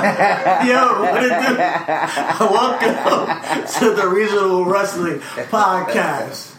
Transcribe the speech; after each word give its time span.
Yo, 0.64 1.02
what 1.02 1.22
it 1.22 1.28
do? 1.28 1.56
Welcome 2.40 3.66
to 3.66 3.94
the 3.94 4.08
Reasonable 4.08 4.64
Wrestling 4.64 5.20
Podcast. 5.20 6.56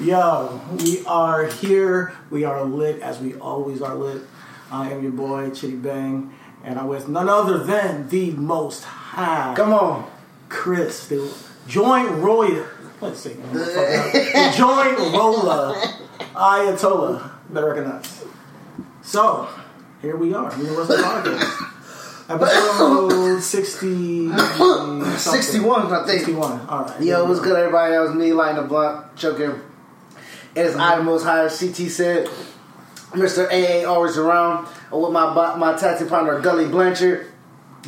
Yo, 0.00 0.60
we 0.78 1.04
are 1.04 1.46
here. 1.46 2.14
We 2.30 2.44
are 2.44 2.62
lit 2.62 3.02
as 3.02 3.18
we 3.18 3.34
always 3.34 3.82
are 3.82 3.96
lit. 3.96 4.22
I 4.70 4.92
am 4.92 5.02
your 5.02 5.10
boy, 5.10 5.50
Chidi 5.50 5.82
Bang, 5.82 6.32
and 6.62 6.78
I'm 6.78 6.86
with 6.86 7.08
none 7.08 7.28
other 7.28 7.58
than 7.58 8.08
the 8.10 8.30
most 8.30 8.84
high. 8.84 9.54
Come 9.56 9.72
on. 9.72 10.08
Chris, 10.48 11.08
the 11.08 11.34
joint 11.66 12.10
roller. 12.10 12.70
Let's 13.00 13.18
see. 13.18 13.32
The 13.32 14.54
joint 14.56 14.98
roller 15.16 15.74
Ayatollah. 16.36 17.28
Better 17.50 17.70
recognize. 17.70 18.24
So, 19.02 19.48
here 20.00 20.16
we 20.16 20.32
are. 20.32 20.50
Wrestling 20.50 21.02
Podcast. 21.02 21.74
Episode 22.28 23.40
60. 23.42 24.28
61, 25.16 25.92
I 25.92 26.06
think. 26.06 26.18
61. 26.18 26.66
All 26.68 26.84
right. 26.84 27.02
Yo, 27.02 27.24
what's 27.24 27.40
good, 27.40 27.56
everybody? 27.56 27.92
That 27.92 28.00
was 28.00 28.14
me, 28.14 28.34
lighting 28.34 28.62
the 28.62 28.68
blunt, 28.68 29.16
choking. 29.16 29.58
It 30.54 30.66
is 30.66 30.76
I, 30.76 30.96
the 30.98 31.04
most 31.04 31.24
high, 31.24 31.48
CT 31.48 31.90
said. 31.90 32.28
Mr. 33.12 33.48
AA 33.50 33.88
always 33.88 34.18
around. 34.18 34.68
With 34.92 35.12
my 35.12 35.56
my 35.56 35.76
tattoo 35.76 36.06
partner, 36.06 36.40
Gully 36.40 36.66
Blanchard. 36.68 37.32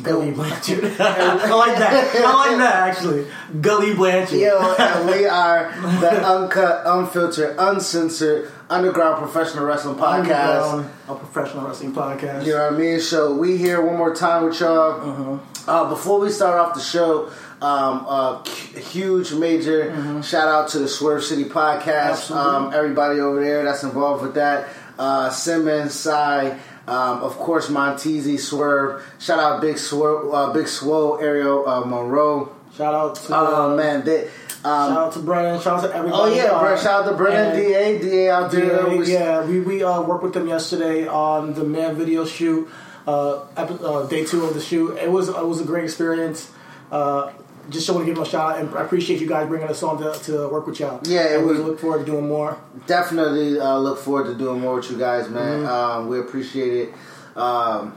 Gully 0.01 0.31
Blanchard. 0.31 0.83
I 0.99 1.53
like 1.53 1.77
that. 1.77 2.15
I 2.15 2.49
like 2.49 2.57
that, 2.57 2.75
actually. 2.89 3.27
Gully 3.59 3.93
Blanchard. 3.93 4.39
Yo, 4.39 4.75
and 4.79 5.05
we 5.05 5.25
are 5.27 5.71
the 5.99 6.25
uncut, 6.25 6.81
unfiltered, 6.85 7.55
uncensored, 7.59 8.51
underground 8.71 9.17
professional 9.17 9.65
wrestling 9.65 9.95
podcast. 9.95 10.63
Underground, 10.71 10.89
A 11.09 11.15
professional 11.15 11.67
wrestling 11.67 11.93
podcast. 11.93 12.45
You 12.45 12.53
know 12.53 12.63
what 12.71 12.73
I 12.73 12.77
mean? 12.77 12.99
So 12.99 13.35
we 13.35 13.57
here 13.57 13.81
one 13.81 13.97
more 13.97 14.15
time 14.15 14.45
with 14.45 14.59
y'all. 14.59 15.39
Uh, 15.67 15.89
before 15.89 16.19
we 16.19 16.29
start 16.31 16.57
off 16.59 16.73
the 16.73 16.79
show, 16.81 17.31
um, 17.61 18.43
c- 18.45 18.79
huge 18.79 19.33
major 19.33 20.23
shout 20.23 20.47
out 20.47 20.69
to 20.69 20.79
the 20.79 20.87
Swerve 20.87 21.23
City 21.23 21.43
podcast. 21.45 22.31
Um, 22.35 22.73
everybody 22.73 23.19
over 23.19 23.43
there 23.43 23.63
that's 23.63 23.83
involved 23.83 24.23
with 24.23 24.33
that. 24.35 24.69
Uh, 24.97 25.29
Simmons, 25.29 25.93
Cy, 25.93 26.57
um, 26.87 27.21
of 27.21 27.35
course 27.37 27.69
Montezi, 27.69 28.39
Swerve. 28.39 29.03
Shout 29.19 29.39
out 29.39 29.61
Big 29.61 29.77
Swerve, 29.77 30.33
uh, 30.33 30.53
Big 30.53 30.67
Swole, 30.67 31.19
Ariel 31.19 31.67
uh, 31.67 31.81
Monroe. 31.81 32.55
Shout 32.75 32.93
out 32.93 33.15
to. 33.15 33.35
Oh 33.35 33.71
uh, 33.71 33.75
man, 33.75 34.03
they, 34.05 34.29
um, 34.63 34.93
Shout 34.93 34.97
out 34.97 35.13
to 35.13 35.19
Brennan. 35.19 35.59
Shout 35.61 35.79
out 35.83 35.89
to 35.89 35.95
everybody. 35.95 36.21
oh 36.31 36.35
yeah, 36.35 36.43
uh, 36.51 36.77
shout 36.77 37.03
out 37.05 37.09
to 37.11 37.15
Brennan, 37.17 37.55
Da, 37.57 37.99
Da 37.99 38.29
out 38.29 38.51
there. 38.51 38.65
Yeah, 38.87 38.95
We- 38.97 39.11
yeah, 39.13 39.45
we 39.45 39.59
we 39.59 39.83
uh, 39.83 40.01
worked 40.01 40.23
with 40.23 40.33
them 40.33 40.47
yesterday 40.47 41.07
on 41.07 41.53
the 41.53 41.63
man 41.63 41.95
video 41.95 42.25
shoot, 42.25 42.69
uh, 43.07 43.43
epi- 43.57 43.83
uh, 43.83 44.03
day 44.07 44.23
two 44.25 44.45
of 44.45 44.53
the 44.53 44.61
shoot. 44.61 44.97
It 44.97 45.11
was 45.11 45.29
it 45.29 45.45
was 45.47 45.61
a 45.61 45.65
great 45.65 45.83
experience. 45.85 46.51
Uh, 46.91 47.31
just 47.69 47.87
want 47.89 48.01
to 48.01 48.05
give 48.05 48.15
them 48.15 48.23
a 48.23 48.27
shout 48.27 48.53
out, 48.53 48.59
and 48.59 48.75
I 48.75 48.81
appreciate 48.81 49.21
you 49.21 49.27
guys 49.27 49.47
bringing 49.47 49.67
us 49.69 49.81
on 49.83 49.97
to, 50.01 50.11
to 50.25 50.49
work 50.49 50.65
with 50.67 50.79
y'all. 50.79 50.99
Yeah, 51.05 51.37
and 51.37 51.47
we 51.47 51.53
look 51.53 51.79
forward 51.79 51.99
to 51.99 52.05
doing 52.05 52.27
more. 52.27 52.57
definitely 52.87 53.59
uh, 53.59 53.77
look 53.77 53.99
forward 53.99 54.25
to 54.25 54.33
doing 54.35 54.59
more 54.59 54.75
with 54.75 54.89
you 54.91 54.97
guys, 54.97 55.29
man. 55.29 55.59
Mm-hmm. 55.61 55.67
Um, 55.67 56.07
we 56.09 56.19
appreciate 56.19 56.89
it. 56.89 57.37
Um, 57.37 57.95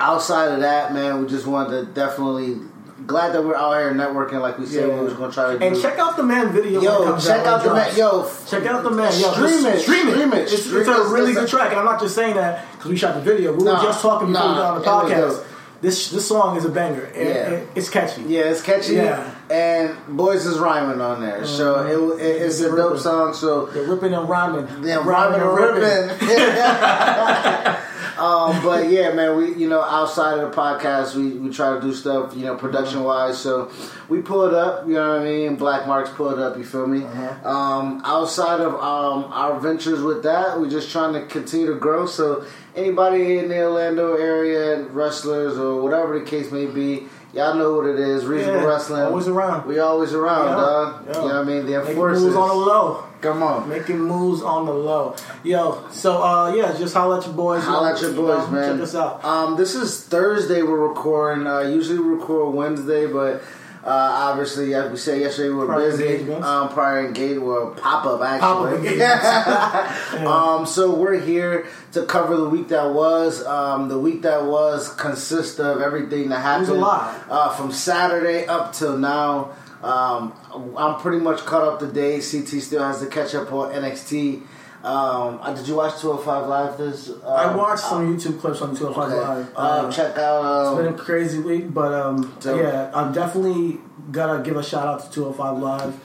outside 0.00 0.52
of 0.52 0.60
that, 0.60 0.92
man, 0.94 1.20
we 1.20 1.28
just 1.28 1.46
wanted 1.46 1.86
to 1.86 1.92
definitely 1.92 2.58
glad 3.06 3.32
that 3.32 3.42
we're 3.44 3.54
out 3.54 3.78
here 3.78 3.92
networking, 3.92 4.40
like 4.40 4.58
we 4.58 4.66
said 4.66 4.88
Yeah. 4.88 4.94
we 4.96 5.04
was 5.04 5.14
gonna 5.14 5.32
try 5.32 5.52
to 5.52 5.58
do. 5.58 5.64
And 5.64 5.80
check 5.80 5.98
out 5.98 6.16
the 6.16 6.22
man 6.22 6.50
video. 6.52 6.80
yo, 6.82 7.18
check 7.18 7.46
out 7.46 7.62
the 7.62 7.72
man, 7.72 7.96
yo, 7.96 8.28
Check 8.46 8.66
out 8.66 8.82
the 8.82 8.90
man. 8.90 9.12
Yo, 9.20 9.32
Stream 9.32 9.66
it, 9.66 9.80
Stream 9.80 10.08
it. 10.08 10.12
stream 10.12 10.32
it, 10.32 10.38
It's, 10.52 10.62
stream 10.64 10.80
it's 10.80 10.88
a 10.88 11.04
really 11.08 11.32
good 11.32 11.48
track, 11.48 11.70
and 11.70 11.78
I'm 11.78 11.84
not 11.86 12.00
just 12.00 12.14
saying 12.14 12.34
that 12.36 12.64
because 12.72 12.90
we 12.90 12.96
shot 12.96 13.14
the 13.14 13.20
video. 13.20 13.52
We 13.54 13.64
Nah, 13.64 13.78
were 13.78 13.84
just 13.84 14.00
talking 14.02 14.32
before 14.32 14.48
we 14.48 14.54
got 14.54 14.74
on 14.74 14.80
the 14.82 14.86
podcast. 15.14 15.44
This 15.80 16.10
this 16.10 16.26
song 16.26 16.56
is 16.56 16.64
a 16.64 16.68
banger. 16.70 17.08
It- 17.14 17.26
Yeah. 17.28 17.34
it- 17.50 17.68
it's 17.76 17.88
catchy. 17.88 18.22
yeah, 18.22 18.40
it's 18.40 18.62
catchy, 18.62 18.94
Yeah. 18.94 19.22
And 19.50 19.96
boys 20.08 20.44
is 20.46 20.58
rhyming 20.58 21.00
on 21.00 21.20
there, 21.20 21.44
so 21.46 21.76
Mhm. 21.76 22.18
it, 22.18 22.22
it, 22.22 22.42
it's 22.42 22.60
a 22.60 22.64
They're 22.64 22.76
dope 22.76 22.84
ripping. 22.90 23.02
song. 23.02 23.34
So 23.34 23.66
They're 23.66 23.84
ripping 23.84 24.12
and 24.14 24.28
rhyming. 24.28 24.66
Yeah, 24.82 25.02
rhyming 25.04 25.40
and 25.40 25.54
ripping. 25.54 26.10
um, 28.18 28.62
but 28.62 28.88
yeah, 28.90 29.12
man, 29.12 29.36
we 29.36 29.54
you 29.54 29.68
know 29.68 29.80
outside 29.82 30.38
of 30.38 30.50
the 30.50 30.56
podcast, 30.56 31.14
we, 31.14 31.30
we 31.38 31.50
try 31.50 31.74
to 31.74 31.80
do 31.80 31.92
stuff 31.94 32.34
you 32.36 32.44
know 32.44 32.56
production 32.56 33.04
wise. 33.04 33.38
So 33.38 33.70
we 34.08 34.20
pull 34.20 34.44
it 34.46 34.54
up, 34.54 34.86
you 34.86 34.94
know 34.94 35.08
what 35.10 35.20
I 35.20 35.24
mean. 35.24 35.56
Black 35.56 35.86
Marks 35.86 36.10
pull 36.10 36.30
it 36.30 36.38
up, 36.38 36.56
you 36.56 36.64
feel 36.64 36.86
me? 36.86 37.04
Um, 37.44 38.02
outside 38.04 38.60
of 38.60 38.74
um, 38.74 39.30
our 39.32 39.58
ventures 39.60 40.00
with 40.02 40.22
that, 40.24 40.58
we're 40.60 40.70
just 40.70 40.90
trying 40.90 41.12
to 41.14 41.24
continue 41.26 41.66
to 41.68 41.74
grow. 41.74 42.06
So 42.06 42.44
anybody 42.74 43.38
in 43.38 43.48
the 43.48 43.62
Orlando 43.64 44.16
area, 44.16 44.82
wrestlers 44.88 45.58
or 45.58 45.82
whatever 45.82 46.18
the 46.18 46.24
case 46.24 46.50
may 46.50 46.66
be. 46.66 47.06
Y'all 47.34 47.54
know 47.56 47.74
what 47.76 47.86
it 47.86 47.98
is. 47.98 48.24
Reasonable 48.24 48.60
Yeah, 48.62 48.66
wrestling. 48.66 49.02
always 49.02 49.28
around. 49.28 49.66
We 49.66 49.78
always 49.78 50.14
around, 50.14 50.46
Yeah, 50.48 50.54
dog. 50.54 50.94
yeah. 51.06 51.12
You 51.14 51.18
know 51.20 51.24
what 51.26 51.34
I 51.34 51.42
mean? 51.44 51.66
The 51.66 51.72
Making 51.78 51.88
enforcers. 51.90 52.22
moves 52.22 52.36
on 52.36 52.48
the 52.48 52.54
low. 52.54 53.04
Come 53.20 53.42
on. 53.42 53.68
Making 53.68 53.98
moves 54.00 54.42
on 54.42 54.64
the 54.64 54.72
low. 54.72 55.14
Yo, 55.44 55.84
so 55.90 56.22
uh 56.22 56.52
yeah, 56.54 56.72
just 56.78 56.94
holla 56.94 57.18
at 57.18 57.26
your 57.26 57.34
boys. 57.34 57.62
Holla 57.64 57.92
at 57.92 58.00
your 58.00 58.10
You 58.12 58.16
boys, 58.16 58.38
know, 58.38 58.50
man. 58.50 58.74
Check 58.76 58.82
us 58.84 58.94
out. 58.94 59.24
Um, 59.24 59.56
this 59.56 59.74
is 59.74 60.04
Thursday. 60.04 60.62
We're 60.62 60.88
recording. 60.88 61.46
Uh, 61.46 61.60
usually 61.60 61.98
we 61.98 62.08
record 62.14 62.54
Wednesday, 62.54 63.06
but 63.06 63.42
uh, 63.84 64.30
obviously, 64.30 64.74
as 64.74 64.90
we 64.90 64.96
said 64.96 65.20
yesterday, 65.20 65.48
we 65.50 65.54
were 65.54 65.66
Prior 65.66 65.90
busy. 65.90 66.32
Um, 66.32 66.68
prior 66.70 67.06
engagement, 67.06 67.46
well, 67.46 67.74
pop 67.76 68.04
up 68.06 68.20
actually. 68.20 68.40
Pop-up 68.40 68.74
engagements. 70.14 70.26
um, 70.26 70.66
so 70.66 70.94
we're 70.94 71.20
here 71.20 71.66
to 71.92 72.04
cover 72.04 72.36
the 72.36 72.48
week 72.48 72.68
that 72.68 72.92
was. 72.92 73.44
Um, 73.46 73.88
the 73.88 73.98
week 73.98 74.22
that 74.22 74.44
was 74.44 74.92
consists 74.94 75.58
of 75.58 75.80
everything 75.80 76.28
that 76.30 76.40
happened. 76.40 76.68
a 76.68 76.74
lot. 76.74 77.24
Uh, 77.30 77.48
from 77.54 77.72
Saturday 77.72 78.46
up 78.46 78.72
till 78.72 78.98
now. 78.98 79.52
Um, 79.82 80.32
I'm 80.76 81.00
pretty 81.00 81.20
much 81.22 81.38
caught 81.46 81.62
up 81.62 81.78
to 81.78 81.86
date. 81.86 82.26
CT 82.28 82.60
still 82.60 82.82
has 82.82 83.00
to 83.00 83.06
catch 83.06 83.34
up 83.34 83.52
on 83.52 83.72
NXT. 83.72 84.42
Um, 84.84 85.40
uh, 85.42 85.52
did 85.54 85.66
you 85.66 85.74
watch 85.74 86.00
205 86.00 86.46
Live 86.46 86.78
this? 86.78 87.10
Uh, 87.10 87.26
I 87.28 87.54
watched 87.54 87.82
some 87.82 88.16
YouTube 88.16 88.40
clips 88.40 88.60
on 88.62 88.76
205 88.76 89.12
Okay. 89.12 89.20
Live. 89.20 89.52
Uh, 89.56 89.90
check 89.90 90.16
out. 90.16 90.44
Um, 90.44 90.78
It's 90.78 90.84
been 90.86 90.94
a 90.94 90.98
crazy 90.98 91.40
week, 91.40 91.74
but 91.74 91.92
um, 91.92 92.36
yeah, 92.44 92.90
I'm 92.94 93.12
definitely 93.12 93.80
gotta 94.12 94.42
give 94.42 94.56
a 94.56 94.62
shout 94.62 94.86
out 94.86 95.00
to 95.04 95.10
205 95.10 95.58
Live. 95.58 96.00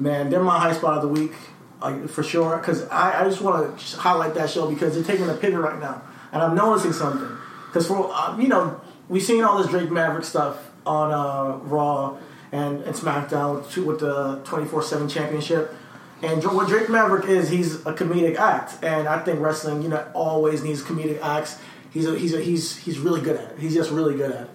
Man, 0.00 0.28
they're 0.28 0.42
my 0.42 0.58
high 0.58 0.72
spot 0.72 0.96
of 0.96 1.02
the 1.02 1.08
week, 1.08 1.32
like, 1.80 2.08
for 2.08 2.22
sure. 2.24 2.56
Because 2.58 2.86
I, 2.88 3.20
I 3.20 3.24
just 3.24 3.40
want 3.40 3.78
to 3.78 3.96
highlight 3.96 4.34
that 4.34 4.50
show 4.50 4.68
because 4.68 4.94
they're 4.94 5.04
taking 5.04 5.28
a 5.30 5.34
pivot 5.34 5.60
right 5.60 5.78
now, 5.78 6.02
and 6.32 6.42
I'm 6.42 6.54
noticing 6.56 6.92
something. 6.92 7.28
Because 7.68 7.86
for 7.86 8.10
uh, 8.12 8.36
you 8.38 8.48
know, 8.48 8.80
we've 9.08 9.22
seen 9.22 9.44
all 9.44 9.58
this 9.58 9.68
Drake 9.68 9.90
Maverick 9.90 10.24
stuff 10.24 10.58
on 10.84 11.12
uh, 11.12 11.58
Raw 11.58 12.18
and, 12.52 12.82
and 12.82 12.94
SmackDown 12.94 13.62
with 13.86 14.00
the 14.00 14.40
24/7 14.44 15.08
Championship. 15.10 15.72
And 16.22 16.42
what 16.44 16.68
Drake 16.68 16.88
Maverick 16.88 17.26
is, 17.26 17.50
he's 17.50 17.74
a 17.86 17.92
comedic 17.92 18.36
act, 18.36 18.82
and 18.82 19.06
I 19.06 19.18
think 19.18 19.40
wrestling, 19.40 19.82
you 19.82 19.88
know, 19.88 20.06
always 20.14 20.62
needs 20.62 20.82
comedic 20.82 21.20
acts. 21.20 21.58
He's 21.90 22.06
a, 22.06 22.18
he's 22.18 22.32
a, 22.32 22.40
he's 22.40 22.76
he's 22.78 22.98
really 22.98 23.20
good 23.20 23.36
at 23.36 23.52
it. 23.52 23.58
He's 23.58 23.74
just 23.74 23.90
really 23.90 24.16
good 24.16 24.32
at 24.32 24.42
it. 24.42 24.50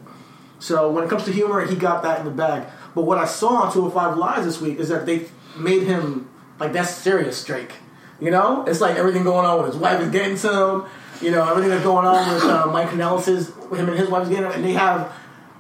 So 0.60 0.92
when 0.92 1.04
it 1.04 1.10
comes 1.10 1.24
to 1.26 1.32
humor, 1.32 1.66
he 1.66 1.76
got 1.76 2.04
that 2.04 2.20
in 2.20 2.26
the 2.26 2.32
bag. 2.32 2.68
But 2.96 3.04
what 3.04 3.18
I 3.18 3.26
saw 3.26 3.64
on 3.64 3.74
205 3.74 4.18
Live 4.18 4.44
this 4.44 4.60
week 4.60 4.80
is 4.80 4.90
that 4.90 5.06
they 5.06 5.28
made 5.58 5.84
him 5.84 6.30
like 6.60 6.74
that's 6.74 6.92
serious 6.92 7.44
Drake. 7.44 7.74
You 8.20 8.32
know, 8.32 8.66
it's 8.66 8.82
like 8.82 8.96
everything 8.98 9.24
going 9.24 9.46
on 9.46 9.58
with 9.58 9.74
his 9.74 9.82
wife 9.82 10.00
is 10.02 10.10
getting 10.12 10.38
to 10.38 10.48
him. 10.50 10.86
You 11.22 11.32
know, 11.32 11.48
everything 11.48 11.70
that's 11.70 11.84
going 11.84 12.06
on 12.06 12.34
with 12.34 12.44
uh, 12.44 12.68
Mike 12.68 12.90
Kanellis, 12.90 13.28
him 13.76 13.90
and 13.90 13.98
his 13.98 14.10
wife 14.10 14.24
is 14.24 14.30
getting, 14.30 14.52
and 14.52 14.64
they 14.64 14.74
have 14.74 15.12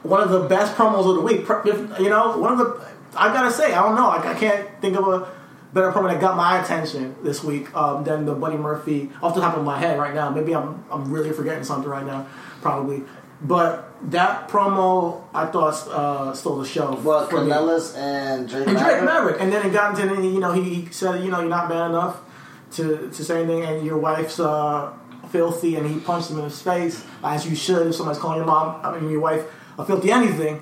one 0.02 0.22
of 0.22 0.30
the 0.30 0.48
best 0.48 0.76
promos 0.76 1.08
of 1.08 1.16
the 1.16 1.22
week. 1.22 1.48
You 2.00 2.10
know, 2.10 2.38
one 2.38 2.54
of 2.54 2.58
the 2.58 2.88
I 3.16 3.34
gotta 3.34 3.52
say, 3.52 3.74
I 3.74 3.84
don't 3.84 3.96
know, 3.96 4.08
I, 4.08 4.32
I 4.32 4.34
can't 4.36 4.70
think 4.82 4.96
of 4.98 5.08
a 5.08 5.41
better 5.74 5.92
promo 5.92 6.10
that 6.10 6.20
got 6.20 6.36
my 6.36 6.62
attention 6.62 7.16
this 7.24 7.44
week 7.44 7.74
um, 7.76 8.04
than 8.04 8.26
the 8.26 8.34
Buddy 8.34 8.58
Murphy 8.58 9.10
off 9.22 9.36
the 9.36 9.42
top 9.42 9.58
of 9.58 9.64
my 9.64 9.80
head 9.80 9.98
right 9.98 10.14
now. 10.14 10.30
Maybe 10.30 10.54
I'm 10.56 10.84
I'm 10.92 11.12
really 11.12 11.32
forgetting 11.32 11.64
something 11.64 11.90
right 11.90 12.06
now, 12.06 12.28
probably. 12.62 13.04
But 13.44 13.92
that 14.12 14.50
promo, 14.50 15.24
I 15.34 15.48
thought 15.48 15.74
uh, 15.88 16.34
stole 16.34 16.58
the 16.58 16.68
show. 16.68 16.94
Well, 17.04 17.28
Kanellis 17.28 17.98
and 17.98 18.48
Drake 18.48 18.68
and 18.68 18.76
Maverick. 18.76 18.94
Drake 18.94 19.06
Maverick, 19.06 19.38
and 19.40 19.52
then 19.52 19.66
it 19.66 19.74
got 19.74 20.00
into 20.00 20.22
you 20.22 20.40
know 20.40 20.52
he, 20.52 20.62
he 20.62 20.92
said 20.92 21.24
you 21.24 21.32
know 21.32 21.40
you're 21.40 21.50
not 21.50 21.70
man 21.70 21.92
enough 21.92 22.22
to 22.74 23.10
to 23.10 23.24
say 23.24 23.44
anything, 23.44 23.64
and 23.64 23.86
your 23.86 23.98
wife's 23.98 24.40
uh, 24.40 24.94
filthy, 25.30 25.76
and 25.76 25.90
he 25.90 26.00
punched 26.00 26.30
him 26.30 26.38
in 26.38 26.44
his 26.44 26.62
face 26.62 27.04
as 27.24 27.48
you 27.48 27.56
should 27.56 27.88
if 27.88 27.96
somebody's 27.96 28.22
calling 28.22 28.38
your 28.38 28.46
mom, 28.46 28.80
I 28.84 29.00
mean 29.00 29.10
your 29.10 29.22
wife 29.22 29.46
a 29.78 29.86
filthy 29.86 30.12
anything 30.12 30.62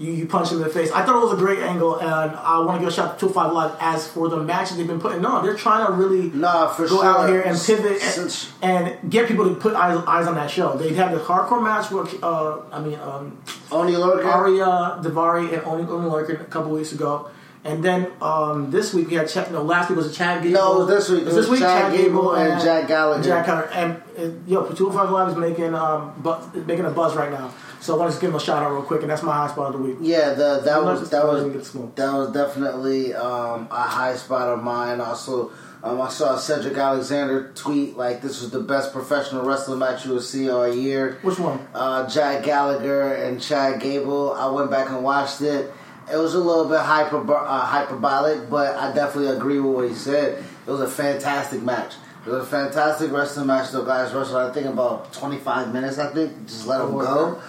you, 0.00 0.12
you 0.12 0.26
punch 0.26 0.50
him 0.50 0.56
in 0.56 0.64
the 0.64 0.70
face. 0.70 0.90
I 0.92 1.04
thought 1.04 1.16
it 1.16 1.24
was 1.24 1.34
a 1.34 1.36
great 1.36 1.58
angle, 1.58 1.96
and 2.00 2.08
I 2.08 2.58
want 2.60 2.78
to 2.78 2.80
give 2.80 2.88
a 2.88 2.92
shout 2.92 3.18
to 3.18 3.28
205 3.28 3.52
Live. 3.52 3.76
As 3.80 4.08
for 4.08 4.30
the 4.30 4.38
matches 4.38 4.78
they've 4.78 4.86
been 4.86 5.00
putting 5.00 5.24
on, 5.26 5.44
they're 5.44 5.54
trying 5.54 5.86
to 5.86 5.92
really 5.92 6.30
nah, 6.30 6.68
for 6.68 6.88
go 6.88 6.96
sure. 6.96 7.04
out 7.04 7.28
here 7.28 7.42
and 7.42 7.58
pivot 7.58 8.02
and, 8.16 8.48
and, 8.62 9.10
get 9.10 9.28
people 9.28 9.46
to 9.46 9.54
put 9.54 9.74
eyes, 9.74 10.02
eyes 10.06 10.26
on 10.26 10.36
that 10.36 10.50
show. 10.50 10.76
They 10.78 10.94
had 10.94 11.12
the 11.12 11.18
hardcore 11.18 11.62
match 11.62 11.90
with, 11.90 12.22
uh, 12.24 12.60
I 12.72 12.80
mean, 12.80 12.98
um, 12.98 13.38
Oni 13.70 13.92
Lorcan. 13.92 14.22
Ariya 14.22 15.04
Daivari 15.04 15.52
and 15.52 15.62
Oni, 15.64 15.82
Oni 15.82 16.08
Lorcan 16.08 16.40
a 16.40 16.44
couple 16.44 16.70
weeks 16.72 16.92
ago. 16.92 17.30
And 17.62 17.84
then 17.84 18.10
um, 18.22 18.70
this 18.70 18.94
week 18.94 19.08
we 19.08 19.16
had 19.16 19.28
Chad. 19.28 19.52
No, 19.52 19.62
last 19.62 19.90
week 19.90 19.98
was 19.98 20.10
a 20.10 20.14
Chad 20.14 20.42
Gable. 20.42 20.54
No, 20.54 20.86
this 20.86 21.10
week. 21.10 21.22
it 21.22 21.26
was 21.26 21.34
this 21.34 21.48
week 21.48 21.60
Chad, 21.60 21.92
Chad 21.92 21.98
Gable 21.98 22.32
and, 22.32 22.54
and, 22.54 22.62
Jack 22.62 22.88
Gallagher. 22.88 23.22
Jack 23.22 23.44
Gallagher. 23.44 23.70
And, 23.72 24.02
and 24.16 24.48
yo, 24.48 24.62
205 24.62 25.10
Live 25.10 25.28
is 25.28 25.36
making 25.36 25.74
um, 25.74 26.14
bu- 26.16 26.64
making 26.64 26.86
a 26.86 26.90
buzz 26.90 27.14
right 27.14 27.30
now. 27.30 27.52
So 27.80 27.96
I 27.96 27.98
want 27.98 28.12
to 28.14 28.20
give 28.20 28.30
him 28.30 28.36
a 28.36 28.40
shout 28.40 28.62
out 28.62 28.72
real 28.72 28.82
quick, 28.82 29.00
and 29.00 29.10
that's 29.10 29.22
my 29.22 29.32
high 29.32 29.48
spot 29.48 29.74
of 29.74 29.80
the 29.80 29.88
week. 29.88 29.96
Yeah, 30.02 30.34
the, 30.34 30.60
that 30.64 30.82
was 30.82 31.08
that 31.10 31.24
was 31.24 31.72
that 31.72 32.12
was 32.12 32.32
definitely 32.32 33.14
um, 33.14 33.68
a 33.70 33.82
high 33.82 34.16
spot 34.16 34.48
of 34.48 34.62
mine. 34.62 35.00
Also, 35.00 35.50
um, 35.82 35.98
I 35.98 36.10
saw 36.10 36.36
Cedric 36.36 36.76
Alexander 36.76 37.52
tweet 37.54 37.96
like 37.96 38.20
this 38.20 38.42
was 38.42 38.50
the 38.50 38.60
best 38.60 38.92
professional 38.92 39.46
wrestling 39.46 39.78
match 39.78 40.04
you 40.04 40.12
will 40.12 40.20
see 40.20 40.50
all 40.50 40.72
year. 40.72 41.18
Which 41.22 41.38
one? 41.38 41.66
Uh, 41.72 42.06
Jack 42.06 42.44
Gallagher 42.44 43.14
and 43.14 43.40
Chad 43.40 43.80
Gable. 43.80 44.34
I 44.34 44.50
went 44.50 44.70
back 44.70 44.90
and 44.90 45.02
watched 45.02 45.40
it. 45.40 45.72
It 46.12 46.16
was 46.16 46.34
a 46.34 46.40
little 46.40 46.68
bit 46.68 46.80
hyper, 46.80 47.32
uh, 47.32 47.60
hyperbolic, 47.64 48.50
but 48.50 48.76
I 48.76 48.92
definitely 48.92 49.34
agree 49.34 49.60
with 49.60 49.74
what 49.74 49.88
he 49.88 49.94
said. 49.94 50.44
It 50.66 50.70
was 50.70 50.80
a 50.80 50.88
fantastic 50.88 51.62
match. 51.62 51.94
It 52.26 52.30
was 52.30 52.42
a 52.42 52.46
fantastic 52.46 53.10
wrestling 53.10 53.46
match. 53.46 53.70
The 53.70 53.82
guys 53.82 54.12
wrestled, 54.12 54.50
I 54.50 54.52
think, 54.52 54.66
about 54.66 55.12
25 55.14 55.72
minutes, 55.72 55.98
I 55.98 56.12
think. 56.12 56.46
Just 56.46 56.66
let 56.66 56.78
them 56.78 56.98
go. 56.98 57.40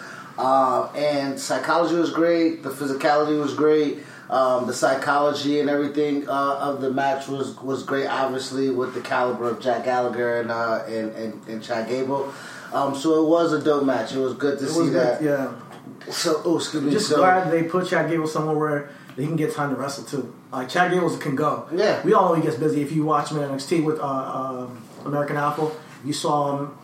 Uh, 0.41 0.91
and 0.95 1.39
psychology 1.39 1.95
was 1.95 2.11
great. 2.11 2.63
The 2.63 2.71
physicality 2.71 3.39
was 3.39 3.53
great. 3.53 3.99
Um, 4.31 4.65
the 4.65 4.73
psychology 4.73 5.59
and 5.59 5.69
everything 5.69 6.27
uh, 6.27 6.55
of 6.55 6.81
the 6.81 6.89
match 6.89 7.27
was 7.27 7.55
was 7.61 7.83
great. 7.83 8.07
Obviously, 8.07 8.69
with 8.71 8.95
the 8.95 9.01
caliber 9.01 9.49
of 9.49 9.59
Jack 9.59 9.85
Gallagher 9.85 10.41
and 10.41 10.49
uh, 10.49 10.83
and, 10.87 11.11
and, 11.15 11.47
and 11.47 11.63
Chad 11.63 11.87
Gable. 11.87 12.33
Um, 12.73 12.95
so 12.95 13.23
it 13.23 13.29
was 13.29 13.53
a 13.53 13.61
dope 13.61 13.85
match. 13.85 14.13
It 14.13 14.19
was 14.19 14.33
good 14.33 14.57
to 14.59 14.65
it 14.65 14.69
see 14.69 14.89
that. 14.89 15.19
Good, 15.19 15.25
yeah. 15.25 16.11
So, 16.11 16.41
oh, 16.43 16.57
excuse 16.57 16.81
me. 16.81 16.91
Just 16.91 17.09
so, 17.09 17.17
glad 17.17 17.51
they 17.51 17.63
put 17.63 17.87
Chad 17.87 18.09
Gable 18.09 18.25
somewhere 18.25 18.55
where 18.55 18.89
he 19.17 19.27
can 19.27 19.35
get 19.35 19.53
time 19.53 19.69
to 19.69 19.75
wrestle 19.75 20.05
too. 20.05 20.33
Like 20.51 20.69
Chad 20.69 20.91
Gable 20.91 21.15
can 21.17 21.35
go. 21.35 21.67
Yeah. 21.71 22.01
We 22.03 22.13
all 22.13 22.29
know 22.29 22.35
he 22.35 22.41
gets 22.41 22.55
busy. 22.55 22.81
If 22.81 22.91
you 22.91 23.03
watch 23.03 23.29
him 23.29 23.37
in 23.37 23.49
NXT 23.49 23.83
with 23.83 23.99
uh, 23.99 24.03
uh, 24.03 24.69
American 25.05 25.35
Alpha, 25.35 25.71
you 26.03 26.13
saw 26.13 26.57
him, 26.57 26.77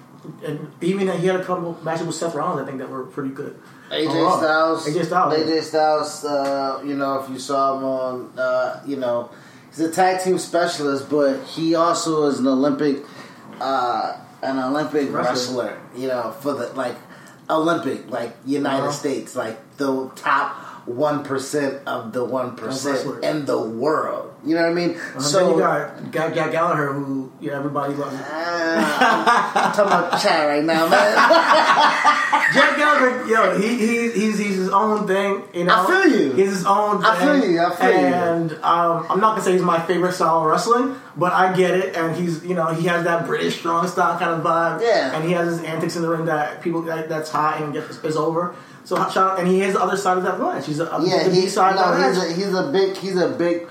and 0.45 0.71
even 0.81 1.07
he 1.19 1.27
had 1.27 1.39
a 1.39 1.43
couple 1.43 1.77
matches 1.83 2.05
with 2.05 2.15
Seth 2.15 2.35
Rollins. 2.35 2.61
I 2.61 2.65
think 2.65 2.79
that 2.79 2.89
were 2.89 3.05
pretty 3.05 3.29
good. 3.29 3.59
AJ 3.89 4.07
oh, 4.09 4.37
Styles. 4.37 4.87
AJ 4.87 5.05
Styles. 5.05 5.33
AJ 5.33 5.61
Styles. 5.63 6.25
Uh, 6.25 6.81
you 6.85 6.95
know, 6.95 7.21
if 7.21 7.29
you 7.29 7.39
saw 7.39 7.77
him 7.77 7.83
on, 7.83 8.39
uh, 8.39 8.83
you 8.85 8.97
know, 8.97 9.29
he's 9.69 9.79
a 9.79 9.91
tag 9.91 10.23
team 10.23 10.37
specialist, 10.37 11.09
but 11.09 11.43
he 11.43 11.75
also 11.75 12.25
is 12.25 12.39
an 12.39 12.47
Olympic, 12.47 13.03
uh, 13.59 14.17
an 14.41 14.59
Olympic 14.59 15.11
wrestler. 15.11 15.65
wrestler. 15.65 15.81
You 15.95 16.07
know, 16.07 16.31
for 16.31 16.53
the 16.53 16.67
like 16.73 16.97
Olympic, 17.49 18.09
like 18.09 18.35
United 18.45 18.83
uh-huh. 18.83 18.91
States, 18.91 19.35
like 19.35 19.77
the 19.77 20.09
top 20.15 20.55
one 20.87 21.23
percent 21.23 21.87
of 21.87 22.13
the 22.13 22.23
one 22.23 22.55
percent 22.55 23.23
in 23.23 23.45
the 23.45 23.61
world. 23.61 24.26
You 24.45 24.55
know 24.55 24.61
what 24.61 24.71
I 24.71 24.73
mean? 24.73 24.97
Uh, 25.15 25.19
so 25.19 25.53
you 25.53 25.59
got, 25.59 26.11
got, 26.11 26.35
got 26.35 26.51
Gallagher, 26.51 26.93
who 26.93 27.31
yeah, 27.41 27.57
everybody 27.57 27.93
loves. 27.93 28.15
Uh, 28.15 28.21
I'm 29.55 29.71
talking 29.73 29.85
about 29.85 30.21
Chad 30.21 30.47
right 30.47 30.63
now, 30.63 30.87
man. 30.87 31.15
Jack 32.53 32.77
Gallagher, 32.77 33.27
yo, 33.27 33.59
he, 33.59 33.77
he 33.77 34.11
he's 34.11 34.37
he's 34.39 34.55
his 34.55 34.69
own 34.69 35.07
thing. 35.07 35.43
You 35.53 35.65
know, 35.65 35.75
I 35.75 35.87
feel 35.87 36.19
you. 36.19 36.33
He's 36.33 36.49
his 36.49 36.65
own. 36.65 37.03
I 37.03 37.19
feel 37.19 37.49
you. 37.49 37.59
I 37.59 37.75
feel 37.75 37.89
and, 37.89 38.51
you. 38.51 38.55
And 38.55 38.63
um, 38.63 39.05
I'm 39.09 39.19
not 39.19 39.31
gonna 39.31 39.41
say 39.41 39.53
he's 39.53 39.61
my 39.61 39.79
favorite 39.85 40.13
style 40.13 40.39
of 40.39 40.45
wrestling, 40.45 40.95
but 41.15 41.33
I 41.33 41.55
get 41.55 41.71
it. 41.71 41.95
And 41.95 42.15
he's 42.15 42.43
you 42.45 42.53
know 42.53 42.73
he 42.73 42.87
has 42.87 43.03
that 43.03 43.25
British 43.25 43.59
strong 43.59 43.87
style 43.87 44.17
kind 44.17 44.31
of 44.31 44.43
vibe. 44.43 44.81
Yeah. 44.81 45.15
And 45.15 45.25
he 45.25 45.31
has 45.33 45.57
his 45.57 45.63
antics 45.65 45.95
in 45.95 46.03
the 46.03 46.09
ring 46.09 46.25
that 46.25 46.61
people 46.61 46.81
that, 46.83 47.09
that's 47.09 47.29
hot 47.29 47.61
and 47.61 47.73
gets 47.73 47.97
is 48.03 48.15
over. 48.15 48.55
So 48.83 48.95
shout 48.95 49.17
out, 49.17 49.39
and 49.39 49.47
he 49.47 49.59
has 49.59 49.73
the 49.73 49.81
other 49.81 49.97
side 49.97 50.17
of 50.17 50.23
that 50.23 50.39
match. 50.39 50.65
He's 50.65 50.79
a, 50.79 50.85
yeah, 51.03 51.29
he's, 51.29 51.53
side 51.53 51.75
no, 51.75 52.07
he's 52.07 52.17
a, 52.17 52.33
he's 52.33 52.53
a 52.53 52.71
big 52.71 52.95
he's 52.95 53.17
a 53.17 53.29
big 53.29 53.67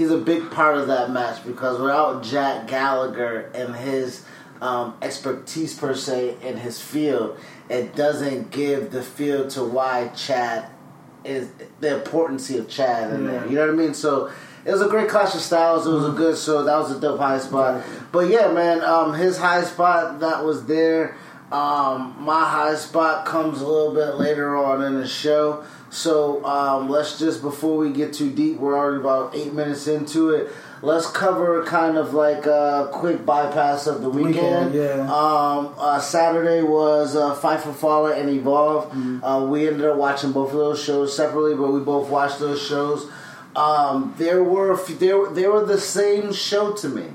he's 0.00 0.10
a 0.10 0.16
big 0.16 0.50
part 0.50 0.78
of 0.78 0.86
that 0.86 1.10
match 1.10 1.44
because 1.44 1.78
without 1.78 2.22
Jack 2.22 2.66
Gallagher 2.66 3.50
and 3.54 3.76
his 3.76 4.24
um, 4.62 4.94
expertise 5.02 5.78
per 5.78 5.94
se 5.94 6.38
in 6.42 6.56
his 6.56 6.80
field, 6.80 7.38
it 7.68 7.94
doesn't 7.94 8.50
give 8.50 8.92
the 8.92 9.02
feel 9.02 9.46
to 9.48 9.62
why 9.62 10.08
Chad 10.08 10.70
is 11.22 11.50
the 11.80 11.98
importance 11.98 12.48
of 12.48 12.66
Chad 12.66 13.12
in 13.12 13.26
there. 13.26 13.46
You 13.46 13.56
know 13.56 13.66
what 13.66 13.74
I 13.74 13.76
mean? 13.76 13.92
So 13.92 14.32
it 14.64 14.72
was 14.72 14.80
a 14.80 14.88
great 14.88 15.10
clash 15.10 15.34
of 15.34 15.42
styles. 15.42 15.86
It 15.86 15.90
was 15.90 16.04
mm-hmm. 16.04 16.14
a 16.14 16.18
good 16.18 16.36
so 16.38 16.64
that 16.64 16.78
was 16.78 16.96
a 16.96 16.98
dope 16.98 17.20
high 17.20 17.38
spot. 17.38 17.84
But 18.10 18.30
yeah, 18.30 18.50
man, 18.52 18.82
um, 18.82 19.12
his 19.12 19.36
high 19.36 19.64
spot 19.64 20.20
that 20.20 20.42
was 20.46 20.64
there. 20.64 21.14
Um, 21.52 22.16
my 22.20 22.48
high 22.48 22.76
spot 22.76 23.26
comes 23.26 23.60
a 23.60 23.66
little 23.66 23.92
bit 23.92 24.14
later 24.14 24.56
on 24.56 24.82
in 24.82 24.94
the 24.94 25.06
show. 25.06 25.64
So 25.90 26.44
um, 26.44 26.88
let's 26.88 27.18
just 27.18 27.42
before 27.42 27.76
we 27.76 27.92
get 27.92 28.12
too 28.12 28.30
deep, 28.30 28.58
we're 28.58 28.78
already 28.78 29.00
about 29.00 29.34
eight 29.34 29.52
minutes 29.52 29.88
into 29.88 30.30
it. 30.30 30.52
Let's 30.82 31.10
cover 31.10 31.62
kind 31.64 31.98
of 31.98 32.14
like 32.14 32.46
a 32.46 32.88
quick 32.92 33.26
bypass 33.26 33.86
of 33.86 34.00
the 34.00 34.08
weekend. 34.08 34.72
weekend 34.72 34.74
yeah. 34.74 35.02
Um, 35.02 35.74
uh, 35.76 36.00
Saturday 36.00 36.62
was 36.62 37.16
uh, 37.16 37.34
Fight 37.34 37.60
for 37.60 37.72
Fallen 37.72 38.18
and 38.18 38.30
Evolve. 38.30 38.86
Mm-hmm. 38.86 39.22
Uh, 39.22 39.44
we 39.46 39.66
ended 39.66 39.84
up 39.84 39.96
watching 39.96 40.32
both 40.32 40.52
of 40.52 40.58
those 40.58 40.82
shows 40.82 41.14
separately, 41.14 41.56
but 41.56 41.72
we 41.72 41.80
both 41.80 42.08
watched 42.08 42.38
those 42.38 42.64
shows. 42.64 43.10
Um, 43.56 44.14
there 44.16 44.44
were 44.44 44.76
they 44.76 45.12
were 45.12 45.34
they 45.34 45.46
were 45.48 45.64
the 45.64 45.80
same 45.80 46.32
show 46.32 46.72
to 46.74 46.88
me, 46.88 47.08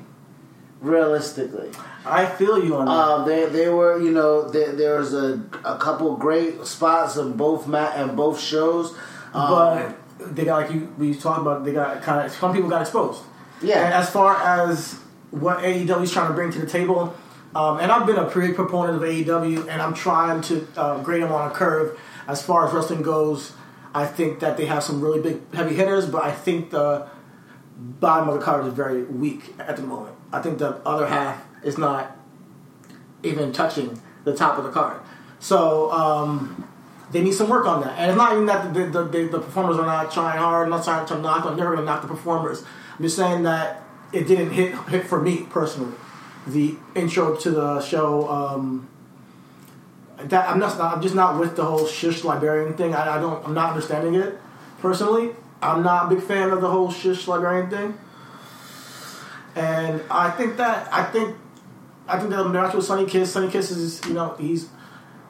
realistically. 0.86 1.72
I 2.06 2.26
feel 2.26 2.64
you 2.64 2.76
on 2.76 2.86
that. 2.86 2.92
Um, 2.92 3.28
they 3.28 3.46
they 3.48 3.70
were 3.70 4.00
you 4.00 4.12
know 4.12 4.50
there, 4.50 4.72
there 4.74 4.98
was 4.98 5.14
a 5.14 5.42
a 5.64 5.78
couple 5.78 6.16
great 6.16 6.66
spots 6.66 7.18
in 7.18 7.34
both 7.34 7.68
mat 7.68 7.94
and 7.98 8.16
both 8.16 8.40
shows, 8.40 8.92
um, 9.34 9.50
but 9.50 10.36
they 10.36 10.46
got 10.46 10.62
like 10.62 10.72
you 10.72 10.94
we 10.98 11.16
talked 11.16 11.42
about 11.42 11.66
they 11.66 11.74
got 11.74 12.02
kind 12.02 12.26
of 12.26 12.32
some 12.32 12.54
people 12.54 12.70
got 12.70 12.82
exposed. 12.82 13.22
Yeah. 13.62 13.86
And 13.86 13.94
as 13.94 14.10
far 14.10 14.36
as 14.42 15.00
what 15.32 15.60
AEW 15.60 16.04
is 16.04 16.12
trying 16.12 16.28
to 16.28 16.34
bring 16.34 16.52
to 16.52 16.60
the 16.60 16.68
table, 16.68 17.16
um, 17.56 17.80
and 17.80 17.92
I've 17.92 18.06
been 18.06 18.18
a 18.18 18.30
pretty 18.30 18.54
proponent 18.54 18.98
of 18.98 19.02
AEW, 19.02 19.68
and 19.68 19.82
I'm 19.82 19.94
trying 19.94 20.42
to 20.44 20.68
uh, 20.78 21.02
grade 21.02 21.24
them 21.24 21.32
on 21.32 21.50
a 21.50 21.54
curve 21.54 22.00
as 22.28 22.44
far 22.44 22.68
as 22.68 22.74
wrestling 22.74 23.02
goes. 23.02 23.54
I 23.94 24.06
think 24.06 24.42
that 24.42 24.58
they 24.58 24.66
have 24.66 24.84
some 24.84 25.00
really 25.00 25.22
big 25.22 25.54
heavy 25.54 25.74
hitters, 25.74 26.06
but 26.06 26.22
I 26.24 26.32
think 26.32 26.72
the 26.72 27.08
bottom 27.78 28.28
of 28.30 28.40
the 28.40 28.42
card 28.42 28.66
is 28.66 28.74
very 28.74 29.04
weak 29.04 29.54
at 29.58 29.78
the 29.78 29.84
moment. 29.84 30.15
I 30.32 30.42
think 30.42 30.58
the 30.60 30.78
other 30.88 31.08
half 31.08 31.44
is 31.64 31.78
not 31.78 32.16
even 33.24 33.52
touching 33.52 34.02
the 34.24 34.36
top 34.36 34.58
of 34.58 34.64
the 34.64 34.72
card. 34.72 35.02
So 35.40 35.92
um, 35.92 36.68
they 37.12 37.22
need 37.22 37.34
some 37.34 37.50
work 37.50 37.66
on 37.66 37.82
that. 37.82 37.98
And 37.98 38.12
it's 38.12 38.18
not 38.18 38.34
even 38.34 38.46
that 38.48 38.74
the, 38.74 38.86
the, 38.86 39.04
the, 39.04 39.28
the 39.28 39.40
performers 39.40 39.78
are 39.78 39.86
not 39.86 40.12
trying 40.12 40.38
hard, 40.38 40.70
not 40.70 40.84
trying 40.84 41.06
to 41.08 41.18
knock. 41.20 41.46
I'm 41.46 41.58
never 41.58 41.76
going 41.76 41.86
to 41.86 41.86
knock 41.86 42.02
the 42.02 42.08
performers. 42.08 42.64
I'm 42.98 43.04
just 43.04 43.16
saying 43.16 43.44
that 43.44 43.84
it 44.12 44.28
didn't 44.28 44.52
hit 44.52 44.74
hit 44.90 45.06
for 45.06 45.22
me 45.22 45.44
personally. 45.50 45.96
The 46.48 46.76
intro 46.96 47.36
to 47.36 47.52
the 47.52 47.82
show. 47.82 48.30
Um, 48.30 48.88
that 50.18 50.50
I'm 50.50 50.60
not. 50.60 50.80
I'm 50.80 51.02
just 51.02 51.16
not 51.16 51.40
with 51.40 51.56
the 51.56 51.66
whole 51.66 51.86
shish 51.86 52.24
librarian 52.24 52.74
thing. 52.76 52.96
I, 52.96 53.18
I 53.18 53.20
don't. 53.20 53.46
I'm 53.46 53.54
not 53.54 53.72
understanding 53.72 54.16
it 54.16 54.38
personally. 54.80 55.32
I'm 55.62 55.84
not 55.84 56.12
a 56.12 56.16
big 56.16 56.24
fan 56.24 56.52
of 56.52 56.62
the 56.62 56.70
whole 56.70 56.92
shish 56.92 57.28
librarian 57.28 57.70
thing. 57.70 57.98
And 59.56 60.02
I 60.12 60.32
think 60.32 60.58
that 60.58 60.94
I 60.94 61.04
think 61.04 61.36
I 62.08 62.20
think 62.20 62.30
the 62.30 62.48
match 62.48 62.74
with 62.74 62.86
Sonny 62.86 63.06
Kiss, 63.06 63.32
Sonny 63.32 63.50
Kiss 63.50 63.72
is 63.72 64.06
you 64.06 64.14
know 64.14 64.36
he's 64.38 64.70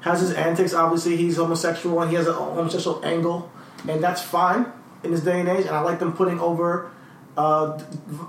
has 0.02 0.22
his 0.22 0.34
antics. 0.34 0.74
Obviously, 0.74 1.18
he's 1.18 1.38
homosexual 1.38 2.02
and 2.02 2.10
he 2.10 2.18
has 2.18 2.28
a 2.28 2.34
homosexual 2.34 3.04
angle, 3.06 3.52
and 3.88 4.04
that's 4.04 4.22
fine. 4.22 4.72
in 5.04 5.12
this 5.12 5.22
day 5.22 5.40
and 5.40 5.50
age, 5.50 5.66
and 5.66 5.76
I 5.76 5.82
like 5.82 6.00
them 6.00 6.14
putting 6.14 6.40
over, 6.40 6.92
uh, 7.38 7.80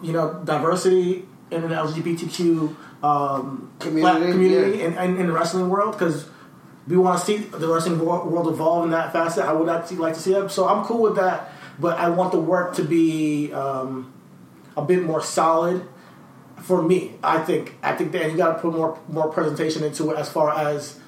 you 0.02 0.12
know, 0.12 0.42
diversity 0.44 1.26
in 1.50 1.62
the 1.62 1.68
LGBTQ 1.68 2.76
um, 3.02 3.72
Community, 3.78 4.00
black 4.00 4.30
community 4.30 4.78
yeah. 4.78 4.86
in, 4.86 4.98
in, 4.98 5.20
in 5.20 5.26
the 5.26 5.32
wrestling 5.32 5.68
world 5.68 5.92
because 5.92 6.28
we 6.86 6.96
want 6.96 7.18
to 7.18 7.24
see 7.24 7.36
the 7.36 7.68
wrestling 7.68 7.98
world 7.98 8.48
evolve 8.48 8.84
in 8.84 8.90
that 8.90 9.12
facet. 9.12 9.44
I 9.44 9.52
would 9.52 9.68
actually 9.68 9.98
like 9.98 10.14
to 10.14 10.20
see 10.20 10.32
that, 10.32 10.50
so 10.50 10.68
I'm 10.68 10.84
cool 10.84 11.02
with 11.02 11.16
that. 11.16 11.52
But 11.78 11.98
I 11.98 12.08
want 12.08 12.32
the 12.32 12.40
work 12.40 12.74
to 12.76 12.84
be 12.84 13.52
um, 13.52 14.12
a 14.76 14.82
bit 14.82 15.02
more 15.02 15.22
solid 15.22 15.86
for 16.62 16.82
me. 16.82 17.14
I 17.22 17.38
think 17.40 17.76
I 17.82 17.94
think 17.94 18.12
that 18.12 18.30
you 18.30 18.36
got 18.36 18.54
to 18.56 18.60
put 18.60 18.74
more 18.74 18.98
more 19.08 19.28
presentation 19.30 19.82
into 19.84 20.10
it 20.10 20.18
as 20.18 20.28
far 20.30 20.56
as 20.56 20.98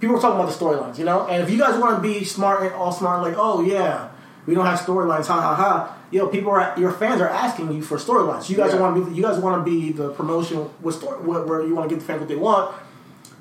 people 0.00 0.16
are 0.16 0.20
talking 0.20 0.40
about 0.40 0.50
the 0.52 0.64
storylines, 0.64 0.98
you 0.98 1.04
know. 1.04 1.26
And 1.26 1.42
if 1.42 1.50
you 1.50 1.58
guys 1.58 1.78
want 1.80 1.96
to 1.96 2.02
be 2.02 2.24
smart 2.24 2.62
and 2.62 2.72
all 2.74 2.92
smart, 2.92 3.22
like 3.22 3.34
oh 3.36 3.62
yeah, 3.62 4.10
we 4.46 4.54
don't 4.54 4.66
have 4.66 4.78
storylines, 4.80 5.26
ha 5.26 5.40
ha 5.40 5.54
ha. 5.54 5.98
Yo, 6.10 6.28
people 6.28 6.50
are 6.52 6.74
your 6.78 6.92
fans 6.92 7.20
are 7.20 7.28
asking 7.28 7.72
you 7.72 7.82
for 7.82 7.96
storylines. 7.98 8.48
You 8.48 8.56
guys 8.56 8.72
Yeah. 8.74 8.80
want 8.80 8.96
to 8.96 9.04
be 9.10 9.16
you 9.16 9.22
guys 9.22 9.38
want 9.38 9.64
to 9.64 9.70
be 9.70 9.92
the 9.92 10.10
promotion 10.10 10.68
with 10.80 10.94
story 10.96 11.18
where, 11.26 11.42
where 11.42 11.62
you 11.66 11.74
want 11.74 11.88
to 11.88 11.94
get 11.94 12.00
the 12.00 12.06
fans 12.06 12.20
what 12.20 12.28
they 12.28 12.36
want. 12.36 12.74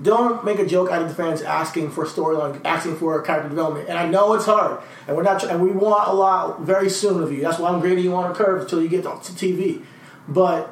Don't 0.01 0.43
make 0.43 0.57
a 0.59 0.65
joke 0.65 0.89
out 0.89 1.01
of 1.03 1.07
the 1.09 1.13
fans 1.15 1.41
asking 1.41 1.91
for 1.91 2.05
storyline, 2.05 2.59
asking 2.65 2.95
for 2.97 3.21
character 3.21 3.49
development. 3.49 3.87
And 3.89 3.97
I 3.97 4.07
know 4.07 4.33
it's 4.33 4.45
hard, 4.45 4.81
and 5.07 5.15
we're 5.15 5.23
not, 5.23 5.43
and 5.43 5.61
we 5.61 5.69
want 5.71 6.07
a 6.07 6.13
lot 6.13 6.61
very 6.61 6.89
soon 6.89 7.21
of 7.21 7.31
you. 7.31 7.41
That's 7.41 7.59
why 7.59 7.69
I'm 7.69 7.79
grading 7.79 8.03
you 8.03 8.15
on 8.15 8.29
a 8.31 8.33
curve 8.33 8.61
until 8.63 8.81
you 8.81 8.89
get 8.89 9.03
to 9.03 9.09
TV. 9.09 9.83
But 10.27 10.69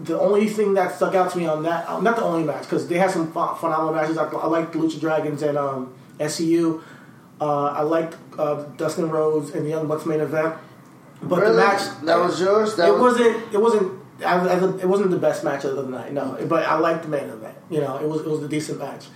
the 0.00 0.18
only 0.18 0.48
thing 0.48 0.74
that 0.74 0.96
stuck 0.96 1.14
out 1.14 1.30
to 1.32 1.38
me 1.38 1.46
on 1.46 1.62
that, 1.62 1.88
uh, 1.88 2.00
not 2.00 2.16
the 2.16 2.22
only 2.24 2.42
match, 2.44 2.62
because 2.62 2.88
they 2.88 2.98
had 2.98 3.10
some 3.10 3.30
phenomenal 3.32 3.92
matches. 3.94 4.18
I, 4.18 4.24
I 4.24 4.46
liked 4.46 4.72
the 4.72 4.78
Lucha 4.80 4.98
Dragons 4.98 5.42
and 5.42 5.56
um, 5.56 5.94
SCU. 6.18 6.82
Uh, 7.40 7.66
I 7.66 7.82
liked 7.82 8.16
uh, 8.38 8.64
Dustin 8.76 9.08
Rhodes 9.10 9.50
and 9.50 9.64
the 9.64 9.70
Young 9.70 9.86
Bucks 9.86 10.04
main 10.06 10.20
event. 10.20 10.54
But 11.22 11.40
Really? 11.42 11.52
the 11.54 11.58
match 11.62 12.00
That 12.04 12.18
was 12.18 12.40
yours? 12.40 12.74
That 12.76 12.88
it 12.88 12.92
was- 12.92 13.00
wasn't. 13.18 13.54
It 13.54 13.60
wasn't. 13.60 14.02
I, 14.24 14.38
I, 14.38 14.54
it 14.78 14.88
wasn't 14.88 15.10
the 15.10 15.18
best 15.18 15.42
match 15.42 15.64
of 15.64 15.74
the 15.74 15.82
night. 15.84 16.12
No, 16.12 16.36
but 16.48 16.64
I 16.64 16.78
liked 16.78 17.02
the 17.02 17.08
main 17.08 17.24
event. 17.24 17.41
You 17.72 17.80
know, 17.80 17.96
it 17.96 18.08
was 18.08 18.20
it 18.20 18.28
was 18.28 18.42
a 18.42 18.48
decent 18.48 18.78
match. 18.78 19.06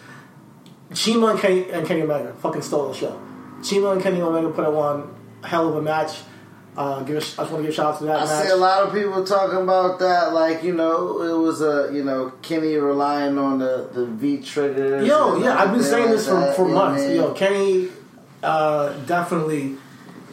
CIMA 0.93 1.27
and 1.27 1.41
Kenny, 1.41 1.71
and 1.71 1.87
Kenny 1.87 2.03
Omega 2.03 2.33
fucking 2.35 2.63
stole 2.63 2.89
the 2.89 2.95
show. 2.95 3.21
CIMA 3.63 3.91
and 3.91 4.03
Kenny 4.03 4.21
Omega 4.21 4.51
put 4.51 4.65
on 4.65 5.15
a 5.43 5.47
hell 5.47 5.69
of 5.69 5.77
a 5.77 5.83
match. 5.83 6.21
Uh, 6.77 7.03
give 7.03 7.17
a, 7.17 7.19
I 7.19 7.21
just 7.21 7.39
want 7.39 7.51
to 7.51 7.63
give 7.63 7.75
shout 7.75 7.95
out 7.95 7.99
to 7.99 8.05
that 8.05 8.21
I 8.21 8.25
match. 8.25 8.47
see 8.47 8.53
a 8.53 8.57
lot 8.57 8.87
of 8.87 8.93
people 8.93 9.25
talking 9.25 9.63
about 9.63 9.99
that, 10.01 10.35
like 10.35 10.63
you 10.63 10.75
know, 10.75 11.23
it 11.23 11.39
was 11.39 11.63
a 11.63 11.91
you 11.93 12.05
know 12.05 12.33
Kenny 12.43 12.77
relying 12.77 13.39
on 13.39 13.59
the 13.59 13.89
the 13.93 14.07
V 14.07 14.39
triggers. 14.43 15.07
Yo, 15.07 15.39
yeah, 15.39 15.59
I've 15.59 15.73
been 15.73 15.83
saying 15.83 16.11
this 16.11 16.29
for, 16.29 16.53
for 16.53 16.69
you 16.69 16.75
know 16.75 16.75
what 16.75 16.89
I 16.89 16.91
months. 16.91 17.15
Yo, 17.15 17.33
Kenny 17.33 17.89
uh, 18.43 18.93
definitely 19.07 19.77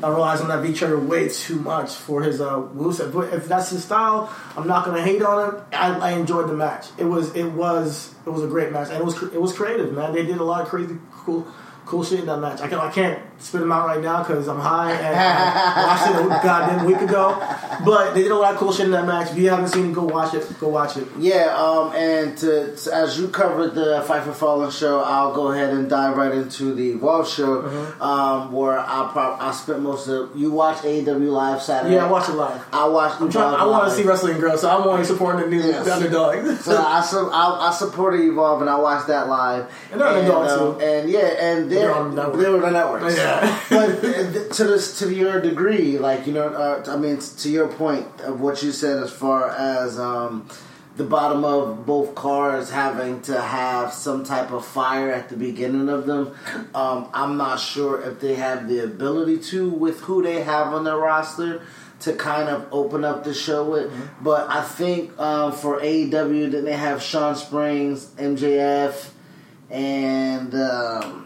uh, 0.03 0.11
relies 0.11 0.41
on 0.41 0.49
that 0.49 0.61
V 0.61 0.73
trigger 0.73 0.99
way 0.99 1.29
too 1.29 1.59
much 1.59 1.93
for 1.93 2.21
his 2.21 2.41
uh, 2.41 2.57
moveset. 2.57 3.13
But 3.13 3.33
if 3.33 3.47
that's 3.47 3.69
his 3.69 3.83
style, 3.83 4.33
I'm 4.57 4.67
not 4.67 4.85
gonna 4.85 5.01
hate 5.01 5.21
on 5.21 5.55
him. 5.55 5.61
I, 5.71 5.97
I 5.97 6.11
enjoyed 6.11 6.49
the 6.49 6.53
match. 6.53 6.87
It 6.97 7.05
was 7.05 7.33
it 7.35 7.45
was 7.45 8.13
it 8.25 8.29
was 8.29 8.43
a 8.43 8.47
great 8.47 8.71
match, 8.71 8.89
and 8.89 8.97
it 8.97 9.05
was 9.05 9.21
it 9.23 9.41
was 9.41 9.53
creative, 9.53 9.93
man. 9.93 10.13
They 10.13 10.25
did 10.25 10.37
a 10.37 10.43
lot 10.43 10.61
of 10.61 10.67
crazy 10.67 10.97
cool. 11.11 11.47
Cool 11.85 12.03
shit 12.03 12.21
in 12.21 12.25
that 12.27 12.37
match. 12.39 12.61
I 12.61 12.67
can 12.67 12.79
I 12.79 12.91
can't 12.91 13.19
spit 13.39 13.59
them 13.59 13.71
out 13.71 13.85
right 13.87 14.01
now 14.01 14.19
because 14.23 14.47
I'm 14.47 14.59
high 14.59 14.93
and 14.93 15.15
I 15.15 15.85
watched 15.85 16.07
it 16.09 16.25
a 16.25 16.43
goddamn 16.47 16.85
week 16.85 17.01
ago. 17.01 17.35
But 17.83 18.13
they 18.13 18.21
did 18.23 18.31
a 18.31 18.35
lot 18.35 18.53
of 18.53 18.59
cool 18.59 18.71
shit 18.71 18.85
in 18.85 18.91
that 18.91 19.05
match. 19.05 19.31
If 19.31 19.37
you 19.37 19.49
haven't 19.49 19.67
seen 19.67 19.89
it, 19.89 19.93
go 19.93 20.03
watch 20.05 20.33
it. 20.33 20.47
Go 20.59 20.69
watch 20.69 20.95
it. 20.95 21.05
Yeah, 21.19 21.53
um, 21.57 21.91
and 21.93 22.37
to, 22.37 22.73
to- 22.75 22.95
as 22.95 23.19
you 23.19 23.27
covered 23.27 23.75
the 23.75 24.01
Fight 24.07 24.23
for 24.23 24.31
Fallen 24.33 24.71
show, 24.71 25.01
I'll 25.01 25.33
go 25.35 25.51
ahead 25.51 25.73
and 25.73 25.89
dive 25.89 26.15
right 26.15 26.31
into 26.33 26.73
the 26.73 26.91
Evolve 26.91 27.27
show, 27.27 27.63
Mm-hmm. 27.63 28.01
um, 28.01 28.51
where 28.53 28.79
I 28.79 29.09
prob- 29.11 29.39
I 29.41 29.51
spent 29.51 29.81
most 29.81 30.07
of. 30.07 30.35
You 30.37 30.51
watch 30.51 30.77
AEW 30.77 31.29
live 31.29 31.61
Saturday. 31.61 31.95
Yeah, 31.95 32.05
I 32.05 32.09
watched 32.11 32.29
it 32.29 32.33
live. 32.35 32.63
I 32.71 32.87
watched. 32.87 33.19
I'm 33.21 33.29
trying, 33.29 33.55
I 33.59 33.65
want 33.65 33.89
to 33.89 33.95
see 33.95 34.03
wrestling 34.03 34.39
girls, 34.39 34.61
so 34.61 34.69
I'm 34.69 34.87
only 34.87 35.03
supporting 35.03 35.41
the 35.49 35.55
new 35.57 35.61
Yes. 35.61 35.83
the 35.85 35.93
underdog. 35.95 36.45
So 36.63 36.77
I, 36.77 37.01
I, 37.33 37.67
I 37.69 37.73
supported 37.73 38.21
Evolve 38.21 38.61
and 38.61 38.69
I 38.69 38.79
watched 38.79 39.07
that 39.07 39.27
live. 39.27 39.69
And 39.91 39.99
the 39.99 40.33
um, 40.33 40.79
too. 40.79 40.85
And 40.85 41.09
yeah, 41.09 41.19
and 41.43 41.72
they're, 41.73 41.87
They're 41.87 41.95
on 41.95 42.15
the 42.15 42.23
network. 42.23 42.41
they're 42.41 42.55
on 42.55 42.61
the 42.61 42.71
networks. 42.71 43.17
Yeah. 43.17 43.59
but 43.69 43.89
uh, 44.03 44.53
to 44.53 44.63
this 44.63 44.99
to 44.99 45.13
your 45.13 45.41
degree, 45.41 45.97
like 45.97 46.27
you 46.27 46.33
know, 46.33 46.47
uh, 46.47 46.83
I 46.87 46.97
mean, 46.97 47.19
to 47.19 47.49
your 47.49 47.67
point 47.67 48.07
of 48.21 48.41
what 48.41 48.63
you 48.63 48.71
said 48.71 49.01
as 49.01 49.11
far 49.11 49.49
as 49.49 49.99
um, 49.99 50.47
the 50.95 51.03
bottom 51.03 51.43
of 51.43 51.85
both 51.85 52.13
cars 52.13 52.69
having 52.69 53.21
to 53.23 53.41
have 53.41 53.91
some 53.93 54.23
type 54.23 54.51
of 54.51 54.65
fire 54.65 55.11
at 55.11 55.29
the 55.29 55.35
beginning 55.35 55.89
of 55.89 56.05
them. 56.05 56.35
Um, 56.75 57.09
I'm 57.13 57.37
not 57.37 57.59
sure 57.59 58.01
if 58.01 58.19
they 58.19 58.35
have 58.35 58.67
the 58.67 58.83
ability 58.83 59.39
to 59.51 59.69
with 59.69 60.01
who 60.01 60.21
they 60.21 60.43
have 60.43 60.67
on 60.67 60.83
their 60.83 60.97
roster 60.97 61.63
to 62.01 62.13
kind 62.13 62.49
of 62.49 62.67
open 62.71 63.03
up 63.05 63.23
the 63.23 63.33
show 63.33 63.63
with. 63.69 63.89
Mm-hmm. 63.89 64.23
But 64.23 64.49
I 64.49 64.61
think 64.61 65.17
um, 65.19 65.53
for 65.53 65.79
AEW, 65.79 66.51
then 66.51 66.65
they 66.65 66.75
have 66.75 67.01
Sean 67.01 67.35
Springs, 67.35 68.05
MJF, 68.17 69.09
and 69.69 70.53
um, 70.53 71.22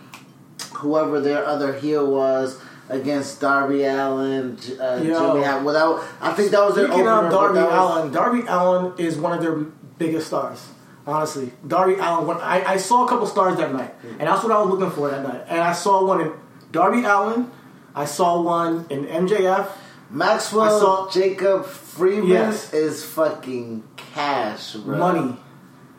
whoever 0.77 1.19
their 1.19 1.45
other 1.45 1.73
heel 1.73 2.09
was 2.09 2.59
against 2.89 3.41
Darby 3.41 3.83
Allin, 3.83 4.57
uh, 4.79 4.99
Yo. 5.03 5.33
Jimmy. 5.33 5.45
Allin. 5.45 5.63
Without, 5.65 6.03
I 6.21 6.31
think 6.33 6.51
that 6.51 6.61
was 6.65 6.75
their 6.75 6.87
Speaking 6.87 7.07
opener. 7.07 7.27
of 7.27 7.31
Darby 7.31 7.59
Allin, 7.59 8.11
Darby 8.11 8.43
Allin 8.47 8.93
is 8.97 9.17
one 9.17 9.33
of 9.33 9.41
their 9.41 9.55
biggest 9.97 10.27
stars. 10.27 10.65
Honestly, 11.05 11.51
Darby 11.65 11.95
Allin. 11.95 12.27
When 12.27 12.37
I, 12.37 12.63
I 12.73 12.77
saw 12.77 13.05
a 13.05 13.09
couple 13.09 13.27
stars 13.27 13.57
that 13.57 13.71
night, 13.73 13.93
and 14.03 14.21
that's 14.27 14.43
what 14.43 14.51
I 14.51 14.59
was 14.61 14.69
looking 14.69 14.91
for 14.91 15.09
that 15.09 15.23
night. 15.23 15.43
And 15.47 15.59
I 15.61 15.73
saw 15.73 16.05
one 16.05 16.21
in 16.21 16.31
Darby 16.71 17.03
Allin. 17.03 17.49
I 17.95 18.05
saw 18.05 18.41
one 18.41 18.85
in 18.89 19.05
MJF. 19.05 19.69
Maxwell 20.09 20.61
I 20.63 20.69
saw- 20.79 21.09
Jacob 21.09 21.65
Friedman 21.65 22.27
Yes. 22.29 22.73
is 22.73 23.03
fucking 23.03 23.83
cash, 23.97 24.73
bro. 24.75 24.97
money. 24.97 25.35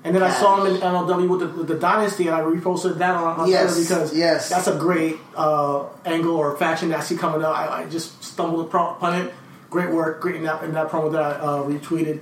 And 0.04 0.14
then 0.14 0.22
I 0.22 0.30
saw 0.30 0.64
him 0.64 0.74
in 0.74 0.80
MLW 0.80 1.28
with 1.28 1.40
the, 1.40 1.48
with 1.48 1.68
the 1.68 1.74
Dynasty, 1.74 2.28
and 2.28 2.36
I 2.36 2.40
reposted 2.40 2.98
that 2.98 3.14
on, 3.16 3.40
on 3.40 3.50
Yes, 3.50 3.74
Twitter 3.74 3.82
because 3.82 4.16
yes. 4.16 4.48
that's 4.48 4.68
a 4.68 4.76
great 4.76 5.16
uh, 5.36 5.86
angle 6.04 6.36
or 6.36 6.56
faction 6.56 6.90
that 6.90 7.00
I 7.00 7.02
see 7.02 7.16
coming 7.16 7.42
up. 7.42 7.56
I, 7.56 7.82
I 7.82 7.88
just 7.88 8.22
stumbled 8.22 8.66
upon 8.66 9.14
it. 9.14 9.34
Great 9.70 9.90
work, 9.90 10.20
great 10.20 10.36
in 10.36 10.44
that, 10.44 10.62
in 10.62 10.72
that 10.72 10.88
promo 10.88 11.12
that 11.12 11.20
I 11.20 11.30
uh, 11.30 11.62
retweeted. 11.64 12.20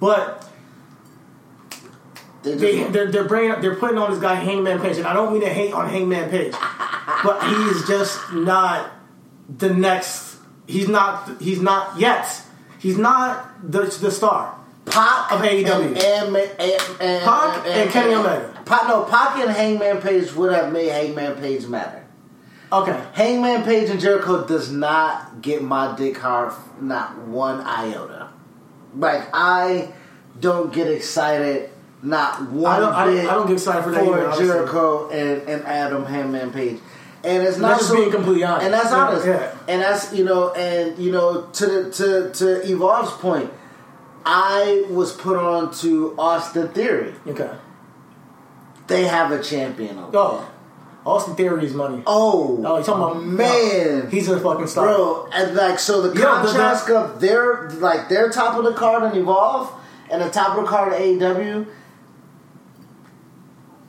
But 0.00 0.46
they, 2.42 2.54
they 2.56 2.82
they're, 2.84 3.10
they're 3.10 3.24
bringing 3.24 3.60
they're 3.60 3.76
putting 3.76 3.98
on 3.98 4.10
this 4.10 4.20
guy 4.20 4.34
Hangman 4.34 4.80
Page, 4.80 4.96
and 4.96 5.06
I 5.06 5.12
don't 5.12 5.32
mean 5.32 5.42
to 5.42 5.48
hate 5.48 5.72
on 5.72 5.88
Hangman 5.88 6.28
Page, 6.28 6.52
but 7.24 7.42
he 7.44 7.54
is 7.70 7.86
just 7.86 8.32
not 8.32 8.90
the 9.48 9.72
next. 9.72 10.38
He's 10.66 10.88
not. 10.88 11.40
He's 11.40 11.60
not 11.60 11.98
yet. 11.98 12.42
He's 12.78 12.98
not 12.98 13.48
the 13.62 13.82
the 13.82 14.10
star. 14.10 14.58
Pac 14.86 15.32
of 15.32 15.40
AEW. 15.40 15.96
and, 15.96 16.36
and, 16.36 16.36
and, 16.36 16.82
and 17.00 17.24
Pac 17.24 17.66
and 17.66 17.90
Kenny 17.90 18.14
Omega. 18.14 18.60
Pac, 18.64 18.88
no, 18.88 19.04
Pac 19.04 19.38
and 19.38 19.50
Hangman 19.50 20.00
Page 20.00 20.32
would 20.34 20.52
have 20.52 20.72
made 20.72 20.88
Hangman 20.88 21.36
Page 21.36 21.66
matter. 21.66 22.04
Okay, 22.72 23.00
Hangman 23.12 23.62
Page 23.64 23.90
and 23.90 24.00
Jericho 24.00 24.46
does 24.46 24.70
not 24.72 25.42
get 25.42 25.62
my 25.62 25.94
dick 25.96 26.16
hard, 26.18 26.52
not 26.80 27.16
one 27.18 27.60
iota. 27.60 28.30
Like 28.96 29.28
I 29.32 29.92
don't 30.40 30.72
get 30.72 30.88
excited, 30.88 31.70
not 32.02 32.50
one 32.50 32.72
I 32.72 32.80
don't- 32.80 32.92
I- 32.94 33.06
bit 33.06 33.26
I 33.28 33.34
don't 33.34 33.46
get 33.46 33.52
excited 33.54 33.84
for 33.84 33.90
that 33.90 34.02
either. 34.02 34.32
Jericho 34.44 35.10
and, 35.10 35.42
and 35.48 35.64
Adam 35.64 36.04
Hangman 36.06 36.50
Page. 36.52 36.80
And 37.24 37.42
it's 37.46 37.56
not 37.58 37.68
That's 37.68 37.80
just 37.82 37.90
so, 37.92 37.96
being 37.98 38.10
completely 38.10 38.42
honest. 38.42 38.64
and 38.64 38.74
that's 38.74 38.90
Yeah, 38.90 38.96
honest, 39.06 39.26
yeah. 39.26 39.54
and 39.68 39.80
that's 39.82 40.12
you 40.12 40.24
know, 40.24 40.50
and 40.54 40.98
you 40.98 41.12
know, 41.12 41.42
to 41.52 41.66
the, 41.66 41.90
to 41.92 42.30
to 42.34 42.62
Evolve's 42.68 43.12
point, 43.12 43.48
I 44.24 44.84
was 44.88 45.12
put 45.12 45.36
on 45.36 45.72
to 45.76 46.14
Austin 46.18 46.68
Theory. 46.68 47.14
okay. 47.26 47.50
They 48.86 49.04
have 49.04 49.30
a 49.30 49.42
champion 49.42 49.98
over 49.98 50.10
oh. 50.16 50.36
there. 50.38 50.48
Oh, 51.04 51.12
Austin 51.12 51.34
Theory 51.34 51.64
is 51.64 51.74
money. 51.74 52.02
Oh, 52.06 52.62
Oh, 52.64 52.78
you 52.78 52.84
talking 52.84 53.02
about 53.02 53.24
man? 53.24 54.10
He's 54.10 54.28
a 54.28 54.38
fucking 54.38 54.68
star. 54.68 54.86
Bro, 54.86 55.28
and 55.32 55.56
like 55.56 55.78
so 55.78 56.02
the 56.02 56.08
Yo, 56.08 56.14
the- 56.14 56.46
contrast 56.46 56.88
of 56.90 57.20
their 57.20 57.70
like 57.70 58.08
their 58.08 58.30
top 58.30 58.56
of 58.56 58.64
the 58.64 58.72
card 58.72 59.12
in 59.12 59.20
Evolve 59.20 59.72
and 60.10 60.22
the 60.22 60.30
top 60.30 60.56
of 60.56 60.64
the 60.64 60.70
card 60.70 60.92
in 60.92 61.18
AEW 61.18 61.66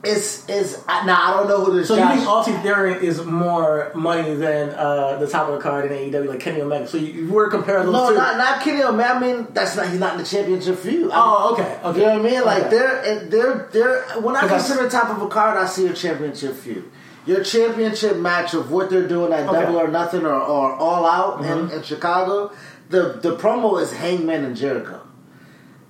is 0.06 0.44
is 0.48 0.84
now 0.86 1.32
I 1.32 1.36
don't 1.36 1.48
know 1.48 1.64
who 1.64 1.76
this 1.76 1.88
So 1.88 1.96
you 1.96 2.06
think 2.08 2.26
Austin 2.28 2.60
Theory 2.62 3.06
is 3.06 3.24
more 3.24 3.90
money 3.94 4.34
than 4.34 4.70
uh, 4.70 5.16
the 5.18 5.26
top 5.26 5.48
of 5.48 5.54
the 5.56 5.60
card 5.60 5.90
in 5.90 5.92
AEW, 6.12 6.28
like 6.28 6.40
Kenny 6.40 6.60
Omega? 6.60 6.86
So 6.86 6.96
you, 6.98 7.24
you 7.24 7.32
were 7.32 7.48
compare 7.48 7.82
those 7.82 7.92
No, 7.92 8.10
two? 8.10 8.14
not 8.16 8.36
not 8.36 8.60
Kenny 8.62 8.82
Omega. 8.82 9.14
I 9.14 9.18
mean, 9.20 9.46
that's 9.52 9.76
not 9.76 9.88
he's 9.88 9.98
not 10.00 10.12
in 10.14 10.18
the 10.18 10.24
championship 10.26 10.78
feud. 10.78 11.10
I 11.10 11.14
Oh, 11.16 11.52
okay, 11.54 11.78
okay. 11.84 11.98
You 12.00 12.06
know 12.06 12.12
what 12.22 12.26
I 12.26 12.30
mean? 12.30 12.44
Like 12.44 12.62
Okay. 12.64 12.70
they're 12.76 13.24
they're 13.28 13.68
they're 13.72 14.02
when 14.20 14.36
I 14.36 14.46
consider 14.48 14.88
top 14.88 15.10
of 15.10 15.22
a 15.22 15.28
card, 15.28 15.56
I 15.58 15.66
see 15.66 15.86
a 15.86 15.92
championship 15.92 16.54
feud. 16.54 16.90
Your 17.26 17.42
championship 17.42 18.18
match 18.18 18.52
of 18.52 18.70
what 18.70 18.90
they're 18.90 19.08
doing 19.08 19.32
at 19.32 19.48
Okay. 19.48 19.62
Double 19.62 19.78
or 19.80 19.88
Nothing 19.88 20.26
or, 20.26 20.34
or 20.34 20.74
All 20.74 21.06
Out 21.06 21.40
in, 21.44 21.68
Mhm. 21.68 21.72
in 21.76 21.82
Chicago, 21.82 22.52
the 22.90 23.18
the 23.22 23.36
promo 23.36 23.80
is 23.80 23.92
Hangman 23.94 24.44
and 24.44 24.54
Jericho. 24.56 25.00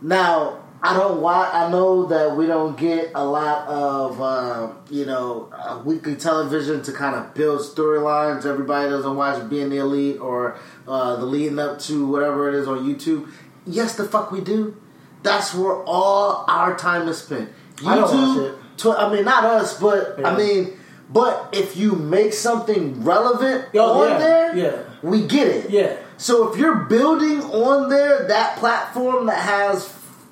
Now 0.00 0.58
I 0.84 0.92
don't 0.98 1.20
watch. 1.22 1.48
I 1.54 1.70
know 1.70 2.04
that 2.06 2.36
we 2.36 2.46
don't 2.46 2.76
get 2.76 3.12
a 3.14 3.24
lot 3.24 3.66
of 3.68 4.20
uh, 4.20 4.70
you 4.90 5.06
know 5.06 5.48
uh, 5.52 5.80
weekly 5.84 6.14
television 6.14 6.82
to 6.82 6.92
kind 6.92 7.16
of 7.16 7.32
build 7.34 7.60
storylines. 7.62 8.44
Everybody 8.44 8.90
doesn't 8.90 9.16
watch 9.16 9.48
Being 9.48 9.70
the 9.70 9.78
Elite 9.78 10.20
or 10.20 10.58
uh, 10.86 11.16
the 11.16 11.24
leading 11.26 11.58
up 11.58 11.78
to 11.80 12.06
whatever 12.06 12.48
it 12.50 12.54
is 12.54 12.68
on 12.68 12.80
YouTube. 12.84 13.30
Yes, 13.66 13.96
the 13.96 14.04
fuck 14.04 14.30
we 14.30 14.40
do. 14.42 14.76
That's 15.22 15.54
where 15.54 15.82
all 15.84 16.44
our 16.48 16.76
time 16.76 17.08
is 17.08 17.18
spent. 17.18 17.50
YouTube. 17.76 17.86
I 17.88 17.94
don't 17.96 18.36
watch 18.36 18.46
it. 18.52 18.58
Tw- 18.76 18.98
I 18.98 19.10
mean, 19.14 19.24
not 19.24 19.44
us, 19.44 19.80
but 19.80 20.16
Yeah. 20.18 20.28
I 20.28 20.36
mean, 20.36 20.76
but 21.08 21.48
if 21.52 21.76
you 21.78 21.92
make 21.92 22.34
something 22.34 23.02
relevant 23.04 23.66
Oh, 23.74 24.02
on 24.02 24.08
yeah, 24.10 24.18
there, 24.18 24.56
yeah. 24.56 24.82
we 25.02 25.26
get 25.26 25.46
it. 25.48 25.70
Yeah. 25.70 25.96
So 26.18 26.52
if 26.52 26.58
you're 26.58 26.84
building 26.84 27.40
on 27.42 27.88
there 27.88 28.26
that 28.28 28.56
platform 28.58 29.26
that 29.26 29.38
has 29.38 29.86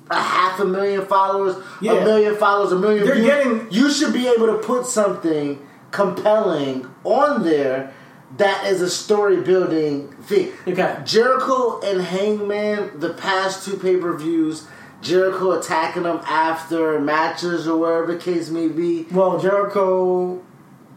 a 0.09 0.15
half 0.19 0.59
a 0.59 0.65
million 0.65 1.05
followers, 1.05 1.55
Yeah. 1.81 1.93
a 1.93 2.05
million 2.05 2.35
followers, 2.35 2.71
a 2.71 2.75
million 2.77 3.05
They're 3.05 3.15
views, 3.15 3.27
getting- 3.27 3.67
you 3.71 3.89
should 3.89 4.13
be 4.13 4.27
able 4.27 4.47
to 4.47 4.55
put 4.57 4.85
something 4.85 5.59
compelling 5.91 6.87
on 7.03 7.43
there 7.43 7.91
that 8.37 8.65
is 8.67 8.81
a 8.81 8.89
story 8.89 9.37
building 9.37 10.13
thing. 10.23 10.51
Okay. 10.67 10.97
Jericho 11.05 11.79
and 11.81 12.01
Hangman, 12.01 12.91
the 12.99 13.09
past 13.09 13.63
two 13.65 13.77
pay 13.77 13.97
per 13.97 14.13
views, 14.17 14.63
Jericho 15.01 15.51
attacking 15.51 16.03
them 16.03 16.19
after 16.27 16.99
matches 16.99 17.67
or 17.67 17.77
wherever 17.77 18.11
the 18.13 18.17
case 18.17 18.49
may 18.49 18.67
be. 18.67 19.05
Well, 19.11 19.37
Jericho. 19.37 20.39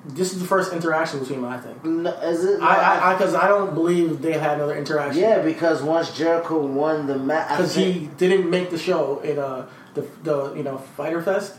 This 0.08 0.32
is 0.32 0.40
the 0.40 0.46
first 0.46 0.72
interaction 0.72 1.18
between 1.20 1.42
them, 1.42 1.50
I 1.50 1.58
think. 1.58 1.84
N- 1.84 2.06
Is 2.06 2.44
it? 2.44 2.60
I, 2.62 3.10
I, 3.10 3.14
because 3.14 3.34
I, 3.34 3.48
don't 3.48 3.74
believe 3.74 4.22
they 4.22 4.32
had 4.34 4.54
another 4.58 4.76
interaction. 4.76 5.20
yeah, 5.20 5.40
because 5.42 5.82
once 5.82 6.16
Jericho 6.16 6.64
won 6.64 7.06
the 7.06 7.18
match, 7.18 7.48
because 7.50 7.74
he 7.74 8.08
didn't 8.16 8.48
make 8.48 8.70
the 8.70 8.78
show 8.78 9.18
in 9.20 9.38
uh 9.38 9.66
the 9.94 10.06
the 10.22 10.54
you 10.54 10.62
know 10.62 10.78
Fyter 10.78 11.20
Fest. 11.22 11.54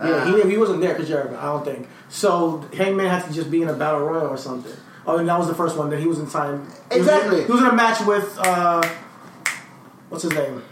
Yeah, 0.00 0.06
Uh. 0.08 0.36
he 0.42 0.50
he 0.50 0.56
wasn't 0.58 0.80
there 0.80 0.92
because 0.94 1.08
Jericho. 1.08 1.36
I 1.38 1.44
don't 1.44 1.64
think 1.64 1.86
so. 2.08 2.58
Hangman 2.74 3.06
had 3.08 3.24
to 3.26 3.32
just 3.32 3.50
be 3.50 3.62
in 3.62 3.68
a 3.68 3.74
battle 3.74 4.00
royal 4.00 4.26
or 4.26 4.36
something. 4.36 4.72
Oh, 5.06 5.18
and 5.18 5.28
that 5.28 5.38
was 5.38 5.46
the 5.46 5.54
first 5.54 5.76
one. 5.76 5.88
that 5.90 6.00
he 6.00 6.06
was 6.06 6.18
in 6.18 6.28
time. 6.28 6.66
he 6.90 6.98
was 6.98 7.06
Exactly. 7.06 7.44
He 7.44 7.52
was 7.52 7.60
in 7.60 7.66
a 7.68 7.72
match 7.74 8.00
with 8.04 8.36
uh, 8.40 8.82
what's 10.08 10.24
his 10.24 10.32
name? 10.32 10.62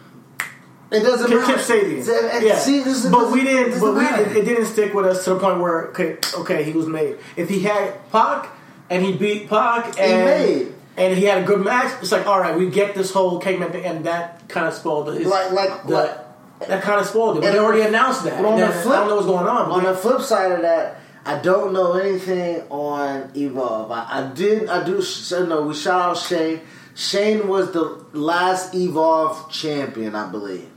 It 0.94 1.02
doesn't 1.02 1.30
matter. 1.30 1.52
Kip 1.52 1.60
Sabian. 1.60 2.42
Yeah, 2.42 2.58
see, 2.58 2.82
this 2.82 3.06
but 3.06 3.32
we 3.32 3.42
didn't. 3.42 3.80
But 3.80 3.94
we 3.94 4.00
matter. 4.00 4.22
it, 4.30 4.44
didn't 4.44 4.66
stick 4.66 4.94
with 4.94 5.06
us 5.06 5.24
to 5.24 5.34
the 5.34 5.40
point 5.40 5.60
where 5.60 5.88
okay, 5.88 6.18
okay, 6.38 6.62
he 6.64 6.72
was 6.72 6.86
made. 6.86 7.18
If 7.36 7.48
he 7.48 7.60
had 7.60 8.10
Pac 8.10 8.48
and 8.90 9.04
he 9.04 9.12
beat 9.16 9.48
Pac 9.48 9.98
and 9.98 10.24
made. 10.24 10.74
and 10.96 11.16
he 11.16 11.24
had 11.24 11.42
a 11.42 11.46
good 11.46 11.64
match, 11.64 11.92
it's 12.00 12.12
like 12.12 12.26
all 12.26 12.40
right, 12.40 12.56
we 12.56 12.70
get 12.70 12.94
this 12.94 13.12
whole 13.12 13.40
Kingman 13.40 13.72
thing, 13.72 13.84
and 13.84 14.04
that 14.06 14.48
kind 14.48 14.66
of 14.66 14.74
spoiled 14.74 15.08
it. 15.10 15.26
Like- 15.26 15.52
like- 15.52 15.86
the, 15.86 15.94
like- 15.94 16.18
that 16.68 16.82
kind 16.82 17.00
of 17.00 17.06
spoiled 17.06 17.38
it. 17.38 17.40
But 17.42 17.52
they 17.52 17.58
already 17.58 17.82
announced 17.82 18.24
that. 18.24 18.42
On 18.44 18.58
the 18.58 18.68
flip, 18.68 18.94
I 18.94 19.00
don't 19.00 19.08
know 19.08 19.14
what's 19.16 19.26
going 19.26 19.46
on. 19.46 19.70
On 19.72 19.82
the 19.82 19.94
flip 19.94 20.20
side 20.22 20.52
of 20.52 20.62
that, 20.62 21.00
I 21.26 21.38
don't 21.38 21.72
know 21.72 21.94
anything 21.94 22.62
on 22.70 23.30
Evolve. 23.34 23.90
I, 23.90 24.06
I 24.30 24.32
did. 24.34 24.68
I 24.68 24.84
do. 24.84 25.02
So 25.02 25.44
no, 25.44 25.62
we 25.62 25.74
shout 25.74 26.00
out 26.00 26.16
Shane. 26.16 26.60
Shane 26.94 27.48
was 27.48 27.72
the 27.72 28.04
last 28.12 28.72
Evolve 28.74 29.50
champion, 29.50 30.14
I 30.14 30.30
believe. 30.30 30.68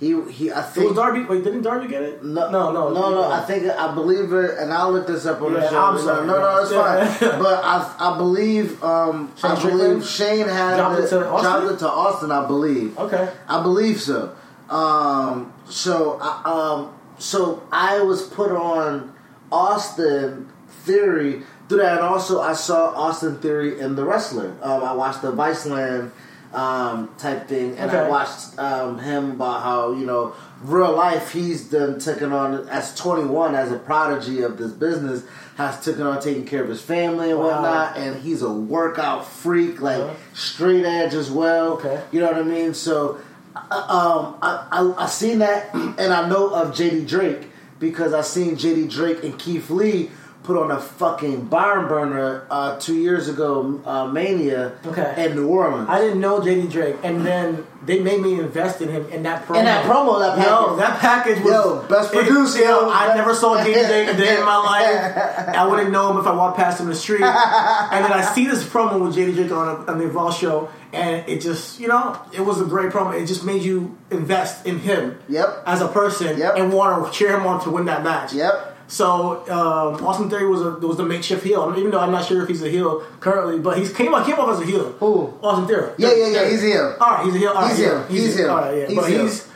He 0.00 0.18
he. 0.32 0.50
I 0.50 0.62
think 0.62 0.88
was 0.88 0.96
Darby. 0.96 1.24
Wait, 1.24 1.44
didn't 1.44 1.60
Darby 1.60 1.86
get 1.86 2.02
it? 2.02 2.24
No, 2.24 2.50
no, 2.50 2.72
no, 2.72 2.88
no, 2.90 3.10
no. 3.10 3.30
I 3.30 3.42
think 3.42 3.66
I 3.68 3.94
believe 3.94 4.32
it, 4.32 4.56
and 4.58 4.72
I'll 4.72 4.90
look 4.92 5.06
this 5.06 5.26
up 5.26 5.42
on 5.42 5.52
the 5.52 5.60
Yeah, 5.60 5.68
show. 5.68 5.78
I'm 5.78 5.94
No, 5.96 6.00
sorry. 6.00 6.26
No, 6.26 6.38
no, 6.40 6.62
it's 6.62 6.72
Yeah. 6.72 7.14
fine. 7.30 7.38
But 7.42 7.62
I, 7.62 7.94
I 7.98 8.16
believe, 8.16 8.82
um, 8.82 9.30
Shane 9.36 9.50
I 9.50 9.62
believe 9.62 10.06
Shane 10.06 10.48
had 10.48 10.76
Dropped 10.78 10.98
it 11.00 11.02
the- 11.02 11.20
to 11.20 11.28
Austin? 11.28 11.50
dropped 11.52 11.72
it 11.74 11.78
to 11.80 11.88
Austin. 11.90 12.32
I 12.32 12.46
believe. 12.46 12.98
Okay. 12.98 13.28
I 13.46 13.62
believe 13.62 14.00
so. 14.00 14.32
Um, 14.70 15.52
so, 15.68 16.18
I, 16.22 16.40
um, 16.46 16.94
so 17.18 17.62
I 17.70 18.00
was 18.00 18.22
put 18.22 18.50
on 18.52 19.12
Austin 19.52 20.48
Theory 20.84 21.42
through 21.68 21.78
that, 21.78 21.96
and 21.98 22.00
also 22.00 22.40
I 22.40 22.54
saw 22.54 22.94
Austin 22.94 23.36
Theory 23.38 23.78
in 23.78 23.96
the 23.96 24.04
wrestler. 24.06 24.54
Um, 24.62 24.82
I 24.82 24.94
watched 24.94 25.20
the 25.20 25.30
Viceland 25.32 26.10
um, 26.52 27.14
type 27.18 27.46
thing, 27.48 27.76
and 27.78 27.90
I 27.90 28.08
watched 28.08 28.58
um, 28.58 28.98
him 28.98 29.32
about 29.32 29.62
how 29.62 29.92
you 29.92 30.04
know 30.06 30.34
real 30.62 30.94
life 30.94 31.32
he's 31.32 31.64
done 31.70 31.98
taken 31.98 32.32
on 32.32 32.68
as 32.68 32.94
21 32.96 33.54
as 33.54 33.72
a 33.72 33.78
prodigy 33.78 34.42
of 34.42 34.58
this 34.58 34.72
business 34.72 35.22
has 35.56 35.82
taken 35.84 36.02
on 36.02 36.20
taking 36.20 36.44
care 36.44 36.62
of 36.62 36.68
his 36.68 36.82
family 36.82 37.30
and 37.30 37.38
Wow. 37.38 37.46
whatnot 37.46 37.96
and 37.96 38.20
he's 38.20 38.42
a 38.42 38.52
workout 38.52 39.26
freak 39.26 39.80
like 39.80 39.98
Uh-huh. 40.00 40.14
straight 40.34 40.84
edge 40.84 41.14
as 41.14 41.30
well 41.30 41.74
Okay. 41.74 42.02
you 42.12 42.20
know 42.20 42.26
what 42.26 42.36
i 42.36 42.42
mean 42.42 42.74
so 42.74 43.16
um, 43.54 44.36
I, 44.42 44.66
I 44.70 44.94
I 44.98 45.06
seen 45.06 45.38
that, 45.40 45.74
and 45.74 46.12
I 46.12 46.28
know 46.28 46.50
of 46.54 46.74
JD 46.74 47.08
Drake 47.08 47.48
because 47.78 48.12
I 48.14 48.20
seen 48.20 48.56
JD 48.56 48.90
Drake 48.90 49.24
and 49.24 49.38
Keith 49.38 49.70
Lee 49.70 50.10
put 50.50 50.60
on 50.60 50.70
a 50.72 50.80
fucking 50.80 51.44
barn 51.44 51.86
burner 51.86 52.44
uh, 52.50 52.76
two 52.80 52.96
years 52.96 53.28
ago, 53.28 53.80
uh, 53.86 54.06
Mania, 54.08 54.72
Okay. 54.84 55.26
in 55.26 55.36
New 55.36 55.46
Orleans. 55.46 55.88
I 55.88 56.00
didn't 56.00 56.18
know 56.20 56.40
JD 56.40 56.72
Drake, 56.72 56.96
and 57.04 57.24
then 57.24 57.64
they 57.86 58.00
made 58.00 58.20
me 58.20 58.34
invest 58.40 58.80
in 58.82 58.88
him 58.88 59.06
in 59.10 59.22
that 59.22 59.46
promo. 59.46 59.58
In 59.60 59.64
that 59.66 59.84
promo, 59.84 60.18
that 60.18 60.36
Yo, 60.44 60.76
package. 60.76 60.78
that 60.78 60.98
package 60.98 61.44
was 61.44 61.52
Yo, 61.52 61.82
best 61.88 62.12
it- 62.12 62.26
producer, 62.26 62.58
yo, 62.62 62.80
yo. 62.86 62.90
I 62.90 63.14
never 63.14 63.32
saw 63.32 63.58
JD 63.58 63.64
Drake 63.88 64.08
a 64.08 64.16
day 64.16 64.38
in 64.38 64.44
my 64.44 64.56
life. 64.56 65.48
I 65.56 65.64
wouldn't 65.68 65.92
know 65.92 66.10
him 66.10 66.18
if 66.18 66.26
I 66.26 66.32
walked 66.34 66.56
past 66.56 66.80
him 66.80 66.86
in 66.86 66.90
the 66.90 66.96
street. 66.98 67.22
and 67.22 68.04
then 68.04 68.12
I 68.12 68.22
see 68.34 68.46
this 68.48 68.64
promo 68.64 69.00
with 69.00 69.14
JD 69.14 69.34
Drake 69.36 69.52
on, 69.52 69.68
a, 69.68 69.92
on 69.92 69.98
the 69.98 70.06
Evolve 70.06 70.34
show, 70.36 70.68
and 70.92 71.28
it 71.28 71.40
just, 71.40 71.78
you 71.78 71.86
know, 71.86 72.20
it 72.32 72.40
was 72.40 72.60
a 72.60 72.64
great 72.64 72.90
promo. 72.90 73.14
It 73.16 73.26
just 73.26 73.44
made 73.44 73.62
you 73.62 73.96
invest 74.10 74.66
in 74.66 74.80
him 74.80 75.16
Yep. 75.28 75.62
as 75.66 75.80
a 75.80 75.86
person 75.86 76.36
Yep. 76.38 76.56
and 76.56 76.72
want 76.72 77.06
to 77.12 77.16
cheer 77.16 77.32
him 77.38 77.46
on 77.46 77.62
to 77.62 77.70
win 77.70 77.84
that 77.84 78.02
match. 78.02 78.32
Yep. 78.32 78.69
So 78.90 79.48
um, 79.48 80.04
Austin 80.04 80.28
Theory 80.28 80.48
was 80.48 80.62
a 80.62 80.70
was 80.84 80.96
the 80.96 81.04
makeshift 81.04 81.44
heel. 81.44 81.62
I 81.62 81.68
mean, 81.68 81.78
even 81.78 81.92
though 81.92 82.00
I'm 82.00 82.10
not 82.10 82.24
sure 82.26 82.42
if 82.42 82.48
he's 82.48 82.60
a 82.64 82.68
heel 82.68 83.06
currently, 83.20 83.60
but 83.60 83.78
he's 83.78 83.92
came 83.94 84.08
came 84.24 84.34
off 84.34 84.50
as 84.50 84.60
a 84.60 84.66
heel. 84.66 84.90
Who? 84.98 85.32
Austin 85.40 85.68
Theory. 85.68 85.92
Yeah, 85.96 86.12
yeah, 86.12 86.26
yeah, 86.26 86.50
he's 86.50 86.64
a 86.64 86.66
heel. 86.66 86.96
All 87.00 87.10
right, 87.10 87.24
he's 87.24 87.34
a 87.36 87.38
heel. 87.38 87.48
All 87.50 87.54
right, 87.54 87.70
He's 87.70 87.78
yeah, 87.78 88.08
heel. 88.08 88.22
He's 88.22 88.36
heel. 88.36 88.50
All 88.50 88.56
right, 88.56 88.76
yeah, 88.76 88.86
He's 88.88 88.96
but 88.96 89.08
heel. 89.08 89.22
he's. 89.22 89.48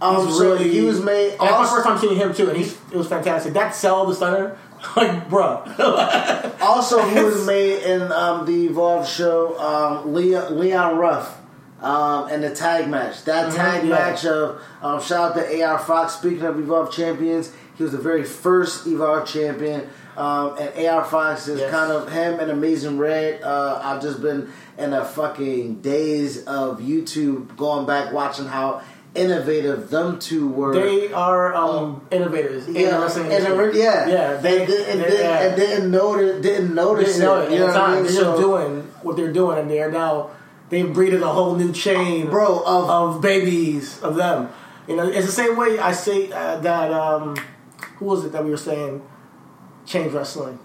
Um, 0.00 0.26
he's 0.26 0.38
so 0.38 0.54
really, 0.54 0.70
he 0.70 0.80
was 0.80 1.02
made. 1.02 1.32
that's 1.32 1.40
my 1.40 1.68
first 1.68 1.86
time 1.86 1.98
seeing 1.98 2.16
him 2.16 2.32
too, 2.32 2.48
and 2.48 2.56
he's 2.56 2.72
it 2.90 2.96
was 2.96 3.08
fantastic. 3.08 3.52
That 3.52 3.74
sell 3.74 4.06
the 4.06 4.14
stunner, 4.14 4.56
like, 4.96 5.28
bro. 5.28 5.64
also 6.62 7.02
who 7.02 7.26
was 7.26 7.46
made 7.46 7.82
in 7.82 8.10
um, 8.10 8.46
the 8.46 8.68
Evolve 8.68 9.06
show, 9.06 9.58
um, 9.58 10.14
Leon, 10.14 10.58
Leon 10.58 10.96
Ruff. 10.96 11.34
Um, 11.80 12.28
and 12.28 12.42
the 12.42 12.52
tag 12.52 12.88
match. 12.88 13.22
That 13.22 13.54
tag 13.54 13.84
yeah. 13.84 13.90
match 13.90 14.24
of 14.24 14.60
um, 14.82 15.00
shout 15.00 15.30
out 15.30 15.34
to 15.36 15.62
AR 15.62 15.78
Fox. 15.78 16.14
Speaking 16.14 16.42
of 16.42 16.58
Evolve 16.58 16.92
champions, 16.92 17.52
he 17.78 17.84
was 17.84 17.92
the 17.92 17.98
very 17.98 18.24
first 18.24 18.86
Evolve 18.88 19.26
champion. 19.26 19.88
Um, 20.16 20.56
and 20.58 20.86
AR 20.88 21.04
Fox 21.04 21.46
is 21.46 21.60
Yes. 21.60 21.70
kind 21.70 21.92
of 21.92 22.10
him 22.10 22.40
and 22.40 22.50
Amazing 22.50 22.98
Red. 22.98 23.40
Uh, 23.40 23.80
I've 23.82 24.02
just 24.02 24.20
been 24.20 24.50
in 24.76 24.92
a 24.92 25.04
fucking 25.04 25.76
days 25.76 26.44
of 26.44 26.80
YouTube 26.80 27.56
going 27.56 27.86
back 27.86 28.12
watching 28.12 28.46
how 28.46 28.80
innovative 29.14 29.90
them 29.90 30.18
two 30.18 30.48
were. 30.48 30.74
they 30.74 31.12
are 31.12 31.54
um, 31.54 32.02
innovators 32.10 32.66
in 32.66 32.74
the 32.74 32.80
yeah, 32.80 32.96
industry. 32.96 33.80
yeah, 33.80 34.08
yeah, 34.08 34.34
they, 34.34 34.66
did, 34.66 34.88
and, 34.88 35.00
they- 35.00 35.08
did, 35.10 35.20
yeah. 35.20 35.38
and 35.42 35.56
didn't 35.56 35.90
notice, 35.92 36.42
didn't 36.42 36.74
notice 36.74 37.06
didn't 37.12 37.22
know 37.22 37.40
it 37.40 37.44
it. 37.46 37.52
You 37.52 37.58
know 37.60 37.66
what 37.66 37.76
I 37.76 37.94
mean? 37.94 38.02
They're 38.02 38.12
So- 38.12 38.40
doing 38.40 38.88
what 39.02 39.16
they're 39.16 39.32
doing, 39.32 39.58
and 39.58 39.70
they're 39.70 39.90
now 39.90 40.30
they've 40.68 40.92
breeded 40.92 41.22
a 41.22 41.28
whole 41.28 41.54
new 41.54 41.72
chain, 41.72 42.28
Bro, 42.28 42.58
of- 42.66 42.90
of 42.90 43.20
babies 43.22 44.00
of 44.02 44.16
them. 44.16 44.48
You 44.88 44.96
know, 44.96 45.06
it's 45.06 45.26
the 45.26 45.32
same 45.32 45.56
way 45.56 45.78
I 45.78 45.92
say 45.92 46.30
uh, 46.32 46.56
that. 46.58 46.92
Um, 46.92 47.36
who 47.98 48.04
was 48.06 48.24
it 48.24 48.32
that 48.32 48.44
we 48.44 48.50
were 48.50 48.56
saying 48.56 49.02
changed 49.86 50.14
wrestling? 50.14 50.58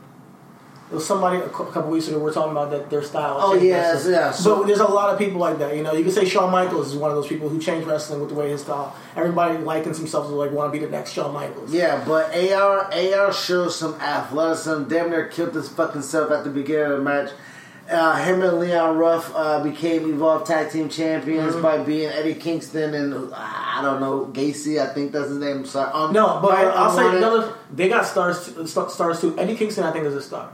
It 0.91 0.95
was 0.97 1.07
somebody 1.07 1.37
a 1.37 1.49
couple 1.49 1.89
weeks 1.89 2.07
ago. 2.07 2.17
We 2.17 2.23
were 2.25 2.31
talking 2.33 2.51
about 2.51 2.69
that 2.69 2.89
their 2.91 3.01
style. 3.01 3.37
Oh, 3.39 3.55
yes, 3.55 3.93
wrestling. 4.05 4.13
yeah, 4.13 4.31
so- 4.31 4.57
So 4.59 4.63
there's 4.63 4.79
a 4.79 4.85
lot 4.85 5.11
of 5.11 5.17
people 5.17 5.39
like 5.39 5.57
that. 5.57 5.75
You 5.75 5.81
know, 5.81 5.93
you 5.93 6.03
can 6.03 6.11
say 6.13 6.23
Shawn 6.25 6.51
Michaels 6.51 6.89
is 6.89 6.95
one 6.95 7.09
of 7.09 7.15
those 7.15 7.25
people 7.27 7.49
who 7.49 7.59
changed 7.59 7.87
wrestling 7.87 8.19
with 8.19 8.29
the 8.29 8.35
way 8.35 8.49
his 8.51 8.61
style. 8.61 8.93
Everybody 9.15 9.57
likens 9.57 9.97
themselves 9.97 10.29
to 10.29 10.35
like 10.35 10.51
want 10.51 10.71
to 10.71 10.79
be 10.79 10.85
the 10.85 10.91
next 10.91 11.13
Shawn 11.13 11.33
Michaels. 11.33 11.71
Yeah, 11.73 12.03
but 12.05 12.35
AR 12.35 12.91
AR 12.93 13.33
shows 13.33 13.75
some 13.75 13.95
athleticism. 13.95 14.83
Damn 14.83 15.09
near 15.09 15.25
killed 15.27 15.55
his 15.55 15.67
fucking 15.69 16.03
self 16.03 16.29
at 16.31 16.43
the 16.43 16.51
beginning 16.51 16.91
of 16.91 16.97
the 16.97 17.03
match. 17.03 17.31
Uh, 17.89 18.15
him 18.23 18.41
and 18.41 18.59
Leon 18.59 18.97
Ruff 18.97 19.31
uh, 19.35 19.61
became 19.61 20.09
Evolve 20.13 20.47
Tag 20.47 20.71
Team 20.71 20.87
Champions 20.87 21.53
Mm-hmm. 21.53 21.61
by 21.61 21.77
being 21.79 22.07
Eddie 22.09 22.35
Kingston 22.35 22.93
and 22.93 23.13
uh, 23.13 23.27
I 23.35 23.81
don't 23.81 23.99
know 23.99 24.25
Gacy. 24.31 24.81
I 24.81 24.93
think 24.93 25.11
that's 25.11 25.27
his 25.27 25.37
name. 25.37 25.57
I'm 25.57 25.65
sorry. 25.65 25.91
Um, 25.91 26.13
No, 26.13 26.39
but 26.41 26.51
by- 26.51 26.63
I'll 26.63 26.95
say 26.95 27.17
another. 27.17 27.53
They 27.73 27.89
got 27.89 28.05
stars. 28.05 28.39
Stars 28.71 29.19
too. 29.19 29.37
Eddie 29.37 29.55
Kingston, 29.57 29.83
I 29.83 29.91
think, 29.91 30.05
is 30.05 30.15
a 30.15 30.21
star. 30.21 30.49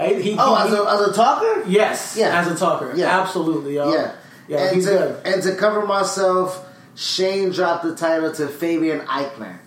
He, 0.00 0.22
he, 0.22 0.36
Oh, 0.38 0.54
he- 0.54 0.68
as 0.68 0.72
a, 0.78 0.84
as 0.88 1.00
a 1.08 1.12
talker? 1.12 1.64
yes, 1.66 2.14
Yeah. 2.16 2.40
as 2.40 2.46
a 2.46 2.54
talker, 2.56 2.92
Yeah. 2.94 3.20
absolutely, 3.20 3.74
yo. 3.74 3.92
Yeah, 3.92 4.14
yeah, 4.46 4.58
and 4.66 4.76
he's 4.76 4.84
to, 4.84 4.90
good. 4.92 5.26
And 5.26 5.42
to 5.42 5.56
cover 5.56 5.84
myself, 5.84 6.64
Shane 6.94 7.50
dropped 7.50 7.82
the 7.82 7.96
title 7.96 8.32
to 8.34 8.46
Fabian 8.46 9.00
Aichner. 9.00 9.58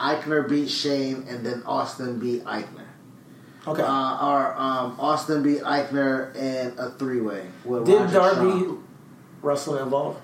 Aichner 0.00 0.48
beat 0.48 0.70
Shane, 0.70 1.26
and 1.28 1.44
then 1.44 1.62
Austin 1.66 2.18
beat 2.18 2.42
Aichner. 2.46 2.83
Okay. 3.66 3.82
Uh, 3.82 4.26
or 4.26 4.54
um, 4.56 4.96
Austin 5.00 5.42
beat 5.42 5.60
Aichner 5.62 6.34
in 6.36 6.78
a 6.78 6.90
three 6.90 7.20
way. 7.20 7.46
Did 7.84 8.12
Darby 8.12 8.76
wrestling 9.42 9.82
involved? 9.82 10.20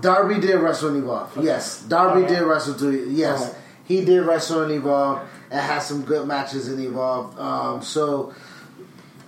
Darby 0.00 0.40
did 0.40 0.56
wrestle 0.60 0.90
in 0.90 1.02
Evolve. 1.02 1.38
Yes, 1.42 1.82
Darby 1.82 2.26
did 2.26 2.42
wrestle 2.42 2.74
to. 2.74 3.10
Yes, 3.10 3.54
he 3.84 4.04
did 4.04 4.20
wrestle 4.20 4.62
in 4.64 4.70
Evolve 4.70 5.26
and 5.50 5.60
had 5.60 5.80
some 5.80 6.02
good 6.02 6.26
matches 6.28 6.68
in 6.68 6.78
Evolve. 6.80 7.38
Um, 7.40 7.82
so 7.82 8.34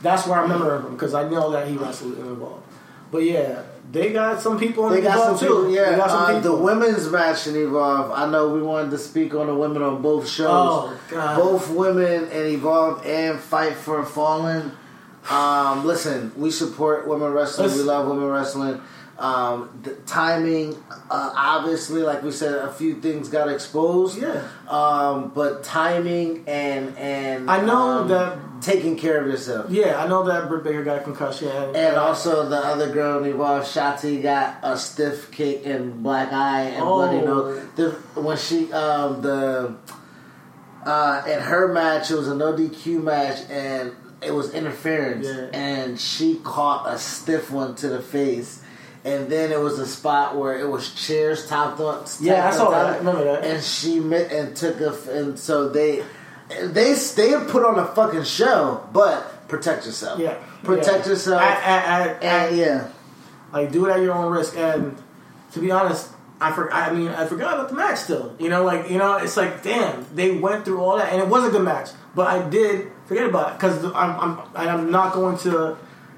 That's 0.02 0.26
where 0.26 0.38
I 0.38 0.42
remember 0.42 0.76
him 0.80 0.92
because 0.92 1.14
I 1.14 1.28
know 1.28 1.50
that 1.52 1.66
he 1.68 1.76
wrestled 1.76 2.18
Evolve. 2.18 2.62
But 3.10 3.24
yeah, 3.24 3.62
they 3.90 4.12
got 4.12 4.40
some 4.40 4.58
people 4.58 4.86
in 4.88 4.94
they 4.94 5.00
got 5.00 5.14
some 5.18 5.22
Evolve 5.34 5.40
too. 5.40 5.46
people. 5.46 5.70
Yeah, 5.70 5.96
got 5.96 6.10
some 6.10 6.36
uh, 6.36 6.40
the 6.40 6.54
women's 6.54 7.08
match 7.10 7.46
in 7.46 7.56
Evolve. 7.56 8.10
I 8.12 8.30
know 8.30 8.48
we 8.50 8.62
wanted 8.62 8.90
to 8.92 8.98
speak 8.98 9.34
on 9.34 9.46
the 9.48 9.54
women 9.54 9.82
on 9.82 10.00
both 10.00 10.28
shows. 10.28 10.48
Oh, 10.48 11.00
God. 11.10 11.36
Both 11.36 11.70
women 11.70 12.28
in 12.30 12.46
Evolve 12.54 13.04
and 13.04 13.38
Fight 13.38 13.74
for 13.74 14.04
Fallen. 14.04 14.72
Um, 15.28 15.84
listen, 15.84 16.32
we 16.36 16.50
support 16.50 17.06
women 17.08 17.32
wrestling. 17.32 17.72
we 17.72 17.82
love 17.82 18.06
women 18.08 18.24
wrestling. 18.26 18.80
Um, 19.18 19.68
the 19.82 19.96
timing, 20.06 20.82
uh, 21.10 21.32
obviously, 21.36 22.02
like 22.02 22.22
we 22.22 22.32
said, 22.32 22.54
a 22.54 22.72
few 22.72 23.00
things 23.02 23.28
got 23.28 23.50
exposed. 23.50 24.18
Yeah. 24.20 24.48
Um, 24.66 25.30
but 25.34 25.62
timing 25.62 26.44
and 26.46 26.96
and 26.96 27.50
I 27.50 27.60
know 27.60 28.00
um, 28.00 28.08
that- 28.08 28.38
taking 28.60 28.96
care 28.96 29.20
of 29.20 29.26
yourself. 29.26 29.70
Yeah, 29.70 30.02
I 30.02 30.06
know 30.08 30.24
that 30.24 30.48
Britt 30.48 30.64
Baker 30.64 30.84
got 30.84 30.98
a 30.98 31.02
concussion. 31.02 31.48
And, 31.48 31.76
And 31.76 31.96
also 31.96 32.48
the 32.48 32.56
other 32.58 32.90
girl 32.92 33.22
involved, 33.24 33.66
Shotzi, 33.66 34.22
got 34.22 34.56
a 34.62 34.76
stiff 34.76 35.30
kick 35.30 35.64
and 35.66 36.02
black 36.02 36.32
eye 36.32 36.62
and 36.62 36.84
bloody 36.84 37.18
Oh. 37.18 37.24
nose. 37.24 37.62
The, 37.76 37.90
when 38.20 38.36
she 38.36 38.72
um 38.72 39.22
the 39.22 39.74
uh 40.86 41.22
in 41.26 41.40
her 41.40 41.68
match, 41.72 42.10
it 42.10 42.14
was 42.16 42.28
a 42.28 42.34
no 42.34 42.52
DQ 42.52 43.02
match 43.02 43.38
and 43.50 43.92
it 44.22 44.32
was 44.34 44.52
interference, 44.54 45.26
Yeah. 45.26 45.48
and 45.58 45.98
she 45.98 46.40
caught 46.44 46.86
a 46.92 46.98
stiff 46.98 47.50
one 47.50 47.74
to 47.76 47.88
the 47.88 48.00
face. 48.02 48.60
And 49.02 49.30
then 49.30 49.50
it 49.50 49.58
was 49.58 49.78
a 49.78 49.86
spot 49.86 50.36
where 50.36 50.58
it 50.58 50.68
was 50.68 50.90
chairs 50.92 51.48
topped 51.48 51.80
up. 51.80 52.06
Yeah, 52.20 52.48
I 52.48 52.50
saw 52.50 52.68
that. 52.70 52.86
I 52.86 52.98
remember 52.98 53.24
that. 53.24 53.44
And 53.44 53.62
she 53.64 53.98
met 53.98 54.30
and 54.30 54.54
took 54.54 54.78
a, 54.82 54.92
and 55.10 55.38
so 55.38 55.70
they 55.70 56.02
they 56.50 56.94
they 56.94 57.32
put 57.46 57.64
on 57.64 57.78
a 57.78 57.86
fucking 57.86 58.24
show, 58.24 58.86
but 58.92 59.48
protect 59.48 59.86
yourself. 59.86 60.18
yeah, 60.18 60.34
protect 60.64 61.06
yeah. 61.06 61.12
yourself. 61.12 61.42
At, 61.42 61.62
at, 61.62 62.08
at, 62.08 62.22
and 62.22 62.56
yeah, 62.56 62.88
like 63.52 63.72
do 63.72 63.86
it 63.86 63.90
at 63.90 64.00
your 64.00 64.14
own 64.14 64.32
risk. 64.32 64.56
And 64.56 64.96
to 65.52 65.60
be 65.60 65.70
honest, 65.70 66.10
I 66.40 66.52
for, 66.52 66.72
I 66.72 66.92
mean 66.92 67.08
I 67.08 67.26
forgot 67.26 67.54
about 67.54 67.68
the 67.68 67.74
match 67.76 67.98
still. 67.98 68.34
You 68.38 68.48
know, 68.48 68.64
like 68.64 68.90
you 68.90 68.98
know, 68.98 69.16
it's 69.16 69.36
like 69.36 69.62
damn, 69.62 70.06
they 70.14 70.32
went 70.32 70.64
through 70.64 70.80
all 70.80 70.98
that, 70.98 71.12
and 71.12 71.22
it 71.22 71.28
was 71.28 71.46
a 71.46 71.50
good 71.50 71.62
match. 71.62 71.90
But 72.14 72.26
I 72.26 72.48
did 72.48 72.90
forget 73.06 73.26
about 73.26 73.52
it 73.52 73.54
because 73.58 73.84
I'm 73.84 73.94
I'm 73.94 74.38
I'm 74.54 74.90
not 74.90 75.12
going 75.12 75.38
to. 75.38 75.76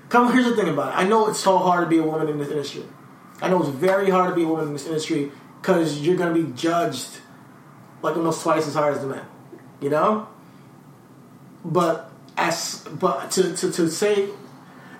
Come 0.09 0.31
here's 0.31 0.45
the 0.45 0.55
thing 0.55 0.68
about 0.68 0.92
it. 0.92 0.99
I 0.99 1.09
know 1.09 1.29
it's 1.29 1.40
so 1.40 1.57
hard 1.57 1.87
to 1.87 1.88
be 1.88 1.97
a 1.99 2.03
woman 2.03 2.29
in 2.29 2.38
this 2.38 2.51
industry. 2.51 2.85
I 3.40 3.49
know 3.49 3.61
it's 3.61 3.71
very 3.71 4.11
hard 4.11 4.29
to 4.29 4.37
be 4.37 4.42
a 4.42 4.47
woman 4.47 4.66
in 4.66 4.73
this 4.75 4.87
industry 4.87 5.33
because 5.61 6.01
you're 6.01 6.16
going 6.16 6.35
to 6.35 6.42
be 6.42 6.53
judged 6.53 7.21
like 8.03 8.16
almost 8.16 8.42
twice 8.42 8.66
as 8.66 8.75
hard 8.75 8.95
as 8.95 9.01
the 9.01 9.07
men. 9.07 9.25
You 9.83 9.90
know. 9.90 10.29
But 11.64 12.11
as 12.37 12.87
but 12.99 13.31
to 13.33 13.55
to, 13.57 13.71
to 13.73 13.90
say 13.90 14.29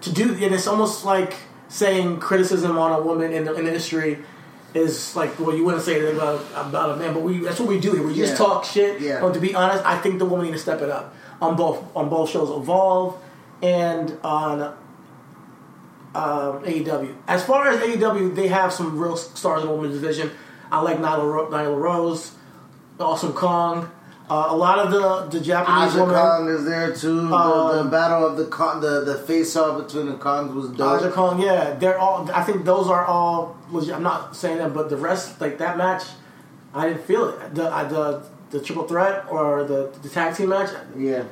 to 0.03 0.12
do 0.12 0.35
and 0.35 0.55
it's 0.55 0.66
almost 0.66 1.05
like 1.05 1.35
saying 1.68 2.21
criticism 2.21 2.77
on 2.77 2.92
a 2.92 3.01
woman 3.03 3.33
in 3.33 3.45
the, 3.47 3.55
in 3.55 3.64
the 3.64 3.68
industry 3.71 4.18
is 4.75 5.16
like 5.16 5.38
well 5.40 5.57
you 5.57 5.64
wouldn't 5.64 5.83
say 5.83 5.97
anything 5.97 6.16
about 6.16 6.45
about 6.55 6.90
a 6.90 6.97
man 6.97 7.14
but 7.14 7.23
we 7.23 7.38
that's 7.38 7.59
what 7.59 7.68
we 7.68 7.81
do 7.81 7.92
here 7.92 8.07
we 8.07 8.14
just 8.14 8.33
Yeah. 8.33 8.37
talk 8.47 8.64
shit 8.64 9.01
Yeah. 9.01 9.21
but 9.21 9.33
to 9.35 9.40
be 9.40 9.55
honest 9.55 9.85
I 9.87 9.99
think 9.99 10.18
the 10.18 10.25
woman 10.27 10.47
need 10.47 10.53
to 10.53 10.59
step 10.59 10.83
it 10.83 10.90
up 10.90 11.14
on 11.40 11.57
both 11.57 11.85
on 11.97 12.09
both 12.11 12.29
shows 12.31 12.51
Evolve 12.51 13.16
and 13.62 14.18
on 14.23 14.61
um, 16.14 16.62
AEW 16.64 17.14
as 17.27 17.45
far 17.45 17.68
as 17.68 17.81
AEW 17.81 18.35
they 18.35 18.49
have 18.49 18.73
some 18.73 18.99
real 18.99 19.16
stars 19.16 19.62
in 19.62 19.68
the 19.68 19.75
women's 19.75 19.99
division 20.01 20.31
I 20.71 20.81
like 20.83 20.99
Nyla, 20.99 21.25
Ro- 21.33 21.51
Nyla 21.51 21.79
Rose 21.81 22.33
Awesome 23.01 23.33
Kong 23.33 23.90
uh, 24.33 24.47
a 24.55 24.57
lot 24.64 24.77
of 24.83 24.88
the 24.97 25.38
the 25.38 25.45
Japanese 25.45 25.92
Aja 25.95 26.01
women 26.03 26.14
Kong 26.23 26.49
is 26.57 26.64
there 26.64 26.90
too. 27.03 27.29
the, 27.29 27.35
Um, 27.35 27.77
the 27.85 27.90
battle 27.99 28.23
of 28.29 28.35
the 28.40 28.47
Kong, 28.57 28.81
the 28.81 28.95
the 29.11 29.16
face 29.29 29.55
off 29.57 29.73
between 29.85 30.07
the 30.12 30.18
Kongs 30.27 30.53
was 30.55 30.68
dope. 30.71 31.01
Aja 31.03 31.11
Kong, 31.18 31.35
yeah, 31.49 31.75
they're 31.81 31.99
all. 31.99 32.29
I 32.40 32.42
think 32.47 32.64
those 32.73 32.87
are 32.95 33.05
all 33.14 33.57
legit. 33.71 33.95
I'm 33.97 34.03
not 34.12 34.35
saying 34.42 34.59
that, 34.59 34.73
but 34.79 34.85
the 34.95 34.97
rest, 35.09 35.40
like 35.45 35.59
that 35.59 35.77
match, 35.77 36.03
I 36.75 36.88
didn't 36.88 37.05
feel 37.11 37.23
it. 37.31 37.55
The 37.59 37.64
I- 37.79 37.85
the 37.97 38.05
the 38.53 38.61
triple 38.61 38.87
threat 38.92 39.16
or 39.35 39.64
the 39.64 39.81
the 40.05 40.09
tag 40.16 40.35
team 40.37 40.49
match 40.51 40.71
yeah, 40.97 41.25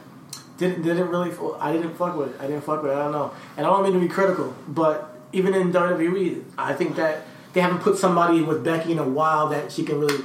didn't 0.59 0.83
didn't 0.83 1.09
really. 1.15 1.31
I 1.61 1.73
didn't 1.75 1.95
fuck 2.01 2.17
with. 2.17 2.31
it. 2.35 2.37
I 2.43 2.47
didn't 2.49 2.65
fuck 2.71 2.83
with. 2.83 2.93
it. 2.93 2.97
I 2.99 3.03
don't 3.05 3.13
know, 3.19 3.29
and 3.57 3.63
I 3.67 3.71
don't 3.71 3.83
mean 3.85 3.93
to 3.99 4.01
be 4.01 4.09
critical, 4.09 4.49
but 4.81 4.97
even 5.33 5.55
in 5.55 5.71
WWE, 5.73 6.43
I 6.59 6.73
think 6.79 6.97
that 6.97 7.15
they 7.53 7.61
haven't 7.61 7.81
put 7.87 7.97
somebody 8.05 8.43
with 8.43 8.65
Becky 8.65 8.91
in 8.93 8.99
a 8.99 9.09
while 9.19 9.47
that 9.55 9.71
she 9.75 9.83
can 9.89 10.01
really, 10.01 10.21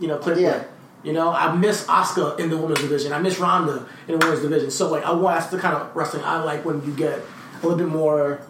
you 0.00 0.08
know, 0.08 0.18
click 0.18 0.38
Yeah. 0.38 0.52
with. 0.58 0.66
You 1.04 1.12
know, 1.12 1.30
I 1.30 1.54
miss 1.54 1.86
Asuka 1.86 2.38
in 2.40 2.50
the 2.50 2.56
women's 2.56 2.80
division. 2.80 3.12
I 3.12 3.18
miss 3.20 3.38
Ronda 3.38 3.86
in 4.08 4.18
the 4.18 4.26
women's 4.26 4.42
division. 4.42 4.70
So 4.70 4.90
like, 4.90 5.04
I 5.04 5.12
want 5.12 5.38
that's 5.38 5.50
the 5.50 5.58
kind 5.58 5.76
of 5.76 5.94
wrestling 5.94 6.24
I 6.24 6.42
like 6.42 6.64
when 6.64 6.84
you 6.84 6.92
get 6.92 7.20
a 7.20 7.66
little 7.66 7.78
bit 7.78 7.88
more 7.88 8.40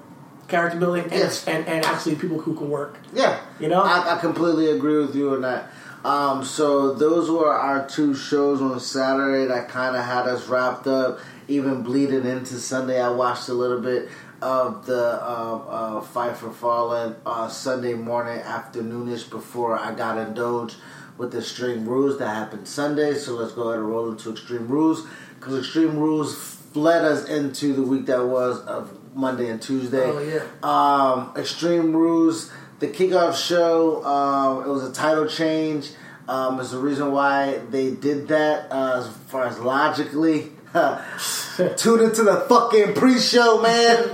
character 0.48 0.78
building 0.78 1.04
and 1.04 1.12
Yes. 1.12 1.46
and, 1.46 1.66
and 1.66 1.84
actually 1.84 2.16
people 2.16 2.40
who 2.40 2.54
can 2.54 2.70
work. 2.70 2.96
yeah. 3.12 3.38
You 3.61 3.68
know? 3.68 3.82
I, 3.82 4.14
I 4.16 4.18
completely 4.18 4.70
agree 4.70 4.96
with 4.98 5.14
you 5.14 5.34
on 5.34 5.42
that. 5.42 5.70
Um, 6.04 6.42
so 6.44 6.94
those 6.94 7.30
were 7.30 7.52
our 7.52 7.87
two 7.87 8.14
shows 8.14 8.62
on 8.62 8.78
Saturday 8.80 9.46
that 9.46 9.68
kind 9.68 9.94
of 9.96 10.04
had 10.04 10.26
us 10.26 10.46
wrapped 10.46 10.87
up, 10.87 11.18
even 11.48 11.82
bleeding 11.82 12.24
into 12.24 12.54
Sunday. 12.54 13.00
I 13.00 13.11
watched 13.11 13.48
a 13.48 13.52
little 13.52 13.80
bit 13.80 14.08
of 14.40 14.87
the 14.87 15.28
um, 15.30 15.64
uh, 15.68 16.00
Fight 16.00 16.37
for 16.37 16.50
Fallen 16.50 17.16
uh, 17.26 17.48
Sunday 17.48 17.94
morning, 17.94 18.38
afternoonish 18.40 19.28
before 19.28 19.76
I 19.78 19.92
got 19.92 20.16
indulged 20.16 20.76
with 21.18 21.33
the 21.33 21.38
Extreme 21.38 21.87
Rules 21.88 22.18
that 22.18 22.28
happened 22.28 22.66
Sunday. 22.68 23.14
So 23.14 23.35
let's 23.35 23.52
go 23.52 23.64
ahead 23.68 23.81
and 23.81 23.88
roll 23.88 24.11
into 24.11 24.31
Extreme 24.33 24.68
Rules 24.68 25.07
because 25.38 25.59
Extreme 25.59 25.98
Rules 25.98 26.57
led 26.74 27.04
us 27.04 27.28
into 27.28 27.72
the 27.74 27.83
week 27.83 28.07
that 28.07 28.24
was 28.24 28.61
of 28.62 28.90
Monday 29.14 29.50
and 29.50 29.61
Tuesday. 29.61 30.04
Oh, 30.04 30.18
yeah. 30.20 30.44
Um, 30.62 31.33
Extreme 31.37 31.94
Rules, 31.94 32.50
the 32.78 32.87
kickoff 32.88 33.35
show, 33.37 34.04
um, 34.04 34.62
it 34.64 34.68
was 34.68 34.85
a 34.88 34.92
title 34.92 35.26
change. 35.26 35.90
Um, 36.28 36.57
there's 36.57 36.72
a 36.74 36.78
reason 36.78 37.11
why 37.11 37.59
they 37.70 37.90
did 37.92 38.28
that 38.28 38.70
uh, 38.70 38.98
as 39.00 39.09
far 39.31 39.46
as 39.46 39.59
logically. 39.59 40.52
Tune 40.74 42.04
into 42.04 42.22
the 42.22 42.44
fucking 42.48 42.92
pre-show, 42.94 43.61
man. 43.62 44.11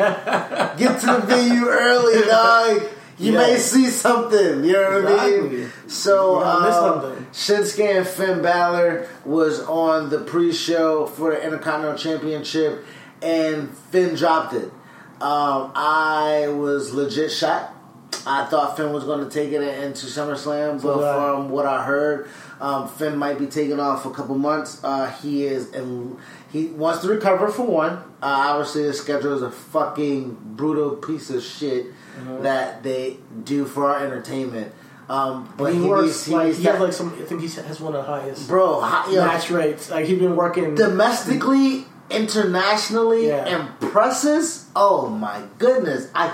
Get 0.78 1.00
to 1.00 1.06
the 1.06 1.22
venue 1.26 1.66
early, 1.68 2.22
dog. 2.26 2.82
You 3.18 3.32
Yeah. 3.32 3.38
may 3.38 3.56
see 3.58 3.88
something. 3.88 4.64
You 4.64 4.72
know 4.72 5.02
what 5.02 5.20
I 5.20 5.30
mean? 5.30 5.70
So, 5.86 6.38
You 6.38 6.44
gotta 6.44 6.66
miss 6.66 6.76
um, 6.76 7.00
something. 7.02 7.26
Shinsuke 7.76 7.96
and 7.98 8.06
Finn 8.06 8.42
Balor 8.42 9.08
was 9.24 9.60
on 9.60 10.10
the 10.10 10.18
pre-show 10.18 11.06
for 11.06 11.30
the 11.32 11.42
Intercontinental 11.44 11.98
Championship, 11.98 12.84
and 13.22 13.70
Finn 13.90 14.14
dropped 14.14 14.54
it. 14.54 14.70
Um, 15.20 15.72
I 15.74 16.48
was 16.48 16.92
legit 16.92 17.30
shocked. 17.30 17.72
I 18.26 18.46
thought 18.46 18.76
Finn 18.76 18.92
was 18.92 19.04
going 19.04 19.22
to 19.22 19.30
take 19.30 19.52
it 19.52 19.60
into 19.62 20.06
SummerSlam, 20.06 20.82
but 20.82 20.96
from 20.98 21.50
what 21.50 21.66
I 21.66 21.84
heard, 21.84 22.28
um, 22.60 22.88
Finn 22.88 23.18
might 23.18 23.38
be 23.38 23.46
taking 23.46 23.78
off 23.78 24.06
a 24.06 24.10
couple 24.10 24.36
months. 24.38 24.82
Uh, 24.82 25.10
he 25.10 25.44
is, 25.44 25.72
and 25.74 26.16
he 26.50 26.66
wants 26.68 27.02
to 27.02 27.08
recover 27.08 27.48
for 27.48 27.66
one. 27.66 27.92
Uh, 27.92 28.00
obviously, 28.22 28.84
his 28.84 28.98
schedule 28.98 29.34
is 29.34 29.42
a 29.42 29.50
fucking 29.50 30.36
brutal 30.56 30.96
piece 30.96 31.30
of 31.30 31.42
shit 31.42 31.86
Mm-hmm. 32.14 32.44
that 32.44 32.84
they 32.84 33.16
do 33.42 33.64
for 33.64 33.90
our 33.90 33.98
entertainment. 34.06 34.72
Um, 35.08 35.52
but 35.58 35.72
he, 35.74 35.80
he, 35.82 35.86
works 35.86 36.24
he 36.26 36.32
like 36.32 36.54
he 36.54 36.64
has 36.64 36.80
like 36.80 36.92
some. 36.92 37.12
I 37.12 37.24
think 37.24 37.42
he 37.42 37.48
has 37.48 37.80
one 37.80 37.94
of 37.94 38.04
the 38.06 38.10
highest 38.10 38.48
bro. 38.48 38.80
Yo, 39.10 39.24
match 39.24 39.50
rates. 39.50 39.90
Like 39.90 40.06
he's 40.06 40.18
been 40.18 40.34
working. 40.36 40.74
domestically, 40.74 41.86
internationally, 42.10 43.28
Yeah. 43.28 43.46
impresses. 43.46 44.66
Oh 44.74 45.08
my 45.08 45.42
goodness, 45.58 46.08
I 46.14 46.32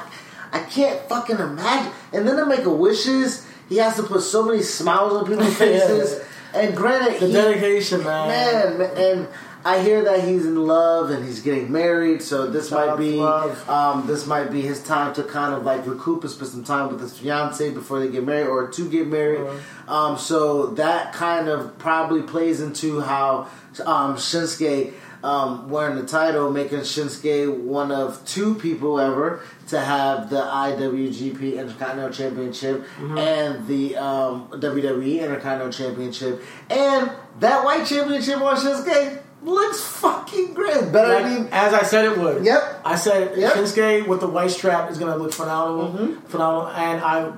I 0.53 0.61
can't 0.61 1.01
fucking 1.09 1.39
imagine. 1.39 1.93
And 2.13 2.27
then 2.29 2.37
to 2.37 2.47
make 2.47 2.65
a 2.65 2.71
wishes, 2.71 3.47
he 3.69 3.77
has 3.79 3.97
to 3.97 4.03
put 4.03 4.21
so 4.23 4.45
many 4.45 4.63
smiles 4.63 5.13
on 5.15 5.27
people's 5.27 5.49
Yeah. 5.61 5.81
faces. 5.81 6.25
And 6.53 6.77
granted, 6.77 7.21
the 7.21 7.27
he, 7.29 7.33
dedication, 7.33 8.03
man. 8.03 8.29
man, 8.29 8.79
ma- 8.79 9.01
and 9.01 9.29
I 9.65 9.81
hear 9.83 10.03
that 10.05 10.25
he's 10.25 10.47
in 10.47 10.67
love 10.67 11.11
and 11.11 11.25
he's 11.25 11.41
getting 11.43 11.71
married. 11.71 12.23
So 12.23 12.47
this 12.47 12.71
might 12.71 12.97
be 12.97 13.21
um, 13.69 14.07
this 14.07 14.27
might 14.27 14.51
be 14.51 14.63
his 14.63 14.83
time 14.83 15.13
to 15.15 15.23
kind 15.23 15.55
of 15.55 15.65
like 15.65 15.87
recoup 15.87 16.23
and 16.23 16.31
spend 16.31 16.51
some 16.51 16.65
time 16.65 16.89
with 16.91 17.01
his 17.01 17.19
fiance 17.19 17.71
before 17.71 18.01
they 18.01 18.09
get 18.09 18.25
married 18.25 18.47
or 18.49 18.69
to 18.69 18.89
get 18.91 19.07
married. 19.07 19.41
Uh-huh. 19.41 19.95
Um, 19.95 20.19
so 20.19 20.67
that 20.69 21.13
kind 21.13 21.49
of 21.49 21.79
probably 21.79 22.23
plays 22.23 22.61
into 22.61 23.01
how 23.01 23.49
um, 23.85 24.17
Shinsuke 24.17 24.93
um, 25.23 25.69
wearing 25.69 25.97
the 25.97 26.07
title, 26.07 26.51
making 26.51 26.79
Shinsuke 26.79 27.55
one 27.59 27.93
of 27.93 28.25
two 28.25 28.55
people 28.55 28.99
ever 28.99 29.43
to 29.69 29.79
have 29.79 30.31
the 30.31 30.41
IWGP 30.41 31.59
Intercontinental 31.59 32.11
Championship 32.11 32.81
Mm-hmm. 32.99 33.19
and 33.19 33.67
the 33.67 33.97
um, 33.97 34.49
WWE 34.53 35.21
Intercontinental 35.21 35.71
Championship, 35.73 36.43
and 36.71 37.11
that 37.41 37.65
white 37.65 37.87
championship 37.87 38.41
on 38.41 38.57
Shinsuke 38.57 39.21
looks 39.43 39.81
fucking 39.81 40.55
great. 40.55 40.93
Better 40.93 41.15
Like, 41.15 41.25
than 41.25 41.49
as 41.53 41.73
I 41.75 41.83
said 41.83 42.05
it 42.07 42.19
would. 42.19 42.45
Yep. 42.45 42.83
I 42.85 42.97
said 42.97 43.37
Yep. 43.39 43.53
Shinsuke 43.55 44.07
with 44.07 44.21
the 44.21 44.29
white 44.29 44.51
strap 44.51 44.91
is 44.91 44.99
to 44.99 45.17
look 45.17 45.33
phenomenal, 45.33 46.17
phenomenal, 46.29 46.69
and 46.69 47.01
I 47.03 47.33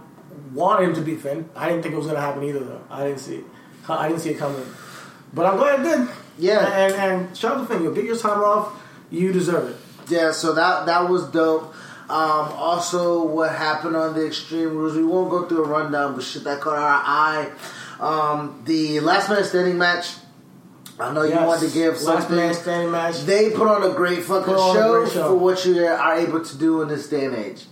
wanted 0.53 0.89
him 0.89 0.95
to 0.97 1.01
beat 1.01 1.21
Finn. 1.21 1.49
I 1.57 1.69
didn't 1.69 1.83
think 1.83 1.95
it 1.95 1.99
was 1.99 2.07
gonna 2.07 2.21
happen 2.21 2.43
either, 2.45 2.61
though. 2.61 2.81
I 2.91 3.05
didn't 3.07 3.21
see 3.21 3.37
it. 3.37 3.45
I 3.89 4.09
didn't 4.09 4.21
see 4.21 4.31
it 4.31 4.39
coming. 4.39 4.65
But 5.35 5.47
I'm 5.47 5.57
glad 5.57 5.81
it 5.81 5.83
did. 5.85 6.09
Yeah. 6.39 6.67
And 6.67 6.95
and 6.95 7.37
shout 7.37 7.57
out 7.57 7.69
to 7.69 7.75
Finn. 7.75 7.83
You 7.83 7.95
get 7.95 8.05
your 8.05 8.17
time 8.17 8.41
off. 8.43 8.73
You 9.11 9.33
deserve 9.33 9.69
it. 9.71 9.77
Yeah, 10.09 10.33
so 10.33 10.53
that 10.55 10.87
that 10.87 11.09
was 11.09 11.25
dope. 11.29 11.75
Um, 12.11 12.49
also, 12.59 13.25
what 13.25 13.53
happened 13.55 13.97
on 13.97 14.15
the 14.15 14.27
Extreme 14.27 14.77
Rules? 14.77 14.97
We 14.97 15.05
won't 15.05 15.31
go 15.31 15.47
through 15.47 15.65
a 15.65 15.69
rundown, 15.69 16.15
but 16.15 16.23
shit 16.25 16.45
that 16.45 16.61
caught 16.61 16.77
our 16.77 17.03
eye. 17.05 17.51
Um, 18.01 18.61
the 18.67 19.01
last 19.01 19.31
man 19.31 19.43
standing 19.45 19.79
match. 19.79 20.17
I 21.01 21.13
know 21.13 21.23
you 21.23 21.31
Yes. 21.31 21.47
wanted 21.47 21.69
to 21.69 21.75
give 21.75 21.93
Last 21.95 22.03
something. 22.05 22.37
man 22.37 22.55
standing 22.55 22.91
match. 22.91 23.25
They 23.25 23.51
put 23.51 23.67
on 23.67 23.83
a 23.83 23.95
great 23.95 24.23
fucking 24.25 24.55
show, 24.55 25.01
great 25.03 25.13
show. 25.13 25.29
for 25.29 25.35
what 25.35 25.65
you 25.65 25.85
are 25.87 26.15
able 26.15 26.45
to 26.45 26.57
do 26.57 26.83
in 26.83 26.89
this 26.89 27.09
day 27.09 27.25
and 27.25 27.35
age. 27.35 27.67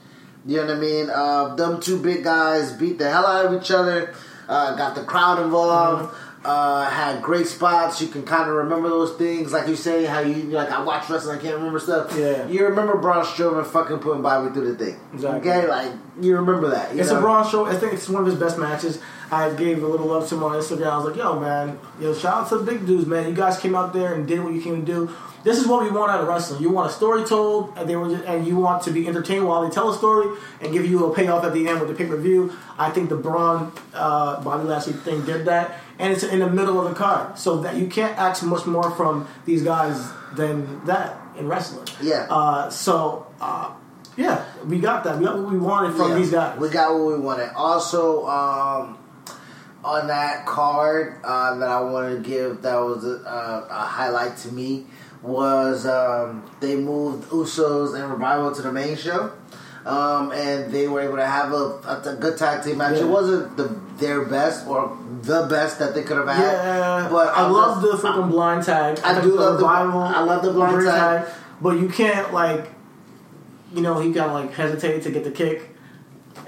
You 0.46 0.56
know 0.58 0.66
what 0.66 0.76
I 0.76 0.80
mean? 0.80 1.10
Uh, 1.10 1.54
them 1.54 1.80
two 1.80 1.98
big 1.98 2.24
guys 2.24 2.72
beat 2.72 2.98
the 2.98 3.10
hell 3.10 3.26
out 3.26 3.46
of 3.46 3.60
each 3.60 3.70
other. 3.70 4.14
Uh, 4.48 4.74
got 4.74 4.94
the 4.94 5.02
crowd 5.04 5.38
involved. 5.40 6.04
Mm-hmm. 6.06 6.16
Uh, 6.42 6.84
had 6.88 7.20
great 7.20 7.46
spots. 7.46 8.00
You 8.00 8.08
can 8.08 8.22
kind 8.22 8.48
of 8.48 8.56
remember 8.56 8.88
those 8.88 9.12
things, 9.16 9.52
like 9.52 9.68
you 9.68 9.76
say, 9.76 10.06
how 10.06 10.20
you 10.20 10.44
like 10.44 10.70
I 10.70 10.82
watch 10.82 11.10
wrestling, 11.10 11.38
I 11.38 11.42
can't 11.42 11.56
remember 11.56 11.78
stuff. 11.78 12.16
Yeah. 12.16 12.46
you 12.46 12.64
remember 12.64 12.96
Braun 12.96 13.26
Strowman 13.26 13.66
fucking 13.66 13.98
putting 13.98 14.22
Bobby 14.22 14.50
through 14.54 14.72
the 14.74 14.82
thing. 14.82 14.98
Exactly. 15.12 15.50
Okay, 15.50 15.68
like 15.68 15.92
you 16.18 16.36
remember 16.36 16.70
that. 16.70 16.94
You 16.94 17.02
It's 17.02 17.10
know? 17.10 17.18
a 17.18 17.20
Braun 17.20 17.46
show. 17.46 17.66
I 17.66 17.74
think 17.76 17.92
it's 17.92 18.08
one 18.08 18.22
of 18.22 18.26
his 18.26 18.36
best 18.36 18.56
matches. 18.56 18.98
I 19.30 19.52
gave 19.54 19.82
a 19.82 19.86
little 19.86 20.06
love 20.06 20.28
to 20.28 20.34
him 20.34 20.42
on 20.42 20.52
Instagram. 20.52 20.90
I 20.90 20.96
was 20.96 21.06
like, 21.06 21.16
"Yo, 21.16 21.38
man, 21.38 21.78
yo, 22.00 22.12
shout 22.14 22.42
out 22.42 22.48
to 22.48 22.58
the 22.58 22.64
big 22.64 22.86
dudes, 22.86 23.06
man. 23.06 23.28
You 23.28 23.34
guys 23.34 23.58
came 23.58 23.74
out 23.74 23.92
there 23.92 24.14
and 24.14 24.26
did 24.26 24.42
what 24.42 24.52
you 24.52 24.60
came 24.60 24.84
to 24.84 24.86
do. 24.86 25.10
This 25.42 25.58
is 25.58 25.66
what 25.66 25.82
we 25.82 25.90
want 25.90 26.10
out 26.10 26.20
of 26.20 26.28
wrestling. 26.28 26.62
You 26.62 26.70
want 26.70 26.90
a 26.90 26.92
story 26.92 27.24
told, 27.24 27.72
and 27.78 27.88
they 27.88 27.96
were, 27.96 28.10
just, 28.10 28.24
and 28.24 28.46
you 28.46 28.56
want 28.56 28.82
to 28.82 28.90
be 28.90 29.08
entertained 29.08 29.46
while 29.46 29.62
they 29.66 29.70
tell 29.70 29.88
a 29.88 29.96
story 29.96 30.36
and 30.60 30.70
give 30.70 30.84
you 30.84 31.06
a 31.06 31.14
payoff 31.14 31.44
at 31.44 31.54
the 31.54 31.66
end 31.66 31.80
with 31.80 31.88
the 31.88 31.94
pay 31.94 32.06
per 32.06 32.16
view. 32.16 32.52
I 32.76 32.90
think 32.90 33.08
the 33.08 33.16
Braun 33.16 33.72
uh, 33.94 34.42
Bobby 34.42 34.64
Lashley 34.64 34.92
thing 34.92 35.24
did 35.24 35.46
that, 35.46 35.80
and 35.98 36.12
it's 36.12 36.24
in 36.24 36.40
the 36.40 36.50
middle 36.50 36.78
of 36.80 36.88
the 36.90 36.94
card, 36.94 37.38
so 37.38 37.62
that 37.62 37.76
you 37.76 37.86
can't 37.86 38.16
ask 38.18 38.42
much 38.42 38.66
more 38.66 38.90
from 38.90 39.26
these 39.46 39.62
guys 39.62 40.10
than 40.34 40.84
that 40.84 41.16
in 41.38 41.48
wrestling. 41.48 41.86
Yeah. 42.02 42.26
Uh, 42.28 42.68
so. 42.70 43.26
Uh, 43.40 43.72
yeah, 44.16 44.44
we 44.66 44.80
got 44.80 45.04
that. 45.04 45.18
We 45.18 45.24
got 45.24 45.38
what 45.38 45.50
we 45.50 45.58
wanted 45.58 45.96
from 45.96 46.10
Yeah, 46.10 46.18
these 46.18 46.30
guys. 46.30 46.58
We 46.58 46.68
got 46.68 46.92
what 46.92 47.16
we 47.16 47.18
wanted. 47.18 47.50
Also, 47.54 48.26
um, 48.26 48.98
on 49.90 50.06
that 50.06 50.46
card 50.46 51.16
uh, 51.24 51.58
that 51.58 51.68
I 51.68 51.80
want 51.80 52.14
to 52.14 52.28
give, 52.28 52.62
that 52.62 52.76
was 52.76 53.04
a, 53.04 53.24
a, 53.26 53.66
a 53.68 53.84
highlight 53.84 54.36
to 54.38 54.52
me, 54.52 54.86
was 55.20 55.84
um, 55.84 56.48
they 56.60 56.76
moved 56.76 57.28
Usos 57.30 58.00
and 58.00 58.10
Revival 58.10 58.54
to 58.54 58.62
the 58.62 58.72
main 58.72 58.96
show. 58.96 59.32
Um, 59.84 60.30
and 60.32 60.70
they 60.70 60.86
were 60.88 61.00
able 61.00 61.16
to 61.16 61.26
have 61.26 61.52
a, 61.52 62.02
a, 62.04 62.16
good 62.20 62.36
tag 62.36 62.62
team 62.62 62.76
match. 62.76 62.96
Yeah. 62.96 63.04
It 63.04 63.08
wasn't 63.08 63.56
the, 63.56 63.80
their 63.96 64.26
best 64.26 64.66
or 64.66 64.96
the 65.22 65.46
best 65.46 65.78
that 65.78 65.94
they 65.94 66.02
could 66.02 66.18
have 66.18 66.28
had. 66.28 66.42
Yeah, 66.42 67.08
but 67.10 67.28
I 67.28 67.46
I'm 67.46 67.52
love 67.52 67.80
the 67.80 67.92
freaking 67.92 68.28
blind 68.30 68.66
tag. 68.66 69.00
I 69.02 69.14
think 69.14 69.24
do 69.24 69.36
love 69.36 69.58
the- 69.58 69.64
I 69.66 70.20
love 70.20 70.42
the 70.42 70.52
blind 70.52 70.74
great 70.76 70.90
tag. 70.90 71.28
but 71.62 71.80
you 71.80 71.88
can't 71.88 72.30
like, 72.32 72.68
you 73.74 73.80
know, 73.80 73.98
he 73.98 74.12
kind 74.12 74.30
of 74.30 74.32
like 74.32 74.52
hesitated 74.52 75.02
to 75.04 75.10
get 75.10 75.24
the 75.24 75.30
kick 75.30 75.69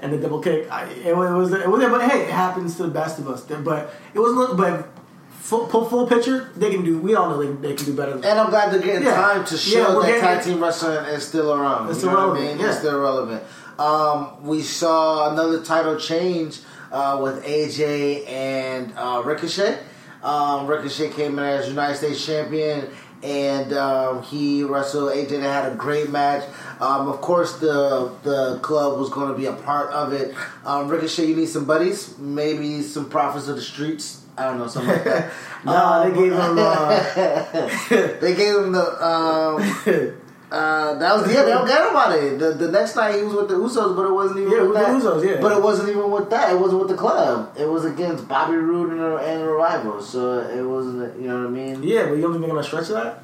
and 0.03 0.11
the 0.11 0.17
double 0.17 0.41
kick. 0.41 0.69
I, 0.69 0.89
it, 0.91 1.15
was 1.15 1.53
it 1.53 1.67
was 1.67 1.83
but 1.85 2.01
hey, 2.09 2.23
it 2.23 2.29
happens 2.29 2.75
to 2.77 2.83
the 2.83 2.89
best 2.89 3.19
of 3.19 3.27
us. 3.27 3.41
But 3.41 3.93
it 4.13 4.19
wasn't. 4.19 4.57
But 4.57 4.89
full, 5.29 5.67
full, 5.67 6.07
picture, 6.07 6.51
they 6.55 6.69
can 6.71 6.83
do. 6.83 6.99
We 6.99 7.15
all 7.15 7.29
know 7.29 7.41
they, 7.41 7.69
they 7.69 7.75
can 7.75 7.85
do 7.85 7.95
better. 7.95 8.13
And 8.13 8.25
I'm 8.25 8.49
glad 8.49 8.71
they're 8.71 8.81
getting 8.81 9.03
Yeah. 9.03 9.15
time 9.15 9.45
to 9.45 9.57
show 9.57 9.95
we're 9.95 10.01
that 10.01 10.07
getting 10.07 10.21
tag 10.21 10.43
team 10.43 10.61
wrestling 10.61 11.05
is 11.05 11.25
still 11.25 11.53
around. 11.53 11.89
It's 11.89 11.99
still 11.99 12.11
what 12.11 12.19
I 12.19 12.23
relevant, 12.23 12.57
mean? 12.57 12.67
It's 12.67 12.79
still 12.79 12.99
relevant. 12.99 13.43
Um, 13.79 14.45
we 14.45 14.61
saw 14.61 15.31
another 15.31 15.63
title 15.63 15.97
change 15.97 16.59
uh, 16.91 17.19
with 17.23 17.43
AJ 17.45 18.27
and 18.27 18.93
uh, 18.97 19.21
Ricochet. 19.25 19.79
Um, 20.21 20.67
Ricochet 20.67 21.09
came 21.09 21.37
in 21.39 21.43
as 21.45 21.67
United 21.67 21.97
States 21.97 22.25
champion, 22.25 22.89
and 23.23 23.73
um, 23.73 24.21
he 24.23 24.63
wrestled 24.63 25.13
AJ. 25.13 25.29
They 25.29 25.39
had 25.41 25.71
a 25.71 25.75
great 25.75 26.09
match. 26.09 26.43
Um, 26.79 27.07
of 27.07 27.21
course, 27.21 27.57
the 27.59 28.11
the 28.23 28.59
club 28.61 28.99
was 28.99 29.09
going 29.09 29.29
to 29.31 29.37
be 29.37 29.45
a 29.45 29.53
part 29.53 29.91
of 29.91 30.11
it. 30.13 30.35
Um, 30.65 30.89
Ricochet, 30.89 31.25
you 31.27 31.35
need 31.35 31.47
some 31.47 31.65
buddies, 31.65 32.17
maybe 32.17 32.81
some 32.81 33.09
prophets 33.09 33.47
of 33.47 33.55
the 33.55 33.61
streets. 33.61 34.19
I 34.37 34.45
don't 34.45 34.57
know, 34.57 34.67
something 34.67 34.91
like 34.91 35.03
that. 35.05 35.31
Nah, 35.63 36.03
they 36.03 36.09
Um, 36.09 36.15
gave 36.15 36.33
him. 36.33 36.57
Uh, 36.59 38.17
they 38.19 38.35
gave 38.35 38.55
him 38.57 38.71
the. 38.73 40.13
Uh, 40.53 40.93
that 40.99 41.15
was 41.15 41.33
yeah. 41.33 41.41
They 41.43 41.49
don't 41.49 41.67
get 41.67 41.81
about 41.89 42.11
it. 42.15 42.37
The, 42.37 42.51
the 42.51 42.71
next 42.71 42.95
night 42.95 43.15
he 43.15 43.23
was 43.23 43.33
with 43.33 43.47
the 43.47 43.55
Usos, 43.55 43.95
but 43.95 44.05
it 44.05 44.11
wasn't 44.13 44.41
even 44.41 44.51
Yeah, 44.51 44.59
with 44.61 44.69
with 44.69 44.77
the 44.77 44.83
that. 44.85 45.01
Usos, 45.01 45.25
yeah. 45.35 45.41
But 45.41 45.51
it 45.57 45.63
wasn't 45.63 45.89
even 45.89 46.11
with 46.11 46.29
that. 46.29 46.51
It 46.53 46.59
wasn't 46.59 46.79
with 46.81 46.89
the 46.89 46.95
club. 46.97 47.55
It 47.57 47.67
was 47.67 47.85
against 47.85 48.27
Bobby 48.27 48.55
Roode 48.55 48.91
and, 48.91 49.01
and 49.01 49.47
Revival. 49.47 49.99
So 50.01 50.39
it 50.41 50.61
wasn't. 50.61 51.19
You 51.19 51.27
know 51.29 51.39
what 51.39 51.47
I 51.47 51.49
mean? 51.49 51.81
yeah, 51.81 52.05
but 52.05 52.13
you 52.13 52.21
don't 52.21 52.33
think 52.33 52.41
they're 52.45 52.51
gonna 52.53 52.63
stretch 52.63 52.89
that? 52.89 53.23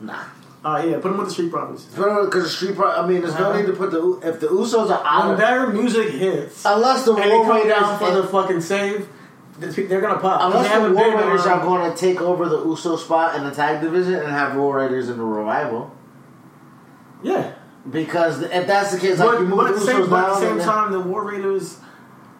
Nah. 0.00 0.24
Uh, 0.62 0.82
yeah, 0.84 0.98
put 0.98 1.10
him 1.12 1.16
with 1.18 1.28
the 1.28 1.32
street 1.32 1.50
profits. 1.50 1.84
Because 1.84 2.42
the 2.42 2.48
street. 2.50 2.76
Pro- 2.76 2.90
I 2.90 3.06
mean, 3.06 3.22
there's 3.22 3.32
no 3.38 3.48
Uh-huh. 3.50 3.58
need 3.60 3.66
to 3.66 3.72
put 3.72 3.90
the 3.90 4.20
if 4.28 4.38
the 4.40 4.48
Usos 4.48 4.90
are 4.90 5.02
out. 5.06 5.28
When 5.28 5.38
their 5.38 5.68
music 5.68 6.10
hits, 6.10 6.64
Unless 6.66 7.04
the 7.06 7.14
War 7.14 7.50
Raiders 7.54 7.72
down 7.72 7.98
for 7.98 8.10
the 8.10 8.24
fucking 8.24 8.60
save, 8.60 9.08
they're 9.58 10.00
gonna 10.02 10.18
pop. 10.18 10.42
Unless 10.52 10.70
the 10.74 10.92
War 10.92 11.16
Raiders 11.16 11.46
are 11.46 11.60
going 11.64 11.90
to 11.90 11.96
take 11.96 12.20
over 12.20 12.46
the 12.48 12.62
Uso 12.62 12.96
spot 12.96 13.36
in 13.36 13.44
the 13.44 13.52
tag 13.52 13.80
division 13.80 14.14
and 14.16 14.28
have 14.28 14.54
War 14.56 14.76
Raiders 14.76 15.08
in 15.08 15.16
the 15.16 15.24
Revival. 15.24 15.92
Yeah. 17.22 17.54
Because 17.88 18.42
if 18.42 18.66
that's 18.66 18.92
the 18.92 18.98
case, 18.98 19.18
like 19.18 19.28
But, 19.30 19.40
you 19.40 19.46
move 19.46 19.58
but 19.58 19.66
at 19.70 19.74
the 19.76 19.80
same, 19.80 20.10
but 20.10 20.24
at 20.28 20.34
the 20.34 20.40
same 20.40 20.58
time, 20.58 20.92
the 20.92 21.00
War 21.00 21.24
Raiders 21.30 21.78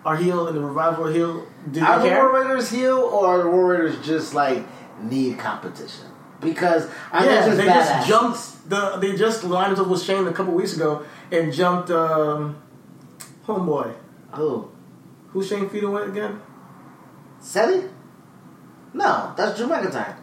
are 0.05 0.17
heel 0.17 0.47
and 0.47 0.57
the 0.57 0.61
Revival 0.61 1.07
are 1.07 1.13
heel. 1.13 1.47
Do 1.71 1.85
Are 1.85 2.01
the? 2.01 2.09
War 2.11 2.35
Raiders 2.35 2.71
heel 2.71 2.97
or 2.99 3.27
are 3.27 3.43
the 3.45 3.49
War 3.51 3.67
Raiders 3.73 4.05
just 4.05 4.35
like 4.35 4.65
need 5.03 5.39
competition? 5.39 6.07
Because 6.41 6.89
I 7.13 7.25
yeah, 7.25 7.47
just 7.47 7.57
they 7.57 7.65
badasses. 7.67 8.07
just 8.07 8.09
jumped. 8.09 8.71
The 8.71 8.97
they 8.99 9.17
just 9.17 9.45
lined 9.45 9.79
up 9.79 9.89
with 9.89 10.03
Shane 10.03 10.27
a 10.27 10.33
couple 10.33 10.53
weeks 10.55 10.77
ago 10.77 11.03
and 11.33 11.53
jumped 11.53 11.91
um, 11.91 12.61
homeboy. 13.47 13.95
Who? 14.33 14.71
Who's 15.31 15.49
Shane 15.49 15.69
feuding 15.69 15.91
with 15.93 16.09
again? 16.11 16.41
Seti? 17.41 17.89
No, 18.95 19.33
that's 19.37 19.57
Drew 19.59 19.67
McIntyre. 19.69 20.17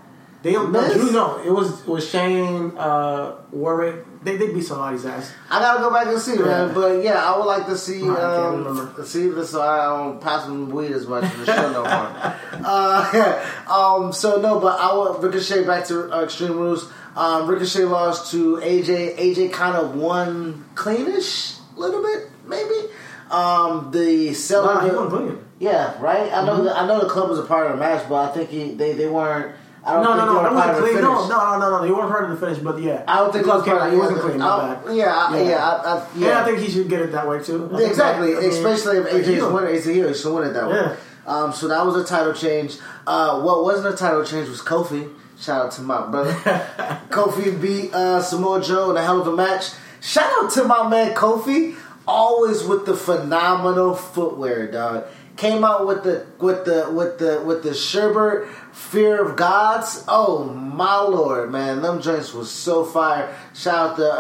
They 0.46 0.54
no? 0.54 0.94
Drew, 0.94 1.12
no, 1.12 1.42
it 1.44 1.50
was 1.50 1.82
it 1.82 1.88
was 1.88 2.08
Shane 2.08 2.78
uh, 2.78 3.36
Warwick. 3.52 4.06
They 4.24 4.38
they 4.38 4.54
beat 4.54 4.62
somebody's 4.62 5.04
ass. 5.04 5.34
I 5.50 5.58
gotta 5.60 5.80
go 5.82 5.90
back 5.92 6.06
and 6.06 6.20
see, 6.22 6.38
man. 6.38 6.72
But 6.72 7.04
yeah, 7.04 7.18
I 7.18 7.36
would 7.36 7.46
like 7.46 7.66
to 7.66 7.76
see. 7.76 8.04
I 8.04 8.14
can't 8.14 8.68
Um, 8.68 8.96
see 9.04 9.28
this, 9.30 9.50
so 9.50 9.62
I 9.64 9.86
don't 9.86 10.22
pass 10.22 10.44
some 10.46 10.70
weed 10.70 10.92
as 10.92 11.08
much 11.08 11.24
in 11.34 11.40
the 11.40 11.46
show 11.48 11.72
no 11.72 11.82
more. 11.84 12.36
Uh, 12.68 13.44
um, 14.06 14.14
so 14.14 14.40
no, 14.40 14.60
but 14.60 14.80
I 14.80 14.94
will 14.94 15.14
Ricochet 15.18 15.66
back 15.66 15.86
to 15.88 16.14
uh, 16.16 16.24
Extreme 16.24 16.58
Rules. 16.58 16.92
Um, 17.16 17.48
Ricochet 17.48 17.86
lost 17.86 18.32
to 18.32 18.58
AJ. 18.58 19.18
AJ 19.18 19.52
kind 19.52 19.76
of 19.76 19.96
won 19.96 20.64
cleanish, 20.76 21.60
a 21.76 21.80
little 21.80 22.02
bit, 22.04 22.30
maybe. 22.46 22.90
Um, 23.32 23.90
the 23.92 24.28
Nah, 24.28 24.34
seller. 24.34 24.90
he 24.90 24.96
won 24.96 25.10
clean. 25.10 25.38
Yeah, 25.60 26.00
right. 26.02 26.32
I 26.32 26.36
Mm-hmm. 26.38 26.46
know. 26.46 26.64
The, 26.66 26.78
I 26.80 26.88
know 26.88 27.00
the 27.02 27.10
club 27.10 27.30
was 27.30 27.40
a 27.40 27.44
part 27.44 27.66
of 27.68 27.74
the 27.74 27.80
match, 27.80 28.08
but 28.08 28.30
I 28.30 28.34
think 28.34 28.50
he 28.52 28.72
they, 28.76 28.94
they 28.94 29.08
weren't. 29.08 29.56
I 29.88 29.94
don't 29.94 30.04
No, 30.04 30.14
think 30.16 30.26
no, 30.26 30.26
no, 30.26 30.42
were 30.42 30.50
part 30.50 30.70
of 30.70 30.76
the 30.78 30.82
clean. 30.82 30.94
finish. 30.96 31.04
No, 31.04 31.28
no, 31.28 31.60
no, 31.60 31.70
no, 31.70 31.78
no. 31.78 31.84
You 31.84 31.96
weren't 31.96 32.10
part 32.10 32.24
of 32.24 32.30
the 32.32 32.46
finish, 32.46 32.58
but 32.64 32.82
yeah. 32.82 33.04
I 33.08 33.18
don't 33.18 33.32
think 33.32 33.46
he 33.46 33.52
was 33.52 33.64
part 33.64 33.82
of 33.82 33.86
He 33.92 33.92
the- 33.92 33.98
wasn't 34.02 34.20
clean. 34.22 34.38
My 34.40 34.76
bad. 34.76 34.96
Yeah, 34.96 35.36
Yeah. 35.36 35.50
yeah, 35.50 35.70
I, 35.70 35.72
I, 35.94 36.08
yeah. 36.16 36.28
Yeah, 36.28 36.42
I 36.42 36.46
think 36.46 36.58
he 36.60 36.70
should 36.72 36.90
get 36.90 37.02
it 37.02 37.12
that 37.12 37.28
way 37.28 37.44
too. 37.44 37.70
I 37.72 37.82
Exactly, 37.84 38.34
that- 38.34 38.40
I 38.40 38.42
mean, 38.42 38.50
especially 38.52 38.98
if 38.98 39.06
AJ's 39.08 39.28
heel. 39.28 39.54
winner. 39.54 39.72
He's 39.72 39.88
a 39.88 39.94
heel. 39.94 40.08
He 40.08 40.14
should 40.16 40.34
win 40.34 40.48
it 40.50 40.54
that 40.54 40.68
way. 40.68 40.76
Yeah. 40.76 40.96
Um, 41.28 41.54
so 41.54 41.68
that 41.68 41.86
was 41.86 41.96
a 41.96 42.04
title 42.04 42.34
change. 42.34 42.78
Uh, 43.06 43.42
what 43.42 43.64
wasn't 43.64 43.94
a 43.94 43.98
title 43.98 44.24
change 44.24 44.50
was 44.50 44.62
Kofi. 44.62 45.10
Shout 45.40 45.66
out 45.66 45.72
to 45.74 45.82
my 45.82 46.06
brother. 46.08 46.32
Kofi 47.10 47.60
beat 47.62 47.94
uh, 47.94 48.22
Samoa 48.22 48.62
Joe 48.64 48.92
in 48.92 48.98
a 48.98 49.04
hell 49.04 49.22
of 49.22 49.28
a 49.28 49.36
match. 49.36 49.70
Shout 50.02 50.32
out 50.44 50.52
to 50.54 50.64
my 50.64 50.88
man 50.88 51.14
Kofi. 51.14 51.76
Always 52.08 52.64
with 52.64 52.86
the 52.86 52.96
phenomenal 52.96 53.96
footwear, 53.96 54.72
dog. 54.72 55.06
Came 55.38 55.66
out 55.66 55.86
with 55.86 56.04
the 56.04 56.26
with 56.40 56.64
the 56.64 56.90
with 56.92 57.20
the 57.20 57.42
with 57.46 57.62
the 57.62 57.72
Sherbert 57.72 58.48
Fear 58.72 59.22
of 59.26 59.36
Gods. 59.36 60.06
Oh 60.08 60.46
my 60.46 60.98
lord, 61.02 61.52
man, 61.52 61.82
them 61.82 62.02
joints 62.02 62.34
was 62.34 62.50
so 62.50 62.86
fire. 62.86 63.36
Shout 63.54 63.92
out 63.92 63.96
to 63.98 64.06
uh, 64.06 64.16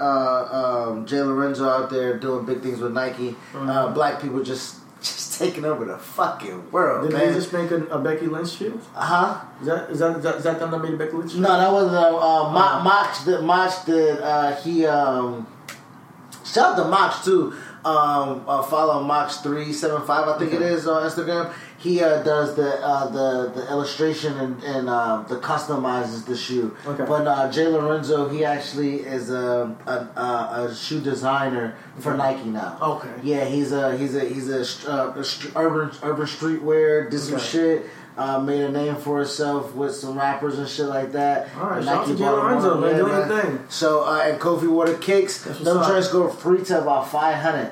uh, 0.00 0.88
um, 0.90 1.06
Jay 1.06 1.22
Lorenzo 1.22 1.68
out 1.68 1.90
there 1.90 2.18
doing 2.18 2.44
big 2.44 2.60
things 2.60 2.80
with 2.80 2.92
Nike. 2.92 3.36
Uh, 3.54 3.92
black 3.92 4.20
people 4.20 4.42
just 4.42 4.76
just 5.00 5.38
taking 5.38 5.64
over 5.64 5.84
the 5.84 5.96
fucking 5.96 6.72
world, 6.72 7.04
Did 7.08 7.12
man. 7.16 7.28
they 7.28 7.34
just 7.34 7.52
make 7.52 7.70
a, 7.70 7.84
a 7.86 8.00
Becky 8.00 8.26
Lynch 8.26 8.50
shoe? 8.56 8.80
uh 8.96 9.00
huh. 9.00 9.40
Is 9.60 9.66
that 9.68 9.90
is 9.90 9.98
that 10.00 10.16
is 10.16 10.22
that, 10.24 10.34
is 10.36 10.42
that 10.44 10.58
them 10.58 10.72
that 10.72 10.78
made 10.82 10.94
a 10.94 10.96
Becky 10.96 11.12
Lynch 11.12 11.32
shoe? 11.34 11.40
No, 11.40 11.56
that 11.56 11.70
was 11.72 11.92
uh, 11.92 12.16
uh, 12.16 12.50
Mach, 12.52 12.82
Mach 12.82 13.24
did, 13.24 13.42
Mach 13.44 13.86
did, 13.86 14.18
uh, 14.20 14.56
he, 14.56 14.84
um, 14.86 15.46
shout 16.44 16.76
out 16.76 16.82
to 16.82 16.88
Mach 16.90 17.22
too. 17.24 17.54
Um, 17.88 18.44
uh, 18.46 18.62
follow 18.62 19.02
Mach375, 19.02 20.08
I 20.10 20.38
think 20.38 20.52
it 20.52 20.62
is 20.62 20.86
on 20.86 21.02
Instagram. 21.08 21.52
he 21.78 22.02
uh, 22.02 22.22
does 22.22 22.54
the 22.56 22.70
uh, 22.84 23.08
the 23.08 23.52
the 23.54 23.70
illustration 23.70 24.36
and, 24.38 24.62
and 24.64 24.88
uh, 24.88 25.22
the 25.28 25.36
customizes 25.36 26.26
the 26.26 26.36
shoe. 26.36 26.76
Okay. 26.86 27.04
But 27.06 27.26
uh, 27.26 27.50
Jay 27.50 27.66
Lorenzo, 27.68 28.28
he 28.28 28.44
actually 28.44 28.96
is 29.00 29.30
a 29.30 29.74
a, 29.86 30.20
a, 30.20 30.66
a 30.70 30.74
shoe 30.74 31.00
designer 31.00 31.76
for 32.00 32.14
Nike 32.16 32.48
now. 32.48 32.78
Okay. 32.82 33.14
Yeah, 33.22 33.44
he's 33.44 33.72
a 33.72 33.96
he's 33.96 34.14
a 34.16 34.24
he's 34.24 34.48
a, 34.50 34.90
uh, 34.90 35.12
a 35.16 35.24
str- 35.24 35.56
urban 35.56 35.90
urban 36.02 36.26
streetwear. 36.26 37.10
Did 37.10 37.20
some 37.20 37.34
Okay. 37.36 37.44
shit. 37.44 37.86
Uh, 38.18 38.40
made 38.40 38.60
a 38.62 38.72
name 38.72 38.96
for 38.96 39.18
himself 39.20 39.72
with 39.76 39.94
some 39.94 40.18
rappers 40.18 40.58
and 40.58 40.68
shit 40.68 40.86
like 40.86 41.12
that. 41.12 41.46
All 41.56 41.70
right, 41.70 41.84
shout 41.84 41.98
out 41.98 42.06
to 42.08 42.16
Jay 42.16 42.28
Lorenzo, 42.28 42.80
man, 42.80 42.96
doing 42.96 43.12
man. 43.12 43.28
thing. 43.28 43.64
So 43.68 44.02
uh, 44.02 44.22
and 44.26 44.40
Kofi 44.40 44.66
the 44.86 44.98
kicks. 44.98 45.44
That's 45.44 45.64
up. 45.64 45.86
joints 45.86 46.08
go 46.10 46.28
free 46.28 46.64
to 46.64 46.82
about 46.82 47.06
five 47.08 47.36
hundred. 47.36 47.70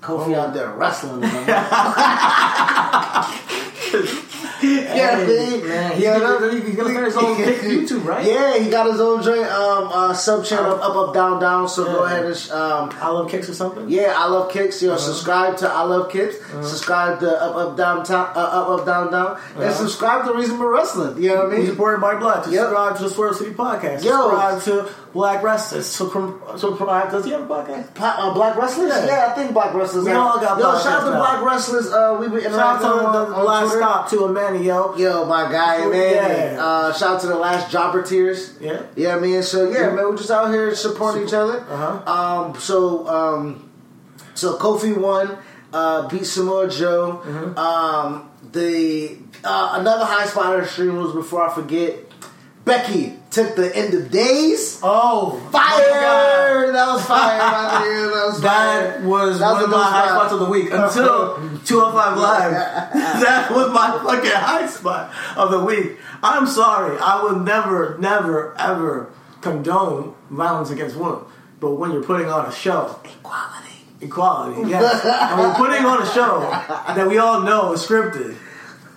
Kofi 0.00 0.34
Oh. 0.36 0.40
out 0.40 0.54
there 0.54 0.70
wrestling. 0.72 1.22
yeah, 4.62 5.16
Hey, 5.24 5.60
man. 5.60 5.68
man, 5.68 5.92
he's 5.92 6.02
Yeah, 6.02 6.18
gonna- 6.18 6.38
that- 6.50 6.52
he's 6.64 6.76
gonna 6.76 6.88
finish 6.94 7.14
his 7.14 7.16
own 7.16 7.36
YouTube, 7.36 8.04
right? 8.04 8.24
Yeah, 8.26 8.54
he 8.58 8.68
got 8.70 8.86
his 8.90 9.00
own 9.00 9.22
joint 9.22 9.46
um, 9.50 9.88
uh, 9.92 10.12
sub 10.14 10.44
channel 10.44 10.72
Uh, 10.74 10.88
up, 10.88 10.96
up, 10.96 11.14
down, 11.14 11.40
down. 11.40 11.68
So 11.68 11.84
go 11.84 12.04
ahead 12.04 12.24
and 12.26 12.36
sh- 12.36 12.50
um, 12.50 12.90
I 13.00 13.08
love 13.08 13.30
kicks 13.30 13.48
or 13.48 13.54
something. 13.54 13.88
yeah, 13.88 14.14
I 14.16 14.26
love 14.28 14.50
kicks. 14.50 14.82
Uh-huh. 14.82 14.96
Subscribe 14.98 15.56
to 15.58 15.68
I 15.68 15.82
love 15.82 16.10
kicks. 16.10 16.36
Subscribe 16.62 17.20
to 17.20 17.42
up, 17.42 17.54
up, 17.56 17.76
down, 17.76 18.04
town, 18.04 18.30
uh, 18.34 18.38
up, 18.40 18.68
up, 18.80 18.86
down, 18.86 19.10
down, 19.12 19.36
and 19.54 19.64
Uh-huh. 19.64 19.72
subscribe 19.72 20.24
to 20.26 20.32
Reasonable 20.34 20.66
Wrestling. 20.66 21.22
You 21.22 21.30
know 21.30 21.44
what 21.44 21.54
I 21.54 21.56
mean? 21.58 21.66
supported 21.66 22.00
by 22.00 22.16
Black. 22.16 22.46
Yep. 22.46 22.54
Subscribe 22.54 22.96
to 22.96 23.02
the 23.04 23.10
Swerve 23.10 23.36
City 23.36 23.50
Podcast. 23.52 24.04
Yo. 24.04 24.30
Subscribe 24.30 24.62
to 24.64 24.88
Black 25.12 25.42
Wrestlers. 25.42 25.86
Subscribe. 25.86 27.10
Does 27.10 27.24
he 27.24 27.30
have 27.32 27.42
a 27.42 27.46
podcast? 27.46 27.88
Uh, 27.98 28.34
Black 28.34 28.56
Wrestlers? 28.56 28.90
Yeah. 28.90 29.06
Yeah. 29.06 29.26
I 29.30 29.34
think 29.34 29.52
Black 29.52 29.72
Wrestlers. 29.74 30.04
We 30.04 30.10
have- 30.10 30.20
all 30.20 30.38
got 30.40 30.58
Yo, 30.58 30.78
shout 30.78 31.02
out 31.02 31.04
to. 31.10 31.16
Black 31.16 31.42
Wrestlers. 31.42 31.92
Uh, 31.92 32.16
we 32.20 32.28
been 32.28 32.42
Shout 32.42 32.54
out 32.58 32.80
to 32.80 32.86
on, 32.86 33.12
the, 33.30 33.34
on 33.34 33.44
last 33.46 33.62
Twitter. 33.66 33.78
stop 33.80 34.08
to 34.10 34.24
Amanda, 34.24 34.62
yo. 34.62 34.96
Yo, 34.96 35.24
my 35.24 35.50
guy, 35.50 35.78
Oh, 35.84 35.90
man. 35.90 36.54
yeah. 36.54 36.62
Uh, 36.64 36.92
shout 36.92 37.14
out 37.16 37.20
to 37.22 37.26
the 37.26 37.36
last 37.36 37.70
Jobber 37.70 38.02
Tears. 38.02 38.54
Yeah. 38.60 38.82
Yeah, 38.96 39.16
I 39.16 39.18
mean, 39.20 39.42
so 39.42 39.70
yeah, 39.70 39.86
man, 39.90 39.96
we're 40.08 40.16
just 40.16 40.30
out 40.30 40.50
here 40.50 40.74
supporting 40.74 41.26
each 41.26 41.32
other. 41.34 41.60
Uh-huh. 41.60 42.12
Um, 42.46 42.54
so, 42.58 43.06
um, 43.08 43.70
so 44.34 44.56
Kofi 44.58 44.96
won, 44.96 45.38
uh, 45.72 46.06
beat 46.08 46.24
Samoa 46.26 46.68
Joe. 46.68 47.22
Mm-hmm. 47.24 47.58
Um, 47.58 48.30
the 48.52 49.18
uh, 49.44 49.72
another 49.80 50.04
high 50.04 50.26
spot 50.26 50.52
of 50.54 50.60
the 50.60 50.64
Extreme 50.66 50.94
Rules 50.94 51.14
before 51.14 51.48
I 51.48 51.54
forget. 51.54 51.96
Becky 52.64 53.14
took 53.38 53.54
the 53.56 53.74
end 53.76 53.94
of 53.94 54.10
days. 54.10 54.80
Oh, 54.82 55.38
Fire! 55.52 56.72
That 56.72 56.86
was 56.88 57.04
fire. 57.06 57.38
That 57.38 58.26
was 58.26 58.40
fire. 58.40 58.98
That 58.98 59.02
was 59.04 59.38
That 59.38 59.52
one 59.52 59.64
of 59.64 59.70
my 59.70 59.82
high 59.84 60.06
spot. 60.08 60.18
spots 60.18 60.32
of 60.32 60.40
the 60.40 60.46
week 60.50 60.68
until 60.72 61.36
205 61.64 62.18
Live. 62.18 62.50
that 63.22 63.50
was 63.52 63.72
my 63.72 63.90
fucking 64.04 64.30
high 64.30 64.66
spot 64.66 65.12
of 65.36 65.50
the 65.50 65.64
week. 65.64 65.98
I'm 66.22 66.46
sorry. 66.46 66.98
I 66.98 67.22
will 67.22 67.38
never, 67.38 67.96
never, 67.98 68.58
ever 68.58 69.12
condone 69.40 70.14
violence 70.30 70.70
against 70.70 70.96
women. 70.96 71.20
But 71.60 71.72
when 71.74 71.92
you're 71.92 72.02
putting 72.04 72.28
on 72.28 72.46
a 72.46 72.52
show, 72.52 72.98
Equality. 73.04 73.68
equality, 74.00 74.62
yes. 74.70 75.04
and 75.04 75.40
we're 75.40 75.54
putting 75.54 75.84
on 75.84 76.02
a 76.02 76.06
show 76.06 76.40
that 76.40 77.06
we 77.08 77.18
all 77.18 77.42
know 77.42 77.72
is 77.72 77.86
scripted, 77.86 78.36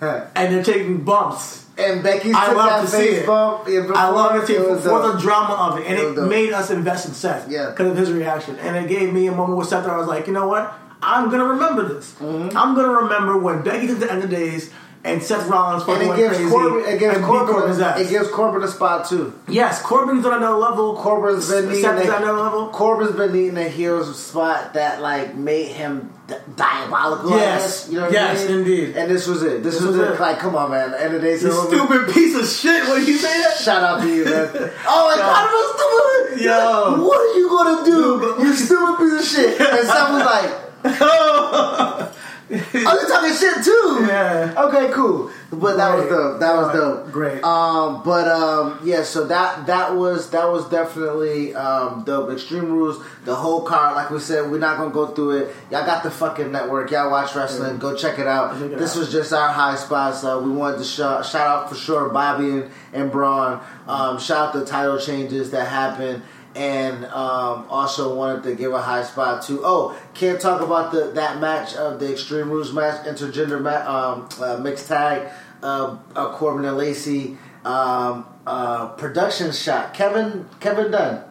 and 0.00 0.54
they're 0.54 0.62
taking 0.64 1.02
bumps. 1.04 1.61
And 1.82 2.02
Becky 2.02 2.32
I 2.32 2.52
love 2.52 2.68
that 2.70 2.80
to 2.82 2.86
see 2.88 3.08
it. 3.16 3.26
bump. 3.26 3.66
I 3.68 4.08
love 4.10 4.36
it 4.36 4.46
before 4.46 4.76
too 4.76 4.80
for, 4.80 4.88
for 5.02 5.12
the 5.12 5.18
drama 5.18 5.54
of 5.54 5.78
it, 5.80 5.86
and 5.86 5.98
It 5.98 6.18
it, 6.18 6.28
made 6.28 6.52
us 6.52 6.70
invest 6.70 7.06
in 7.08 7.14
Seth 7.14 7.48
Yeah. 7.50 7.70
because 7.70 7.90
of 7.92 7.96
his 7.96 8.10
reaction, 8.12 8.56
and 8.60 8.76
it 8.76 8.88
gave 8.88 9.12
me 9.12 9.26
a 9.26 9.32
moment 9.32 9.58
with 9.58 9.68
Seth 9.68 9.84
where 9.84 9.94
I 9.94 9.98
was 9.98 10.08
like, 10.08 10.26
you 10.26 10.32
know 10.32 10.46
what, 10.48 10.72
I'm 11.02 11.30
gonna 11.30 11.44
remember 11.46 11.82
this. 11.94 12.12
Mm-hmm. 12.20 12.56
I'm 12.56 12.74
gonna 12.74 12.92
remember 13.02 13.36
when 13.38 13.62
Becky 13.62 13.86
did 13.88 14.00
the 14.00 14.10
end 14.12 14.22
of 14.24 14.30
days 14.30 14.70
and 15.04 15.20
Seth 15.20 15.48
Rollins 15.48 15.82
fucking 15.82 16.08
And 16.10 16.12
it 16.12 16.16
gives 16.22 16.36
crazy 16.36 16.48
Corbin, 16.50 16.84
it 16.94 16.98
gives 17.00 17.18
Corbin's 17.18 17.50
Corbin, 17.78 17.80
ass. 17.82 18.00
it 18.00 18.08
gives 18.08 18.28
Corbin 18.28 18.62
a 18.62 18.68
spot 18.68 19.08
too. 19.08 19.34
yes, 19.48 19.82
Corbin's 19.82 20.24
on 20.24 20.34
another 20.34 20.56
level. 20.58 20.94
Corbin's 20.96 21.50
been 21.50 21.66
needing 21.68 21.82
Seth 21.82 22.00
is 22.02 22.08
a- 22.08 22.14
on 22.16 22.22
another 22.22 22.38
level. 22.40 22.68
Corbin's 22.68 23.16
been 23.16 23.32
needing 23.32 23.58
a 23.58 23.64
hero's 23.68 24.16
spot 24.16 24.74
that 24.74 25.00
like 25.02 25.34
made 25.34 25.68
him 25.72 26.12
d- 26.32 26.52
diabolical. 26.56 27.30
Yes. 27.30 27.88
you 27.90 27.98
know 28.00 28.08
Yes, 28.10 28.44
I 28.44 28.48
mean? 28.48 28.58
indeed. 28.58 28.96
And 28.96 29.10
this 29.10 29.26
was 29.26 29.42
it. 29.42 29.62
This, 29.62 29.74
This 29.74 29.82
was, 29.82 29.96
was 29.96 30.08
it. 30.08 30.12
it. 30.14 30.20
Like, 30.20 30.38
come 30.38 30.54
on, 30.56 30.70
man. 30.70 30.90
At 30.94 30.98
the 30.98 31.04
end 31.04 31.14
of 31.14 31.20
the 31.22 31.26
day, 31.28 31.32
You 31.34 31.52
stupid 31.52 32.14
piece 32.14 32.34
of 32.36 32.46
shit. 32.48 32.88
What 32.88 33.06
you 33.06 33.16
say 33.16 33.42
that? 33.42 33.56
Shout 33.58 33.82
out 33.82 34.00
to 34.02 34.08
you, 34.08 34.24
man. 34.24 34.50
oh 34.86 35.06
my 35.08 35.16
god, 35.16 35.48
I'm 35.48 35.50
stupid. 35.74 36.44
Yo. 36.44 37.04
what 37.06 37.20
are 37.20 37.38
you 37.38 37.48
gonna 37.48 37.84
do? 37.84 38.44
You 38.44 38.54
stupid 38.54 38.98
piece 38.98 39.20
of 39.20 39.26
shit. 39.26 39.60
And 39.60 39.78
was 39.78 39.88
like, 39.88 40.50
oh. 41.00 42.12
"Oh, 42.74 43.00
you 43.00 43.08
talking 43.08 43.34
shit 43.34 43.64
too?" 43.64 44.04
Yeah. 44.06 44.54
Okay, 44.56 44.92
cool. 44.92 45.30
But 45.50 45.76
that 45.76 45.94
was 45.94 46.08
dope. 46.08 46.40
That 46.40 46.56
was 46.56 46.72
dope. 46.74 47.12
Great. 47.12 47.44
Um, 47.44 48.02
but 48.02 48.26
um, 48.26 48.80
yeah. 48.84 49.02
So 49.02 49.26
that 49.26 49.66
that 49.66 49.94
was 49.94 50.30
that 50.30 50.50
was 50.50 50.68
definitely 50.68 51.54
um, 51.54 52.04
dope. 52.04 52.30
Extreme 52.30 52.72
Rules. 52.72 53.04
The 53.24 53.34
whole 53.34 53.62
card, 53.62 53.94
like 53.96 54.10
we 54.10 54.18
said, 54.18 54.50
we're 54.50 54.58
not 54.58 54.78
gonna 54.78 54.92
go 54.92 55.08
through 55.08 55.42
it. 55.42 55.56
Y'all 55.70 55.84
got 55.84 56.02
the 56.02 56.10
fucking 56.10 56.50
network. 56.50 56.90
Y'all 56.90 57.10
watch 57.10 57.34
wrestling. 57.34 57.78
Go 57.78 57.94
check 57.96 58.18
it 58.18 58.26
out. 58.26 58.58
Check 58.58 58.72
it 58.72 58.78
this 58.78 58.96
out. 58.96 59.00
was 59.00 59.12
just 59.12 59.32
our 59.32 59.48
high 59.50 59.76
spots. 59.76 60.24
Uh, 60.24 60.40
we 60.42 60.50
wanted 60.50 60.78
to 60.78 60.84
shout, 60.84 61.26
shout 61.26 61.46
out 61.46 61.68
for 61.68 61.74
sure 61.74 62.08
Bobby 62.08 62.48
and, 62.50 62.70
and 62.92 63.12
Braun. 63.12 63.60
Um, 63.86 64.18
shout 64.18 64.48
out 64.48 64.52
the 64.54 64.64
title 64.64 64.98
changes 64.98 65.50
that 65.50 65.68
happened. 65.68 66.22
And 66.54 67.06
um, 67.06 67.64
also 67.70 68.14
wanted 68.14 68.42
to 68.42 68.54
give 68.54 68.72
a 68.74 68.80
high 68.82 69.04
spot 69.04 69.42
to 69.44 69.62
oh 69.64 69.96
can't 70.12 70.38
talk 70.38 70.60
about 70.60 70.92
the 70.92 71.12
that 71.12 71.40
match 71.40 71.74
of 71.74 71.98
the 71.98 72.12
Extreme 72.12 72.50
Rules 72.50 72.72
match 72.74 73.06
intergender 73.06 73.58
ma- 73.60 74.12
um, 74.12 74.28
uh, 74.40 74.58
mixed 74.58 74.86
tag 74.88 75.32
uh, 75.62 75.96
uh, 76.14 76.32
Corbin 76.34 76.66
and 76.66 76.76
Lacey 76.76 77.38
um, 77.64 78.26
uh, 78.46 78.88
production 78.88 79.50
shot 79.52 79.94
Kevin 79.94 80.46
Kevin 80.60 80.90
Dunn 80.90 81.24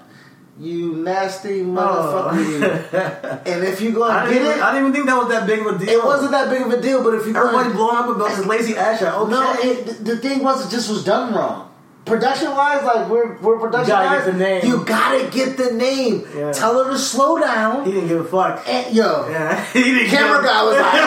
you 0.59 0.93
nasty 0.95 1.61
motherfucker 1.61 2.43
you 2.43 2.63
and 3.53 3.63
if 3.63 3.79
you 3.79 3.91
go 3.91 4.03
didn't, 4.07 4.29
get 4.29 4.41
even, 4.41 4.51
it 4.57 4.61
I 4.61 4.71
didn't 4.73 4.87
even 4.89 4.93
think 4.93 5.05
that 5.05 5.17
was 5.17 5.27
that 5.29 5.45
big 5.47 5.59
of 5.59 5.67
a 5.67 5.77
deal. 5.85 5.89
it 5.99 6.03
wasn't 6.03 6.31
that 6.31 6.49
big 6.49 6.61
of 6.61 6.71
a 6.71 6.81
deal 6.81 7.03
but 7.03 7.13
if 7.15 7.25
you 7.27 7.35
Everybody 7.35 7.71
blowing 7.73 7.95
up 7.97 8.09
about 8.09 8.29
this 8.35 8.45
lazy 8.45 8.75
ass 8.75 8.99
shot. 8.99 9.21
Okay. 9.21 9.31
no, 9.31 9.53
it, 9.61 9.85
the- 9.85 10.03
the 10.15 10.17
thing 10.17 10.43
was, 10.43 10.65
it 10.67 10.71
just 10.75 10.89
was 10.89 11.03
done 11.03 11.33
wrong. 11.33 11.70
Production 12.05 12.49
wise, 12.51 12.83
like 12.83 13.07
we're 13.09 13.37
we're 13.37 13.59
production 13.59 13.89
gotta 13.89 14.07
wise, 14.17 14.25
get 14.25 14.31
the 14.33 14.37
name. 14.39 14.65
you 14.65 14.83
gotta 14.85 15.29
get 15.29 15.55
the 15.57 15.71
name. 15.73 16.25
Yeah. 16.35 16.51
Tell 16.51 16.83
her 16.83 16.89
to 16.91 16.97
slow 16.97 17.37
down. 17.39 17.85
he 17.85 17.91
didn't 17.91 18.09
give 18.09 18.21
a 18.21 18.23
fuck. 18.25 18.67
And, 18.67 18.93
yo, 18.95 19.27
Yeah, 19.29 19.63
he 19.73 19.83
didn't 19.83 20.07
camera 20.09 20.37
give 20.41 20.45
a- 20.45 20.47
guy 20.47 20.63
was 20.63 20.77
like, 20.77 21.01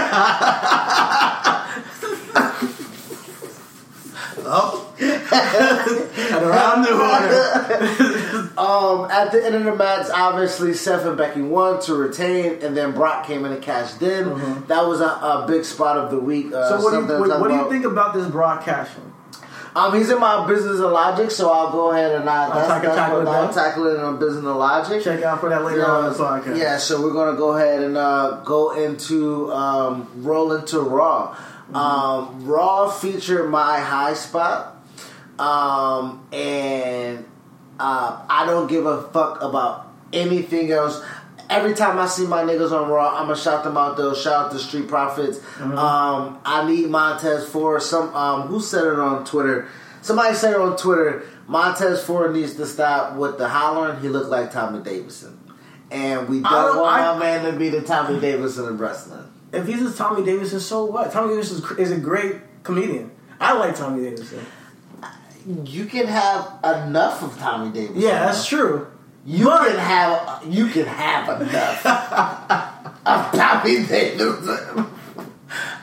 Oh. 4.46 4.92
and 5.00 6.44
around 6.44 6.82
the 6.82 6.90
corner. 6.90 8.52
um, 8.58 9.10
at 9.10 9.32
the 9.32 9.42
end 9.44 9.54
of 9.54 9.64
the 9.64 9.74
match, 9.74 10.06
obviously 10.14 10.74
Seth 10.74 11.04
and 11.06 11.16
Becky 11.16 11.40
won 11.42 11.80
to 11.82 11.94
retain, 11.94 12.62
and 12.62 12.76
then 12.76 12.92
Brock 12.92 13.26
came 13.26 13.44
in 13.46 13.52
and 13.52 13.62
cashed 13.62 14.02
in. 14.02 14.28
That 14.66 14.86
was 14.86 15.00
a, 15.00 15.06
a 15.06 15.44
big 15.48 15.64
spot 15.64 15.96
of 15.96 16.10
the 16.10 16.18
week. 16.20 16.46
Uh, 16.52 16.70
Mm-hmm. 16.74 16.78
So 16.78 16.84
what 16.84 16.90
do 17.08 17.12
you 17.14 17.20
what, 17.20 17.40
what 17.40 17.48
do 17.48 17.54
you 17.56 17.70
think 17.70 17.84
about 17.84 18.12
this 18.14 18.26
broadcasting? 18.28 19.12
Um, 19.76 19.96
he's 19.96 20.08
in 20.08 20.20
my 20.20 20.46
business 20.46 20.78
and 20.78 20.92
logic, 20.92 21.32
so 21.32 21.50
I'll 21.50 21.72
go 21.72 21.90
ahead 21.90 22.12
and 22.12 22.30
I, 22.30 22.48
that's, 22.48 22.68
tackle- 22.68 22.88
that's 22.90 22.96
tackle 22.96 23.20
it 23.20 23.26
I'll 23.28 23.52
tackle 23.52 23.86
it 23.88 23.98
on 23.98 24.18
business 24.20 24.44
and 24.44 24.56
logic. 24.56 25.02
Check 25.02 25.22
out 25.22 25.40
for 25.40 25.48
that 25.48 25.64
later 25.64 25.84
on 25.84 26.06
in 26.06 26.12
the 26.12 26.18
podcast. 26.18 26.58
Yeah, 26.58 26.76
so 26.78 27.02
we're 27.02 27.12
gonna 27.12 27.36
go 27.36 27.56
ahead 27.56 27.82
and 27.82 27.96
uh, 27.96 28.42
go 28.44 28.70
into 28.72 29.52
um, 29.52 30.08
roll 30.16 30.52
into 30.52 30.78
Raw. 30.78 31.34
Mm-hmm. 31.34 31.76
Um, 31.76 32.44
Raw 32.46 32.88
featured 32.88 33.50
my 33.50 33.80
high 33.80 34.14
spot, 34.14 34.76
um, 35.40 36.24
and 36.32 37.24
uh, 37.80 38.24
I 38.28 38.46
don't 38.46 38.68
give 38.68 38.86
a 38.86 39.02
fuck 39.08 39.42
about 39.42 39.88
anything 40.12 40.70
else. 40.70 41.02
Every 41.54 41.74
time 41.74 41.98
I 41.98 42.06
see 42.06 42.26
my 42.26 42.42
niggas 42.42 42.72
on 42.72 42.88
Raw, 42.90 43.16
I'm 43.16 43.26
gonna 43.28 43.36
shout 43.36 43.62
them 43.64 43.76
out 43.76 43.96
though. 43.96 44.14
Shout 44.14 44.46
out 44.46 44.52
to 44.52 44.58
Street 44.58 44.88
Profits. 44.88 45.38
Mm-hmm. 45.38 45.78
Um, 45.78 46.40
I 46.44 46.66
need 46.68 46.90
Montez 46.90 47.48
Ford. 47.48 47.82
Some 47.82 48.14
um, 48.14 48.42
who 48.48 48.60
said 48.60 48.84
it 48.86 48.98
on 48.98 49.24
Twitter? 49.24 49.68
Somebody 50.02 50.34
said 50.34 50.52
it 50.54 50.60
on 50.60 50.76
Twitter. 50.76 51.22
Montez 51.46 52.02
Ford 52.04 52.32
needs 52.34 52.54
to 52.56 52.66
stop 52.66 53.16
with 53.16 53.38
the 53.38 53.48
hollering. 53.48 54.00
He 54.00 54.08
looked 54.08 54.30
like 54.30 54.50
Tommy 54.52 54.82
Davidson, 54.82 55.38
and 55.90 56.28
we 56.28 56.40
don't, 56.40 56.50
don't- 56.50 56.78
want 56.80 57.00
I- 57.02 57.12
my 57.14 57.18
man 57.18 57.52
to 57.52 57.58
be 57.58 57.68
the 57.68 57.82
Tommy 57.82 58.18
Davidson 58.20 58.66
of 58.68 58.80
wrestling. 58.80 59.30
If 59.52 59.66
he's 59.68 59.82
a 59.82 59.94
Tommy 59.96 60.24
Davidson, 60.24 60.58
so 60.60 60.84
what? 60.86 61.12
Tommy 61.12 61.34
Davidson 61.34 61.78
is 61.78 61.92
a 61.92 61.98
great 61.98 62.36
comedian. 62.64 63.10
I 63.38 63.52
like 63.56 63.76
Tommy 63.76 64.02
Davidson. 64.02 64.44
You 65.64 65.84
can 65.84 66.06
have 66.06 66.58
enough 66.64 67.22
of 67.22 67.38
Tommy 67.38 67.70
Davidson. 67.70 68.00
Yeah, 68.00 68.24
that's 68.24 68.46
true. 68.46 68.86
You 69.26 69.46
can 69.46 69.78
have 69.78 70.42
you 70.46 70.66
can 70.68 70.86
have 70.86 71.40
enough 71.40 71.86
of 73.06 73.32
Tommy 73.32 73.84
Davidson. 73.86 74.86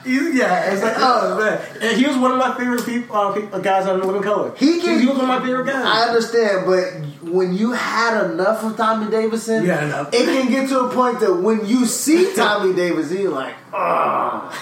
Yeah, 0.04 0.72
it's 0.72 0.82
like 0.82 0.94
oh 0.98 1.38
man, 1.38 1.60
and 1.80 1.96
he 1.96 2.06
was 2.06 2.16
one 2.18 2.32
of 2.32 2.38
my 2.38 2.54
favorite 2.58 2.84
people, 2.84 3.16
uh, 3.16 3.32
pe- 3.32 3.50
uh, 3.50 3.58
guys 3.60 3.86
on 3.86 4.00
Living 4.00 4.22
Color. 4.22 4.52
He 4.56 4.80
can- 4.80 4.98
he 5.00 5.06
was 5.06 5.16
one 5.16 5.30
of 5.30 5.40
my 5.40 5.44
favorite 5.46 5.66
guys. 5.66 5.84
I 5.84 6.02
understand, 6.08 6.66
but 6.66 6.84
when 7.32 7.54
you 7.54 7.72
had 7.72 8.24
enough 8.30 8.64
of 8.64 8.76
Tommy 8.76 9.10
Davidson, 9.10 9.64
had 9.64 9.84
enough. 9.84 10.08
it 10.12 10.24
can 10.26 10.50
get 10.50 10.68
to 10.70 10.80
a 10.80 10.88
point 10.92 11.20
that 11.20 11.34
when 11.36 11.64
you 11.66 11.86
see 11.86 12.34
Tommy 12.34 12.74
Davidson, 12.74 13.18
you're 13.22 13.30
like, 13.32 13.54
oh, 13.72 14.52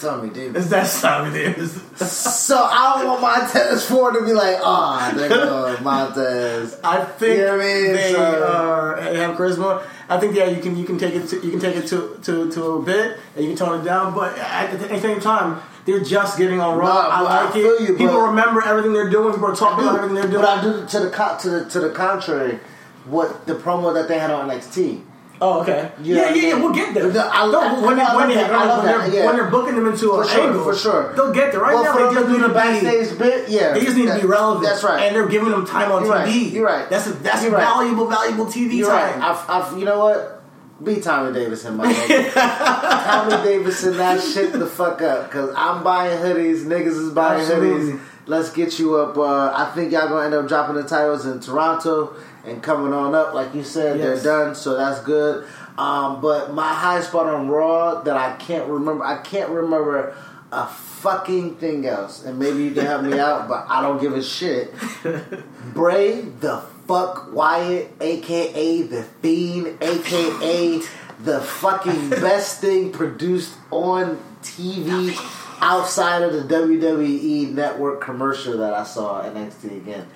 Tommy 0.00 0.30
Davis. 0.30 0.62
It's 0.62 0.70
that 0.70 1.08
Tommy 1.08 1.32
Davis. 1.32 1.72
so 2.10 2.56
I 2.62 2.94
don't 3.02 3.06
want 3.08 3.20
Montez 3.22 3.86
Ford 3.86 4.14
to 4.14 4.24
be 4.24 4.32
like, 4.32 4.56
ah, 4.62 5.10
oh, 5.12 5.18
there 5.18 5.28
goes 5.28 5.80
Montez. 5.82 6.80
I 6.82 7.04
think 7.04 7.38
You 7.38 7.44
know 7.46 7.54
I 7.54 7.58
mean? 7.58 7.92
they 7.92 8.12
So- 8.12 8.96
they 9.12 9.16
have 9.18 9.36
charisma. 9.36 9.82
I 10.08 10.18
think 10.18 10.34
yeah, 10.34 10.46
you 10.46 10.62
can 10.62 10.76
you 10.76 10.84
can 10.86 10.96
take 10.98 11.14
it 11.14 11.28
to, 11.28 11.36
you 11.44 11.50
can 11.50 11.60
take 11.60 11.76
it 11.76 11.86
to, 11.88 12.18
to 12.22 12.50
to 12.50 12.64
a 12.64 12.82
bit 12.82 13.18
and 13.34 13.44
you 13.44 13.50
can 13.50 13.58
tone 13.58 13.80
it 13.80 13.84
down, 13.84 14.14
but 14.14 14.36
at 14.38 14.78
the 14.78 15.00
same 15.00 15.20
time. 15.20 15.60
They're 15.86 16.04
just 16.04 16.36
getting 16.36 16.60
on 16.60 16.76
Raw. 16.76 16.84
Nah, 16.86 17.00
I 17.08 17.18
I 17.20 17.20
like 17.44 17.54
feel 17.54 17.70
it. 17.70 17.80
you, 17.88 17.96
People 17.96 18.20
remember 18.20 18.60
everything 18.62 18.92
they're 18.92 19.08
doing. 19.08 19.32
People 19.32 19.48
are 19.48 19.56
talking 19.56 19.84
about 19.84 19.96
everything 19.96 20.16
they're 20.16 20.28
doing. 20.28 20.42
But 20.42 20.58
I 20.58 20.62
do 20.62 20.86
to 20.86 21.00
the 21.00 21.08
to 21.40 21.48
the 21.48 21.64
to 21.70 21.80
the 21.80 21.90
contrary, 21.94 22.60
what 23.06 23.46
the 23.46 23.54
promo 23.54 23.94
that 23.94 24.06
they 24.06 24.18
had 24.18 24.30
on 24.30 24.50
NXT. 24.50 25.00
Oh, 25.40 25.60
okay. 25.62 25.90
Yeah, 26.02 26.22
I 26.22 26.28
yeah, 26.34 26.42
yeah. 26.48 26.54
We'll 26.60 26.72
get 26.74 26.94
there. 26.94 27.12
No, 27.12 27.20
I- 27.32 27.50
No, 27.50 27.60
when, 27.74 27.82
when, 27.84 27.96
they're, 27.96 28.16
when, 28.16 28.28
they're, 28.28 29.08
yeah. 29.14 29.26
when 29.26 29.36
they're 29.36 29.50
booking 29.50 29.76
them 29.76 29.86
into 29.86 30.08
For 30.10 30.22
an 30.22 30.28
sure, 30.28 30.46
angle, 30.48 30.64
for 30.64 30.74
sure. 30.74 31.12
they'll 31.14 31.32
get 31.32 31.52
there. 31.52 31.60
Right 31.60 31.74
well, 31.74 31.84
now, 31.84 32.08
they 32.08 32.14
just 32.14 32.28
need 32.30 32.40
to 32.40 32.48
backstage 32.48 33.10
be. 33.12 33.18
bit, 33.18 33.48
yeah, 33.48 33.72
They 33.72 33.80
just 33.84 33.96
need 33.96 34.06
to 34.06 34.20
be 34.20 34.26
relevant. 34.26 34.64
That's 34.66 34.82
right. 34.82 35.02
And 35.04 35.14
they're 35.14 35.28
giving 35.28 35.50
them 35.50 35.64
time 35.64 35.92
on 35.92 36.04
You're 36.04 36.12
right. 36.14 36.28
TV. 36.28 36.52
You're 36.52 36.66
right. 36.66 36.90
That's 36.90 37.06
a, 37.06 37.12
that's 37.12 37.42
You're 37.44 37.52
right. 37.52 37.62
valuable, 37.62 38.06
valuable 38.08 38.46
TV 38.46 38.74
You're 38.74 38.88
time. 38.90 39.20
right. 39.20 39.30
I've, 39.30 39.48
I've, 39.72 39.78
you 39.78 39.84
know 39.84 39.98
what? 40.00 40.34
Be 40.82 41.00
Tommy 41.00 41.32
Davidson, 41.32 41.76
my 41.76 41.92
nigga. 41.92 42.32
Tommy 43.04 43.44
Davidson, 43.44 43.96
that 43.96 44.22
shit 44.22 44.52
the 44.52 44.66
fuck 44.66 45.02
up. 45.02 45.28
Cause 45.30 45.52
I'm 45.56 45.82
buying 45.82 46.18
hoodies. 46.20 46.64
Niggas 46.64 46.86
is 47.06 47.10
buying 47.12 47.40
Absolutely. 47.40 47.92
hoodies. 47.94 48.00
Let's 48.26 48.50
get 48.52 48.78
you 48.78 48.94
up. 48.96 49.16
Uh, 49.16 49.52
I 49.56 49.72
think 49.74 49.90
y'all 49.90 50.06
gonna 50.08 50.26
end 50.26 50.34
up 50.34 50.46
dropping 50.46 50.76
the 50.76 50.82
titles 50.84 51.26
in 51.26 51.40
Toronto 51.40 52.14
and 52.44 52.62
coming 52.62 52.92
on 52.92 53.14
up. 53.14 53.34
Like 53.34 53.54
you 53.54 53.62
said, 53.64 53.98
Yes. 53.98 54.22
they're 54.22 54.32
done, 54.44 54.54
so 54.54 54.76
that's 54.76 55.00
good. 55.00 55.46
Um, 55.76 56.20
but 56.20 56.52
my 56.54 56.72
high 56.72 57.00
spot 57.00 57.26
on 57.26 57.48
Raw 57.48 58.02
that 58.02 58.16
I 58.16 58.34
can't 58.36 58.68
remember. 58.68 59.04
I 59.04 59.18
can't 59.22 59.50
remember 59.50 60.16
a 60.50 60.66
fucking 60.66 61.56
thing 61.56 61.86
else. 61.86 62.24
And 62.24 62.38
maybe 62.38 62.64
you 62.64 62.70
can 62.72 62.84
help 62.86 63.02
me 63.02 63.18
out, 63.18 63.48
but 63.48 63.66
I 63.68 63.80
don't 63.82 64.00
give 64.00 64.14
a 64.14 64.22
shit. 64.22 64.72
Bray 65.74 66.22
the 66.22 66.62
fuck 66.86 67.32
Wyatt, 67.32 67.90
aka 68.00 68.82
the 68.82 69.02
Fiend, 69.22 69.78
aka 69.82 70.80
the 71.22 71.40
fucking 71.40 72.10
best 72.10 72.60
thing 72.60 72.90
produced 72.92 73.54
on 73.70 74.18
TV 74.42 75.14
outside 75.60 76.22
of 76.22 76.32
the 76.32 76.54
WWE 76.54 77.52
network 77.52 78.00
commercial 78.00 78.58
that 78.58 78.72
I 78.72 78.84
saw 78.84 79.22
at 79.22 79.34
NXT 79.34 79.76
again. 79.76 80.06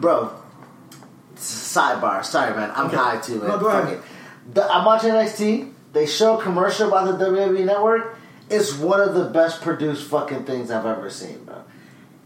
Bro, 0.00 0.30
sidebar, 1.36 2.24
sorry 2.24 2.54
man, 2.54 2.70
I'm 2.74 2.86
Okay. 2.86 2.96
high 2.96 3.16
too, 3.18 3.38
man. 3.38 3.48
No, 3.48 3.58
go 3.58 3.68
ahead. 3.68 3.94
it. 3.94 4.00
The, 4.54 4.64
I'm 4.72 4.84
watching 4.84 5.10
NXT. 5.10 5.72
They 5.92 6.06
show 6.06 6.38
a 6.38 6.42
commercial 6.42 6.90
by 6.90 7.04
the 7.04 7.12
WWE 7.12 7.64
network. 7.64 8.16
It's 8.50 8.74
one 8.76 9.00
of 9.00 9.14
the 9.14 9.24
best 9.24 9.60
produced 9.62 10.08
fucking 10.08 10.44
things 10.44 10.70
I've 10.70 10.86
ever 10.86 11.08
seen, 11.10 11.44
bro. 11.44 11.56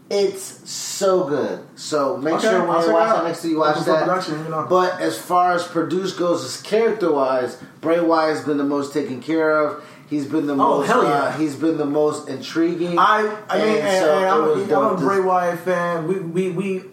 It's 0.09 0.69
so 0.69 1.25
good. 1.25 1.59
So 1.75 2.15
make 2.15 2.35
Okay, 2.35 2.47
sure 2.49 2.65
when 2.65 2.81
you 2.81 2.93
watch. 2.93 3.35
NXT, 3.35 3.49
you 3.49 3.59
watch 3.59 3.83
that. 3.85 4.27
you 4.29 4.49
know. 4.49 4.65
But 4.69 5.01
as 5.01 5.17
far 5.19 5.51
as 5.53 5.67
produced 5.67 6.17
goes, 6.17 6.45
as 6.45 6.61
character 6.61 7.11
wise, 7.11 7.61
Bray 7.81 7.99
Wyatt's 7.99 8.41
been 8.45 8.57
the 8.57 8.63
most 8.63 8.93
taken 8.93 9.21
care 9.21 9.59
of. 9.59 9.83
He's 10.09 10.25
been 10.25 10.47
the 10.47 10.53
Oh, 10.53 10.79
most. 10.79 10.87
hell 10.87 11.03
yeah. 11.03 11.09
uh, 11.23 11.31
he's 11.33 11.57
been 11.57 11.77
the 11.77 11.85
most 11.85 12.29
intriguing. 12.29 12.97
I, 12.97 13.37
I 13.49 13.57
mean, 13.57 13.67
and, 13.79 14.05
so 14.05 14.17
and 14.17 14.25
I'm, 14.25 14.71
a- 14.71 14.87
I'm 14.87 14.95
a 14.95 14.97
Bray 14.97 15.19
Wyatt 15.19 15.59
fan. 15.59 16.07
We, 16.07 16.19
we, 16.19 16.49
we, 16.51 16.83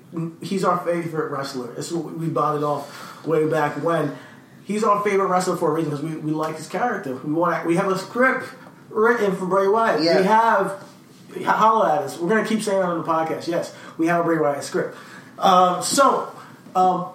he's 0.42 0.64
our 0.64 0.78
favorite 0.78 1.30
wrestler. 1.30 1.72
It's 1.74 1.90
what 1.92 2.16
we 2.16 2.28
bonded 2.28 2.62
off 2.64 3.24
way 3.26 3.48
back 3.48 3.82
when. 3.82 4.16
He's 4.64 4.82
our 4.84 5.02
favorite 5.02 5.26
wrestler 5.28 5.56
for 5.56 5.70
a 5.70 5.74
reason 5.74 5.90
because 5.90 6.04
we, 6.04 6.16
we 6.16 6.30
like 6.32 6.56
his 6.56 6.68
character. 6.68 7.16
We 7.16 7.32
want 7.32 7.66
we 7.66 7.76
have 7.76 7.88
a 7.88 7.98
script 7.98 8.46
written 8.88 9.36
for 9.36 9.46
Bray 9.46 9.68
Wyatt. 9.68 10.02
Yeah. 10.02 10.18
We 10.20 10.24
have 10.24 10.84
holla 11.46 11.96
at 11.96 12.02
us. 12.02 12.18
We're 12.18 12.28
gonna 12.28 12.46
keep 12.46 12.62
saying 12.62 12.80
that 12.80 12.86
on 12.88 12.98
the 12.98 13.04
podcast. 13.04 13.46
Yes, 13.46 13.74
we 13.98 14.06
have 14.06 14.20
a 14.20 14.24
Bray 14.24 14.38
Wyatt 14.38 14.64
script. 14.64 14.96
Um, 15.38 15.82
so 15.82 16.32
um, 16.76 17.08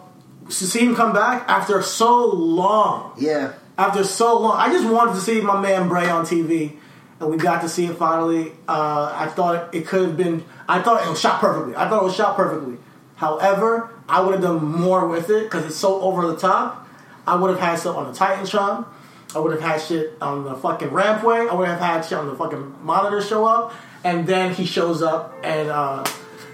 to 0.47 0.51
see 0.53 0.79
him 0.85 0.95
come 0.95 1.13
back 1.13 1.47
after 1.49 1.81
so 1.81 2.25
long, 2.27 3.13
Yeah. 3.17 3.53
after 3.77 4.03
so 4.03 4.39
long. 4.39 4.57
I 4.57 4.71
just 4.71 4.87
wanted 4.87 5.13
to 5.13 5.21
see 5.21 5.41
my 5.41 5.59
man 5.59 5.87
Bray 5.87 6.07
on 6.09 6.25
TV, 6.25 6.77
and 7.19 7.29
we 7.31 7.37
got 7.37 7.61
to 7.61 7.69
see 7.69 7.85
it 7.85 7.95
finally. 7.95 8.51
Uh, 8.67 9.11
I 9.15 9.27
thought 9.27 9.73
it 9.73 9.87
could 9.87 10.03
have 10.09 10.17
been. 10.17 10.43
I 10.67 10.81
thought 10.81 11.03
it 11.05 11.09
was 11.09 11.19
shot 11.19 11.39
perfectly. 11.39 11.75
I 11.75 11.89
thought 11.89 12.01
it 12.01 12.05
was 12.05 12.15
shot 12.15 12.35
perfectly. 12.35 12.77
However, 13.19 13.89
I 14.07 14.21
would 14.21 14.35
have 14.35 14.41
done 14.41 14.63
more 14.63 15.05
with 15.05 15.29
it 15.29 15.43
because 15.43 15.65
it's 15.65 15.75
so 15.75 15.99
over 16.01 16.25
the 16.25 16.37
top. 16.37 16.87
I 17.27 17.35
would 17.35 17.49
have 17.49 17.59
had 17.59 17.75
stuff 17.75 17.97
on 17.97 18.13
the 18.13 18.17
Titantron. 18.17 18.87
I 19.35 19.39
would 19.39 19.51
have 19.51 19.61
had 19.61 19.81
shit 19.81 20.13
on 20.21 20.45
the 20.45 20.55
fucking 20.55 20.87
rampway. 20.87 21.49
I 21.49 21.53
would 21.53 21.67
have 21.67 21.81
had 21.81 22.01
shit 22.03 22.17
on 22.17 22.27
the 22.27 22.35
fucking 22.35 22.75
monitor 22.81 23.21
show 23.21 23.45
up, 23.45 23.73
and 24.05 24.25
then 24.25 24.53
he 24.55 24.65
shows 24.65 25.01
up 25.01 25.35
and. 25.43 25.69
Uh, 25.69 26.05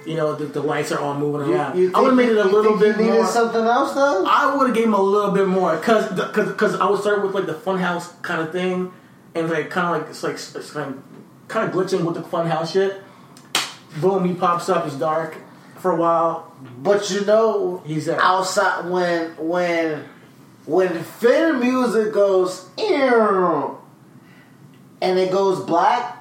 you 0.07 0.15
know 0.15 0.35
the, 0.35 0.45
the 0.45 0.61
lights 0.61 0.91
are 0.91 0.99
all 0.99 1.15
moving 1.15 1.51
around. 1.51 1.75
You 1.75 1.91
I 1.95 1.99
would 1.99 2.09
have 2.09 2.15
made 2.15 2.29
it 2.29 2.37
a 2.37 2.43
little 2.43 2.77
bit 2.77 2.95
you 2.95 3.05
needed 3.05 3.15
more. 3.15 3.25
something 3.25 3.63
else 3.63 3.95
though. 3.95 4.23
I 4.27 4.55
would 4.55 4.67
have 4.67 4.75
gave 4.75 4.85
him 4.85 4.93
a 4.93 5.01
little 5.01 5.31
bit 5.31 5.47
more 5.47 5.75
because 5.75 6.09
because 6.09 6.75
I 6.75 6.87
would 6.87 7.01
start 7.01 7.23
with 7.23 7.33
like 7.33 7.47
the 7.47 7.55
funhouse 7.55 8.21
kind 8.21 8.39
of 8.39 8.51
thing, 8.51 8.93
and 9.33 9.49
like 9.49 9.71
kind 9.71 9.87
of 9.87 9.99
like 9.99 10.11
it's 10.11 10.21
like 10.21 10.35
it's 10.35 10.71
kind 10.71 10.93
of 10.93 11.03
kind 11.47 11.67
of 11.67 11.73
glitching 11.75 12.05
with 12.05 12.13
the 12.13 12.21
funhouse 12.21 12.73
shit. 12.73 13.01
Boom, 13.99 14.25
he 14.25 14.35
pops 14.35 14.69
up. 14.69 14.85
It's 14.85 14.95
dark 14.95 15.37
for 15.85 15.91
a 15.91 15.95
while. 15.97 16.51
But 16.81 17.11
you 17.11 17.23
know, 17.25 17.83
He's 17.85 18.07
there. 18.07 18.19
outside 18.19 18.89
when 18.89 19.35
when 19.37 20.03
when 20.65 21.03
Finn 21.03 21.59
music 21.59 22.11
goes 22.11 22.67
"Ew," 22.75 23.77
and 24.99 25.19
it 25.19 25.31
goes 25.31 25.63
black. 25.63 26.17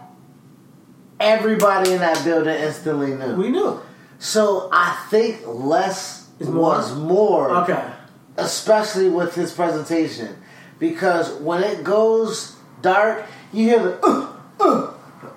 Everybody 1.18 1.92
in 1.92 2.00
that 2.00 2.22
building 2.24 2.54
instantly 2.54 3.14
knew. 3.14 3.36
We 3.36 3.48
knew. 3.48 3.80
So 4.18 4.68
I 4.70 4.90
think 5.08 5.40
less 5.46 6.28
Is 6.38 6.48
more? 6.48 6.60
was 6.62 6.94
more. 6.94 7.50
Okay. 7.62 7.82
especially 8.36 9.08
with 9.08 9.34
his 9.34 9.52
presentation, 9.52 10.36
because 10.78 11.32
when 11.40 11.62
it 11.62 11.82
goes 11.84 12.56
dark, 12.82 13.24
you 13.52 13.64
hear 13.70 13.78
the 13.82 13.98
uh, 14.06 14.32
uh, 14.60 14.93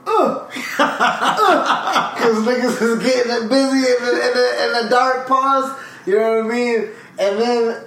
because 0.78 2.38
niggas 2.46 2.82
is 2.82 3.04
getting 3.04 3.48
busy 3.50 3.78
in 3.78 4.06
the, 4.06 4.12
in, 4.28 4.34
the, 4.34 4.66
in 4.66 4.84
the 4.84 4.90
dark 4.90 5.28
pause. 5.28 5.78
You 6.06 6.18
know 6.18 6.38
what 6.42 6.46
I 6.46 6.56
mean? 6.56 6.90
And 7.20 7.40
then 7.40 7.84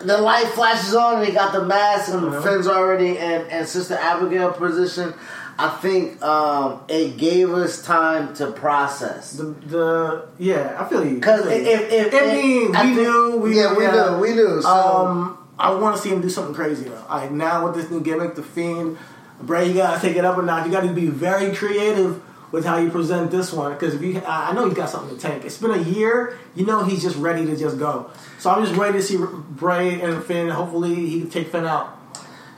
the 0.00 0.18
light 0.18 0.46
flashes 0.48 0.94
on, 0.94 1.18
and 1.18 1.26
he 1.26 1.32
got 1.32 1.52
the 1.52 1.64
mask, 1.64 2.12
and 2.12 2.32
the 2.32 2.42
Finn's 2.42 2.66
already 2.66 3.18
and, 3.18 3.46
in 3.50 3.66
Sister 3.66 3.94
Abigail 3.94 4.52
position. 4.52 5.14
I 5.58 5.68
think 5.82 6.22
um, 6.22 6.80
it 6.88 7.18
gave 7.18 7.50
us 7.50 7.82
time 7.84 8.32
to 8.36 8.50
process. 8.50 9.32
The, 9.32 9.44
the 9.66 10.28
yeah, 10.38 10.74
I 10.80 10.88
feel 10.88 11.04
you. 11.06 11.16
Because 11.16 11.46
I 11.46 11.52
if, 11.52 11.92
if, 11.92 12.14
if 12.14 12.22
I 12.22 12.34
mean, 12.34 12.74
I 12.74 12.84
we 12.86 12.94
think- 12.94 13.08
knew. 13.08 13.36
We 13.36 13.56
yeah, 13.58 13.74
we 13.76 13.86
knew, 13.86 14.18
we 14.20 14.34
knew. 14.34 14.62
So, 14.62 14.68
Um, 14.68 15.36
I 15.58 15.74
want 15.74 15.96
to 15.96 16.02
see 16.02 16.08
him 16.08 16.22
do 16.22 16.30
something 16.30 16.54
crazy 16.54 16.84
though. 16.88 17.04
I 17.10 17.28
now 17.28 17.66
with 17.66 17.74
this 17.74 17.90
new 17.90 18.00
gimmick, 18.00 18.34
the 18.36 18.42
Fiend, 18.42 18.96
Bray, 19.42 19.68
you 19.68 19.74
gotta 19.74 20.00
take 20.00 20.16
it 20.16 20.24
up 20.24 20.38
a 20.38 20.42
notch. 20.42 20.66
You 20.66 20.72
got 20.72 20.82
to 20.82 20.92
be 20.92 21.06
very 21.06 21.54
creative 21.54 22.22
with 22.52 22.64
how 22.64 22.78
you 22.78 22.90
present 22.90 23.30
this 23.30 23.52
one 23.52 23.72
because 23.72 23.94
if 23.94 24.02
you, 24.02 24.20
I 24.20 24.50
I 24.50 24.52
know 24.52 24.66
he's 24.66 24.76
got 24.76 24.90
something 24.90 25.16
to 25.16 25.20
tank. 25.20 25.44
It's 25.44 25.58
been 25.58 25.70
a 25.70 25.82
year. 25.82 26.38
You 26.54 26.66
know 26.66 26.84
he's 26.84 27.02
just 27.02 27.16
ready 27.16 27.46
to 27.46 27.56
just 27.56 27.78
go. 27.78 28.10
So 28.38 28.50
I'm 28.50 28.64
just 28.64 28.76
ready 28.78 28.98
to 28.98 29.02
see 29.02 29.18
Bray 29.18 30.00
and 30.00 30.22
Finn. 30.24 30.48
Hopefully 30.48 30.94
he 30.94 31.20
can 31.20 31.30
take 31.30 31.48
Finn 31.48 31.64
out. 31.64 31.96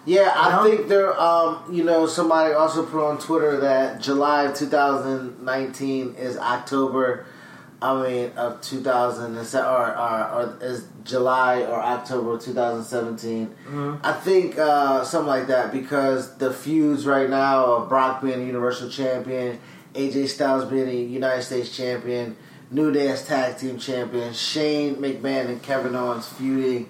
yeah, 0.07 0.33
I 0.35 0.69
think 0.69 0.89
there. 0.89 1.19
Um, 1.21 1.63
you 1.71 1.85
know, 1.85 2.07
somebody 2.07 2.55
also 2.55 2.85
put 2.85 3.07
on 3.07 3.19
Twitter 3.19 3.61
that 3.61 4.01
July 4.01 4.45
of 4.45 4.57
2019 4.57 6.15
is 6.17 6.37
October. 6.39 7.27
I 7.83 8.09
mean, 8.09 8.31
of 8.37 8.61
2000 8.63 9.37
or, 9.37 9.59
or, 9.59 10.29
or 10.31 10.59
is 10.61 10.87
July 11.03 11.63
or 11.63 11.83
October 11.83 12.39
2017. 12.39 13.49
Mm-hmm. 13.49 13.97
I 14.05 14.13
think 14.13 14.57
uh, 14.57 15.03
something 15.03 15.27
like 15.27 15.49
that 15.49 15.73
because 15.73 16.37
the 16.37 16.53
feuds 16.53 17.07
right 17.07 17.29
now 17.29 17.65
of 17.65 17.89
Brock 17.89 18.23
being 18.23 18.47
Universal 18.47 18.91
Champion, 18.91 19.59
AJ 19.95 20.29
Styles 20.29 20.65
being 20.67 20.89
a 20.89 20.95
United 20.95 21.43
States 21.43 21.77
Champion, 21.77 22.37
New 22.71 22.93
Day 22.93 23.09
as 23.09 23.27
Tag 23.27 23.59
Team 23.59 23.79
Champion, 23.79 24.33
Shane 24.33 24.97
McMahon 24.97 25.47
and 25.47 25.63
Kevin 25.63 25.97
Owens 25.97 26.29
feuding. 26.29 26.89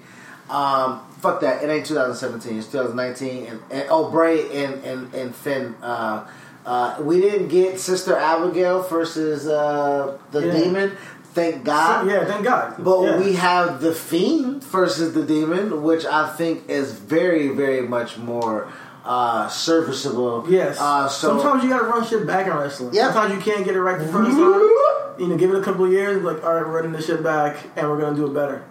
Um, 0.50 1.00
fuck 1.20 1.40
that. 1.40 1.64
It 1.64 1.70
ain't 1.70 1.86
2017. 1.86 2.58
It's 2.58 2.66
2019. 2.66 3.46
And, 3.46 3.62
and 3.70 3.86
oh, 3.88 4.10
Bray 4.10 4.64
and 4.64 4.84
and 4.84 5.14
and 5.14 5.34
Finn. 5.34 5.74
Uh, 5.82 6.28
uh, 6.66 6.96
we 7.00 7.20
didn't 7.20 7.48
get 7.48 7.78
Sister 7.80 8.16
Abigail 8.16 8.82
versus 8.82 9.46
uh, 9.48 10.16
the 10.30 10.46
Yeah. 10.46 10.52
Demon. 10.52 10.92
Thank 11.34 11.64
God. 11.64 12.06
yeah, 12.06 12.26
thank 12.26 12.44
God. 12.44 12.74
But 12.78 13.00
Yeah. 13.02 13.18
we 13.18 13.32
have 13.34 13.80
the 13.80 13.92
Fiend 13.94 14.62
versus 14.64 15.14
the 15.14 15.22
Demon, 15.22 15.82
which 15.82 16.04
I 16.04 16.28
think 16.28 16.68
is 16.68 16.92
very, 16.92 17.48
very 17.48 17.80
much 17.88 18.18
more 18.18 18.68
uh, 19.04 19.48
serviceable. 19.48 20.44
Yes. 20.48 20.78
Uh, 20.78 21.08
so 21.08 21.38
Sometimes 21.40 21.64
you 21.64 21.70
gotta 21.70 21.84
run 21.86 22.06
shit 22.06 22.26
back 22.26 22.46
in 22.46 22.52
wrestling. 22.54 22.90
Yeah. 22.94 23.12
Sometimes 23.12 23.34
you 23.34 23.52
can't 23.52 23.64
get 23.64 23.74
it 23.74 23.80
right 23.80 23.98
the 23.98 24.04
first 24.06 24.30
time. 24.30 24.38
You 25.18 25.26
know, 25.28 25.36
give 25.36 25.50
it 25.50 25.56
a 25.56 25.62
couple 25.62 25.84
of 25.86 25.90
years. 25.92 26.22
Like, 26.22 26.44
all 26.44 26.54
right, 26.54 26.64
we're 26.66 26.76
running 26.76 26.92
this 26.92 27.06
shit 27.06 27.22
back, 27.22 27.56
and 27.76 27.90
we're 27.90 27.98
gonna 28.00 28.14
do 28.16 28.26
it 28.26 28.34
better. 28.34 28.62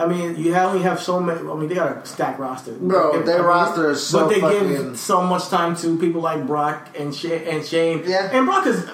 I 0.00 0.06
mean, 0.06 0.36
you 0.36 0.54
only 0.54 0.82
have 0.82 1.00
so 1.00 1.20
many. 1.20 1.40
I 1.40 1.54
mean, 1.54 1.68
they 1.68 1.74
got 1.74 1.96
a 1.96 2.06
stacked 2.06 2.40
roster, 2.40 2.72
Bro, 2.72 3.12
And- 3.18 3.28
their 3.28 3.36
I 3.36 3.38
mean, 3.38 3.46
roster 3.46 3.90
is 3.90 4.04
so 4.04 4.20
But 4.20 4.34
they 4.34 4.40
give 4.40 4.98
so 4.98 5.22
much 5.22 5.48
time 5.48 5.76
to 5.76 5.98
people 5.98 6.22
like 6.22 6.46
Brock 6.46 6.88
and 6.98 7.14
Shane. 7.14 7.42
And 7.42 7.64
Shane. 7.64 8.02
Yeah. 8.06 8.30
And 8.32 8.46
Brock 8.46 8.66
is. 8.66 8.88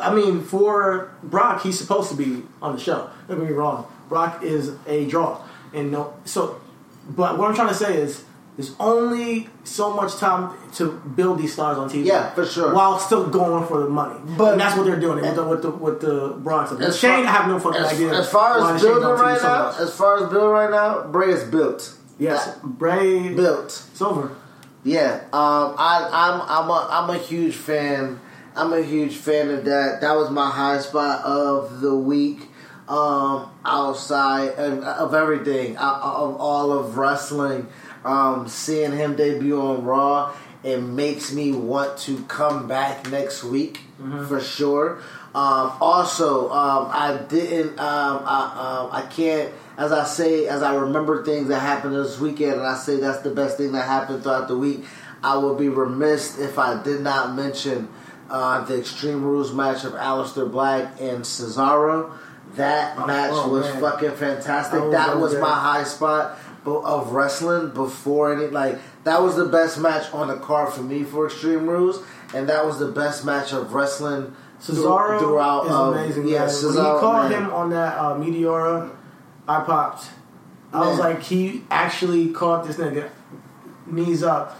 I 0.00 0.14
mean, 0.14 0.42
for 0.42 1.10
Brock, 1.22 1.62
he's 1.62 1.78
supposed 1.78 2.10
to 2.10 2.16
be 2.16 2.42
on 2.60 2.74
the 2.74 2.80
show. 2.80 3.10
Don't 3.28 3.40
get 3.40 3.48
me 3.48 3.54
wrong. 3.54 3.86
Brock 4.08 4.42
is 4.42 4.74
a 4.86 5.06
draw, 5.06 5.40
and 5.72 5.90
no. 5.90 6.14
So, 6.24 6.60
but 7.08 7.38
what 7.38 7.48
I'm 7.48 7.54
trying 7.54 7.68
to 7.68 7.74
say 7.74 7.96
is, 7.96 8.24
there's 8.56 8.74
only 8.78 9.48
so 9.64 9.94
much 9.94 10.16
time 10.16 10.50
to 10.74 10.90
build 11.16 11.38
these 11.38 11.52
stars 11.54 11.78
on 11.78 11.88
TV. 11.88 12.04
Yeah, 12.06 12.30
for 12.30 12.44
sure. 12.44 12.74
While 12.74 12.98
still 12.98 13.26
going 13.28 13.66
for 13.66 13.80
the 13.80 13.88
money, 13.88 14.20
But- 14.36 14.52
and 14.52 14.60
that's 14.60 14.76
what 14.76 14.84
they're 14.86 15.00
doing 15.00 15.22
with 15.22 15.34
the 15.36 15.44
with 15.44 15.62
the 15.62 15.70
with 15.70 16.00
the 16.00 16.34
Brock. 16.38 16.70
As 16.80 16.98
Shane, 16.98 17.24
far- 17.24 17.32
I 17.34 17.36
have 17.38 17.48
no 17.48 17.58
fucking 17.58 17.80
as, 17.80 17.92
idea. 17.92 18.12
As 18.12 18.28
far 18.28 18.58
as 18.74 18.82
building 18.82 19.08
right 19.08 19.40
so 19.40 19.46
now, 19.48 19.64
much. 19.66 19.78
as 19.80 19.94
far 19.94 20.16
as 20.24 20.30
building 20.30 20.50
right 20.50 20.70
now, 20.70 21.02
Bray 21.04 21.30
is 21.30 21.44
built. 21.44 21.94
Yes, 22.18 22.44
That- 22.46 22.62
Bray 22.62 23.28
built. 23.34 23.84
It's 23.90 24.02
over. 24.02 24.30
Yeah, 24.84 25.20
um, 25.32 25.74
I, 25.78 26.08
I'm 26.12 26.40
I'm 26.42 26.68
a 26.70 26.88
I'm 26.90 27.10
a 27.10 27.18
huge 27.18 27.54
fan. 27.54 28.20
I'm 28.54 28.72
a 28.74 28.82
huge 28.82 29.16
fan 29.16 29.48
of 29.50 29.64
that. 29.64 30.02
That 30.02 30.14
was 30.14 30.28
my 30.30 30.50
high 30.50 30.78
spot 30.80 31.24
of 31.24 31.80
the 31.80 31.94
week. 31.96 32.48
Um, 32.88 33.48
outside 33.64 34.50
of, 34.58 34.80
of 34.82 35.14
everything, 35.14 35.78
uh, 35.78 36.00
of 36.02 36.36
all 36.36 36.72
of 36.72 36.98
wrestling, 36.98 37.68
um, 38.04 38.48
seeing 38.48 38.92
him 38.92 39.16
debut 39.16 39.60
on 39.60 39.84
Raw, 39.84 40.34
it 40.64 40.78
makes 40.80 41.32
me 41.32 41.52
want 41.52 41.98
to 41.98 42.22
come 42.24 42.68
back 42.68 43.10
next 43.10 43.42
week 43.44 43.80
for 44.28 44.40
sure. 44.40 44.98
Um, 45.34 45.72
also, 45.80 46.50
um, 46.50 46.88
I 46.92 47.18
didn't. 47.28 47.78
Um, 47.78 48.22
I, 48.26 48.80
um, 48.82 48.88
I 48.92 49.06
can't. 49.10 49.52
As 49.78 49.90
I 49.90 50.04
say, 50.04 50.46
as 50.46 50.62
I 50.62 50.74
remember 50.74 51.24
things 51.24 51.48
that 51.48 51.60
happened 51.60 51.94
this 51.94 52.20
weekend, 52.20 52.54
and 52.54 52.62
I 52.62 52.76
say 52.76 52.96
that's 53.00 53.22
the 53.22 53.30
best 53.30 53.56
thing 53.56 53.72
that 53.72 53.86
happened 53.86 54.22
throughout 54.22 54.46
the 54.48 54.58
week. 54.58 54.84
I 55.24 55.36
would 55.38 55.56
be 55.56 55.68
remiss 55.68 56.38
if 56.38 56.58
I 56.58 56.82
did 56.82 57.00
not 57.00 57.34
mention 57.34 57.88
uh, 58.28 58.64
the 58.64 58.78
Extreme 58.78 59.22
Rules 59.22 59.52
match 59.52 59.84
of 59.84 59.92
Aleister 59.92 60.50
Black 60.50 61.00
and 61.00 61.22
Cesaro. 61.24 62.12
That 62.56 62.98
Oh, 62.98 63.06
match 63.06 63.30
oh, 63.32 63.48
was 63.48 63.64
man. 63.64 63.80
fucking 63.80 64.10
fantastic. 64.16 64.78
That 64.80 64.84
was 64.84 64.92
that 64.92 65.16
was 65.18 65.34
my 65.36 65.54
high 65.54 65.84
spot 65.84 66.36
of 66.64 67.12
wrestling 67.12 67.70
before 67.74 68.32
any 68.32 68.46
like 68.46 68.78
that 69.04 69.20
was 69.20 69.36
the 69.36 69.46
best 69.46 69.78
match 69.78 70.12
on 70.12 70.28
the 70.28 70.36
card 70.36 70.72
for 70.72 70.82
me 70.82 71.04
for 71.04 71.26
Extreme 71.26 71.66
Rules, 71.66 72.04
and 72.34 72.48
that 72.48 72.64
was 72.64 72.78
the 72.78 72.90
best 72.90 73.24
match 73.24 73.52
of 73.52 73.72
wrestling 73.72 74.34
Cesaro 74.60 75.18
throughout. 75.18 75.66
is 75.66 75.72
um, 75.72 75.94
amazing. 75.94 76.28
Yeah, 76.28 76.40
man. 76.40 76.48
Cesaro. 76.48 76.74
when 76.74 76.94
he 76.94 77.00
called 77.00 77.30
man. 77.30 77.42
him 77.42 77.52
on 77.52 77.70
that 77.70 77.98
uh, 77.98 78.14
Meteora, 78.14 78.90
I 79.48 79.64
popped. 79.64 80.08
I 80.72 80.88
was 80.88 80.98
like, 80.98 81.22
he 81.22 81.64
actually 81.70 82.30
caught 82.32 82.66
this 82.66 82.76
nigga 82.76 83.10
knees 83.86 84.22
up. 84.22 84.58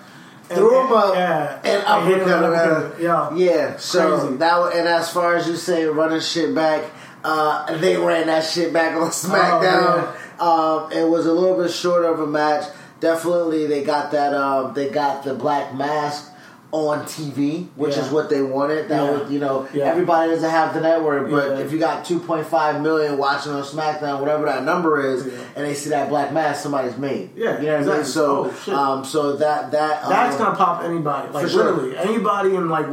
And- 0.50 0.58
threw 0.58 0.84
him 0.84 0.92
up 0.92 1.14
yeah, 1.14 1.60
and 1.64 1.82
uppercut 1.86 2.18
with 2.18 2.28
him. 2.28 2.44
uppercut. 2.44 3.00
Yeah, 3.00 3.34
yeah. 3.34 3.76
So 3.78 4.18
Crazy. 4.18 4.36
that 4.36 4.76
and 4.76 4.88
as 4.88 5.10
far 5.10 5.36
as 5.36 5.48
you 5.48 5.56
say, 5.56 5.84
running 5.86 6.20
shit 6.20 6.54
back, 6.54 6.84
uh, 7.24 7.78
they 7.78 7.96
ran 7.96 8.26
that 8.26 8.44
shit 8.44 8.72
back 8.72 8.94
on 8.96 9.08
SmackDown. 9.08 10.14
Um, 10.42 10.90
it 10.92 11.08
was 11.08 11.26
a 11.26 11.32
little 11.32 11.56
bit 11.56 11.70
short 11.70 12.04
of 12.04 12.20
a 12.20 12.26
match. 12.26 12.64
Definitely, 13.00 13.66
they 13.66 13.82
got 13.84 14.10
that. 14.12 14.34
Um, 14.34 14.74
they 14.74 14.88
got 14.90 15.24
the 15.24 15.34
black 15.34 15.74
mask 15.74 16.30
on 16.70 17.04
TV, 17.04 17.66
which 17.76 17.96
Yeah. 17.96 18.02
is 18.04 18.10
what 18.10 18.30
they 18.30 18.40
wanted. 18.40 18.88
That 18.88 19.02
Yeah. 19.04 19.10
was, 19.18 19.30
you 19.30 19.38
know, 19.40 19.66
Yeah. 19.74 19.84
everybody 19.86 20.30
doesn't 20.30 20.48
have 20.48 20.72
the 20.72 20.80
network, 20.80 21.30
but 21.30 21.60
if 21.60 21.70
you 21.70 21.78
got 21.78 22.02
2.5 22.04 22.80
million 22.80 23.18
watching 23.18 23.52
on 23.52 23.62
SmackDown, 23.62 24.20
whatever 24.20 24.46
that 24.46 24.64
number 24.64 24.98
is, 25.04 25.22
and 25.54 25.66
they 25.66 25.74
see 25.74 25.90
that 25.90 26.08
black 26.08 26.32
mask, 26.32 26.62
somebody's 26.62 26.96
made. 26.96 27.28
Yeah, 27.36 27.58
you 27.60 27.66
know 27.66 27.72
what 27.72 27.74
I 27.74 27.78
mean. 27.80 27.80
exactly. 28.00 28.04
So, 28.04 28.50
Oh, 28.68 28.74
um, 28.74 29.04
so 29.04 29.32
that 29.36 29.70
that 29.72 30.08
that's 30.08 30.36
um, 30.40 30.44
gonna 30.46 30.56
pop 30.56 30.82
anybody. 30.84 31.28
Like 31.32 31.48
sure. 31.48 31.64
literally 31.72 31.96
anybody 31.98 32.54
in 32.56 32.68
like 32.70 32.86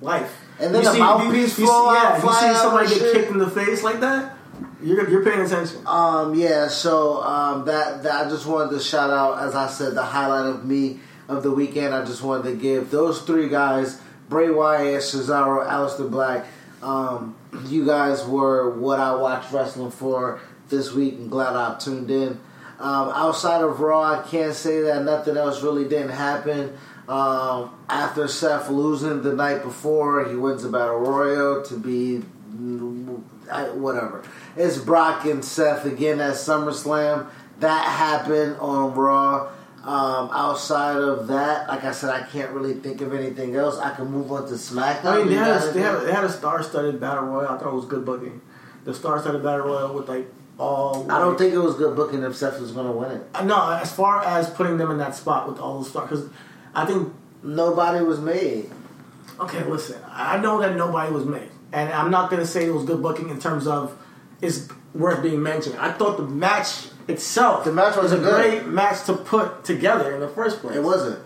life. 0.00 0.38
And 0.60 0.72
then 0.72 0.82
You 0.82 0.88
the 0.88 0.94
see- 0.94 1.00
mouthpiece 1.00 1.32
you, 1.32 1.40
you, 1.40 1.46
see, 1.48 1.64
out, 1.68 1.92
yeah, 1.92 2.16
you 2.22 2.32
see 2.54 2.58
somebody 2.60 2.88
get 2.88 2.98
shit. 2.98 3.12
kicked 3.14 3.30
in 3.32 3.38
the 3.38 3.50
face 3.50 3.82
like 3.82 3.98
that. 4.00 4.36
You're 4.82 5.08
you're 5.08 5.24
paying 5.24 5.40
attention. 5.40 5.86
Um, 5.86 6.34
yeah, 6.34 6.66
so 6.68 7.22
um, 7.22 7.64
that 7.66 8.02
that 8.02 8.26
I 8.26 8.28
just 8.28 8.46
wanted 8.46 8.70
to 8.70 8.80
shout 8.80 9.10
out, 9.10 9.38
as 9.40 9.54
I 9.54 9.68
said, 9.68 9.94
the 9.94 10.02
highlight 10.02 10.46
of 10.46 10.64
me 10.64 10.98
of 11.28 11.42
the 11.42 11.52
weekend. 11.52 11.94
I 11.94 12.04
just 12.04 12.22
wanted 12.22 12.50
to 12.50 12.56
give 12.56 12.90
those 12.90 13.22
three 13.22 13.48
guys, 13.48 14.00
Bray 14.28 14.50
Wyatt, 14.50 15.02
Cesaro, 15.02 15.66
Aleister 15.68 16.10
Black. 16.10 16.46
Um, 16.82 17.36
you 17.66 17.86
guys 17.86 18.26
were 18.26 18.70
what 18.70 18.98
I 18.98 19.14
watched 19.14 19.52
wrestling 19.52 19.92
for 19.92 20.40
this 20.68 20.92
week, 20.92 21.14
and 21.14 21.30
glad 21.30 21.54
I 21.54 21.78
tuned 21.78 22.10
in. 22.10 22.40
Um, 22.80 23.10
outside 23.10 23.62
of 23.62 23.78
Raw, 23.78 24.02
I 24.02 24.26
can't 24.26 24.54
say 24.54 24.80
that 24.82 25.04
nothing 25.04 25.36
else 25.36 25.62
really 25.62 25.84
didn't 25.84 26.10
happen. 26.10 26.76
Um, 27.08 27.72
after 27.88 28.26
Seth 28.26 28.68
losing 28.68 29.22
the 29.22 29.32
night 29.32 29.62
before, 29.62 30.28
he 30.28 30.34
wins 30.34 30.64
the 30.64 30.70
Battle 30.70 30.98
Royal 30.98 31.62
to 31.62 31.76
be 31.76 32.22
I, 33.50 33.64
whatever. 33.70 34.22
It's 34.56 34.78
Brock 34.78 35.24
and 35.24 35.44
Seth 35.44 35.84
again 35.84 36.20
at 36.20 36.34
SummerSlam. 36.34 37.26
That 37.60 37.84
happened 37.86 38.56
on 38.58 38.94
Raw. 38.94 39.50
Um, 39.84 40.30
outside 40.32 40.96
of 40.98 41.26
that, 41.26 41.66
like 41.66 41.82
I 41.82 41.90
said, 41.90 42.10
I 42.10 42.22
can't 42.24 42.52
really 42.52 42.74
think 42.74 43.00
of 43.00 43.12
anything 43.12 43.56
else. 43.56 43.78
I 43.78 43.92
can 43.94 44.06
move 44.10 44.30
on 44.30 44.46
to 44.46 44.54
SmackDown. 44.54 45.04
I 45.04 45.18
mean, 45.18 45.28
they 45.28 45.34
had, 45.34 45.60
a, 45.60 45.72
they, 45.72 45.80
had, 45.80 46.00
they 46.02 46.12
had 46.12 46.22
a 46.24 46.30
star-studded 46.30 47.00
battle 47.00 47.24
royal. 47.24 47.48
I 47.48 47.58
thought 47.58 47.72
it 47.72 47.74
was 47.74 47.86
good 47.86 48.04
booking. 48.04 48.40
The 48.84 48.94
star-studded 48.94 49.42
battle 49.42 49.66
royal 49.66 49.92
with 49.92 50.08
like 50.08 50.28
all. 50.56 51.10
I 51.10 51.18
don't 51.18 51.30
like- 51.30 51.38
think 51.38 51.54
it 51.54 51.58
was 51.58 51.74
good 51.74 51.96
booking 51.96 52.22
if 52.22 52.36
Seth 52.36 52.60
was 52.60 52.70
going 52.70 52.86
to 52.86 52.92
win 52.92 53.10
it. 53.10 53.26
Uh, 53.34 53.42
No, 53.44 53.70
as 53.72 53.90
far 53.92 54.22
as 54.24 54.48
putting 54.50 54.76
them 54.76 54.92
in 54.92 54.98
that 54.98 55.16
spot 55.16 55.48
with 55.48 55.58
all 55.58 55.78
those 55.78 55.88
stars, 55.90 56.10
because 56.10 56.28
I 56.74 56.84
think 56.86 57.12
Nobody 57.44 58.04
was 58.04 58.20
made. 58.20 58.70
okay, 59.40 59.64
listen, 59.64 60.00
I 60.08 60.38
know 60.38 60.60
that 60.60 60.76
nobody 60.76 61.10
was 61.12 61.24
made, 61.24 61.50
and 61.72 61.92
I'm 61.92 62.10
not 62.10 62.30
gonna 62.30 62.46
say 62.46 62.66
it 62.66 62.74
was 62.74 62.84
good 62.84 63.02
booking 63.02 63.28
in 63.30 63.38
terms 63.40 63.66
of 63.66 63.96
it's 64.40 64.68
worth 64.94 65.22
being 65.22 65.42
mentioned. 65.42 65.76
I 65.78 65.92
thought 65.92 66.16
the 66.18 66.24
match 66.24 66.88
itself, 67.08 67.64
The 67.64 67.72
match 67.72 67.96
was 67.96 68.12
a 68.12 68.18
good. 68.18 68.34
great 68.34 68.66
match 68.66 69.04
to 69.06 69.14
put 69.14 69.64
together 69.64 70.12
in 70.14 70.20
the 70.20 70.28
first 70.28 70.60
place. 70.60 70.76
It 70.76 70.82
wasn't. 70.82 71.18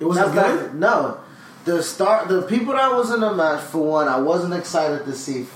It 0.00 0.04
wasn't 0.04 0.34
That's 0.34 0.60
good. 0.62 0.74
not- 0.74 0.98
no. 0.98 1.16
The 1.64 1.82
start, 1.82 2.28
the 2.28 2.42
people 2.42 2.74
that 2.74 2.92
was 2.92 3.10
in 3.12 3.20
the 3.20 3.32
match 3.32 3.62
for 3.62 3.78
one, 3.86 4.06
I 4.08 4.18
wasn't 4.18 4.52
excited 4.54 5.04
to 5.06 5.12
see. 5.12 5.46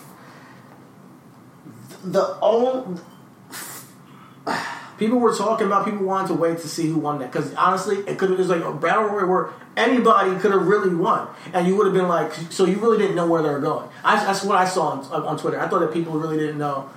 The 2.04 2.36
only 2.40 3.00
People 4.98 5.20
were 5.20 5.34
talking 5.34 5.66
about 5.66 5.84
people 5.84 6.04
wanted 6.04 6.28
to 6.28 6.34
wait 6.34 6.58
to 6.58 6.68
see 6.68 6.88
who 6.88 6.98
won 6.98 7.20
that 7.20 7.30
because 7.30 7.54
honestly, 7.54 7.98
it 7.98 8.18
could 8.18 8.30
have 8.30 8.38
was 8.38 8.48
like 8.48 8.62
a 8.62 8.72
battle 8.72 9.04
royal 9.04 9.28
where 9.28 9.50
anybody 9.76 10.38
could 10.40 10.50
have 10.50 10.66
really 10.66 10.94
won, 10.94 11.28
and 11.52 11.66
you 11.68 11.76
would 11.76 11.86
have 11.86 11.94
been 11.94 12.08
like, 12.08 12.32
so 12.50 12.64
you 12.64 12.78
really 12.78 12.98
didn't 12.98 13.14
know 13.14 13.26
where 13.26 13.40
they 13.40 13.48
were 13.48 13.60
going. 13.60 13.88
I, 14.02 14.22
that's 14.24 14.42
what 14.42 14.56
I 14.56 14.64
saw 14.64 14.88
on, 14.88 15.04
on 15.24 15.38
Twitter. 15.38 15.60
I 15.60 15.68
thought 15.68 15.80
that 15.80 15.92
people 15.92 16.18
really 16.18 16.36
didn't 16.36 16.58
know 16.58 16.90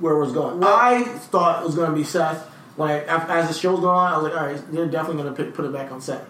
where 0.00 0.14
it 0.14 0.20
was 0.20 0.32
going. 0.32 0.62
I 0.64 1.04
thought 1.04 1.62
it 1.62 1.66
was 1.66 1.74
going 1.74 1.90
to 1.90 1.96
be 1.96 2.04
Seth. 2.04 2.46
When 2.76 2.90
I, 2.90 3.04
as 3.38 3.48
the 3.48 3.54
show's 3.54 3.80
going 3.80 3.96
on, 3.96 4.12
I 4.12 4.16
was 4.16 4.24
like, 4.24 4.40
all 4.40 4.46
right, 4.46 4.72
they're 4.72 4.86
definitely 4.86 5.22
going 5.22 5.34
to 5.34 5.52
put 5.52 5.64
it 5.64 5.72
back 5.72 5.92
on 5.92 6.00
Seth. 6.00 6.26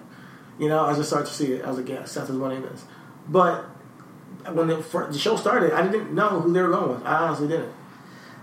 You 0.58 0.68
know, 0.68 0.86
as 0.86 0.98
I 0.98 1.02
started 1.02 1.26
to 1.28 1.32
see 1.32 1.52
it, 1.52 1.64
I 1.64 1.68
was 1.68 1.78
like, 1.78 1.88
yeah, 1.88 2.04
Seth 2.04 2.28
is 2.28 2.36
winning 2.36 2.62
this. 2.62 2.84
But 3.28 3.64
when 4.52 4.66
the, 4.68 4.76
the 5.10 5.18
show 5.18 5.36
started, 5.36 5.72
I 5.72 5.86
didn't 5.88 6.14
know 6.14 6.40
who 6.40 6.52
they 6.52 6.60
were 6.60 6.70
going 6.70 6.90
with. 6.90 7.06
I 7.06 7.14
honestly 7.26 7.48
didn't. 7.48 7.72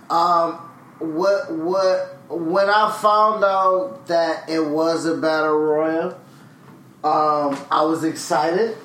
Um, 0.10 0.54
what 1.00 1.52
what 1.52 2.17
when 2.30 2.70
I 2.70 2.92
found 3.02 3.44
out 3.44 4.08
that 4.08 4.50
it 4.50 4.66
was 4.66 5.06
a 5.06 5.16
battle 5.18 5.58
royal, 5.58 6.10
um, 7.04 7.58
I 7.72 7.84
was 7.84 8.04
excited 8.04 8.78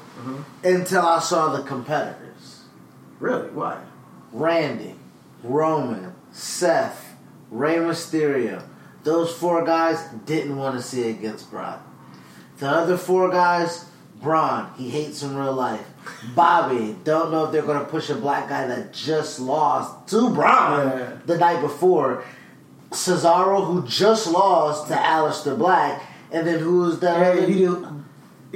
until 0.62 1.02
I 1.02 1.18
saw 1.20 1.56
the 1.56 1.62
competitors: 1.64 2.62
Really? 3.20 3.48
Why? 3.50 3.80
Randy, 4.32 4.94
Roman, 5.42 6.14
Seth, 6.32 7.16
Rey 7.50 7.76
Mysterio. 7.76 8.62
Those 9.04 9.32
four 9.36 9.64
guys 9.64 9.98
didn't 10.26 10.56
want 10.56 10.76
to 10.76 10.82
see 10.82 11.02
it 11.02 11.18
against 11.18 11.50
Brock. 11.50 11.80
The 12.58 12.68
other 12.68 12.96
four 12.96 13.30
guys, 13.30 13.86
Braun, 14.22 14.68
he 14.76 14.88
hates 14.88 15.24
in 15.24 15.36
real 15.36 15.52
life. 15.52 15.84
Bobby, 16.36 16.96
don't 17.02 17.32
know 17.32 17.46
if 17.46 17.52
they're 17.52 17.62
going 17.62 17.80
to 17.80 17.84
push 17.90 18.10
a 18.10 18.14
black 18.14 18.48
guy 18.48 18.66
that 18.68 18.92
just 18.92 19.40
lost 19.40 20.08
to 20.10 20.30
Braun 20.30 20.86
Yeah. 20.98 21.12
the 21.26 21.36
night 21.38 21.60
before. 21.60 22.24
Cesaro, 22.92 23.66
who 23.66 23.86
just 23.86 24.26
lost 24.30 24.88
to 24.88 24.94
Aleister 24.94 25.56
Black, 25.56 26.02
and 26.30 26.46
then 26.46 26.58
who's 26.60 26.98
that? 27.00 27.18
Yeah, 27.20 27.42
other 27.42 27.50
you 27.52 27.76
do, 27.76 28.04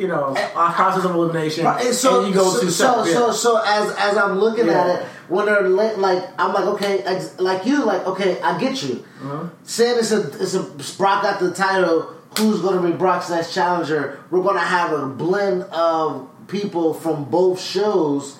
you 0.03 0.09
know, 0.09 0.31
a 0.37 0.73
process 0.73 1.05
of 1.05 1.13
elimination, 1.15 1.65
Right, 1.65 1.87
and 1.87 1.95
so, 1.95 2.21
and 2.21 2.29
you 2.29 2.35
go 2.35 2.51
so, 2.51 2.61
to 2.61 2.71
so, 2.71 3.05
so, 3.05 3.33
so 3.33 3.63
as 3.65 3.91
as 3.97 4.17
I'm 4.17 4.39
looking 4.39 4.67
Yeah. 4.67 4.85
at 4.85 5.01
it, 5.01 5.07
when 5.29 5.47
they're 5.47 5.69
li- 5.69 5.95
like, 5.97 6.23
I'm 6.39 6.53
like, 6.53 6.65
okay, 6.75 6.99
ex- 7.01 7.39
like 7.41 7.65
you, 7.67 7.85
like, 7.85 8.07
okay, 8.07 8.41
I 8.43 8.59
get 8.61 8.83
you. 8.83 9.05
Uh-huh. 9.23 9.49
Saying 9.65 9.99
it's 9.99 10.13
a 10.13 10.21
it's 10.43 10.55
a 10.55 10.63
Brock 10.99 11.23
got 11.23 11.41
the 11.41 11.53
title. 11.53 12.13
Who's 12.39 12.61
going 12.61 12.81
to 12.83 12.87
be 12.87 12.95
Brock's 12.95 13.31
next 13.31 13.55
challenger? 13.55 14.23
We're 14.31 14.43
going 14.43 14.57
to 14.57 14.61
have 14.61 14.93
a 14.93 15.07
blend 15.07 15.63
of 15.65 16.29
people 16.49 16.93
from 16.93 17.25
both 17.25 17.59
shows, 17.59 18.37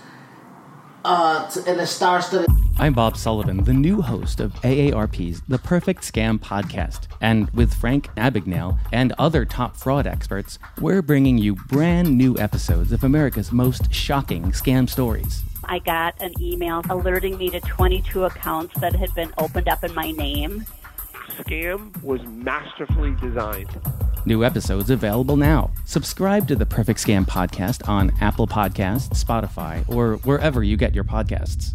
uh, 1.07 1.49
to, 1.51 1.73
in 1.73 1.81
a 1.81 1.87
star-studded 1.87 2.49
I'm 2.79 2.93
Bob 2.93 3.17
Sullivan, 3.17 3.65
the 3.65 3.73
new 3.73 4.03
host 4.03 4.39
of 4.39 4.53
AARP's 4.57 5.41
The 5.49 5.57
Perfect 5.57 6.03
Scam 6.03 6.39
podcast. 6.39 7.07
And 7.23 7.49
with 7.51 7.73
Frank 7.73 8.09
Abagnale 8.17 8.79
and 8.93 9.15
other 9.19 9.47
top 9.47 9.77
fraud 9.77 10.07
experts, 10.07 10.59
we're 10.79 11.01
bringing 11.01 11.39
you 11.39 11.55
brand 11.55 12.19
new 12.19 12.37
episodes 12.37 12.93
of 12.93 13.03
America's 13.03 13.51
most 13.51 13.95
shocking 13.95 14.53
scam 14.53 14.91
stories. 14.91 15.43
I 15.65 15.79
got 15.79 16.21
an 16.21 16.35
email 16.39 16.83
alerting 16.91 17.39
me 17.39 17.49
to 17.49 17.61
22 17.61 18.25
accounts 18.25 18.79
that 18.81 18.95
had 18.95 19.15
been 19.15 19.33
opened 19.39 19.69
up 19.69 19.83
in 19.83 19.95
my 19.95 20.11
name. 20.11 20.67
Scam 21.39 22.03
was 22.03 22.21
masterfully 22.25 23.15
designed. 23.21 23.69
New 24.25 24.45
episodes 24.45 24.91
available 24.91 25.37
now. 25.37 25.71
Subscribe 25.85 26.49
to 26.49 26.57
the 26.57 26.67
Perfect 26.67 26.99
Scam 26.99 27.25
podcast 27.25 27.89
on 27.89 28.13
Apple 28.21 28.47
Podcasts, 28.47 29.23
Spotify, 29.23 29.89
or 29.89 30.17
wherever 30.25 30.63
you 30.63 30.77
get 30.77 30.95
your 30.95 31.05
podcasts. 31.05 31.75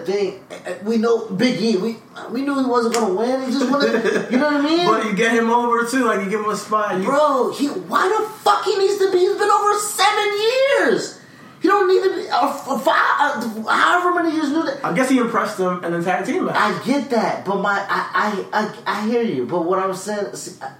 Thing. 0.00 0.44
We 0.84 0.96
know 0.98 1.28
Big 1.30 1.60
E. 1.60 1.76
We 1.76 1.96
we 2.30 2.42
knew 2.42 2.58
he 2.58 2.66
wasn't 2.68 2.94
gonna 2.94 3.14
win. 3.14 3.42
He 3.46 3.52
just 3.52 3.70
wanted, 3.70 4.30
you 4.30 4.38
know 4.38 4.46
what 4.52 4.56
I 4.56 4.62
mean? 4.64 4.86
But 4.86 5.04
you 5.06 5.14
get 5.14 5.32
him 5.32 5.50
over 5.50 5.84
too, 5.86 6.04
like 6.04 6.24
you 6.24 6.30
give 6.30 6.40
him 6.40 6.48
a 6.50 6.56
spot. 6.56 6.98
You, 6.98 7.04
Bro, 7.04 7.52
he 7.52 7.68
why 7.68 8.08
the 8.08 8.28
fuck 8.40 8.64
he 8.64 8.76
needs 8.78 8.98
to 8.98 9.10
be? 9.12 9.18
He's 9.18 9.36
been 9.36 9.50
over 9.50 9.78
seven 9.78 10.32
years. 10.40 11.20
He 11.62 11.68
don't 11.68 11.88
need 11.88 12.02
to 12.10 12.14
be 12.22 12.28
uh, 12.28 12.48
f- 12.50 12.64
five, 12.82 12.86
uh, 12.86 13.62
however 13.70 14.14
many 14.22 14.34
years. 14.34 14.50
Knew 14.50 14.62
that. 14.64 14.84
I 14.84 14.92
guess 14.94 15.08
he 15.08 15.16
impressed 15.18 15.56
them 15.56 15.82
in 15.82 15.92
the 15.92 16.02
tag 16.02 16.26
team 16.26 16.44
match. 16.44 16.56
I 16.56 16.84
get 16.84 17.08
that, 17.10 17.44
but 17.46 17.56
my 17.56 17.72
I 17.88 18.46
I 18.52 18.60
I, 18.86 19.00
I 19.00 19.06
hear 19.08 19.22
you. 19.22 19.46
But 19.46 19.62
what 19.64 19.78
I'm 19.78 19.94
saying, 19.94 20.34
see, 20.34 20.60
I- 20.62 20.72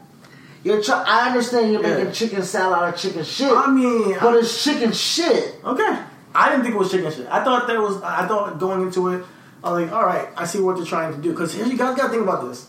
you're 0.63 0.83
try, 0.83 1.03
I 1.07 1.29
understand 1.29 1.73
you're 1.73 1.83
Yeah. 1.83 1.97
making 1.99 2.13
chicken 2.13 2.43
salad 2.43 2.79
out 2.79 2.95
of 2.95 2.99
chicken 3.01 3.23
shit. 3.25 3.51
I 3.53 3.71
mean, 3.71 4.15
but 4.21 4.35
I- 4.35 4.39
it's 4.39 4.63
chicken 4.65 4.93
shit. 4.93 5.55
Okay. 5.65 5.99
I 6.35 6.51
didn't 6.51 6.65
think 6.65 6.75
it 6.75 6.79
was 6.79 6.91
chicken 6.91 7.13
shit. 7.13 7.29
I 7.31 7.45
thought 7.45 7.67
there 7.67 7.81
was. 7.81 8.03
I 8.03 8.27
thought 8.27 8.59
going 8.59 8.83
into 8.83 9.09
it, 9.09 9.25
I 9.63 9.73
was 9.73 9.83
like, 9.83 9.93
all 9.93 10.05
right, 10.05 10.29
I 10.37 10.45
see 10.45 10.61
what 10.61 10.77
they're 10.77 10.85
trying 10.85 11.15
to 11.15 11.23
do. 11.23 11.31
Because 11.31 11.57
you 11.57 11.79
guys 11.79 11.97
got 11.97 12.07
to 12.07 12.09
think 12.11 12.23
about 12.23 12.49
this: 12.49 12.69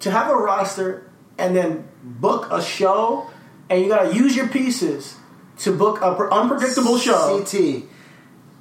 to 0.00 0.10
have 0.10 0.30
a 0.30 0.34
roster 0.34 1.10
and 1.38 1.56
then 1.56 1.86
book 2.02 2.48
a 2.50 2.62
show, 2.62 3.30
and 3.70 3.80
you 3.82 3.88
got 3.88 4.10
to 4.10 4.14
use 4.16 4.34
your 4.34 4.48
pieces 4.48 5.16
to 5.58 5.76
book 5.76 6.00
a 6.02 6.14
pre- 6.14 6.28
unpredictable 6.30 6.98
show. 6.98 7.38
CT. 7.44 7.84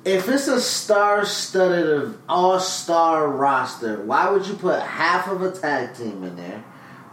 If 0.06 0.28
it's 0.28 0.50
a 0.50 0.60
star-studded, 0.60 2.10
uh, 2.10 2.18
all-star 2.28 3.26
roster, 3.26 4.04
why 4.04 4.30
would 4.30 4.46
you 4.46 4.56
put 4.56 4.82
half 4.82 5.30
of 5.30 5.42
a 5.42 5.52
tag 5.52 5.96
team 5.96 6.24
in 6.24 6.36
there 6.36 6.62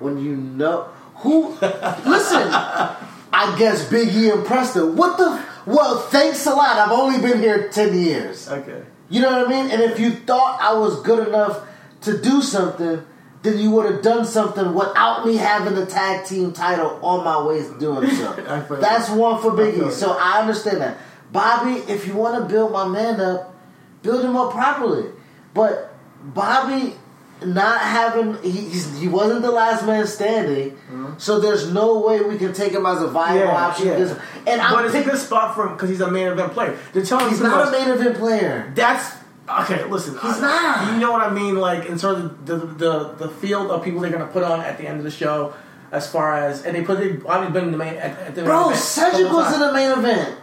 when 0.00 0.18
you 0.18 0.34
know 0.36 0.88
who? 1.16 1.50
listen, 1.60 2.48
I 2.52 3.54
guess 3.58 3.88
Big 3.88 4.08
E 4.08 4.30
and 4.30 4.44
Preston. 4.44 4.96
What 4.96 5.18
the? 5.18 5.49
Well, 5.66 5.98
thanks 5.98 6.46
a 6.46 6.50
lot. 6.54 6.76
I've 6.78 6.92
only 6.92 7.20
been 7.20 7.38
here 7.40 7.68
ten 7.68 7.96
years. 7.98 8.48
Okay. 8.48 8.82
You 9.08 9.20
know 9.20 9.30
what 9.30 9.46
I 9.46 9.50
mean? 9.50 9.70
And 9.70 9.82
if 9.82 9.98
you 9.98 10.10
thought 10.12 10.60
I 10.60 10.72
was 10.74 11.00
good 11.02 11.26
enough 11.28 11.66
to 12.02 12.20
do 12.20 12.40
something, 12.42 13.04
then 13.42 13.58
you 13.58 13.70
would 13.72 13.90
have 13.90 14.02
done 14.02 14.24
something 14.24 14.74
without 14.74 15.26
me 15.26 15.36
having 15.36 15.74
the 15.74 15.86
tag 15.86 16.26
team 16.26 16.52
title 16.52 16.98
on 17.02 17.24
my 17.24 17.42
way 17.42 17.62
to 17.62 17.78
doing 17.78 18.08
so. 18.16 18.32
That's 18.80 19.08
you. 19.10 19.16
one 19.16 19.40
for 19.42 19.50
Biggie. 19.50 19.76
you. 19.78 19.90
So 19.90 20.12
I 20.18 20.40
understand 20.40 20.80
that. 20.80 20.98
Bobby, 21.32 21.80
if 21.92 22.06
you 22.06 22.14
want 22.14 22.40
to 22.42 22.52
build 22.52 22.72
my 22.72 22.86
man 22.86 23.20
up, 23.20 23.54
build 24.02 24.24
him 24.24 24.36
up 24.36 24.52
properly. 24.52 25.10
But 25.54 25.92
Bobby 26.22 26.94
not 27.44 27.80
having 27.80 28.40
he 28.42 28.50
he's, 28.50 28.98
he 28.98 29.08
wasn't 29.08 29.42
the 29.42 29.50
last 29.50 29.84
man 29.86 30.06
standing, 30.06 30.76
so 31.18 31.40
there's 31.40 31.72
no 31.72 32.00
way 32.00 32.20
we 32.22 32.36
can 32.38 32.52
take 32.52 32.72
him 32.72 32.86
as 32.86 33.00
a 33.02 33.08
viable 33.08 33.40
Mm-hmm. 33.40 33.48
Yeah, 33.48 33.66
option. 33.66 33.86
yeah. 33.86 33.94
because- 33.98 34.16
And 34.46 34.60
I'm 34.60 34.84
it's 34.84 34.94
a 34.94 34.98
picking, 34.98 35.12
good 35.12 35.20
spot 35.20 35.54
for 35.54 35.66
him 35.66 35.72
because 35.74 35.88
he's 35.90 36.00
a 36.00 36.10
main 36.10 36.28
event 36.28 36.52
player. 36.52 36.76
They're 36.92 37.04
telling 37.04 37.28
he's 37.30 37.40
not 37.40 37.68
a 37.68 37.70
main 37.70 37.88
event 37.88 38.16
player. 38.16 38.72
That's 38.74 39.14
okay. 39.62 39.84
Listen, 39.84 40.14
He's 40.14 40.38
I- 40.38 40.40
not. 40.40 40.92
You 40.94 41.00
know 41.00 41.12
what 41.12 41.22
I 41.22 41.30
mean? 41.30 41.56
Like 41.56 41.86
in 41.86 41.98
terms 41.98 42.24
of 42.24 42.46
the 42.46 42.56
the, 42.56 43.08
the 43.18 43.28
field 43.28 43.70
of 43.70 43.82
people 43.84 44.00
they're 44.00 44.10
going 44.10 44.26
to 44.26 44.32
put 44.32 44.42
on 44.42 44.60
at 44.60 44.78
the 44.78 44.86
end 44.86 44.98
of 44.98 45.04
the 45.04 45.10
show, 45.10 45.54
as 45.92 46.10
far 46.10 46.34
as 46.36 46.64
and 46.64 46.74
they 46.76 46.82
put 46.82 47.00
it. 47.00 47.22
I've 47.28 47.52
been 47.52 47.64
in 47.66 47.72
the 47.72 47.78
main 47.78 47.94
at, 47.94 48.18
at 48.18 48.34
the 48.34 48.44
Bro, 48.44 48.72
Cedric 48.74 49.32
was 49.32 49.52
in 49.54 49.60
the 49.60 49.72
main 49.72 49.90
event. 49.98 50.36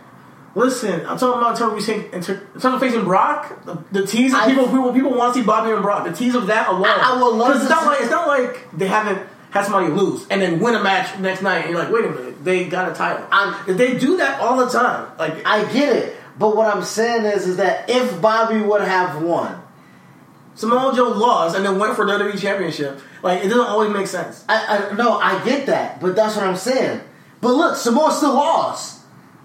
Listen, 0.58 1.06
I'm 1.06 1.18
talking 1.20 1.40
about 1.40 1.52
in 1.52 1.58
terms 1.58 1.62
of, 1.72 1.74
we 1.76 1.82
saying- 1.82 2.10
in 2.12 2.22
ter- 2.22 2.42
in 2.56 2.60
terms 2.62 2.76
of 2.76 2.80
facing 2.80 3.04
Brock. 3.04 3.64
The, 3.66 3.78
the 3.92 4.08
tease 4.08 4.34
people, 4.46 4.66
people 4.66 4.92
people 4.92 5.14
want 5.14 5.34
to 5.36 5.40
see 5.40 5.46
Bobby 5.46 5.72
and 5.72 5.82
Brock. 5.84 6.04
The 6.06 6.12
tease 6.14 6.34
of 6.36 6.48
that 6.48 6.68
alone. 6.70 6.86
I- 6.88 7.14
I 7.16 7.22
would 7.22 7.36
love 7.36 7.56
It's 7.62 7.70
not 7.70 7.82
see- 7.82 7.88
like 7.88 8.02
it's 8.02 8.10
not 8.12 8.28
like 8.28 8.68
they 8.76 8.88
haven't 8.88 9.20
had 9.52 9.66
somebody 9.66 9.88
lose 9.90 10.26
and 10.30 10.42
then 10.42 10.60
win 10.60 10.74
a 10.76 10.82
match 10.84 11.18
next 11.20 11.42
night, 11.44 11.60
and 11.66 11.70
you're 11.70 11.80
like, 11.80 11.92
wait 11.92 12.06
a 12.06 12.10
minute, 12.10 12.44
they 12.44 12.66
got 12.66 12.92
a 12.92 12.94
title. 12.96 13.24
I'm- 13.32 13.54
they 13.78 13.98
do 14.00 14.18
that 14.18 14.42
all 14.42 14.58
the 14.58 14.68
time. 14.70 15.06
Like 15.20 15.46
I 15.46 15.64
get 15.66 15.96
it, 15.96 16.16
but 16.40 16.56
what 16.56 16.74
I'm 16.76 16.84
saying 16.84 17.26
is, 17.26 17.46
is 17.48 17.58
that 17.58 17.88
if 17.90 18.20
Bobby 18.20 18.60
would 18.60 18.82
have 18.82 19.22
won, 19.22 19.62
Samoa 20.56 20.92
Joe 20.96 21.10
lost 21.10 21.56
and 21.56 21.64
then 21.64 21.78
went 21.78 21.96
for 21.96 22.04
the 22.06 22.14
WWE 22.14 22.40
Championship. 22.42 23.00
Like 23.22 23.44
it 23.44 23.50
doesn't 23.50 23.68
always 23.68 23.92
make 23.92 24.08
sense. 24.08 24.44
I, 24.50 24.90
I 24.92 24.96
no, 24.96 25.20
I 25.20 25.44
get 25.46 25.68
that, 25.68 26.02
but 26.02 26.16
that's 26.16 26.36
what 26.36 26.46
I'm 26.48 26.56
saying. 26.56 27.02
But 27.42 27.50
look, 27.54 27.76
Samoa 27.76 28.12
still 28.12 28.34
lost. 28.34 28.97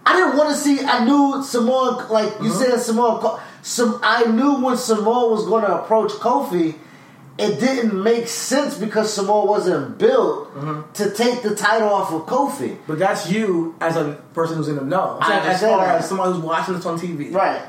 I 0.04 0.16
didn't 0.16 0.36
want 0.36 0.50
to 0.50 0.56
see. 0.56 0.84
I 0.84 1.04
knew 1.04 1.42
Samoa, 1.42 2.06
like 2.10 2.32
you 2.40 2.50
uh-huh. 2.50 2.64
said, 2.64 2.80
Samoa. 2.80 3.42
Some 3.62 4.00
I 4.02 4.24
knew 4.24 4.56
when 4.56 4.76
Samoa 4.76 5.30
was 5.30 5.46
going 5.46 5.64
to 5.64 5.82
approach 5.82 6.12
Kofi. 6.12 6.74
It 7.38 7.58
didn't 7.58 8.00
make 8.00 8.28
sense 8.28 8.76
because 8.76 9.12
Samoa 9.12 9.46
wasn't 9.46 9.96
built 9.98 10.48
uh-huh. 10.54 10.82
to 10.94 11.10
take 11.12 11.42
the 11.42 11.56
title 11.56 11.88
off 11.88 12.12
of 12.12 12.26
Kofi. 12.26 12.76
But 12.86 12.98
that's 12.98 13.30
you 13.30 13.74
as 13.80 13.96
a 13.96 14.22
person 14.34 14.58
who's 14.58 14.68
in 14.68 14.76
the 14.76 14.84
know. 14.84 15.18
I 15.20 15.38
as 15.48 15.60
far 15.62 15.78
that. 15.78 16.00
as 16.00 16.08
somebody 16.08 16.34
who's 16.34 16.42
watching 16.42 16.74
this 16.74 16.84
on 16.84 16.98
TV, 16.98 17.32
Right. 17.32 17.62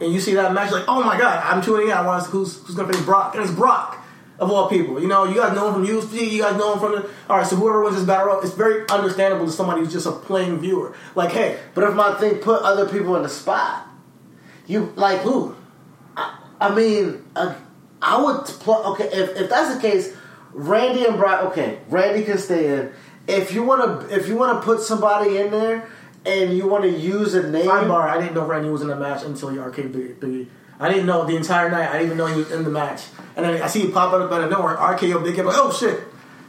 and 0.00 0.12
you 0.12 0.20
see 0.20 0.34
that 0.34 0.52
match, 0.54 0.70
like, 0.70 0.84
oh 0.86 1.02
my 1.02 1.18
god, 1.18 1.42
I'm 1.44 1.62
tuning 1.62 1.88
in. 1.88 1.92
I 1.92 2.06
want 2.06 2.24
to, 2.24 2.30
who's 2.30 2.64
who's 2.64 2.76
gonna 2.76 2.92
face 2.92 3.02
Brock, 3.02 3.34
and 3.34 3.42
it's 3.42 3.52
Brock 3.52 3.97
of 4.38 4.50
all 4.50 4.68
people. 4.68 5.00
You 5.00 5.08
know, 5.08 5.24
you 5.24 5.36
guys 5.36 5.54
know 5.54 5.68
him 5.68 5.74
from 5.74 5.86
UFC. 5.86 6.30
You 6.30 6.42
guys 6.42 6.56
know 6.56 6.74
him 6.74 6.80
from 6.80 6.92
the. 6.92 7.10
All 7.28 7.38
right, 7.38 7.46
so 7.46 7.56
whoever 7.56 7.82
wins 7.82 7.96
this 7.96 8.04
battle, 8.04 8.26
royal, 8.26 8.40
it's 8.40 8.54
very 8.54 8.88
understandable 8.88 9.46
to 9.46 9.52
somebody 9.52 9.80
who's 9.80 9.92
just 9.92 10.06
a 10.06 10.12
plain 10.12 10.58
viewer. 10.58 10.94
Like, 11.14 11.32
hey, 11.32 11.58
But 11.74 11.84
if 11.84 11.94
my 11.94 12.14
thing 12.14 12.36
put 12.36 12.62
other 12.62 12.88
people 12.88 13.16
in 13.16 13.22
the 13.22 13.28
spot, 13.28 13.86
you 14.66 14.92
like 14.96 15.20
who? 15.20 15.56
I 16.60 16.74
mean, 16.74 17.24
uh, 17.36 17.54
I 18.02 18.20
would 18.22 18.44
pl- 18.44 18.84
okay 18.92 19.04
if, 19.12 19.36
if 19.36 19.50
that's 19.50 19.74
the 19.74 19.80
case. 19.80 20.14
Randy 20.52 21.04
and 21.04 21.16
Brock. 21.16 21.44
Okay, 21.50 21.78
Randy 21.88 22.24
can 22.24 22.38
stay 22.38 22.74
in. 22.78 22.92
If 23.26 23.52
you 23.52 23.62
want 23.62 24.08
to, 24.08 24.14
if 24.14 24.26
you 24.28 24.36
want 24.36 24.60
to 24.60 24.64
put 24.64 24.80
somebody 24.80 25.36
in 25.36 25.50
there 25.50 25.88
and 26.24 26.56
you 26.56 26.66
want 26.66 26.84
to 26.84 26.90
use 26.90 27.34
a 27.34 27.48
name, 27.48 27.66
Sidebar: 27.66 28.08
I 28.08 28.18
didn't 28.20 28.34
know 28.34 28.46
Randy 28.46 28.70
was 28.70 28.82
in 28.82 28.88
the 28.88 28.96
match 28.96 29.22
until 29.22 29.50
he 29.50 29.58
RKO'd 29.58 29.92
Biggie. 30.20 30.46
I 30.80 30.88
didn't 30.88 31.06
know 31.06 31.24
the 31.24 31.36
entire 31.36 31.70
night. 31.70 31.88
I 31.88 31.92
didn't 31.98 32.06
even 32.06 32.18
know 32.18 32.26
he 32.26 32.36
was 32.36 32.52
in 32.52 32.64
the 32.64 32.70
match. 32.70 33.02
And 33.36 33.44
then 33.44 33.62
I 33.62 33.66
see 33.66 33.80
he 33.80 33.90
pop 33.90 34.12
up 34.12 34.30
out 34.30 34.42
of 34.44 34.50
nowhere, 34.50 34.76
RKO 34.76 35.22
Big. 35.24 35.38
I'm 35.38 35.46
like, 35.46 35.56
oh 35.58 35.72
shit, 35.72 36.00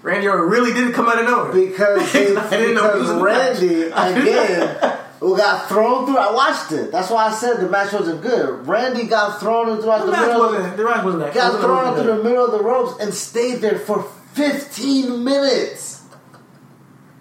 Randy 0.02 0.28
Orton 0.28 0.50
really 0.50 0.74
didn't 0.74 0.94
come 0.94 1.08
out 1.08 1.20
of 1.20 1.26
nowhere 1.26 1.54
because 1.54 2.12
they, 2.14 2.36
I 2.36 2.50
didn't 2.50 2.76
know 2.76 2.94
because 2.94 3.08
the. 3.08 3.24
Randy 3.24 3.90
know. 3.90 4.22
again 4.22 5.00
who 5.20 5.36
got 5.36 5.68
thrown 5.68 6.06
through. 6.06 6.18
I 6.18 6.32
watched 6.34 6.72
it. 6.72 6.92
That's 6.92 7.10
why 7.10 7.28
I 7.28 7.32
said 7.32 7.58
the 7.58 7.70
match 7.70 7.92
wasn't 7.92 8.22
good. 8.22 8.66
Randy 8.68 9.06
got 9.06 9.40
thrown 9.40 9.82
throughout 9.82 10.06
The 10.06 10.12
the, 10.12 10.18
middle. 10.18 10.40
wasn't. 10.40 10.78
The 10.78 10.84
match 10.84 11.04
wasn't 11.04 11.24
that. 11.24 11.34
got 11.34 11.54
wasn't 11.54 11.64
thrown 11.64 11.96
through 11.96 12.18
the 12.18 12.24
middle 12.24 12.46
of 12.46 12.52
the 12.52 12.64
ropes 12.64 13.02
and 13.02 13.14
stayed 13.14 13.56
there 13.62 13.80
for 13.80 14.04
15 14.34 15.24
minutes. 15.24 15.99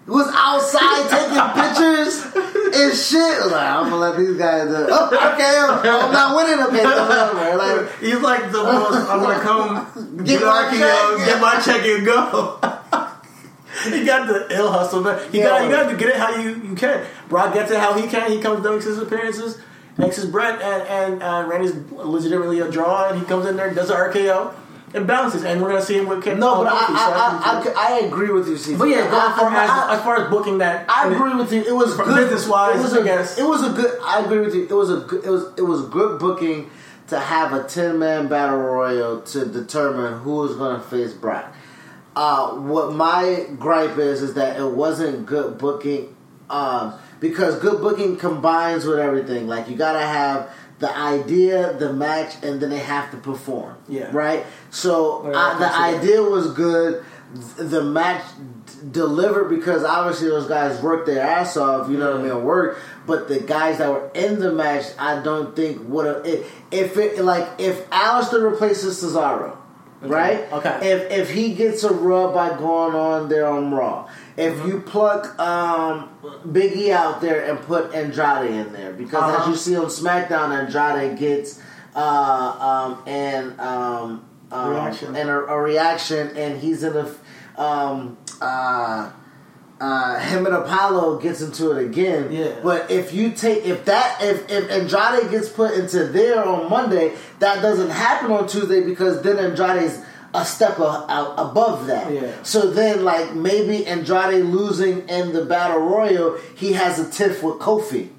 Was 0.09 0.27
outside 0.33 1.05
taking 1.09 1.37
pictures 1.61 2.25
and 2.73 2.97
shit. 2.97 3.45
Like, 3.51 3.69
I'm 3.69 3.83
gonna 3.89 3.95
let 3.97 4.17
these 4.17 4.37
guys 4.37 4.67
do 4.67 4.75
it. 4.75 4.89
Oh, 4.91 5.05
okay, 5.05 5.57
I'm, 5.57 5.77
I'm 5.77 6.11
not 6.11 6.35
winning. 6.35 6.65
Okay, 6.65 6.83
whatever. 6.83 7.57
Like, 7.57 7.99
He's 7.99 8.19
like 8.19 8.51
the 8.51 8.63
most. 8.63 9.09
I'm 9.09 9.19
gonna 9.21 9.39
come 9.39 10.17
Get 10.17 10.25
get, 10.39 10.41
my 10.41 10.69
check. 10.71 11.25
get 11.25 11.41
my 11.41 11.61
check 11.61 11.85
and 11.85 12.05
go. 12.05 12.59
he 13.83 14.05
got 14.05 14.27
the 14.27 14.47
ill 14.49 14.71
hustle, 14.71 15.01
man. 15.01 15.19
You 15.31 15.43
got 15.43 15.63
you 15.63 15.69
got 15.69 15.89
to 15.89 15.95
get 15.95 16.09
it 16.09 16.15
how 16.15 16.35
you, 16.35 16.55
you 16.55 16.75
can. 16.75 17.05
Brock 17.29 17.53
gets 17.53 17.71
it 17.71 17.79
how 17.79 17.93
he 17.93 18.07
can. 18.07 18.31
He 18.31 18.41
comes 18.41 18.63
makes 18.63 18.85
his 18.85 18.97
appearances, 18.97 19.61
makes 19.97 20.15
his 20.15 20.25
bread, 20.25 20.59
and 20.61 20.87
and 20.87 21.23
uh, 21.23 21.45
Randy's 21.47 21.75
legitimately 21.91 22.59
a 22.59 22.69
draw, 22.69 23.09
and 23.09 23.19
he 23.19 23.25
comes 23.25 23.45
in 23.45 23.55
there, 23.57 23.67
and 23.67 23.75
does 23.75 23.89
an 23.89 23.97
RKO, 23.97 24.53
and 24.93 25.05
bounces, 25.07 25.43
and 25.43 25.61
we're 25.61 25.69
gonna 25.69 25.81
see 25.81 25.97
him 25.97 26.07
with 26.07 26.23
Ken. 26.23 26.39
no, 26.39 26.63
but 26.63 26.73
I, 26.73 26.79
so 26.79 26.93
I, 26.93 27.75
I, 27.77 27.95
I, 27.95 27.95
I 27.95 27.99
agree 28.07 28.31
with 28.31 28.47
you, 28.47 28.57
CT. 28.57 28.79
but 28.79 28.85
yeah, 28.85 29.09
going 29.09 29.33
for 29.33 29.45
I, 29.45 29.63
as, 29.63 29.69
I, 29.69 29.95
as 29.95 30.01
far 30.03 30.23
as 30.23 30.29
booking 30.29 30.57
that, 30.59 30.89
I 30.89 31.13
agree 31.13 31.35
with 31.35 31.51
you. 31.53 31.61
It 31.61 31.75
was 31.75 31.95
good 31.95 32.15
business-wise, 32.15 32.79
It 32.79 32.83
was 32.83 32.93
I 32.93 33.01
a, 33.01 33.03
guess. 33.03 33.37
It 33.37 33.43
was 33.43 33.63
a 33.63 33.71
good. 33.71 33.99
I 34.03 34.23
agree 34.23 34.39
with 34.39 34.55
you. 34.55 34.63
It 34.63 34.73
was 34.73 34.89
a 34.91 34.97
good. 35.01 35.23
It 35.23 35.29
was 35.29 35.45
it 35.57 35.63
was 35.63 35.85
good 35.89 36.19
booking 36.19 36.69
to 37.07 37.19
have 37.19 37.53
a 37.53 37.63
ten 37.67 37.99
man 37.99 38.27
battle 38.27 38.57
royal 38.57 39.21
to 39.21 39.45
determine 39.45 40.19
who 40.21 40.43
is 40.45 40.55
going 40.55 40.79
to 40.79 40.87
face 40.87 41.13
Brock. 41.13 41.53
Uh, 42.15 42.51
what 42.55 42.93
my 42.93 43.45
gripe 43.57 43.97
is 43.97 44.21
is 44.21 44.33
that 44.33 44.59
it 44.59 44.65
wasn't 44.65 45.25
good 45.25 45.57
booking 45.57 46.15
um, 46.49 46.93
because 47.19 47.59
good 47.59 47.81
booking 47.81 48.17
combines 48.17 48.85
with 48.85 48.99
everything. 48.99 49.47
Like 49.47 49.69
you 49.69 49.75
gotta 49.75 49.99
have 49.99 50.51
the 50.79 50.95
idea, 50.97 51.73
the 51.73 51.93
match, 51.93 52.35
and 52.41 52.61
then 52.61 52.69
they 52.69 52.79
have 52.79 53.11
to 53.11 53.17
perform. 53.17 53.77
Yeah. 53.87 54.09
Right. 54.11 54.45
So 54.69 55.21
Right, 55.23 55.35
uh, 55.35 55.57
the 55.59 55.65
I 55.65 55.91
that. 55.91 55.99
idea 56.01 56.21
was 56.21 56.51
good. 56.53 57.03
The 57.57 57.83
match 57.83 58.23
d- 58.65 58.73
delivered 58.91 59.49
because 59.49 59.83
obviously 59.83 60.29
those 60.29 60.47
guys 60.47 60.81
worked 60.81 61.05
their 61.05 61.21
ass 61.21 61.57
off. 61.57 61.89
You 61.89 61.97
know 61.97 62.11
what 62.13 62.21
I 62.21 62.23
mean? 62.33 62.43
Work. 62.43 62.79
But 63.05 63.27
the 63.27 63.39
guys 63.39 63.77
that 63.79 63.89
were 63.89 64.09
in 64.15 64.39
the 64.39 64.51
match, 64.51 64.85
I 64.97 65.21
don't 65.21 65.55
think 65.55 65.87
would 65.87 66.05
have. 66.07 66.25
If 66.71 66.97
it 66.97 67.19
like 67.23 67.47
if 67.59 67.87
Aleister 67.89 68.49
replaces 68.49 69.03
Cesaro. 69.03 69.55
Right. 70.01 70.49
Okay. 70.53 70.79
If 70.91 71.11
if 71.11 71.31
he 71.31 71.53
gets 71.55 71.83
a 71.83 71.93
rub 71.93 72.33
by 72.33 72.57
going 72.57 72.95
on 72.95 73.27
there 73.27 73.45
on 73.47 73.73
Raw, 73.73 74.07
if 74.37 74.53
Mm-hmm. 74.55 74.67
you 74.69 74.79
pluck 74.79 75.37
um, 75.39 76.09
Big 76.51 76.75
E 76.77 76.91
out 76.93 77.19
there 77.21 77.43
and 77.49 77.59
put 77.59 77.93
Andrade 77.93 78.49
in 78.49 78.71
there, 78.71 78.93
because 78.93 79.23
as 79.33 79.39
Uh-huh. 79.41 79.51
you 79.51 79.57
see 79.57 79.75
on 79.75 79.85
SmackDown, 79.87 80.51
Andrade 80.57 81.17
gets 81.19 81.59
uh, 81.95 81.99
um, 81.99 83.03
and 83.07 83.59
um, 83.59 84.25
um, 84.51 84.71
Reaction. 84.71 85.15
and 85.15 85.29
a, 85.29 85.45
a 85.45 85.61
reaction, 85.61 86.35
and 86.37 86.59
he's 86.59 86.83
in 86.83 86.95
a 86.95 87.61
um, 87.61 88.17
uh, 88.41 89.11
uh, 89.81 90.19
him 90.19 90.45
and 90.45 90.55
Apollo 90.55 91.19
gets 91.19 91.41
into 91.41 91.71
it 91.71 91.85
again. 91.85 92.31
Yeah. 92.31 92.59
But 92.61 92.91
if 92.91 93.13
you 93.13 93.31
take 93.31 93.65
if 93.65 93.85
that 93.85 94.17
if 94.21 94.49
if 94.49 94.69
Andrade 94.69 95.31
gets 95.31 95.49
put 95.49 95.73
into 95.73 96.05
there 96.05 96.43
on 96.43 96.69
Monday, 96.69 97.15
that 97.39 97.61
doesn't 97.61 97.89
happen 97.89 98.31
on 98.31 98.47
Tuesday 98.47 98.83
because 98.83 99.21
then 99.21 99.37
Andrade's 99.37 100.03
a 100.33 100.45
step 100.45 100.77
a, 100.79 100.83
a, 100.83 101.35
above 101.37 101.87
that. 101.87 102.11
Yeah. 102.11 102.43
So 102.43 102.69
then, 102.71 103.03
like 103.03 103.33
maybe 103.33 103.85
Andrade 103.85 104.45
losing 104.45 105.07
in 105.07 105.33
the 105.33 105.45
battle 105.45 105.79
royal, 105.79 106.37
he 106.55 106.73
has 106.73 106.99
a 106.99 107.09
tiff 107.09 107.41
with 107.41 107.55
Kofi. 107.55 108.09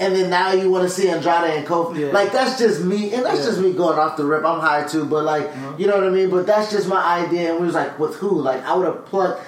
And 0.00 0.16
then 0.16 0.30
now 0.30 0.52
you 0.52 0.70
want 0.70 0.84
to 0.84 0.90
see 0.90 1.08
Andrade 1.08 1.58
and 1.58 1.66
Kofi. 1.66 2.00
Yeah. 2.00 2.06
Like 2.08 2.32
that's 2.32 2.58
just 2.58 2.82
me, 2.82 3.12
and 3.14 3.24
that's 3.24 3.40
Yeah. 3.40 3.46
just 3.46 3.60
me 3.60 3.72
going 3.72 3.98
off 3.98 4.16
the 4.16 4.24
rip. 4.24 4.44
I'm 4.44 4.58
high 4.60 4.84
too, 4.84 5.04
but 5.04 5.24
like 5.24 5.48
you 5.78 5.86
know 5.86 5.94
what 5.96 6.04
I 6.04 6.10
mean. 6.10 6.30
But 6.30 6.46
that's 6.46 6.70
just 6.72 6.88
my 6.88 7.02
idea. 7.24 7.50
And 7.52 7.60
we 7.60 7.66
was 7.66 7.74
like, 7.74 7.98
with 7.98 8.16
who? 8.16 8.30
Like 8.40 8.64
I 8.64 8.74
would 8.74 8.86
have 8.86 9.04
plucked 9.06 9.42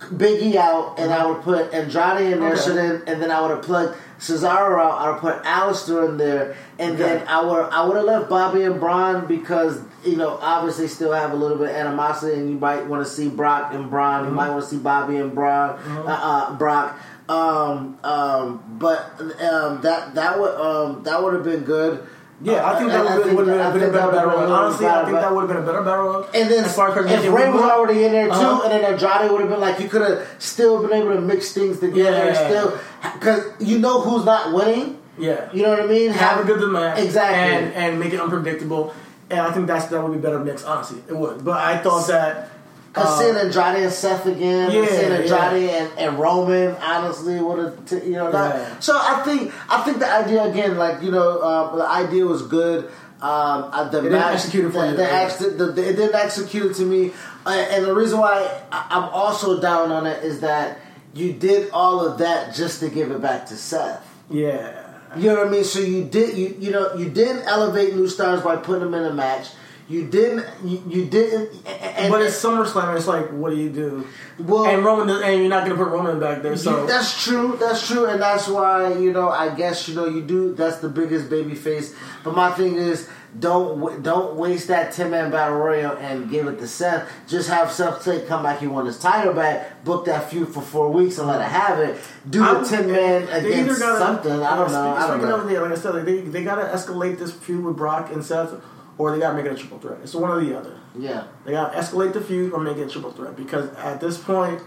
Biggie 0.00 0.54
out, 0.54 0.98
and 0.98 1.12
I 1.12 1.26
would 1.26 1.42
put 1.42 1.74
Andrade 1.74 2.32
in 2.32 2.40
there. 2.40 2.52
Okay. 2.52 2.60
So 2.60 2.74
then, 2.74 3.02
and 3.06 3.20
then 3.20 3.30
I 3.32 3.40
would 3.42 3.50
have 3.50 3.62
plugged 3.62 3.96
Cesaro 4.20 4.80
out. 4.80 4.98
I 5.00 5.10
would 5.10 5.20
put 5.20 5.42
Aleister 5.42 6.08
in 6.08 6.16
there, 6.16 6.54
and 6.78 6.92
Okay. 6.94 7.02
then 7.02 7.28
I 7.28 7.42
would 7.44 7.64
I 7.70 7.84
would 7.84 7.96
have 7.96 8.06
left 8.06 8.28
Bobby 8.30 8.62
and 8.62 8.78
Braun 8.80 9.26
because 9.26 9.80
you 10.04 10.16
know 10.16 10.38
obviously 10.40 10.86
still 10.88 11.12
have 11.12 11.32
a 11.32 11.36
little 11.36 11.58
bit 11.58 11.70
of 11.70 11.74
animosity, 11.76 12.38
and 12.38 12.48
you 12.48 12.56
might 12.58 12.86
want 12.86 13.04
to 13.04 13.10
see 13.10 13.28
Brock 13.28 13.74
and 13.74 13.90
Braun. 13.90 14.20
Mm-hmm. 14.22 14.28
You 14.30 14.34
might 14.36 14.50
want 14.50 14.62
to 14.64 14.70
see 14.70 14.78
Bobby 14.78 15.16
and 15.16 15.34
Braun, 15.34 15.70
uh, 15.70 16.04
uh, 16.06 16.54
Brock. 16.56 16.96
Um, 17.28 17.98
um, 18.04 18.62
but 18.78 19.20
um, 19.42 19.80
that 19.82 20.14
that 20.14 20.38
would 20.40 20.54
um, 20.54 21.02
that 21.04 21.22
would 21.22 21.34
have 21.34 21.44
been 21.44 21.60
good. 21.64 22.06
Yeah, 22.40 22.64
I 22.64 22.78
think 22.78 22.90
that 22.92 23.00
Uh, 23.00 23.02
would, 23.02 23.10
have 23.10 23.24
been, 23.24 23.36
think 23.36 23.46
been 23.46 23.88
a 23.88 23.92
better 23.92 24.12
battle. 24.12 24.52
Honestly, 24.52 24.86
I 24.86 25.04
think 25.04 25.16
that 25.18 25.34
would 25.34 25.40
have 25.40 25.48
been 25.48 25.56
a 25.64 25.66
better 25.66 25.82
battle. 25.82 26.24
And 26.32 26.48
then 26.48 26.64
as 26.64 26.74
far 26.74 26.96
as 26.96 27.10
if 27.10 27.32
Rey 27.32 27.50
was 27.50 27.62
already 27.62 28.04
in 28.04 28.12
there 28.12 28.26
too, 28.26 28.32
Uh-huh. 28.32 28.62
and 28.62 28.72
then 28.72 28.84
Andrade 28.92 29.28
would 29.32 29.40
have 29.40 29.50
been 29.50 29.58
like, 29.60 29.80
you 29.80 29.88
could 29.88 30.02
have 30.02 30.22
still 30.38 30.80
been 30.80 30.92
able 30.92 31.14
to 31.16 31.20
mix 31.20 31.50
things 31.52 31.80
together 31.80 32.16
and 32.16 32.36
Yeah. 32.36 32.48
still, 32.48 32.78
because 33.14 33.42
you 33.58 33.80
know 33.80 34.00
who's 34.02 34.24
not 34.24 34.52
winning. 34.52 34.98
yeah, 35.18 35.48
You 35.52 35.64
know 35.64 35.70
what 35.70 35.80
I 35.80 35.86
mean? 35.86 36.12
have 36.12 36.38
a 36.38 36.44
good 36.44 36.62
match 36.70 37.00
Exactly. 37.00 37.38
and 37.56 37.74
and 37.74 37.98
make 37.98 38.12
it 38.12 38.20
unpredictable. 38.20 38.94
And 39.30 39.40
I 39.40 39.50
think 39.50 39.66
that's 39.66 39.86
that 39.86 40.00
would 40.00 40.12
be 40.12 40.18
better 40.18 40.38
mix. 40.38 40.64
Honestly, 40.64 41.02
it 41.08 41.16
would. 41.16 41.44
But 41.44 41.58
I 41.58 41.78
thought 41.78 42.06
that. 42.06 42.50
Because 42.88 43.08
uh, 43.08 43.18
seeing 43.20 43.36
Andrade 43.36 43.84
and 43.84 43.92
Seth 43.92 44.26
again, 44.26 44.70
Yeah, 44.72 44.86
seeing 44.86 45.12
Andrade 45.12 45.62
yeah. 45.70 45.84
and, 45.84 45.98
and 45.98 46.18
Roman, 46.18 46.74
honestly, 46.76 47.40
would 47.40 47.58
have 47.58 47.86
t- 47.86 48.06
you 48.06 48.12
know 48.14 48.32
that. 48.32 48.54
Yeah. 48.56 48.80
So 48.80 48.94
I 48.96 49.22
think 49.24 49.52
I 49.70 49.82
think 49.82 49.98
the 49.98 50.10
idea 50.10 50.44
again, 50.44 50.76
like 50.78 51.02
you 51.02 51.10
know, 51.10 51.38
uh, 51.38 51.76
the 51.76 51.86
idea 51.88 52.24
was 52.24 52.42
good. 52.42 52.90
Um, 53.20 53.70
the 53.90 54.00
didn't 54.00 54.12
match, 54.12 54.34
execute 54.34 54.66
it 54.66 54.70
for 54.70 54.78
the, 54.82 54.90
you, 54.90 54.96
the, 54.96 55.12
ex- 55.12 55.36
the, 55.38 55.48
the- 55.50 55.88
it 55.90 55.96
didn't 55.96 56.14
execute 56.14 56.70
it 56.70 56.74
to 56.74 56.82
me, 56.82 57.12
uh, 57.44 57.50
and 57.50 57.84
the 57.84 57.92
reason 57.94 58.18
why 58.20 58.48
I, 58.70 58.86
I'm 58.90 59.08
also 59.10 59.60
down 59.60 59.90
on 59.90 60.06
it 60.06 60.22
is 60.22 60.38
that 60.40 60.78
you 61.14 61.32
did 61.32 61.70
all 61.72 62.06
of 62.06 62.18
that 62.18 62.54
just 62.54 62.78
to 62.80 62.88
give 62.88 63.10
it 63.10 63.20
back 63.20 63.46
to 63.46 63.56
Seth. 63.56 64.06
yeah, 64.30 64.84
You 65.16 65.30
know 65.30 65.38
what 65.38 65.48
I 65.48 65.50
mean? 65.50 65.64
So 65.64 65.80
you 65.80 66.04
did 66.04 66.38
you 66.38 66.56
you 66.60 66.70
know 66.70 66.94
you 66.94 67.10
didn't 67.10 67.42
elevate 67.48 67.96
new 67.96 68.06
stars 68.06 68.40
by 68.42 68.54
putting 68.56 68.84
them 68.84 68.94
in 68.94 69.04
a 69.04 69.12
match. 69.12 69.48
You 69.88 70.06
didn't 70.06 70.44
you, 70.62 70.82
you 70.86 71.04
didn't. 71.06 71.50
And, 71.66 72.12
but 72.12 72.20
it's 72.20 72.42
SummerSlam. 72.42 72.94
It's 72.96 73.06
like, 73.06 73.30
what 73.30 73.50
do 73.50 73.56
you 73.56 73.70
do? 73.70 74.06
Well- 74.38 74.66
and 74.66 74.84
Roman, 74.84 75.08
and 75.22 75.40
you're 75.40 75.48
not 75.48 75.64
going 75.66 75.76
to 75.78 75.82
put 75.82 75.90
Roman 75.90 76.20
back 76.20 76.42
there. 76.42 76.56
So 76.56 76.84
that's 76.86 77.24
true. 77.24 77.56
That's 77.58 77.86
true, 77.86 78.04
and 78.06 78.20
that's 78.20 78.48
why 78.48 78.92
you 78.92 79.12
know. 79.12 79.30
I 79.30 79.54
guess 79.54 79.88
you 79.88 79.94
know 79.94 80.06
you 80.06 80.22
do. 80.22 80.54
That's 80.54 80.76
the 80.78 80.88
biggest 80.90 81.30
baby 81.30 81.54
face. 81.54 81.94
But 82.22 82.34
my 82.36 82.50
thing 82.52 82.74
is, 82.76 83.08
don't 83.38 84.02
don't 84.02 84.36
waste 84.36 84.68
that 84.68 84.92
ten 84.92 85.10
man 85.10 85.30
battle 85.30 85.56
royal 85.56 85.96
and 85.96 86.30
give 86.30 86.46
it 86.48 86.58
to 86.58 86.68
Seth. 86.68 87.10
Just 87.26 87.48
have 87.48 87.72
Seth 87.72 88.04
take 88.04 88.28
come 88.28 88.42
back. 88.42 88.60
He 88.60 88.66
won 88.66 88.84
his 88.84 88.98
title 88.98 89.32
back. 89.32 89.84
Book 89.84 90.04
that 90.04 90.28
feud 90.28 90.48
for 90.52 90.60
four 90.60 90.90
weeks 90.92 91.16
and 91.18 91.26
let 91.28 91.40
it 91.40 91.44
have 91.44 91.78
it. 91.78 91.98
Do 92.28 92.44
I- 92.44 92.60
a 92.60 92.64
ten 92.64 92.92
man 92.92 93.22
against 93.28 93.80
gotta- 93.80 93.98
something. 93.98 94.32
I 94.32 94.54
don't 94.56 94.70
know. 94.70 94.92
I 94.94 95.06
don't 95.06 95.22
know. 95.22 95.62
like 95.62 95.72
I 95.72 95.74
said, 95.76 95.94
like 95.94 96.04
they 96.04 96.20
they 96.20 96.44
got 96.44 96.56
to 96.56 96.64
escalate 96.76 97.18
this 97.18 97.32
feud 97.32 97.64
with 97.64 97.76
Brock 97.76 98.12
and 98.12 98.22
Seth, 98.22 98.52
or 98.98 99.12
they 99.12 99.18
got 99.20 99.30
to 99.30 99.36
make 99.36 99.46
it 99.46 99.52
a 99.52 99.56
triple 99.56 99.78
threat. 99.78 99.98
It's 100.02 100.14
one 100.14 100.30
or 100.30 100.44
the 100.44 100.58
other. 100.58 100.78
Yeah. 100.98 101.24
They 101.44 101.52
got 101.52 101.72
to 101.72 101.78
escalate 101.78 102.12
the 102.12 102.20
feud 102.20 102.52
or 102.52 102.60
make 102.60 102.76
it 102.76 102.82
a 102.82 102.90
triple 102.90 103.12
threat 103.12 103.36
because 103.36 103.72
at 103.76 104.00
this 104.00 104.18
point, 104.18 104.60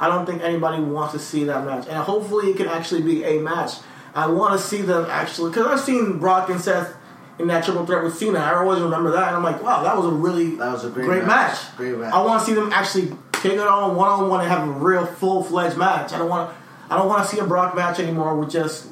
I 0.00 0.08
don't 0.08 0.24
think 0.24 0.42
anybody 0.42 0.82
wants 0.82 1.12
to 1.12 1.18
see 1.18 1.44
that 1.44 1.64
match. 1.64 1.86
And 1.88 1.96
hopefully, 1.98 2.50
it 2.50 2.56
can 2.56 2.68
actually 2.68 3.02
be 3.02 3.24
a 3.24 3.40
match. 3.40 3.72
I 4.14 4.26
want 4.26 4.58
to 4.58 4.64
see 4.66 4.82
them 4.82 5.06
actually 5.08 5.50
because 5.50 5.66
I've 5.66 5.80
seen 5.80 6.18
Brock 6.18 6.48
and 6.48 6.60
Seth 6.60 6.94
in 7.38 7.46
that 7.48 7.64
triple 7.64 7.84
threat 7.86 8.02
with 8.04 8.14
Cena. 8.16 8.38
I 8.38 8.54
always 8.54 8.80
remember 8.80 9.10
that, 9.12 9.28
and 9.28 9.36
I'm 9.36 9.42
like, 9.42 9.62
wow, 9.62 9.82
that 9.82 9.96
was 9.96 10.06
a 10.06 10.10
really 10.10 10.56
That 10.56 10.72
was 10.72 10.84
a 10.84 10.90
great 10.90 11.06
match. 11.24 11.26
match. 11.26 11.76
Great 11.76 11.96
match. 11.96 12.12
I 12.12 12.22
want 12.22 12.40
to 12.40 12.46
see 12.46 12.54
them 12.54 12.70
actually 12.72 13.12
take 13.32 13.54
it 13.54 13.60
on 13.60 13.96
one 13.96 14.08
on 14.08 14.28
one 14.28 14.40
and 14.40 14.48
have 14.48 14.68
a 14.68 14.70
real 14.72 15.04
full 15.06 15.42
fledged 15.42 15.76
match. 15.76 16.12
I 16.12 16.18
don't 16.18 16.28
want 16.28 16.54
I 16.90 16.96
don't 16.96 17.08
want 17.08 17.26
to 17.28 17.34
see 17.34 17.40
a 17.40 17.44
Brock 17.46 17.74
match 17.74 17.98
anymore 17.98 18.36
with 18.38 18.50
just 18.50 18.86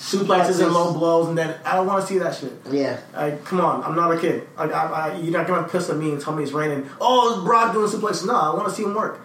suplexes 0.00 0.62
and 0.62 0.72
low 0.72 0.94
blows, 0.94 1.28
and 1.28 1.36
then 1.36 1.60
I 1.64 1.76
don't 1.76 1.86
want 1.86 2.00
to 2.00 2.06
see 2.06 2.18
that 2.18 2.34
shit. 2.34 2.52
Yeah. 2.70 2.98
Like, 3.14 3.44
come 3.44 3.60
on, 3.60 3.84
I'm 3.84 3.94
not 3.94 4.10
a 4.10 4.18
kid. 4.18 4.48
Like, 4.56 4.72
I, 4.72 4.86
I, 4.86 5.16
you're 5.18 5.32
not 5.32 5.46
gonna 5.46 5.68
piss 5.68 5.90
at 5.90 5.96
me 5.98 6.10
and 6.10 6.20
tell 6.20 6.34
me 6.34 6.42
it's 6.42 6.52
raining. 6.52 6.88
Oh, 7.00 7.44
Brock 7.44 7.74
doing 7.74 7.88
suplexes. 7.88 8.26
No, 8.26 8.34
I 8.34 8.54
want 8.54 8.66
to 8.68 8.74
see 8.74 8.82
him 8.82 8.94
work, 8.94 9.20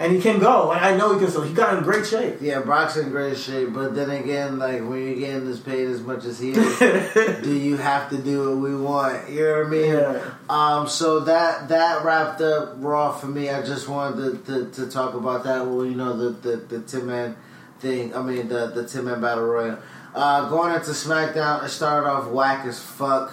and 0.00 0.12
he 0.12 0.20
can 0.20 0.40
go. 0.40 0.66
Like, 0.66 0.82
I 0.82 0.96
know 0.96 1.14
he 1.14 1.20
can 1.20 1.30
still. 1.30 1.42
He 1.42 1.54
got 1.54 1.78
in 1.78 1.84
great 1.84 2.04
shape. 2.04 2.38
Yeah, 2.40 2.60
Brock's 2.62 2.96
in 2.96 3.10
great 3.10 3.38
shape, 3.38 3.72
but 3.72 3.94
then 3.94 4.10
again, 4.10 4.58
like 4.58 4.80
when 4.80 5.06
you're 5.06 5.14
getting 5.14 5.48
as 5.48 5.60
paid 5.60 5.86
as 5.86 6.00
much 6.00 6.24
as 6.24 6.40
he 6.40 6.50
is, 6.50 6.78
do 7.44 7.56
you 7.56 7.76
have 7.76 8.10
to 8.10 8.18
do 8.18 8.50
what 8.50 8.58
we 8.58 8.74
want? 8.74 9.30
You 9.30 9.44
know 9.44 9.58
what 9.58 9.66
I 9.66 9.70
mean? 9.70 9.92
Yeah. 9.92 10.30
Um. 10.50 10.88
So 10.88 11.20
that 11.20 11.68
that 11.68 12.04
wrapped 12.04 12.40
up 12.40 12.74
Raw 12.78 13.12
for 13.12 13.28
me. 13.28 13.50
I 13.50 13.64
just 13.64 13.88
wanted 13.88 14.44
to, 14.46 14.64
to, 14.64 14.70
to 14.72 14.90
talk 14.90 15.14
about 15.14 15.44
that. 15.44 15.64
Well, 15.64 15.86
you 15.86 15.94
know 15.94 16.16
the 16.16 16.30
the, 16.30 16.56
the 16.56 16.80
ten 16.80 17.06
man 17.06 17.36
thing. 17.78 18.16
I 18.16 18.22
mean 18.22 18.48
the 18.48 18.66
the 18.66 18.84
ten 18.84 19.04
man 19.04 19.20
battle 19.20 19.44
royal. 19.44 19.78
Uh, 20.14 20.48
going 20.48 20.74
into 20.74 20.90
SmackDown, 20.90 21.64
it 21.64 21.68
started 21.68 22.08
off 22.08 22.28
whack 22.28 22.66
as 22.66 22.82
fuck. 22.82 23.32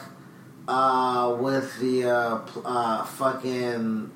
Uh, 0.67 1.37
with 1.39 1.79
the 1.79 2.05
uh, 2.05 2.39
uh 2.65 3.03
fucking 3.03 4.09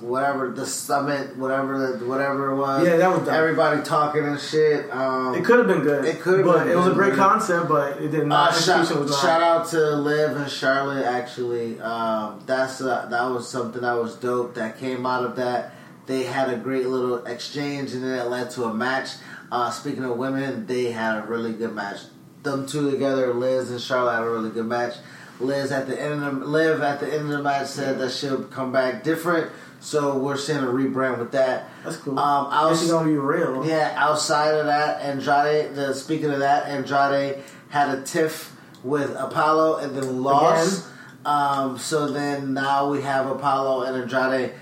whatever 0.00 0.50
the 0.50 0.66
summit, 0.66 1.36
whatever 1.36 1.96
the, 1.96 2.04
whatever 2.06 2.50
it 2.50 2.56
was. 2.56 2.86
Yeah, 2.86 2.96
that 2.96 3.10
was 3.10 3.26
dumb. 3.26 3.34
everybody 3.34 3.82
talking 3.82 4.24
and 4.24 4.40
shit. 4.40 4.90
Um, 4.90 5.34
It 5.34 5.44
could 5.44 5.58
have 5.58 5.68
been 5.68 5.82
good. 5.82 6.04
It 6.04 6.20
could 6.20 6.38
have 6.38 6.46
but 6.46 6.64
been 6.64 6.72
it 6.72 6.76
was 6.76 6.88
a 6.88 6.94
great 6.94 7.14
concept, 7.14 7.68
but 7.68 8.00
it 8.00 8.08
did 8.08 8.22
uh, 8.22 8.26
not. 8.26 8.54
shout, 8.54 8.80
execution 8.80 9.02
was 9.02 9.10
not. 9.10 9.20
shout 9.20 9.42
out 9.42 9.66
to 9.68 9.96
Liv 9.96 10.36
and 10.36 10.50
Charlotte. 10.50 11.04
Actually, 11.04 11.80
um, 11.80 12.42
that's 12.46 12.80
uh, 12.80 13.06
that 13.06 13.24
was 13.30 13.48
something 13.48 13.82
that 13.82 13.94
was 13.94 14.16
dope. 14.16 14.54
That 14.54 14.78
came 14.78 15.06
out 15.06 15.24
of 15.24 15.36
that. 15.36 15.74
They 16.06 16.24
had 16.24 16.50
a 16.50 16.56
great 16.56 16.86
little 16.86 17.24
exchange, 17.26 17.92
and 17.92 18.02
then 18.02 18.18
it 18.18 18.28
led 18.28 18.50
to 18.52 18.64
a 18.64 18.74
match. 18.74 19.10
Uh, 19.50 19.70
speaking 19.70 20.04
of 20.04 20.16
women, 20.16 20.66
they 20.66 20.90
had 20.90 21.18
a 21.18 21.26
really 21.26 21.52
good 21.52 21.74
match. 21.74 21.98
Them 22.42 22.66
two 22.66 22.90
together, 22.90 23.34
Liz 23.34 23.70
and 23.70 23.80
Charlotte, 23.80 24.14
had 24.14 24.22
a 24.22 24.30
really 24.30 24.50
good 24.50 24.66
match. 24.66 24.94
Liz 25.40 25.72
at 25.72 25.86
the 25.86 26.00
end 26.00 26.22
of 26.22 26.40
the, 26.40 26.46
Liv 26.46 26.82
at 26.82 27.00
the 27.00 27.06
end 27.12 27.22
of 27.22 27.28
the 27.28 27.42
match 27.42 27.68
said 27.68 27.98
that 27.98 28.12
she'll 28.12 28.44
come 28.44 28.72
back 28.72 29.02
different. 29.02 29.50
So 29.80 30.18
we're 30.18 30.36
seeing 30.36 30.58
a 30.58 30.66
rebrand 30.66 31.18
with 31.18 31.32
that. 31.32 31.68
That's 31.82 31.96
cool. 31.96 32.18
Um, 32.18 32.46
was 32.46 32.82
it's 32.82 32.90
gonna 32.90 33.08
be 33.08 33.16
real. 33.16 33.66
yeah, 33.66 33.94
outside 33.96 34.54
of 34.54 34.66
that, 34.66 35.00
Andrade. 35.00 35.74
The, 35.74 35.94
speaking 35.94 36.30
of 36.30 36.40
that, 36.40 36.66
Andrade 36.66 37.42
had 37.70 37.98
a 37.98 38.02
tiff 38.02 38.54
with 38.84 39.10
Apollo 39.16 39.78
and 39.78 39.96
then 39.96 40.22
lost. 40.22 40.86
Um, 41.24 41.78
so 41.78 42.08
then 42.08 42.52
now 42.52 42.90
we 42.90 43.00
have 43.02 43.26
Apollo 43.26 43.84
and 43.84 44.02
Andrade 44.02 44.52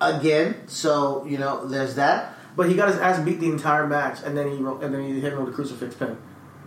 again. 0.00 0.66
So 0.66 1.24
you 1.24 1.38
know, 1.38 1.66
there's 1.66 1.94
that. 1.94 2.31
But 2.54 2.68
he 2.68 2.74
got 2.74 2.88
his 2.88 2.98
ass 2.98 3.18
beat 3.24 3.40
the 3.40 3.48
entire 3.50 3.86
match, 3.86 4.18
and 4.24 4.36
then 4.36 4.48
he 4.50 4.56
and 4.56 4.92
then 4.94 5.02
he 5.04 5.20
hit 5.20 5.32
him 5.32 5.40
with 5.44 5.52
a 5.52 5.56
crucifix 5.56 5.94
pin. 5.94 6.16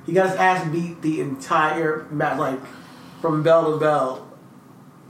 He 0.06 0.14
got 0.14 0.30
his 0.30 0.36
ass 0.38 0.68
beat 0.72 1.02
the 1.02 1.22
entire 1.22 2.06
match. 2.10 2.38
Like 2.40 2.60
from 3.22 3.44
bell 3.44 3.72
to 3.72 3.78
bell, 3.80 4.28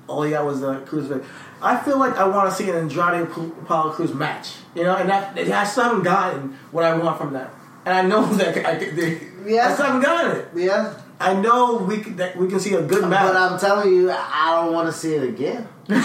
all 0.08 0.24
he 0.24 0.32
got 0.32 0.46
was 0.46 0.60
the 0.62 0.80
crucifix. 0.82 1.26
I 1.62 1.78
feel 1.78 1.98
like 1.98 2.18
I 2.18 2.28
want 2.28 2.50
to 2.50 2.56
see 2.56 2.70
an 2.70 2.76
Andrade 2.76 3.22
Apollo 3.24 3.94
Cruz 3.94 4.14
match, 4.14 4.54
you 4.76 4.84
know, 4.84 4.96
and 4.96 5.10
that 5.10 5.38
I 5.38 5.64
still 5.64 5.84
haven't 5.86 6.04
gotten 6.04 6.58
what 6.72 6.84
I 6.84 6.96
want 6.98 7.18
from 7.18 7.34
that, 7.34 7.52
and 7.86 7.94
I 7.94 8.02
know 8.02 8.26
that 8.36 8.66
I, 8.66 8.76
they, 8.78 9.22
Yeah. 9.46 9.70
I 9.70 9.74
still 9.74 9.86
haven't 9.86 10.02
gotten 10.02 10.32
it. 10.42 10.48
Yeah. 10.56 11.00
I 11.18 11.34
know 11.34 11.78
we 11.78 12.00
can, 12.00 12.18
that 12.18 12.36
we 12.36 12.50
can 12.50 12.60
see 12.60 12.74
a 12.74 12.82
good 12.82 13.08
match. 13.08 13.32
But 13.32 13.38
I'm 13.38 13.58
telling 13.58 13.94
you, 13.94 14.12
I 14.12 14.60
don't 14.62 14.74
want 14.74 14.88
to 14.88 14.94
see 14.94 15.14
it 15.16 15.24
again. 15.24 15.66
you 15.88 15.96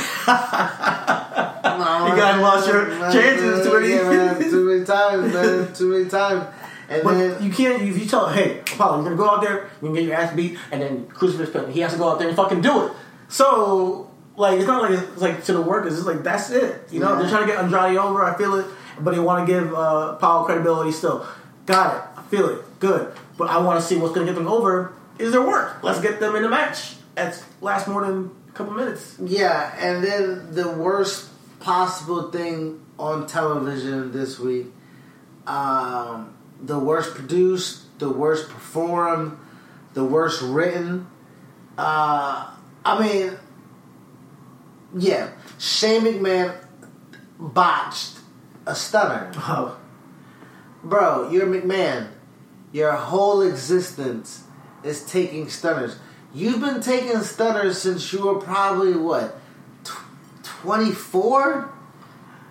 guys 2.17 2.41
lost 2.41 2.69
your 2.69 2.87
chances 3.11 3.67
too 3.67 3.73
many- 3.81 3.89
Yeah, 3.95 4.03
man, 4.09 4.39
too 4.41 4.50
many 4.81 4.87
times, 4.87 5.33
man. 5.35 5.73
Too 5.75 5.91
many 5.93 6.09
times. 6.11 6.47
And 6.89 7.03
But 7.05 7.15
then 7.15 7.43
you 7.43 7.53
can't. 7.53 7.83
If 7.83 7.99
you 7.99 8.07
tell, 8.07 8.29
hey, 8.29 8.61
Apollo, 8.61 8.97
you're 8.97 9.05
gonna 9.05 9.17
go 9.17 9.31
out 9.31 9.41
there, 9.43 9.71
you 9.81 9.89
can 9.89 9.95
get 9.95 10.05
your 10.05 10.15
ass 10.17 10.35
beat, 10.35 10.59
and 10.73 10.83
then 10.83 11.07
crucifix 11.07 11.51
pin. 11.51 11.71
He 11.71 11.81
has 11.81 11.93
to 11.93 11.99
go 11.99 12.09
out 12.11 12.19
there 12.19 12.27
and 12.29 12.37
fucking 12.37 12.61
do 12.63 12.87
it. 12.87 12.93
So, 13.29 14.11
like, 14.37 14.59
it's 14.59 14.67
not 14.67 14.83
like 14.83 14.99
it's 14.99 15.21
like 15.23 15.45
to 15.45 15.53
the 15.53 15.63
workers. 15.63 15.97
It's 15.97 16.07
like 16.07 16.23
that's 16.25 16.51
it. 16.51 16.89
You 16.91 16.99
know, 17.01 17.13
Yeah. 17.13 17.21
they're 17.21 17.31
trying 17.31 17.47
to 17.47 17.53
get 17.53 17.63
Andrade 17.63 17.97
over. 17.97 18.25
I 18.25 18.37
feel 18.37 18.55
it, 18.57 18.67
but 19.01 19.13
they 19.15 19.21
want 19.21 19.47
to 19.47 19.53
give 19.53 19.73
uh, 19.73 20.15
Apollo 20.17 20.47
credibility 20.47 20.91
still. 20.93 21.25
Got 21.67 21.95
it. 21.97 22.03
I 22.19 22.23
feel 22.25 22.49
it. 22.49 22.81
Good. 22.81 23.13
But 23.39 23.51
I 23.51 23.59
want 23.59 23.81
to 23.81 23.87
see 23.87 23.97
what's 23.97 24.13
gonna 24.15 24.27
get 24.27 24.35
them 24.35 24.49
over. 24.49 24.93
Is 25.19 25.31
their 25.33 25.43
work? 25.47 25.83
Let's 25.85 26.01
get 26.01 26.19
them 26.19 26.35
in 26.35 26.43
the 26.43 26.49
match. 26.49 26.97
At 27.17 27.43
last 27.61 27.87
more 27.87 28.05
than 28.05 28.31
a 28.49 28.53
couple 28.53 28.73
minutes. 28.73 29.17
yeah, 29.21 29.75
and 29.79 30.03
then 30.03 30.53
the 30.55 30.71
worst 30.73 31.29
possible 31.61 32.31
thing 32.31 32.81
on 33.01 33.27
television 33.27 34.13
this 34.13 34.39
week, 34.39 34.67
um, 35.47 36.37
the 36.61 36.79
worst 36.79 37.15
produced, 37.15 37.99
the 37.99 38.11
worst 38.11 38.51
performed, 38.51 39.39
the 39.95 40.05
worst 40.05 40.43
written. 40.43 41.07
Uh, 41.79 42.51
I 42.85 43.01
mean, 43.01 43.39
yeah, 44.97 45.31
Shane 45.59 46.03
McMahon 46.03 46.55
botched 47.39 48.19
a 48.67 48.75
stunner. 48.75 49.33
Oh, 49.37 49.79
Bro, 50.85 51.31
you're 51.31 51.47
McMahon. 51.47 52.09
Your 52.73 52.93
whole 52.93 53.43
existence 53.43 54.45
is 54.85 55.05
taking 55.05 55.49
stunners. 55.49 55.97
You've 56.33 56.61
been 56.61 56.81
taking 56.81 57.21
stunners 57.23 57.79
since 57.79 58.13
you 58.13 58.27
were 58.27 58.41
probably 58.41 58.97
what, 58.97 59.41
twenty 60.43 60.93
four? 60.93 61.70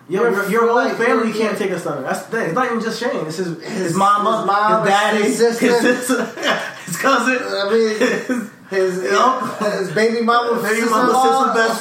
Your, 0.09 0.31
You're 0.31 0.49
your 0.49 0.67
whole 0.67 0.89
family 0.95 1.31
can't 1.33 1.55
take 1.57 1.69
a 1.71 1.79
stunner. 1.79 2.01
That's 2.01 2.23
the 2.25 2.31
thing. 2.37 2.45
It's 2.47 2.55
not 2.55 2.65
even 2.65 2.81
just 2.81 2.99
Shane. 2.99 3.25
This 3.25 3.37
is 3.39 3.61
his, 3.61 3.77
His- 3.77 3.93
mama, 3.95 4.37
his 4.39 4.45
mom, 4.47 4.81
his 4.81 4.89
daddy, 4.89 5.23
his 5.23 5.39
his 5.39 5.57
sister. 5.59 5.95
sister, 5.95 6.25
his 6.85 6.97
cousin. 6.97 7.37
I 7.43 7.69
mean, 7.71 7.89
his 8.69 8.97
his, 8.97 9.01
his 9.79 9.91
baby 9.93 10.21
mama, 10.23 10.61
Baby 10.63 10.81
sister-in-law. 10.81 11.53
mama, 11.53 11.69
sister's 11.69 11.79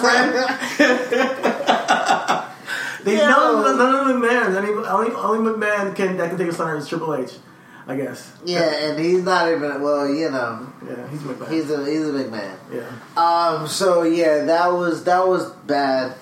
best 0.79 2.45
They, 3.05 3.17
Yeah. 3.17 3.29
none, 3.31 3.65
of, 3.65 3.77
none 3.79 4.11
of 4.11 4.21
the. 4.21 4.29
Any, 4.59 4.73
only, 4.73 5.13
only 5.13 5.51
McMahon 5.53 5.95
can 5.97 6.17
that 6.19 6.29
can 6.31 6.39
take 6.39 6.49
a 6.49 6.53
stunner 6.53 6.77
is 6.77 6.89
Triple 6.89 7.15
H, 7.15 7.33
I 7.87 7.97
guess. 7.97 8.33
yeah, 8.45 8.61
and 8.89 8.99
he's 8.99 9.23
not 9.23 9.51
even. 9.51 9.81
Well, 9.81 10.09
you 10.09 10.31
know, 10.31 10.67
Yeah, 10.87 11.09
he's 11.09 11.21
McMahon. 11.21 11.51
he's 11.51 11.71
a 11.71 11.87
he's 11.91 12.07
a 12.09 12.13
big 12.13 12.31
man. 12.31 12.59
yeah. 12.73 12.91
Um. 13.17 13.67
So 13.69 14.03
yeah, 14.03 14.45
that 14.45 14.67
was 14.73 15.05
that 15.05 15.27
was 15.27 15.51
bad. 15.67 16.15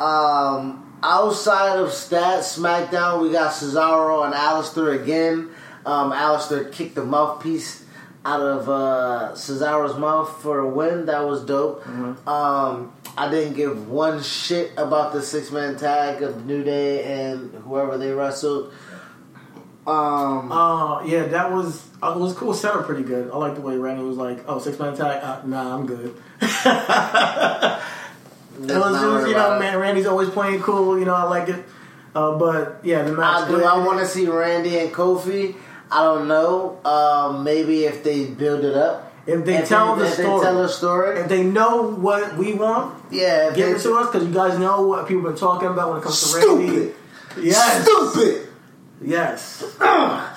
Um. 0.00 0.86
Outside 1.02 1.78
of 1.78 1.88
that 2.10 2.42
SmackDown, 2.42 3.22
we 3.22 3.32
got 3.32 3.52
Cesaro 3.52 4.24
and 4.24 4.34
Aleister 4.34 5.00
again. 5.00 5.50
Um. 5.86 6.12
Aleister 6.12 6.70
kicked 6.72 6.94
the 6.94 7.04
mouthpiece 7.04 7.84
out 8.24 8.40
of 8.42 8.68
uh, 8.68 9.32
Cesaro's 9.32 9.96
mouth 9.98 10.42
for 10.42 10.58
a 10.58 10.68
win. 10.68 11.06
That 11.06 11.26
was 11.26 11.44
dope. 11.44 11.86
Um. 12.28 12.92
I 13.16 13.30
didn't 13.30 13.54
give 13.54 13.88
one 13.88 14.22
shit 14.22 14.72
about 14.76 15.12
the 15.12 15.22
six 15.22 15.50
man 15.50 15.76
tag 15.76 16.22
of 16.22 16.46
New 16.46 16.62
Day 16.62 17.02
and 17.02 17.52
whoever 17.64 17.96
they 17.96 18.12
wrestled. 18.12 18.72
Um. 19.86 20.52
Uh, 20.52 21.02
yeah, 21.04 21.24
that 21.28 21.50
was 21.50 21.82
uh, 22.02 22.12
it 22.14 22.18
was 22.18 22.34
cool. 22.34 22.52
Set 22.52 22.74
up 22.74 22.84
pretty 22.84 23.04
good. 23.04 23.30
I 23.30 23.36
like 23.38 23.54
the 23.54 23.62
way 23.62 23.76
Randy 23.76 24.02
was 24.04 24.18
like, 24.18 24.44
"Oh, 24.46 24.58
six 24.58 24.78
man 24.78 24.94
tag. 24.94 25.22
Uh, 25.22 25.40
nah, 25.46 25.74
I'm 25.74 25.86
good." 25.86 26.14
it 28.68 28.78
was, 28.78 29.02
it 29.02 29.06
was, 29.06 29.26
you 29.28 29.34
know, 29.34 29.58
man. 29.58 29.78
Randy's 29.78 30.06
always 30.06 30.28
playing 30.30 30.60
cool. 30.60 30.98
You 30.98 31.04
know, 31.04 31.14
I 31.14 31.24
like 31.24 31.48
it. 31.48 31.64
Uh, 32.14 32.36
but 32.36 32.80
yeah, 32.82 33.02
the 33.02 33.12
match. 33.12 33.44
I 33.44 33.48
do. 33.48 33.62
I 33.64 33.84
want 33.86 34.00
to 34.00 34.06
see 34.06 34.26
Randy 34.26 34.78
and 34.78 34.92
Kofi. 34.92 35.54
I 35.90 36.04
don't 36.04 36.28
know. 36.28 36.78
Um, 36.84 37.42
maybe 37.44 37.84
if 37.84 38.02
they 38.04 38.26
build 38.26 38.64
it 38.64 38.76
up. 38.76 39.12
If 39.26 39.44
they 39.44 39.62
tell 39.62 39.96
the 39.96 40.06
if 40.06 40.14
story. 40.14 40.38
they 40.40 40.44
tell 40.44 40.64
a 40.64 40.68
story. 40.68 41.20
If 41.20 41.28
they 41.28 41.44
know 41.44 41.82
what 41.94 42.36
we 42.36 42.54
want, 42.54 43.00
yeah, 43.10 43.52
give 43.54 43.66
they- 43.68 43.72
it 43.74 43.80
to 43.82 43.94
us 43.96 44.10
because 44.10 44.26
you 44.26 44.32
guys 44.34 44.58
know 44.58 44.82
what 44.86 45.06
people 45.06 45.22
have 45.24 45.32
been 45.32 45.40
talking 45.40 45.68
about 45.68 45.90
when 45.90 45.98
it 45.98 46.02
comes 46.02 46.32
to 46.32 46.38
Randy. 46.38 46.92
Stupid. 47.82 48.48
Yes. 49.02 49.56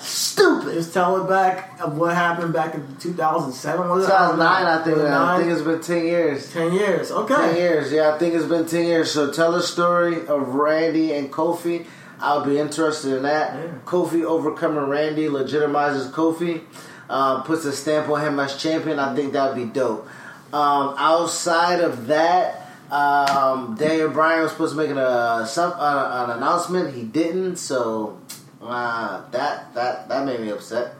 Stupid. 0.00 0.74
Just 0.74 0.94
tell 0.94 1.22
it 1.22 1.28
back 1.28 1.78
of 1.80 1.96
what 1.98 2.14
happened 2.14 2.52
back 2.52 2.74
in 2.74 2.96
2007. 2.96 3.88
Was 3.88 4.04
it? 4.04 4.06
2009, 4.06 4.66
I 4.66 4.84
think. 4.84 4.98
I 4.98 5.38
think 5.38 5.52
it's 5.52 5.62
been 5.62 5.80
ten 5.80 6.04
years. 6.06 6.52
10 6.52 6.72
years. 6.72 7.10
Okay. 7.10 7.34
Ten 7.34 7.56
years. 7.56 7.92
Yeah, 7.92 8.14
I 8.14 8.18
think 8.18 8.34
it's 8.34 8.46
been 8.46 8.66
ten 8.66 8.86
years. 8.86 9.10
So 9.12 9.30
tell 9.30 9.54
a 9.54 9.62
story 9.62 10.26
of 10.26 10.54
Randy 10.54 11.12
and 11.12 11.30
Kofi. 11.30 11.86
I'll 12.20 12.44
be 12.44 12.58
interested 12.58 13.16
in 13.16 13.22
that. 13.24 13.54
Yeah. 13.54 13.72
Kofi 13.84 14.24
overcoming 14.24 14.84
Randy 14.88 15.26
legitimizes 15.26 16.10
Kofi, 16.10 16.62
uh, 17.10 17.42
puts 17.42 17.64
a 17.66 17.72
stamp 17.72 18.08
on 18.08 18.20
him 18.22 18.40
as 18.40 18.56
champion. 18.56 18.98
I 18.98 19.14
think 19.14 19.34
that 19.34 19.54
would 19.54 19.62
be 19.62 19.70
dope. 19.70 20.08
Um, 20.52 20.94
outside 20.96 21.80
of 21.80 22.06
that, 22.06 22.62
um, 22.90 23.74
Daniel 23.76 24.08
Bryan 24.10 24.42
was 24.44 24.52
supposed 24.52 24.72
to 24.74 24.78
make 24.80 24.90
an, 24.90 24.98
uh, 24.98 25.44
some, 25.44 25.72
uh, 25.72 26.24
an 26.24 26.36
announcement. 26.38 26.94
He 26.94 27.02
didn't, 27.02 27.56
so 27.56 28.18
uh, 28.64 29.28
that 29.30 29.74
that 29.74 30.08
that 30.08 30.24
made 30.26 30.40
me 30.40 30.50
upset. 30.50 30.94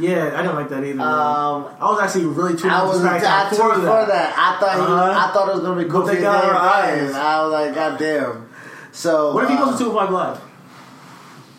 Yeah, 0.00 0.32
I 0.36 0.42
didn't 0.42 0.54
like 0.54 0.68
that 0.68 0.84
either. 0.84 1.00
Um, 1.00 1.66
I 1.80 1.90
was 1.90 2.00
actually 2.00 2.26
really 2.26 2.54
I 2.70 2.84
was 2.84 3.04
I 3.04 3.48
tuned 3.50 3.58
for 3.58 3.80
that. 3.80 4.06
that. 4.08 4.34
I 4.38 4.60
thought 4.60 4.78
Uh-huh. 4.78 5.28
I 5.28 5.32
thought 5.32 5.48
it 5.48 5.54
was 5.56 5.64
gonna 5.64 5.82
be 5.82 5.90
Kofi 5.90 6.14
they 6.14 6.20
got 6.20 6.44
our 6.44 6.54
eyes. 6.54 7.12
I 7.14 7.42
was 7.42 7.52
like, 7.52 7.74
God 7.74 7.98
damn. 7.98 8.48
So 8.92 9.34
What 9.34 9.44
if 9.44 9.50
he 9.50 9.56
goes 9.56 9.76
to 9.78 9.84
205 9.84 10.10
Live? 10.12 10.40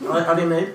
Are, 0.10 0.26
are 0.28 0.36
they 0.36 0.46
made? 0.46 0.74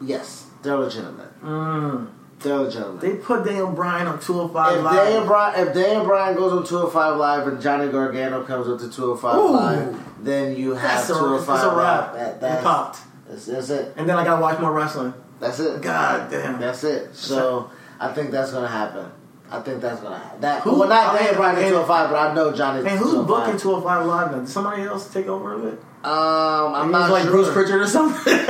Yes, 0.00 0.46
they're 0.62 0.76
legitimate. 0.76 1.40
Mm. 1.42 2.08
They're 2.40 2.56
legitimate. 2.56 3.00
They 3.02 3.14
put 3.16 3.44
Daniel 3.44 3.70
Bryan 3.70 4.06
on 4.06 4.18
205 4.18 4.78
if 4.78 4.82
Live. 4.84 4.94
Daniel 4.94 5.26
Bryan, 5.26 5.68
if 5.68 5.74
Daniel 5.74 6.04
Bryan 6.04 6.34
goes 6.36 6.52
on 6.52 6.64
205 6.66 7.16
Live 7.18 7.46
and 7.46 7.60
Johnny 7.60 7.88
Gargano 7.92 8.42
comes 8.44 8.68
up 8.68 8.78
to 8.80 8.90
205 8.90 9.36
Ooh. 9.36 9.50
Live, 9.52 10.24
then 10.24 10.56
you 10.56 10.74
have 10.74 11.06
205 11.06 11.46
that's 11.46 11.62
a 11.64 11.66
Live. 11.68 11.76
wrap. 11.76 12.14
That, 12.14 12.34
It 12.36 12.40
that's, 12.40 12.62
popped. 12.64 12.98
That's, 13.32 13.46
that's 13.46 13.70
it. 13.70 13.94
And 13.96 14.08
then 14.08 14.16
I 14.16 14.24
gotta 14.24 14.40
watch 14.42 14.60
more 14.60 14.72
wrestling. 14.72 15.14
That's 15.40 15.58
it. 15.58 15.80
God 15.82 16.30
damn. 16.30 16.60
That's 16.60 16.84
it. 16.84 17.16
So 17.16 17.70
I 17.98 18.12
think 18.12 18.30
that's 18.30 18.52
gonna 18.52 18.68
happen. 18.68 19.10
I 19.50 19.60
think 19.60 19.80
that's 19.82 20.00
gonna 20.00 20.18
happen. 20.18 20.40
That 20.40 20.62
Who- 20.62 20.78
well, 20.78 20.88
not 20.88 21.14
Daniel 21.14 21.32
mean, 21.32 21.36
Bryan 21.40 21.56
at 21.56 21.62
and- 21.62 21.70
205, 21.72 22.10
but 22.10 22.16
I 22.16 22.34
know 22.34 22.52
Johnny's. 22.52 22.84
And 22.84 22.98
who's 22.98 23.10
205. 23.12 23.44
booking 23.46 23.60
205 23.60 24.06
Live 24.06 24.30
now? 24.32 24.38
Did 24.38 24.48
somebody 24.48 24.82
else 24.82 25.12
take 25.12 25.26
over 25.26 25.52
of 25.54 25.64
it? 25.66 25.78
Um, 26.04 26.74
I'm 26.74 26.90
not 26.90 27.10
like 27.10 27.22
sure. 27.24 27.32
Bruce 27.32 27.52
Pritchard 27.52 27.80
or 27.80 27.86
something. 27.86 28.36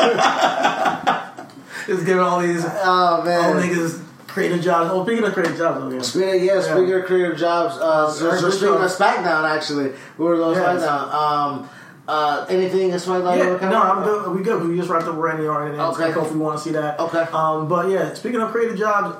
Just 1.86 2.06
giving 2.06 2.20
all 2.20 2.40
these 2.40 2.64
Oh 2.66 3.22
man. 3.24 3.56
niggas 3.56 4.02
creative 4.28 4.62
jobs. 4.62 4.90
Oh, 4.92 5.04
speaking 5.04 5.24
of 5.24 5.34
creative 5.34 5.58
jobs, 5.58 5.78
oh, 5.82 5.90
yeah. 5.90 6.00
Speaking, 6.02 6.44
yeah, 6.44 6.60
speaking 6.62 6.92
of 6.94 7.04
creative 7.04 7.36
jobs, 7.36 7.76
uh, 7.78 8.10
so, 8.10 8.30
so 8.36 8.50
speaking 8.50 8.68
of. 8.76 8.80
SmackDown, 8.90 9.44
actually, 9.44 9.92
we 10.16 10.24
were 10.24 10.42
on 10.42 10.54
Yes. 10.54 10.80
SmackDown. 10.82 11.12
Um, 11.12 11.68
uh, 12.08 12.46
anything 12.48 12.90
in 12.90 12.96
SmackDown? 12.96 13.36
you 13.36 13.44
Yeah, 13.44 13.70
no. 13.70 13.80
I'm 13.82 14.02
good. 14.04 14.36
We 14.36 14.42
good. 14.42 14.68
We 14.68 14.76
just 14.76 14.88
wrapped 14.88 15.06
up 15.06 15.16
Randy 15.16 15.46
Orton, 15.46 15.72
and 15.72 15.80
Okay. 15.80 16.04
okay. 16.04 16.12
Kofi 16.18 16.36
want 16.36 16.58
to 16.58 16.64
see 16.64 16.72
that. 16.72 16.98
Okay. 16.98 17.22
Um, 17.32 17.68
but 17.68 17.88
yeah, 17.90 18.14
speaking 18.14 18.40
of 18.40 18.50
creative 18.50 18.76
jobs, 18.76 19.16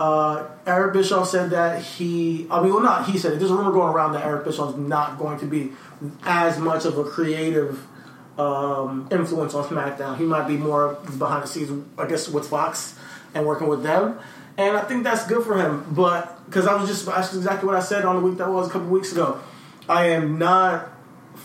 uh, 0.00 0.46
Eric 0.66 0.92
Bischoff 0.94 1.28
said 1.28 1.50
that 1.50 1.82
he. 1.82 2.46
I 2.50 2.62
mean, 2.62 2.72
well, 2.72 2.82
not 2.82 3.08
he 3.08 3.18
said 3.18 3.32
it. 3.34 3.38
There's 3.38 3.50
a 3.50 3.56
rumor 3.56 3.72
going 3.72 3.92
around 3.92 4.12
that 4.12 4.24
Eric 4.24 4.44
Bischoff's 4.44 4.76
not 4.76 5.18
going 5.18 5.38
to 5.40 5.46
be 5.46 5.72
as 6.24 6.58
much 6.58 6.84
of 6.84 6.98
a 6.98 7.04
creative 7.04 7.84
um, 8.38 9.08
influence 9.10 9.54
on 9.54 9.64
SmackDown. 9.64 10.16
He 10.16 10.24
might 10.24 10.46
be 10.46 10.56
more 10.56 10.94
behind 11.18 11.42
the 11.42 11.48
scenes, 11.48 11.84
I 11.98 12.06
guess, 12.06 12.28
with 12.28 12.48
Fox 12.48 12.98
and 13.34 13.46
working 13.46 13.68
with 13.68 13.82
them. 13.82 14.18
And 14.56 14.76
I 14.76 14.82
think 14.82 15.04
that's 15.04 15.26
good 15.26 15.44
for 15.44 15.56
him. 15.56 15.84
But 15.90 16.44
because 16.46 16.66
I 16.66 16.74
was 16.74 16.88
just 16.88 17.06
that's 17.06 17.34
exactly 17.34 17.66
what 17.66 17.76
I 17.76 17.80
said 17.80 18.04
on 18.04 18.16
the 18.16 18.22
week 18.22 18.38
that 18.38 18.48
was 18.50 18.68
a 18.68 18.70
couple 18.70 18.88
weeks 18.88 19.12
ago. 19.12 19.40
I 19.88 20.08
am 20.10 20.38
not 20.38 20.88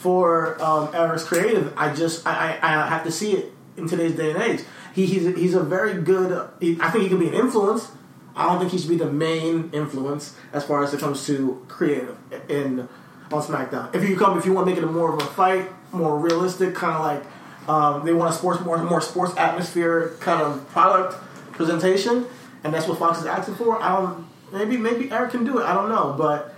for 0.04 0.62
um, 0.62 0.90
Eric's 0.94 1.24
creative. 1.24 1.74
I 1.78 1.94
just 1.94 2.28
I, 2.28 2.60
I, 2.62 2.86
I 2.86 2.88
have 2.90 3.04
to 3.06 3.12
see 3.12 3.34
it 3.34 3.52
in 3.78 3.88
today's 3.88 4.16
day 4.16 4.32
and 4.32 4.42
age. 4.42 4.62
He, 4.94 5.06
he's 5.06 5.36
he's 5.36 5.56
a 5.56 5.64
very 5.64 6.02
good. 6.02 6.50
He, 6.60 6.78
I 6.80 6.90
think 6.92 7.04
he 7.04 7.10
can 7.10 7.20
be 7.20 7.28
an 7.28 7.34
influence. 7.34 7.92
I 8.36 8.48
don't 8.48 8.60
think 8.60 8.72
he 8.72 8.78
should 8.78 8.90
be 8.90 8.98
the 8.98 9.12
main 9.12 9.70
influence 9.74 10.36
as 10.52 10.64
far 10.66 10.84
as 10.84 10.94
it 10.94 11.00
comes 11.00 11.26
to 11.28 11.64
creative 11.68 12.18
in 12.50 12.88
on 13.32 13.42
SmackDown. 13.42 13.94
If 13.96 14.08
you 14.08 14.18
come, 14.18 14.38
if 14.38 14.46
you 14.46 14.54
want 14.54 14.68
to 14.68 14.72
make 14.72 14.78
it 14.78 14.84
a 14.84 14.92
more 14.92 15.14
of 15.14 15.22
a 15.22 15.26
fight, 15.26 15.70
more 15.92 16.20
realistic, 16.20 16.76
kind 16.76 16.96
of 16.96 17.02
like 17.02 17.70
um, 17.70 18.06
they 18.06 18.14
want 18.14 18.34
a 18.34 18.38
sports 18.38 18.62
more 18.62 18.78
more 18.84 19.02
sports 19.02 19.34
atmosphere 19.38 20.16
kind 20.20 20.42
of 20.42 20.68
product 20.70 21.16
presentation, 21.54 22.26
and 22.64 22.74
that's 22.74 22.88
what 22.88 23.00
Fox 23.00 23.20
is 23.20 23.26
asking 23.26 23.56
for. 23.56 23.82
I 23.82 23.96
don't 23.96 24.28
Maybe 24.54 24.78
maybe 24.78 25.12
Eric 25.12 25.32
can 25.32 25.46
do 25.46 25.58
it. 25.58 25.64
I 25.64 25.74
don't 25.74 25.90
know, 25.90 26.14
but 26.16 26.54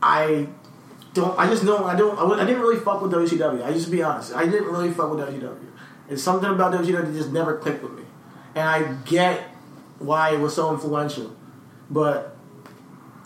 I 0.00 0.46
don't. 1.14 1.38
I 1.38 1.46
just 1.48 1.64
don't. 1.64 1.84
I 1.84 1.96
don't. 1.96 2.18
I, 2.18 2.42
I 2.42 2.46
didn't 2.46 2.62
really 2.62 2.80
fuck 2.80 3.02
with 3.02 3.12
WCW. 3.12 3.64
I 3.64 3.72
just 3.72 3.86
to 3.86 3.90
be 3.90 4.02
honest. 4.02 4.34
I 4.34 4.44
didn't 4.44 4.64
really 4.66 4.90
fuck 4.90 5.10
with 5.14 5.20
WCW. 5.28 5.66
It's 6.08 6.22
something 6.22 6.48
about 6.50 6.72
WCW 6.72 7.04
that 7.06 7.12
just 7.14 7.30
never 7.30 7.56
clicked 7.58 7.82
with 7.82 7.92
me, 7.92 8.02
and 8.54 8.68
I 8.68 8.92
get 9.04 9.42
why 9.98 10.30
it 10.34 10.40
was 10.40 10.54
so 10.54 10.72
influential, 10.72 11.36
but 11.90 12.36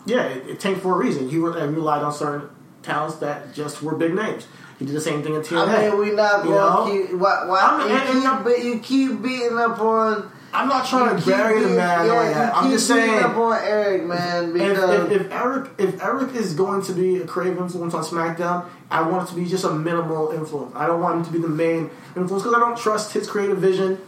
yeah, 0.05 0.23
it, 0.25 0.47
it 0.47 0.59
tanked 0.59 0.81
for 0.81 0.93
a 0.93 0.97
reason. 0.97 1.29
You 1.29 1.41
were, 1.43 1.57
and 1.57 1.73
relied 1.75 2.03
on 2.03 2.11
certain 2.13 2.49
talents 2.83 3.15
that 3.17 3.53
just 3.55 3.81
were 3.81 3.95
big 3.95 4.13
names. 4.13 4.45
He 4.77 4.85
did 4.85 4.93
the 4.93 4.99
same 5.01 5.23
thing 5.23 5.35
in 5.35 5.41
TNA. 5.41 5.67
I 5.67 5.89
mean, 5.89 5.97
we 5.97 6.11
not 6.11 6.43
You 6.43 6.51
going 6.51 7.01
to 7.01 7.07
keep. 7.07 7.17
Why, 7.19 7.45
why 7.47 7.59
I'm- 7.61 7.89
you, 7.89 7.95
and- 7.95 8.25
and 8.25 8.45
keep, 8.45 8.55
be- 8.61 8.67
you 8.67 8.79
keep 8.79 9.21
beating 9.23 9.57
up 9.57 9.79
on. 9.79 10.31
I'm 10.55 10.69
not 10.69 10.87
trying 10.87 11.19
to 11.19 11.25
bury 11.25 11.61
the 11.61 11.69
man. 11.69 12.05
Yeah, 12.05 12.13
like. 12.13 12.55
I'm 12.55 12.71
just 12.71 12.87
saying. 12.87 13.23
up 13.23 13.35
on 13.35 13.59
Eric, 13.61 14.05
man. 14.05 14.49
if, 14.49 14.53
Because 14.53 15.11
if, 15.11 15.21
if 15.21 15.31
Eric 15.31 15.69
if 15.77 16.01
Eric 16.01 16.33
is 16.35 16.53
going 16.53 16.81
to 16.83 16.93
be 16.93 17.17
a 17.17 17.27
creative 17.27 17.57
influence 17.59 17.93
on 17.93 18.03
SmackDown, 18.03 18.69
I 18.89 19.01
want 19.01 19.27
it 19.27 19.33
to 19.33 19.35
be 19.35 19.45
just 19.45 19.65
a 19.65 19.71
minimal 19.71 20.31
influence. 20.31 20.73
I 20.73 20.87
don't 20.87 21.01
want 21.01 21.17
him 21.17 21.25
to 21.25 21.31
be 21.31 21.39
the 21.39 21.49
main 21.49 21.89
influence 22.15 22.43
because 22.43 22.53
I 22.53 22.59
don't 22.59 22.77
trust 22.77 23.11
his 23.13 23.29
creative 23.29 23.57
vision 23.57 23.99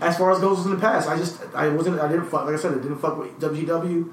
as 0.00 0.16
far 0.16 0.30
as 0.30 0.38
goes 0.38 0.64
in 0.64 0.70
the 0.70 0.78
past. 0.78 1.08
I 1.08 1.16
just 1.16 1.40
I 1.54 1.68
wasn't 1.68 2.00
I 2.00 2.08
didn't 2.08 2.26
fuck 2.26 2.44
like 2.44 2.54
I 2.54 2.58
said 2.58 2.72
I 2.72 2.76
didn't 2.76 2.98
fuck 2.98 3.18
with 3.18 3.38
WCW. 3.40 4.12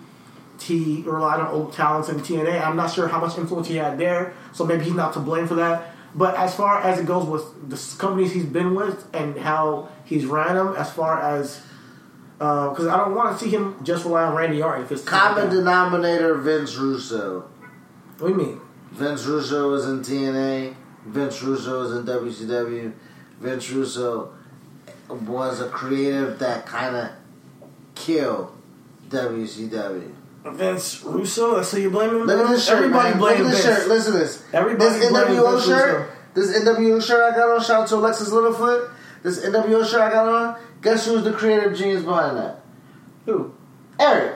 He 0.60 1.04
relied 1.06 1.40
on 1.42 1.48
old 1.48 1.74
talents 1.74 2.10
in 2.10 2.18
TNA. 2.18 2.66
I'm 2.66 2.78
not 2.78 2.92
sure 2.92 3.08
how 3.08 3.20
much 3.20 3.38
influence 3.38 3.68
he 3.68 3.76
had 3.76 4.00
there, 4.00 4.34
so 4.54 4.66
maybe 4.66 4.86
he's 4.86 4.94
not 4.94 5.14
to 5.14 5.20
blame 5.20 5.48
for 5.48 5.56
that. 5.56 5.94
But 6.16 6.36
as 6.36 6.56
far 6.56 6.82
as 6.82 6.98
it 6.98 7.06
goes 7.06 7.28
with 7.28 7.70
the 7.70 7.98
companies 8.00 8.32
he's 8.32 8.46
been 8.46 8.74
with 8.74 9.06
and 9.14 9.38
how 9.38 9.90
he's 10.06 10.26
ran 10.26 10.56
them, 10.56 10.74
as 10.78 10.90
far 10.92 11.22
as 11.22 11.62
Uh, 12.40 12.70
because 12.70 12.88
I 12.88 12.98
don't 12.98 13.16
want 13.16 13.38
to 13.38 13.44
see 13.44 13.50
him 13.50 13.76
just 13.84 14.04
rely 14.04 14.24
on 14.24 14.36
Randy 14.36 14.62
Orton. 14.62 14.84
If 14.84 14.92
it's 14.92 15.04
common 15.04 15.50
denominator, 15.50 16.36
Vince 16.36 16.76
Russo. 16.76 17.50
What 18.20 18.28
do 18.28 18.34
you 18.34 18.38
mean? 18.40 18.62
Vince 18.92 19.26
Russo 19.26 19.72
was 19.72 19.86
in 19.88 20.02
TNA. 20.02 20.76
Vince 21.06 21.42
Russo 21.42 21.80
was 21.82 21.92
in 21.94 22.04
WCW. 22.06 22.92
Vince 23.40 23.70
Russo 23.72 24.34
was 25.10 25.62
a 25.62 25.70
creative 25.70 26.40
that 26.40 26.66
kind 26.66 26.96
of 26.96 27.12
killed 27.94 28.52
WCW. 29.10 30.12
Vince 30.46 31.04
Russo. 31.04 31.56
That's 31.56 31.72
who 31.72 31.80
you 31.82 31.90
blaming. 31.90 32.24
Look 32.24 32.40
at 32.40 32.50
this 32.50 32.66
shirt, 32.68 32.78
Everybody 32.78 33.10
man. 33.12 33.20
blaming 33.20 33.44
Look 33.44 33.52
at 33.54 33.56
this 33.56 33.66
Vince. 33.66 33.78
shirt. 33.80 33.88
Listen 33.88 34.14
to 34.14 34.20
this. 34.20 34.44
Everybody 34.54 35.00
this 35.00 35.12
NWO 35.12 35.66
shirt. 35.66 36.00
Russo. 36.00 36.12
This 36.34 36.60
NWO 36.64 37.02
shirt 37.02 37.34
I 37.34 37.36
got 37.36 37.50
on. 37.50 37.62
Shout 37.64 37.82
out 37.84 37.88
to 37.90 37.96
Alexis 37.96 38.30
Littlefoot. 38.30 38.92
This 39.24 39.44
NWO 39.46 39.90
shirt 39.90 40.02
I 40.02 40.12
got 40.12 40.28
on. 40.28 40.60
Guess 40.86 41.08
who's 41.08 41.24
the 41.24 41.32
creative 41.32 41.76
genius 41.76 42.04
behind 42.04 42.38
that? 42.38 42.62
Who? 43.26 43.52
Eric. 44.00 44.36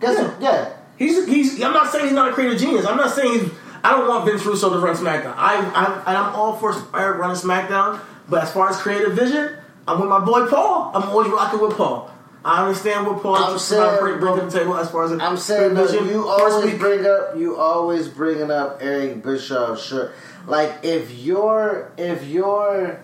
Guess 0.00 0.18
Yeah. 0.18 0.24
who? 0.24 0.44
Yeah. 0.44 0.68
He's 0.96 1.26
he's. 1.28 1.62
I'm 1.62 1.72
not 1.72 1.92
saying 1.92 2.06
he's 2.06 2.12
not 2.12 2.30
a 2.30 2.32
creative 2.32 2.58
genius. 2.58 2.84
I'm 2.84 2.96
not 2.96 3.14
saying 3.14 3.38
he's. 3.38 3.52
I 3.84 3.92
don't 3.92 4.08
want 4.08 4.26
Vince 4.26 4.44
Russo 4.44 4.68
to 4.70 4.78
run 4.84 4.96
SmackDown. 4.96 5.32
I, 5.36 6.02
I 6.04 6.14
I'm 6.16 6.34
all 6.34 6.56
for 6.56 6.74
Eric 6.92 7.20
running 7.20 7.36
SmackDown. 7.36 8.00
But 8.28 8.42
as 8.42 8.52
far 8.52 8.68
as 8.68 8.78
creative 8.78 9.12
vision, 9.12 9.58
I'm 9.86 10.00
with 10.00 10.08
my 10.08 10.18
boy 10.18 10.48
Paul. 10.48 10.90
I'm 10.92 11.08
always 11.08 11.30
rocking 11.30 11.60
with 11.60 11.76
Paul. 11.76 12.10
I 12.44 12.62
understand 12.66 13.06
what 13.06 13.22
Paul 13.22 13.36
I'm 13.36 13.54
is 13.54 13.62
saying, 13.62 14.00
bring, 14.00 14.18
bring 14.18 14.38
to 14.38 14.46
the 14.46 14.50
table 14.50 14.76
as 14.76 14.90
far 14.90 15.04
as 15.04 15.12
I'm 15.12 15.36
saying 15.36 15.76
you 15.76 15.76
First 15.76 15.94
always 16.26 16.78
bring 16.78 17.06
up 17.06 17.36
you 17.36 17.56
always 17.56 18.08
bringing 18.08 18.50
up 18.50 18.78
Eric 18.80 19.22
Bischoff 19.22 19.80
shirt. 19.80 20.14
Like 20.48 20.80
if 20.82 21.12
your 21.12 21.92
if 21.96 22.26
your 22.26 22.98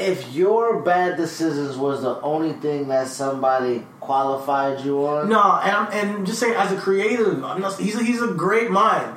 if 0.00 0.32
your 0.32 0.80
bad 0.82 1.16
decisions 1.16 1.76
was 1.76 2.02
the 2.02 2.20
only 2.22 2.52
thing 2.54 2.88
that 2.88 3.08
somebody 3.08 3.86
qualified 4.00 4.84
you 4.84 5.06
on, 5.06 5.28
No, 5.28 5.40
and 5.62 5.70
I'm 5.70 5.92
and 5.92 6.26
just 6.26 6.40
saying 6.40 6.54
as 6.54 6.72
a 6.72 6.76
creative, 6.76 7.44
I'm 7.44 7.60
not, 7.60 7.78
he's 7.78 7.94
a, 7.96 8.02
he's 8.02 8.22
a 8.22 8.28
great 8.28 8.70
mind. 8.70 9.16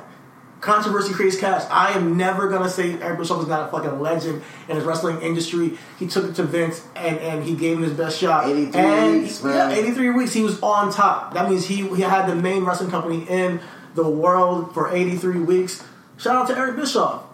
Controversy 0.60 1.12
creates 1.12 1.38
cash. 1.38 1.62
I 1.70 1.90
am 1.92 2.16
never 2.16 2.48
gonna 2.48 2.70
say 2.70 2.94
Eric 3.00 3.18
Bischoff 3.18 3.42
is 3.42 3.48
not 3.48 3.68
a 3.68 3.70
fucking 3.70 4.00
legend 4.00 4.42
in 4.68 4.78
the 4.78 4.84
wrestling 4.84 5.20
industry. 5.20 5.76
He 5.98 6.06
took 6.06 6.24
it 6.24 6.34
to 6.36 6.42
Vince 6.42 6.86
and, 6.96 7.18
and 7.18 7.44
he 7.44 7.54
gave 7.54 7.76
him 7.76 7.82
his 7.82 7.92
best 7.92 8.18
shot. 8.18 8.46
83 8.48 8.80
and 8.80 9.22
weeks, 9.22 9.42
yeah, 9.42 9.48
man. 9.48 9.72
83 9.72 10.10
weeks. 10.10 10.32
He 10.32 10.42
was 10.42 10.58
on 10.62 10.90
top. 10.90 11.34
That 11.34 11.50
means 11.50 11.66
he 11.66 11.86
he 11.94 12.00
had 12.00 12.26
the 12.26 12.34
main 12.34 12.64
wrestling 12.64 12.90
company 12.90 13.26
in 13.28 13.60
the 13.94 14.08
world 14.08 14.72
for 14.72 14.90
83 14.94 15.40
weeks. 15.40 15.84
Shout 16.16 16.36
out 16.36 16.46
to 16.48 16.56
Eric 16.56 16.76
Bischoff. 16.76 17.24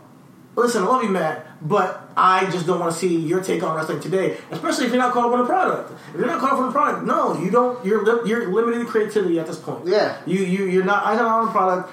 Listen, 0.57 0.83
I 0.83 0.87
love 0.87 1.05
you, 1.05 1.11
man, 1.11 1.41
but 1.63 2.09
I 2.17 2.51
just 2.51 2.67
don't 2.67 2.81
want 2.81 2.93
to 2.93 2.99
see 2.99 3.17
your 3.17 3.43
take 3.43 3.63
on 3.63 3.77
wrestling 3.77 4.01
today, 4.01 4.39
especially 4.51 4.87
if 4.87 4.93
you're 4.93 5.01
not 5.03 5.13
caught 5.13 5.27
up 5.27 5.33
on 5.33 5.39
the 5.41 5.45
product. 5.47 5.93
If 6.15 6.17
you're 6.19 6.27
not 6.27 6.41
caught 6.41 6.53
up 6.53 6.59
on 6.59 6.67
the 6.67 6.73
product, 6.73 7.05
no, 7.07 7.39
you 7.39 7.51
don't. 7.51 7.85
You're 7.85 8.05
li- 8.05 8.29
you're 8.29 8.51
limited 8.53 8.81
in 8.81 8.87
creativity 8.87 9.39
at 9.39 9.47
this 9.47 9.59
point. 9.59 9.87
Yeah. 9.87 10.17
you 10.27 10.39
you 10.39 10.65
you're 10.67 10.85
not. 10.85 11.05
I'm 11.07 11.17
not 11.17 11.27
on 11.41 11.47
the 11.47 11.53
product. 11.53 11.93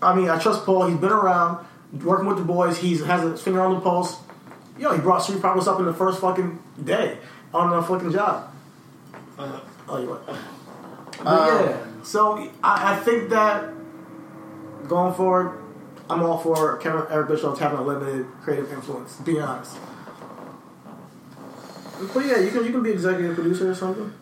I 0.00 0.14
mean, 0.14 0.28
I 0.28 0.38
trust 0.38 0.64
Paul. 0.64 0.86
He's 0.88 0.98
been 0.98 1.12
around, 1.12 1.64
working 2.02 2.26
with 2.26 2.38
the 2.38 2.44
boys. 2.44 2.78
He's 2.78 3.04
has 3.04 3.22
his 3.22 3.42
finger 3.42 3.60
on 3.60 3.74
the 3.74 3.80
pulse. 3.80 4.16
Yo, 4.78 4.92
he 4.94 5.00
brought 5.00 5.18
Street 5.22 5.40
Profits 5.40 5.66
up 5.66 5.78
in 5.78 5.84
the 5.86 5.92
first 5.94 6.20
fucking 6.20 6.58
day 6.82 7.18
on 7.52 7.70
the 7.70 7.82
fucking 7.82 8.12
job. 8.12 8.50
Uh, 9.38 9.60
oh, 9.88 10.00
you 10.00 10.08
what? 10.08 10.26
But 10.26 11.26
Um, 11.26 11.68
yeah, 11.68 11.76
so 12.02 12.50
I, 12.64 12.94
I 12.94 12.96
think 12.96 13.28
that 13.30 13.72
going 14.88 15.14
forward, 15.14 15.61
I'm 16.10 16.22
all 16.22 16.38
for 16.38 16.76
Kevin 16.78 17.04
Eric 17.10 17.28
Bischoff 17.28 17.58
having 17.58 17.78
a 17.78 17.82
limited 17.82 18.26
creative 18.42 18.72
influence. 18.72 19.16
To 19.16 19.22
be 19.22 19.40
honest. 19.40 19.76
But 22.12 22.26
yeah, 22.26 22.40
you 22.40 22.50
can 22.50 22.64
you 22.64 22.72
can 22.72 22.82
be 22.82 22.90
executive 22.90 23.34
producer 23.34 23.70
or 23.70 23.74
something. 23.74 24.12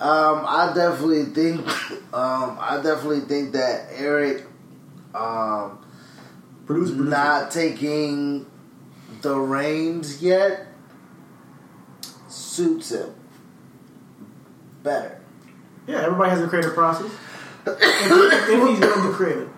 Um, 0.00 0.44
I 0.46 0.72
definitely 0.74 1.24
think, 1.26 1.60
um, 2.14 2.56
I 2.60 2.80
definitely 2.82 3.20
think 3.20 3.52
that 3.52 3.88
Eric, 3.92 4.44
um, 5.12 5.84
Produce, 6.66 6.90
not 6.90 7.50
taking 7.50 8.46
the 9.22 9.34
reins 9.36 10.22
yet 10.22 10.66
suits 12.28 12.92
him 12.92 13.14
better. 14.82 15.20
Yeah, 15.86 16.02
everybody 16.02 16.30
has 16.30 16.40
a 16.42 16.48
creative 16.48 16.74
process. 16.74 17.10
if, 17.66 18.48
if 18.48 18.68
he's 18.68 18.78
gonna 18.78 19.08
be 19.08 19.14
creative. 19.14 19.50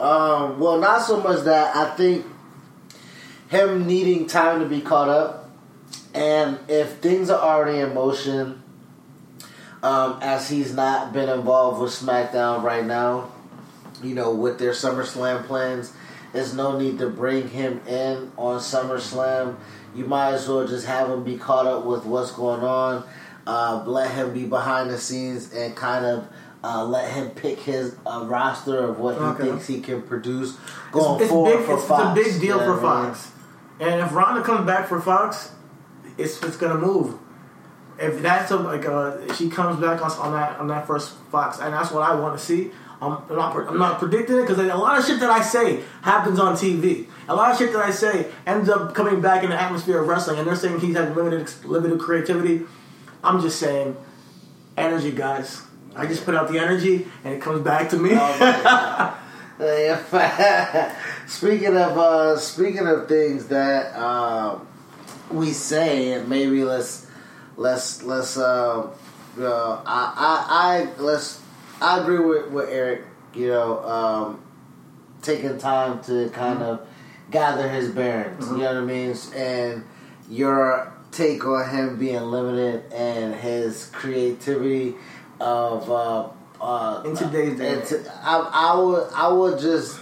Um, 0.00 0.60
well, 0.60 0.78
not 0.78 1.02
so 1.02 1.20
much 1.20 1.44
that 1.44 1.74
I 1.74 1.96
think 1.96 2.24
him 3.48 3.86
needing 3.86 4.26
time 4.26 4.60
to 4.60 4.66
be 4.66 4.80
caught 4.80 5.08
up, 5.08 5.50
and 6.14 6.58
if 6.68 6.98
things 6.98 7.30
are 7.30 7.40
already 7.40 7.78
in 7.78 7.94
motion, 7.94 8.62
um, 9.82 10.18
as 10.22 10.48
he's 10.48 10.74
not 10.74 11.12
been 11.12 11.28
involved 11.28 11.80
with 11.80 11.92
SmackDown 11.92 12.62
right 12.62 12.84
now, 12.84 13.30
you 14.02 14.14
know, 14.14 14.32
with 14.32 14.58
their 14.58 14.72
SummerSlam 14.72 15.46
plans, 15.46 15.92
there's 16.32 16.54
no 16.54 16.78
need 16.78 16.98
to 16.98 17.08
bring 17.08 17.48
him 17.48 17.80
in 17.86 18.30
on 18.36 18.60
SummerSlam. 18.60 19.56
You 19.94 20.04
might 20.04 20.34
as 20.34 20.48
well 20.48 20.66
just 20.66 20.86
have 20.86 21.10
him 21.10 21.24
be 21.24 21.36
caught 21.38 21.66
up 21.66 21.84
with 21.84 22.04
what's 22.04 22.30
going 22.32 22.62
on. 22.62 23.04
Uh, 23.46 23.82
let 23.86 24.10
him 24.10 24.34
be 24.34 24.44
behind 24.44 24.90
the 24.90 24.98
scenes 24.98 25.52
and 25.54 25.74
kind 25.74 26.04
of 26.04 26.28
uh, 26.64 26.84
let 26.84 27.12
him 27.12 27.30
pick 27.30 27.60
his 27.60 27.96
uh, 28.06 28.24
roster 28.26 28.78
of 28.78 28.98
what 28.98 29.14
he 29.14 29.20
Okay. 29.20 29.44
thinks 29.44 29.66
he 29.66 29.80
can 29.80 30.02
produce 30.02 30.56
going 30.92 31.14
it's, 31.14 31.22
it's 31.22 31.30
forward 31.30 31.56
big, 31.58 31.66
for 31.66 31.74
it's, 31.78 31.84
Fox. 31.86 32.18
It's 32.18 32.28
a 32.28 32.32
big 32.32 32.40
deal 32.40 32.56
you 32.56 32.66
know 32.66 32.74
for 32.76 32.82
what 32.82 32.92
I 32.94 33.02
mean? 33.04 33.14
Fox. 33.14 33.30
And 33.80 34.00
if 34.00 34.12
Ronda 34.14 34.42
comes 34.42 34.66
back 34.66 34.88
for 34.88 35.00
Fox, 35.00 35.52
it's 36.16 36.42
it's 36.42 36.56
gonna 36.56 36.78
move. 36.78 37.16
If 38.00 38.22
that's 38.22 38.50
a, 38.50 38.56
like 38.56 38.86
uh, 38.86 39.32
she 39.34 39.48
comes 39.48 39.80
back 39.80 40.02
on, 40.04 40.10
on 40.12 40.32
that 40.32 40.58
on 40.58 40.68
that 40.68 40.86
first 40.86 41.14
Fox, 41.30 41.58
and 41.60 41.72
that's 41.72 41.90
what 41.90 42.02
I 42.02 42.14
want 42.14 42.38
to 42.38 42.44
see. 42.44 42.70
I'm 43.00 43.12
I'm 43.30 43.36
not, 43.36 43.56
I'm 43.68 43.78
not 43.78 43.98
predicting 44.00 44.36
it 44.38 44.40
because 44.42 44.58
a 44.58 44.74
lot 44.76 44.98
of 44.98 45.04
shit 45.06 45.20
that 45.20 45.30
I 45.30 45.40
say 45.40 45.82
happens 46.02 46.40
on 46.40 46.54
TV. 46.54 47.06
A 47.28 47.34
lot 47.34 47.52
of 47.52 47.58
shit 47.58 47.72
that 47.72 47.82
I 47.84 47.90
say 47.92 48.30
ends 48.46 48.68
up 48.68 48.94
coming 48.94 49.20
back 49.20 49.44
in 49.44 49.50
the 49.50 49.60
atmosphere 49.60 50.00
of 50.00 50.08
wrestling, 50.08 50.38
and 50.38 50.48
they're 50.48 50.56
saying 50.56 50.80
he's 50.80 50.96
had 50.96 51.14
limited 51.14 51.48
limited 51.64 52.00
creativity. 52.00 52.62
I'm 53.22 53.40
just 53.40 53.58
saying, 53.60 53.96
energy, 54.76 55.12
guys. 55.12 55.62
I 55.98 56.06
just 56.06 56.24
put 56.24 56.34
out 56.36 56.48
the 56.50 56.58
energy, 56.58 57.08
and 57.24 57.34
it 57.34 57.42
comes 57.42 57.60
back 57.62 57.90
to 57.90 57.96
me. 57.96 58.10
speaking 61.26 61.76
of 61.76 61.98
uh, 61.98 62.38
speaking 62.38 62.86
of 62.86 63.08
things 63.08 63.48
that 63.48 63.96
um, 63.96 64.68
we 65.32 65.50
say, 65.50 66.12
and 66.12 66.28
maybe 66.28 66.62
let's 66.62 67.08
let's 67.56 68.04
let's 68.04 68.36
uh, 68.36 68.88
uh, 69.40 69.82
I, 69.84 70.14
I 70.16 70.88
I 70.96 71.02
let's 71.02 71.42
I 71.82 71.98
agree 71.98 72.20
with 72.20 72.52
with 72.52 72.68
Eric. 72.68 73.02
You 73.34 73.48
know, 73.48 73.84
um, 73.84 74.42
taking 75.22 75.58
time 75.58 76.00
to 76.04 76.30
kind 76.30 76.62
of 76.62 76.86
gather 77.32 77.68
his 77.68 77.90
bearings. 77.90 78.48
You 78.48 78.58
know 78.58 78.74
what 78.74 78.76
I 78.76 78.80
mean? 78.86 79.16
And 79.34 79.84
your 80.30 80.92
take 81.10 81.44
on 81.44 81.68
him 81.68 81.98
being 81.98 82.22
limited 82.22 82.92
and 82.92 83.34
his 83.34 83.86
creativity 83.86 84.94
of 85.40 85.90
uh, 85.90 86.28
uh, 86.60 87.02
In 87.04 87.16
today's 87.16 87.58
day. 87.58 87.80
to- 87.80 88.12
I, 88.22 88.50
I 88.52 88.80
would 88.80 89.08
I 89.14 89.28
would 89.28 89.58
just 89.60 90.00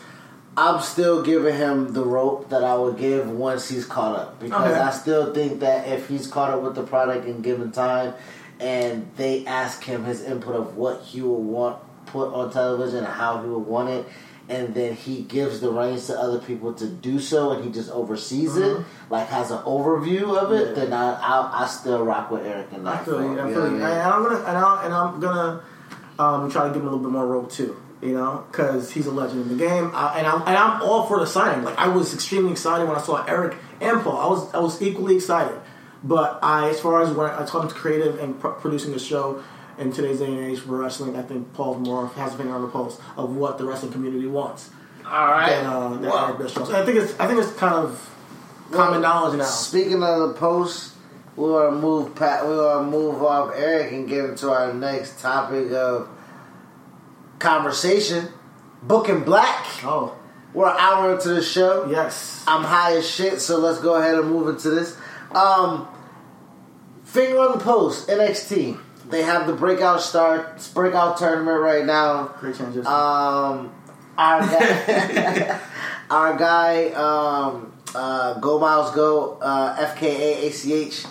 I'm 0.57 0.81
still 0.81 1.23
giving 1.23 1.55
him 1.55 1.93
the 1.93 2.05
rope 2.05 2.49
that 2.49 2.65
I 2.65 2.75
would 2.77 2.97
give 2.97 3.29
once 3.31 3.69
he's 3.69 3.85
caught 3.85 4.19
up 4.19 4.41
because 4.41 4.73
Okay. 4.73 4.81
I 4.81 4.91
still 4.91 5.35
think 5.35 5.61
that 5.61 5.87
if 5.89 6.09
he's 6.09 6.27
caught 6.27 6.51
up 6.51 6.63
with 6.63 6.75
the 6.75 6.83
product 6.83 7.27
and 7.27 7.45
given 7.45 7.73
time, 7.73 8.15
and 8.59 9.07
they 9.17 9.45
ask 9.45 9.85
him 9.85 10.05
his 10.05 10.23
input 10.23 10.55
of 10.57 10.77
what 10.77 11.03
he 11.03 11.21
will 11.21 11.43
want 11.43 11.79
put 12.07 12.33
on 12.33 12.51
television 12.53 12.99
and 12.99 13.07
how 13.07 13.43
he 13.43 13.49
would 13.49 13.67
want 13.67 13.91
it, 13.91 14.07
and 14.49 14.75
then 14.75 14.95
he 14.95 15.23
gives 15.23 15.61
the 15.61 15.71
reins 15.71 16.07
to 16.07 16.19
other 16.19 16.39
people 16.39 16.73
to 16.75 16.87
do 16.87 17.19
so, 17.19 17.51
and 17.53 17.65
he 17.65 17.71
just 17.71 17.91
oversees 17.91 18.57
it, 18.57 18.79
like 19.11 19.27
has 19.29 19.51
an 19.51 19.59
overview 19.65 20.37
of 20.37 20.53
it, 20.53 20.69
Yeah. 20.69 20.85
then 20.85 20.93
I 20.93 21.15
I, 21.15 21.65
I 21.65 21.67
still 21.67 22.05
rock 22.05 22.31
with 22.31 22.47
Eric 22.47 22.71
that. 22.71 22.87
I 22.87 23.05
feel 23.05 23.23
you. 23.23 23.41
I 23.41 23.53
feel 23.53 23.69
you. 23.71 23.77
And? 23.77 23.85
I'm 23.85 24.23
gonna 24.23 24.39
and, 24.39 24.59
I, 24.59 24.85
and 24.85 24.95
I'm 24.95 25.21
gonna 25.21 25.63
um, 26.19 26.51
try 26.51 26.69
to 26.69 26.73
give 26.73 26.83
him 26.83 26.89
a 26.89 26.91
little 26.91 27.05
bit 27.05 27.11
more 27.13 27.27
rope 27.27 27.51
too. 27.51 27.77
You 28.03 28.13
know, 28.13 28.45
because 28.51 28.93
he's 28.93 29.07
a 29.07 29.11
legend 29.11 29.51
in 29.51 29.57
the 29.57 29.65
game, 29.67 29.91
I, 29.95 30.19
and 30.19 30.27
I'm 30.27 30.43
and 30.43 30.57
I'm 30.57 30.83
all 30.83 31.07
for 31.07 31.19
the 31.19 31.27
signing. 31.27 31.65
Like 31.65 31.79
I 31.79 31.89
was 31.89 32.13
extremely 32.15 32.53
excited 32.53 32.87
when 32.87 32.97
I 32.97 33.01
saw 33.01 33.25
Eric 33.25 33.57
and 33.81 34.03
Paul. 34.03 34.19
I 34.19 34.27
was 34.27 34.55
I 34.55 34.59
was 34.59 34.83
equally 34.83 35.17
excited. 35.17 35.59
But 36.05 36.39
I, 36.43 36.69
as 36.69 36.79
far 36.79 37.03
as 37.03 37.11
when 37.11 37.29
I 37.29 37.45
comes 37.47 37.73
to 37.73 37.79
creative 37.79 38.21
and 38.21 38.39
pro- 38.39 38.53
producing 38.53 38.93
the 38.93 38.99
show 38.99 39.43
in 39.79 39.93
today's 39.93 40.19
day 40.19 40.27
and 40.27 40.39
age 40.39 40.61
for 40.61 40.77
wrestling, 40.77 41.17
I 41.17 41.23
think 41.23 41.53
Paul 41.53 41.75
more 41.77 42.07
has 42.09 42.35
a 42.35 42.37
finger 42.37 42.55
on 42.55 42.63
the 42.63 42.69
pulse 42.69 43.01
of 43.17 43.37
what 43.37 43.59
the 43.59 43.65
wrestling 43.65 43.93
community 43.93 44.27
wants. 44.27 44.71
All 45.05 45.27
right. 45.29 45.51
Than, 45.51 45.67
uh, 45.67 45.89
than 45.91 46.03
Well, 46.03 46.27
Eric 46.27 46.39
Bischoff. 46.39 46.69
And 46.69 46.77
I 46.77 46.85
think 46.85 46.99
it's 46.99 47.19
I 47.21 47.27
think 47.27 47.41
it's 47.41 47.53
kind 47.53 47.75
of 47.75 48.11
common 48.73 49.03
knowledge 49.03 49.39
now. 49.39 49.45
Speaking 49.45 50.03
of 50.03 50.29
the 50.29 50.35
post, 50.35 50.95
we 51.37 51.49
want 51.51 51.75
to 51.75 51.81
move 51.81 52.15
pat. 52.17 52.47
We 52.47 52.57
want 52.57 52.87
to 52.87 52.91
move 52.91 53.23
off 53.23 53.53
Eric 53.55 53.93
and 53.93 54.09
get 54.09 54.25
into 54.25 54.51
our 54.51 54.73
next 54.73 55.21
topic 55.21 55.71
of 55.73 56.09
conversation. 57.39 58.29
Booking 58.83 59.25
Black. 59.25 59.67
Oh 59.85 60.17
We're 60.55 60.69
an 60.69 60.77
hour 60.79 61.15
into 61.15 61.31
the 61.31 61.43
show. 61.43 61.89
yes, 61.91 62.45
I'm 62.47 62.63
high 62.63 62.97
as 62.97 63.09
shit, 63.09 63.41
so 63.41 63.59
let's 63.59 63.81
go 63.81 63.95
ahead 63.97 64.17
and 64.17 64.29
move 64.31 64.49
into 64.49 64.71
this. 64.71 64.97
Um, 65.33 65.89
finger 67.05 67.39
on 67.41 67.59
the 67.59 67.65
post, 67.65 68.09
NXT. 68.09 68.81
They 69.09 69.23
have 69.23 69.47
the 69.47 69.53
breakout 69.53 70.01
start 70.01 70.69
breakout 70.75 71.17
tournament 71.17 71.61
right 71.61 71.85
now. 71.85 72.35
great 72.41 72.57
transition. 72.57 72.87
Um, 72.87 73.73
our 74.19 74.41
guy, 74.41 75.61
our 76.11 76.37
guy, 76.37 76.87
um, 76.91 77.73
uh, 77.95 78.35
Go 78.41 78.59
Myles 78.59 78.95
Go, 78.95 79.39
uh, 79.41 79.77
FKA 79.95 80.47
ACH, 80.49 81.07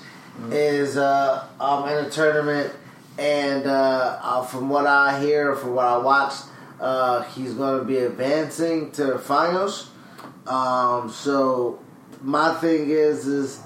is 0.51 0.97
uh, 0.97 1.47
um, 1.59 1.87
in 1.87 2.05
a 2.05 2.09
tournament, 2.09 2.73
and 3.17 3.65
uh, 3.65 4.19
uh, 4.21 4.43
from 4.43 4.69
what 4.69 4.87
I 4.87 5.19
hear, 5.21 5.55
from 5.55 5.75
what 5.75 5.85
I 5.85 5.97
watched, 5.97 6.43
uh, 6.79 7.23
he's 7.23 7.53
going 7.53 7.79
to 7.79 7.85
be 7.85 7.99
advancing 7.99 8.91
to 8.93 9.05
the 9.05 9.19
finals. 9.19 9.89
Um, 10.47 11.09
so 11.09 11.79
my 12.21 12.53
thing 12.55 12.89
is, 12.89 13.25
is 13.25 13.61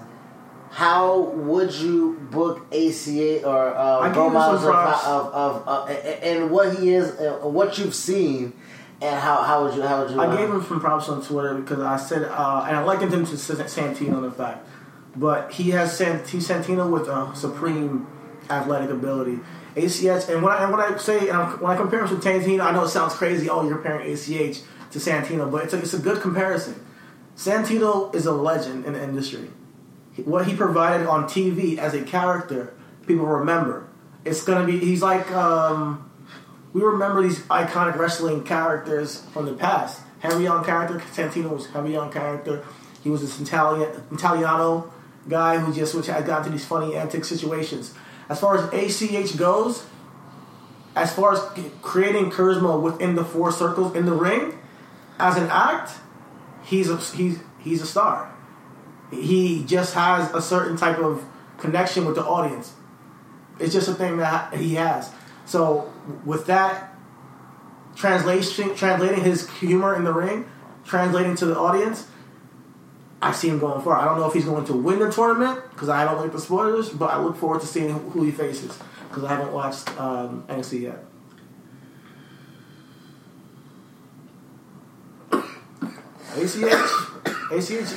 how 0.71 1.19
would 1.19 1.73
you 1.73 2.13
book 2.31 2.65
ACH 2.71 3.43
or 3.43 3.75
uh, 3.75 3.99
I 3.99 4.07
gave 4.07 4.15
Go 4.15 4.29
Myles 4.29 4.61
some 4.61 4.69
of, 4.75 5.33
of, 5.33 5.33
of, 5.33 5.67
uh, 5.67 5.91
and 5.91 6.51
what 6.51 6.77
he 6.77 6.93
is, 6.93 7.09
uh, 7.19 7.39
what 7.41 7.77
you've 7.77 7.95
seen, 7.95 8.53
and 9.01 9.19
how 9.19 9.41
how 9.43 9.63
would 9.63 9.75
you 9.75 9.81
how 9.81 10.03
would 10.03 10.11
you? 10.11 10.21
I 10.21 10.27
uh, 10.27 10.35
gave 10.37 10.49
him 10.49 10.63
some 10.63 10.79
props 10.79 11.09
on 11.09 11.23
Twitter 11.23 11.55
because 11.55 11.79
I 11.79 11.97
said, 11.97 12.23
uh, 12.23 12.65
and 12.67 12.77
I 12.77 12.83
likened 12.83 13.13
him 13.13 13.25
to 13.25 13.31
Santino 13.33 14.23
in 14.23 14.31
fact, 14.31 14.67
but 15.15 15.51
he 15.51 15.71
has 15.71 15.95
Sant- 15.97 16.27
he's 16.27 16.47
Santino 16.47 16.89
with 16.89 17.07
a 17.07 17.35
supreme 17.35 18.07
athletic 18.49 18.89
ability. 18.89 19.39
ACH, 19.75 20.29
and 20.29 20.43
when 20.43 20.51
I, 20.51 20.63
and 20.63 20.71
when 20.71 20.81
I 20.81 20.97
say 20.97 21.29
and 21.29 21.37
I'm- 21.37 21.59
when 21.61 21.71
I 21.71 21.77
compare 21.77 22.05
him 22.05 22.09
to 22.09 22.15
Santino, 22.15 22.61
I 22.61 22.71
know 22.71 22.83
it 22.83 22.89
sounds 22.89 23.13
crazy. 23.13 23.49
Oh, 23.49 23.63
you're 23.63 23.77
comparing 23.77 24.11
ACH 24.11 24.61
to 24.91 24.99
Santino, 24.99 25.49
but 25.51 25.63
it's 25.63 25.73
a, 25.73 25.77
it's 25.79 25.93
a 25.93 25.99
good 25.99 26.21
comparison. 26.21 26.83
Santino 27.35 28.13
is 28.13 28.25
a 28.25 28.33
legend 28.33 28.85
in 28.85 28.93
the 28.93 29.03
industry. 29.03 29.49
What 30.23 30.47
he 30.47 30.55
provided 30.55 31.07
on 31.07 31.25
TV 31.25 31.77
as 31.77 31.93
a 31.93 32.03
character, 32.03 32.73
people 33.07 33.25
remember. 33.25 33.87
It's 34.25 34.43
gonna 34.43 34.65
be. 34.65 34.79
He's 34.79 35.01
like. 35.01 35.31
Um, 35.31 36.09
we 36.73 36.81
remember 36.81 37.23
these 37.23 37.39
iconic 37.43 37.97
wrestling 37.97 38.43
characters 38.43 39.23
from 39.33 39.45
the 39.45 39.53
past. 39.53 40.01
Heavy 40.19 40.47
on 40.47 40.63
character, 40.63 40.99
Santino 40.99 41.51
was 41.51 41.67
heavy 41.67 41.95
on 41.95 42.11
character. 42.11 42.63
He 43.03 43.09
was 43.09 43.21
this 43.21 43.39
Italian 43.39 43.89
Italiano 44.11 44.91
guy 45.27 45.57
who 45.57 45.73
just 45.73 45.95
which 45.95 46.07
had 46.07 46.25
gotten 46.25 46.45
to 46.45 46.49
these 46.51 46.65
funny 46.65 46.95
antic 46.95 47.25
situations. 47.25 47.93
As 48.27 48.39
far 48.39 48.57
as 48.57 49.01
ACH 49.01 49.37
goes, 49.37 49.85
as 50.95 51.13
far 51.13 51.33
as 51.33 51.41
creating 51.81 52.31
charisma 52.31 52.79
within 52.79 53.15
the 53.15 53.23
four 53.23 53.51
circles 53.51 53.95
in 53.95 54.05
the 54.05 54.13
ring, 54.13 54.59
as 55.17 55.37
an 55.37 55.49
act, 55.49 55.91
he's 56.63 56.89
a 56.89 56.97
he's 56.97 57.39
he's 57.59 57.81
a 57.81 57.87
star. 57.87 58.35
He 59.11 59.63
just 59.63 59.93
has 59.93 60.31
a 60.33 60.41
certain 60.41 60.77
type 60.77 60.99
of 60.99 61.25
connection 61.57 62.05
with 62.05 62.15
the 62.15 62.23
audience. 62.23 62.73
It's 63.59 63.73
just 63.73 63.87
a 63.87 63.93
thing 63.93 64.17
that 64.17 64.53
he 64.53 64.75
has. 64.75 65.11
So 65.45 65.91
with 66.25 66.45
that 66.45 66.95
translation, 67.95 68.75
translating 68.75 69.23
his 69.23 69.49
humor 69.49 69.95
in 69.95 70.03
the 70.03 70.13
ring, 70.13 70.49
translating 70.85 71.35
to 71.37 71.45
the 71.45 71.57
audience, 71.57 72.07
I 73.21 73.33
see 73.33 73.49
him 73.49 73.59
going 73.59 73.81
far. 73.81 73.97
I 73.97 74.05
don't 74.05 74.17
know 74.17 74.27
if 74.27 74.33
he's 74.33 74.45
going 74.45 74.65
to 74.65 74.73
win 74.73 74.99
the 74.99 75.11
tournament 75.11 75.61
because 75.71 75.89
I 75.89 76.05
don't 76.05 76.19
like 76.19 76.31
the 76.31 76.39
spoilers, 76.39 76.89
but 76.89 77.09
I 77.09 77.19
look 77.19 77.35
forward 77.35 77.61
to 77.61 77.67
seeing 77.67 77.89
who 78.11 78.23
he 78.23 78.31
faces 78.31 78.77
because 79.09 79.25
I 79.25 79.29
haven't 79.29 79.51
watched 79.51 79.89
um, 79.99 80.45
NXT 80.47 80.81
yet. 80.81 81.03
ACH, 86.39 86.55
ACH. 87.51 87.91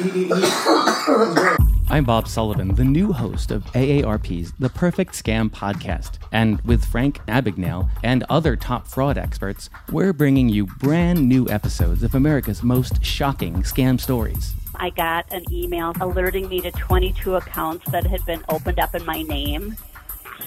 I'm 1.88 2.02
Bob 2.02 2.26
Sullivan, 2.26 2.74
the 2.74 2.84
new 2.84 3.12
host 3.12 3.52
of 3.52 3.62
AARP's 3.66 4.52
The 4.58 4.68
Perfect 4.68 5.12
Scam 5.12 5.48
podcast. 5.48 6.18
And 6.32 6.60
with 6.62 6.84
Frank 6.84 7.24
Abagnale 7.26 7.88
and 8.02 8.24
other 8.28 8.56
top 8.56 8.88
fraud 8.88 9.16
experts, 9.16 9.70
we're 9.92 10.12
bringing 10.12 10.48
you 10.48 10.66
brand 10.66 11.28
new 11.28 11.48
episodes 11.48 12.02
of 12.02 12.16
America's 12.16 12.64
most 12.64 13.04
shocking 13.04 13.62
scam 13.62 14.00
stories. 14.00 14.54
I 14.74 14.90
got 14.90 15.30
an 15.30 15.44
email 15.52 15.92
alerting 16.00 16.48
me 16.48 16.62
to 16.62 16.72
22 16.72 17.36
accounts 17.36 17.88
that 17.92 18.08
had 18.08 18.26
been 18.26 18.42
opened 18.48 18.80
up 18.80 18.96
in 18.96 19.04
my 19.06 19.22
name. 19.22 19.76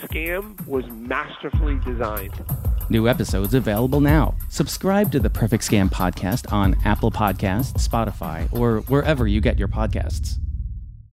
Scam 0.04 0.66
was 0.68 0.86
masterfully 0.90 1.80
designed. 1.86 2.34
New 2.90 3.08
episodes 3.08 3.54
available 3.54 4.00
now. 4.00 4.36
Subscribe 4.50 5.12
to 5.12 5.20
the 5.20 5.30
Perfect 5.30 5.64
Scam 5.64 5.90
podcast 5.90 6.52
on 6.52 6.76
Apple 6.86 7.12
Podcasts, 7.12 7.74
Spotify, 7.74 8.48
or 8.54 8.82
wherever 8.82 9.28
you 9.28 9.42
get 9.42 9.58
your 9.58 9.68
podcasts. 9.68 10.38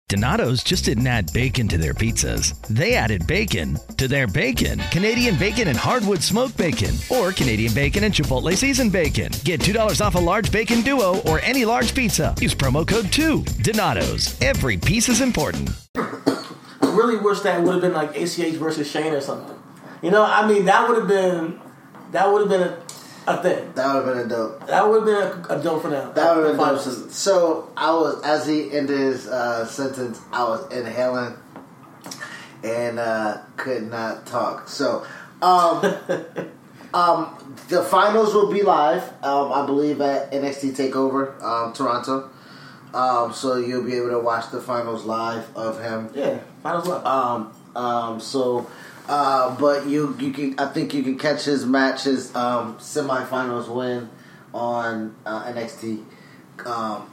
Donato's 0.08 0.64
just 0.64 0.86
didn't 0.86 1.06
add 1.06 1.32
bacon 1.34 1.68
to 1.68 1.78
their 1.78 1.94
pizzas. 1.94 2.60
They 2.68 2.96
added 2.96 3.28
bacon 3.28 3.78
to 3.98 4.08
their 4.08 4.26
bacon. 4.26 4.80
Canadian 4.90 5.38
bacon 5.38 5.68
and 5.68 5.78
hardwood 5.78 6.24
smoked 6.24 6.58
bacon, 6.58 6.96
or 7.12 7.32
Canadian 7.32 7.76
bacon 7.76 8.04
and 8.04 8.12
Chipotle 8.12 8.58
seasoned 8.58 8.92
bacon. 8.92 9.32
Get 9.44 9.60
$2 9.60 10.04
off 10.04 10.16
a 10.16 10.20
large 10.20 10.52
bacon 10.52 10.82
duo 10.82 11.20
or 11.28 11.40
any 11.42 11.64
large 11.64 11.94
pizza. 11.94 12.34
Use 12.42 12.56
promo 12.56 12.88
code 12.88 13.12
2. 13.12 13.44
Donato's. 13.62 14.36
Every 14.42 14.78
piece 14.78 15.10
is 15.10 15.22
important. 15.22 15.70
I 17.00 17.02
really 17.02 17.18
wish 17.18 17.40
that 17.42 17.62
would 17.62 17.72
have 17.72 17.82
been 17.82 17.94
like 17.94 18.16
ACH 18.16 18.56
versus 18.56 18.90
Shane 18.90 19.14
or 19.14 19.22
something. 19.22 19.58
You 20.02 20.12
know, 20.12 20.24
I 20.24 20.48
mean, 20.48 20.66
that 20.66 20.88
would 20.88 20.98
have 20.98 21.08
been 21.08 21.60
that 22.12 22.32
would 22.32 22.42
have 22.42 22.50
been 22.50 22.62
a, 22.62 23.32
a 23.32 23.42
thing. 23.42 23.74
that 23.74 23.94
would 23.94 24.06
have 24.06 24.16
been 24.16 24.26
a 24.26 24.28
dope. 24.28 24.68
That 24.68 24.88
would 24.88 25.08
have 25.08 25.46
been 25.46 25.52
a, 25.52 25.60
a 25.60 25.64
dope 25.64 25.82
for 25.82 25.90
them. 25.90 26.14
That 26.14 26.36
would 26.36 26.48
have 26.48 26.58
been 26.58 26.68
dope. 26.68 27.12
So 27.12 27.72
I 27.78 27.92
was, 27.92 28.22
as 28.24 28.48
he 28.48 28.72
ended 28.72 28.98
his 28.98 29.28
uh, 29.28 29.66
sentence, 29.66 30.20
I 30.34 30.44
was 30.44 30.72
inhaling 30.74 31.36
and 32.64 33.00
uh, 33.00 33.38
could 33.56 33.90
not 33.90 34.26
talk. 34.26 34.68
So, 34.68 35.06
um, 35.42 35.84
um, 36.94 37.56
the 37.70 37.84
finals 37.84 38.34
will 38.34 38.52
be 38.52 38.62
live, 38.64 39.04
um, 39.24 39.54
I 39.54 39.66
believe, 39.66 40.02
at 40.02 40.32
NXT 40.32 40.76
Takeover 40.76 41.42
um, 41.42 41.74
Toronto. 41.74 42.30
Um, 42.94 43.34
so 43.34 43.58
you'll 43.58 43.84
be 43.84 43.96
able 43.96 44.10
to 44.10 44.20
watch 44.20 44.50
the 44.52 44.60
finals 44.60 45.06
live 45.06 45.56
of 45.56 45.82
him. 45.82 46.10
Yeah, 46.16 46.40
finals 46.64 46.88
left. 46.88 47.06
Um, 47.06 47.54
um, 47.76 48.20
so, 48.20 48.68
uh, 49.08 49.56
but 49.60 49.86
you 49.86 50.16
you 50.20 50.32
can 50.32 50.60
I 50.60 50.66
think 50.68 50.94
you 50.94 51.04
can 51.04 51.18
catch 51.18 51.46
his 51.46 51.66
match 51.66 52.06
his 52.06 52.36
um, 52.36 52.78
semifinals 52.78 53.68
win 53.74 54.10
on 54.54 55.16
uh, 55.26 55.44
NXT. 55.52 56.04
Um, 56.66 57.12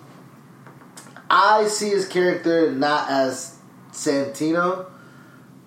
I 1.28 1.66
see 1.66 1.90
his 1.90 2.08
character 2.08 2.70
not 2.70 3.10
as 3.10 3.58
Santino. 3.92 4.86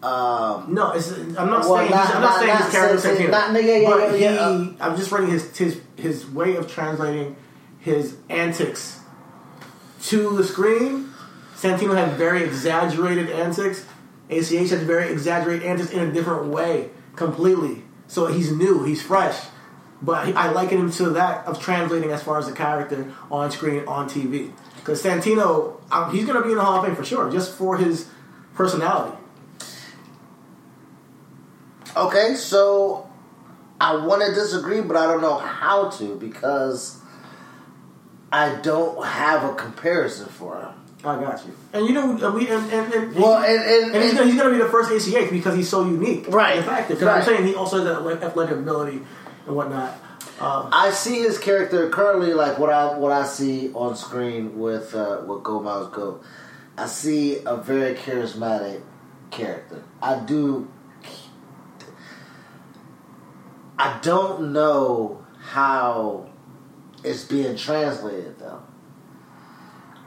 Um, 0.01 0.73
No, 0.73 0.91
it's, 0.93 1.11
I'm 1.11 1.33
not 1.33 1.65
Well, 1.65 1.75
saying 1.77 1.91
not- 1.91 2.15
I'm 2.15 2.21
not, 2.21 2.21
not- 2.21 2.39
saying 2.39 2.47
not 2.53 2.61
his 2.63 2.71
character 2.71 3.09
Santino, 3.09 3.31
not- 3.31 3.53
yeah, 3.63 3.75
yeah, 3.77 3.89
but 3.89 4.19
yeah, 4.19 4.31
yeah, 4.33 4.57
he, 4.63 4.75
I'm 4.79 4.95
just 4.95 5.11
reading 5.11 5.29
his 5.29 5.55
his 5.57 5.81
his 5.97 6.25
way 6.31 6.55
of 6.55 6.71
translating 6.71 7.35
his 7.79 8.15
antics 8.29 8.98
to 10.03 10.35
the 10.35 10.43
screen. 10.43 11.11
Santino 11.55 11.95
had 11.95 12.13
very 12.13 12.43
exaggerated 12.43 13.29
antics. 13.29 13.85
ACH 14.29 14.69
had 14.69 14.81
very 14.81 15.11
exaggerated 15.11 15.65
antics 15.65 15.91
in 15.91 16.07
a 16.07 16.11
different 16.11 16.47
way, 16.47 16.89
completely. 17.15 17.83
So 18.07 18.27
he's 18.27 18.51
new, 18.51 18.83
he's 18.83 19.01
fresh. 19.01 19.47
But 20.01 20.35
I 20.35 20.51
liken 20.51 20.77
him 20.77 20.91
to 20.91 21.09
that 21.11 21.45
of 21.45 21.59
translating 21.59 22.11
as 22.11 22.23
far 22.23 22.37
as 22.37 22.47
the 22.47 22.53
character 22.53 23.13
on 23.29 23.51
screen 23.51 23.85
on 23.85 24.07
TV. 24.09 24.53
Because 24.77 25.03
Santino, 25.03 25.81
um, 25.91 26.11
he's 26.11 26.25
going 26.25 26.37
to 26.37 26.43
be 26.43 26.51
in 26.51 26.57
the 26.57 26.63
Hall 26.63 26.79
of 26.79 26.85
Fame 26.85 26.95
for 26.95 27.03
sure, 27.03 27.29
just 27.29 27.53
for 27.57 27.77
his 27.77 28.07
personality. 28.53 29.17
okay, 31.95 32.35
so 32.35 33.09
I 33.79 33.95
want 33.95 34.21
to 34.21 34.33
disagree, 34.33 34.81
but 34.81 34.95
I 34.95 35.05
don't 35.05 35.21
know 35.21 35.37
how 35.37 35.89
to 35.89 36.15
because 36.15 36.98
I 38.31 38.55
don't 38.61 39.03
have 39.05 39.43
a 39.43 39.55
comparison 39.55 40.27
for 40.27 40.59
him. 40.59 40.69
I 41.03 41.15
got 41.19 41.45
you. 41.45 41.53
And 41.73 41.85
you 41.87 41.93
know, 41.93 42.31
we 42.31 42.47
and 42.49 42.71
and, 42.71 42.93
and 42.93 43.15
Well, 43.15 43.37
and- 43.43 43.93
and- 43.95 44.03
he's, 44.03 44.13
gonna, 44.13 44.25
he's 44.25 44.35
gonna 44.35 44.51
be 44.51 44.57
the 44.57 44.69
first 44.69 44.91
ACH 44.91 45.31
because 45.31 45.55
he's 45.55 45.69
so 45.69 45.85
unique, 45.85 46.27
Right. 46.27 46.57
In 46.57 46.63
fact, 46.63 46.89
because 46.89 47.03
Right. 47.03 47.17
I'm 47.19 47.23
saying 47.23 47.45
he 47.47 47.55
also 47.55 47.77
has 47.77 47.85
that 47.85 48.23
athletic 48.23 48.57
ability 48.57 49.01
and 49.47 49.55
whatnot. 49.55 49.97
Um, 50.41 50.69
I 50.71 50.91
see 50.91 51.19
his 51.21 51.37
character 51.37 51.89
currently 51.89 52.33
like 52.33 52.59
what 52.59 52.69
I 52.69 52.97
what 52.97 53.11
I 53.11 53.25
see 53.25 53.71
on 53.73 53.95
screen 53.95 54.57
with 54.59 54.93
uh, 54.95 55.21
with 55.25 55.43
Go 55.43 55.61
Myles 55.61 55.89
Go. 55.93 56.21
I 56.77 56.85
see 56.87 57.39
a 57.45 57.57
very 57.57 57.95
charismatic 57.95 58.81
character. 59.31 59.83
I 60.01 60.19
do. 60.19 60.69
I 63.77 63.99
don't 64.01 64.51
know 64.53 65.25
how 65.41 66.28
it's 67.03 67.23
being 67.25 67.55
translated 67.55 68.39
though. 68.39 68.61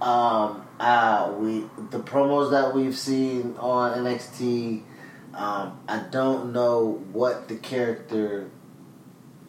Um, 0.05 0.66
uh, 0.81 1.32
we 1.39 1.60
the 1.90 2.01
promos 2.01 2.51
that 2.51 2.74
we've 2.74 2.97
seen 2.97 3.56
on 3.59 3.98
NXT. 3.98 4.82
Um, 5.35 5.81
I 5.89 6.05
don't 6.10 6.52
know 6.52 7.02
what 7.12 7.48
the 7.48 7.56
character. 7.56 8.51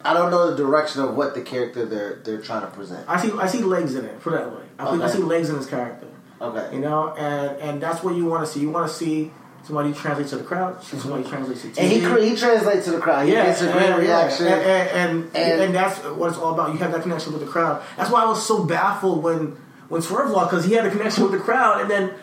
I 0.02 0.14
don't 0.14 0.30
know 0.30 0.50
the 0.50 0.56
direction 0.56 1.02
of 1.02 1.16
what 1.16 1.34
the 1.34 1.42
character 1.42 1.84
they're 1.84 2.20
they're 2.24 2.40
trying 2.40 2.62
to 2.62 2.68
present. 2.68 3.08
I 3.08 3.20
see 3.20 3.32
I 3.36 3.46
see 3.46 3.62
legs 3.62 3.94
in 3.94 4.04
it. 4.04 4.20
Put 4.20 4.34
it 4.34 4.36
that 4.36 4.52
way. 4.52 4.64
I, 4.78 4.90
think 4.90 5.02
I 5.02 5.10
see 5.10 5.18
legs 5.18 5.50
in 5.50 5.56
his 5.56 5.66
character. 5.66 6.08
Okay. 6.40 6.74
You 6.74 6.80
know, 6.80 7.14
and 7.14 7.58
and 7.60 7.82
that's 7.82 8.02
what 8.02 8.14
you 8.14 8.26
want 8.26 8.46
to 8.46 8.52
see. 8.52 8.60
You 8.60 8.70
want 8.70 8.88
to 8.88 8.94
see 8.94 9.32
somebody 9.64 9.92
translates 9.92 10.30
to 10.30 10.36
the 10.36 10.44
crowd, 10.44 10.82
somebody 10.82 11.24
translates 11.28 11.62
to 11.62 11.68
TV. 11.68 11.78
And 11.78 11.92
he 12.22 12.30
he 12.30 12.36
translates 12.36 12.84
to 12.84 12.92
the 12.92 12.98
crowd. 13.00 13.26
He 13.26 13.32
gets 13.32 13.62
a 13.62 13.72
great 13.72 13.90
and, 13.90 14.02
reaction. 14.02 14.46
Yeah, 14.46 14.54
and, 14.56 14.88
and, 14.90 15.24
and, 15.24 15.36
And- 15.36 15.62
and 15.62 15.74
that's 15.74 15.98
what 16.04 16.28
it's 16.30 16.38
all 16.38 16.54
about. 16.54 16.72
You 16.72 16.78
have 16.78 16.92
that 16.92 17.02
connection 17.02 17.32
with 17.32 17.42
the 17.42 17.48
crowd. 17.48 17.82
That's 17.96 18.10
why 18.10 18.22
I 18.22 18.26
was 18.26 18.46
so 18.46 18.64
baffled 18.64 19.22
when 19.22 19.56
when 19.88 20.00
Swerve 20.02 20.30
lost 20.30 20.50
because 20.50 20.64
he 20.64 20.72
had 20.72 20.86
a 20.86 20.90
connection 20.90 21.22
with 21.24 21.32
the 21.32 21.38
crowd, 21.38 21.80
and 21.82 21.90
then 21.90 22.14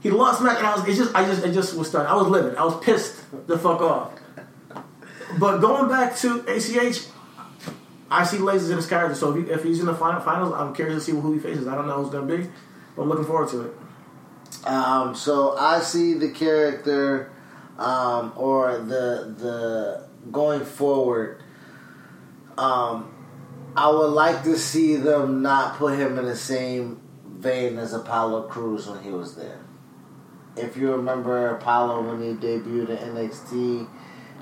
he 0.00 0.10
lost 0.10 0.42
match, 0.42 0.58
and 0.58 0.66
I 0.66 0.76
was 0.76 0.86
it 0.88 0.94
just 0.94 1.14
I 1.14 1.24
just 1.24 1.44
I 1.44 1.50
just 1.50 1.74
was 1.76 1.88
stunned. 1.88 2.08
I 2.08 2.14
was 2.16 2.26
livid. 2.28 2.56
I 2.56 2.64
was 2.64 2.78
pissed 2.84 3.24
the 3.46 3.58
fuck 3.58 3.80
off. 3.80 4.12
But 5.38 5.58
going 5.58 5.88
back 5.88 6.16
to 6.18 6.44
ACH, 6.46 7.06
I 8.10 8.24
see 8.24 8.36
lasers 8.38 8.70
in 8.70 8.76
his 8.76 8.86
character. 8.86 9.14
So 9.16 9.34
if, 9.36 9.46
he, 9.46 9.52
if 9.52 9.64
he's 9.64 9.80
in 9.80 9.86
the 9.86 9.94
final, 9.94 10.20
finals, 10.20 10.52
I'm 10.54 10.74
curious 10.74 11.04
to 11.04 11.12
see 11.12 11.18
who 11.18 11.32
he 11.32 11.38
faces. 11.40 11.66
I 11.66 11.74
don't 11.74 11.88
know 11.88 12.02
who's 12.02 12.12
gonna 12.12 12.26
be, 12.26 12.48
but 12.94 13.02
I'm 13.02 13.08
looking 13.08 13.24
forward 13.24 13.48
to 13.50 13.62
it. 13.62 13.74
Um, 14.64 15.14
so 15.14 15.56
I 15.56 15.80
see 15.80 16.14
the 16.14 16.30
character, 16.30 17.32
um, 17.78 18.32
or 18.36 18.78
the 18.78 19.34
the 19.36 20.08
going 20.30 20.64
forward. 20.64 21.42
Um, 22.56 23.10
I 23.76 23.90
would 23.90 24.10
like 24.10 24.44
to 24.44 24.56
see 24.56 24.96
them 24.96 25.42
not 25.42 25.76
put 25.76 25.98
him 25.98 26.16
in 26.18 26.24
the 26.24 26.36
same 26.36 27.02
vein 27.26 27.76
as 27.78 27.92
Apollo 27.92 28.48
Crews 28.48 28.86
when 28.86 29.02
he 29.02 29.10
was 29.10 29.34
there. 29.34 29.60
If 30.56 30.76
you 30.76 30.92
remember 30.92 31.48
Apollo 31.56 32.08
when 32.08 32.22
he 32.22 32.34
debuted 32.34 33.02
in 33.02 33.14
NXT, 33.16 33.88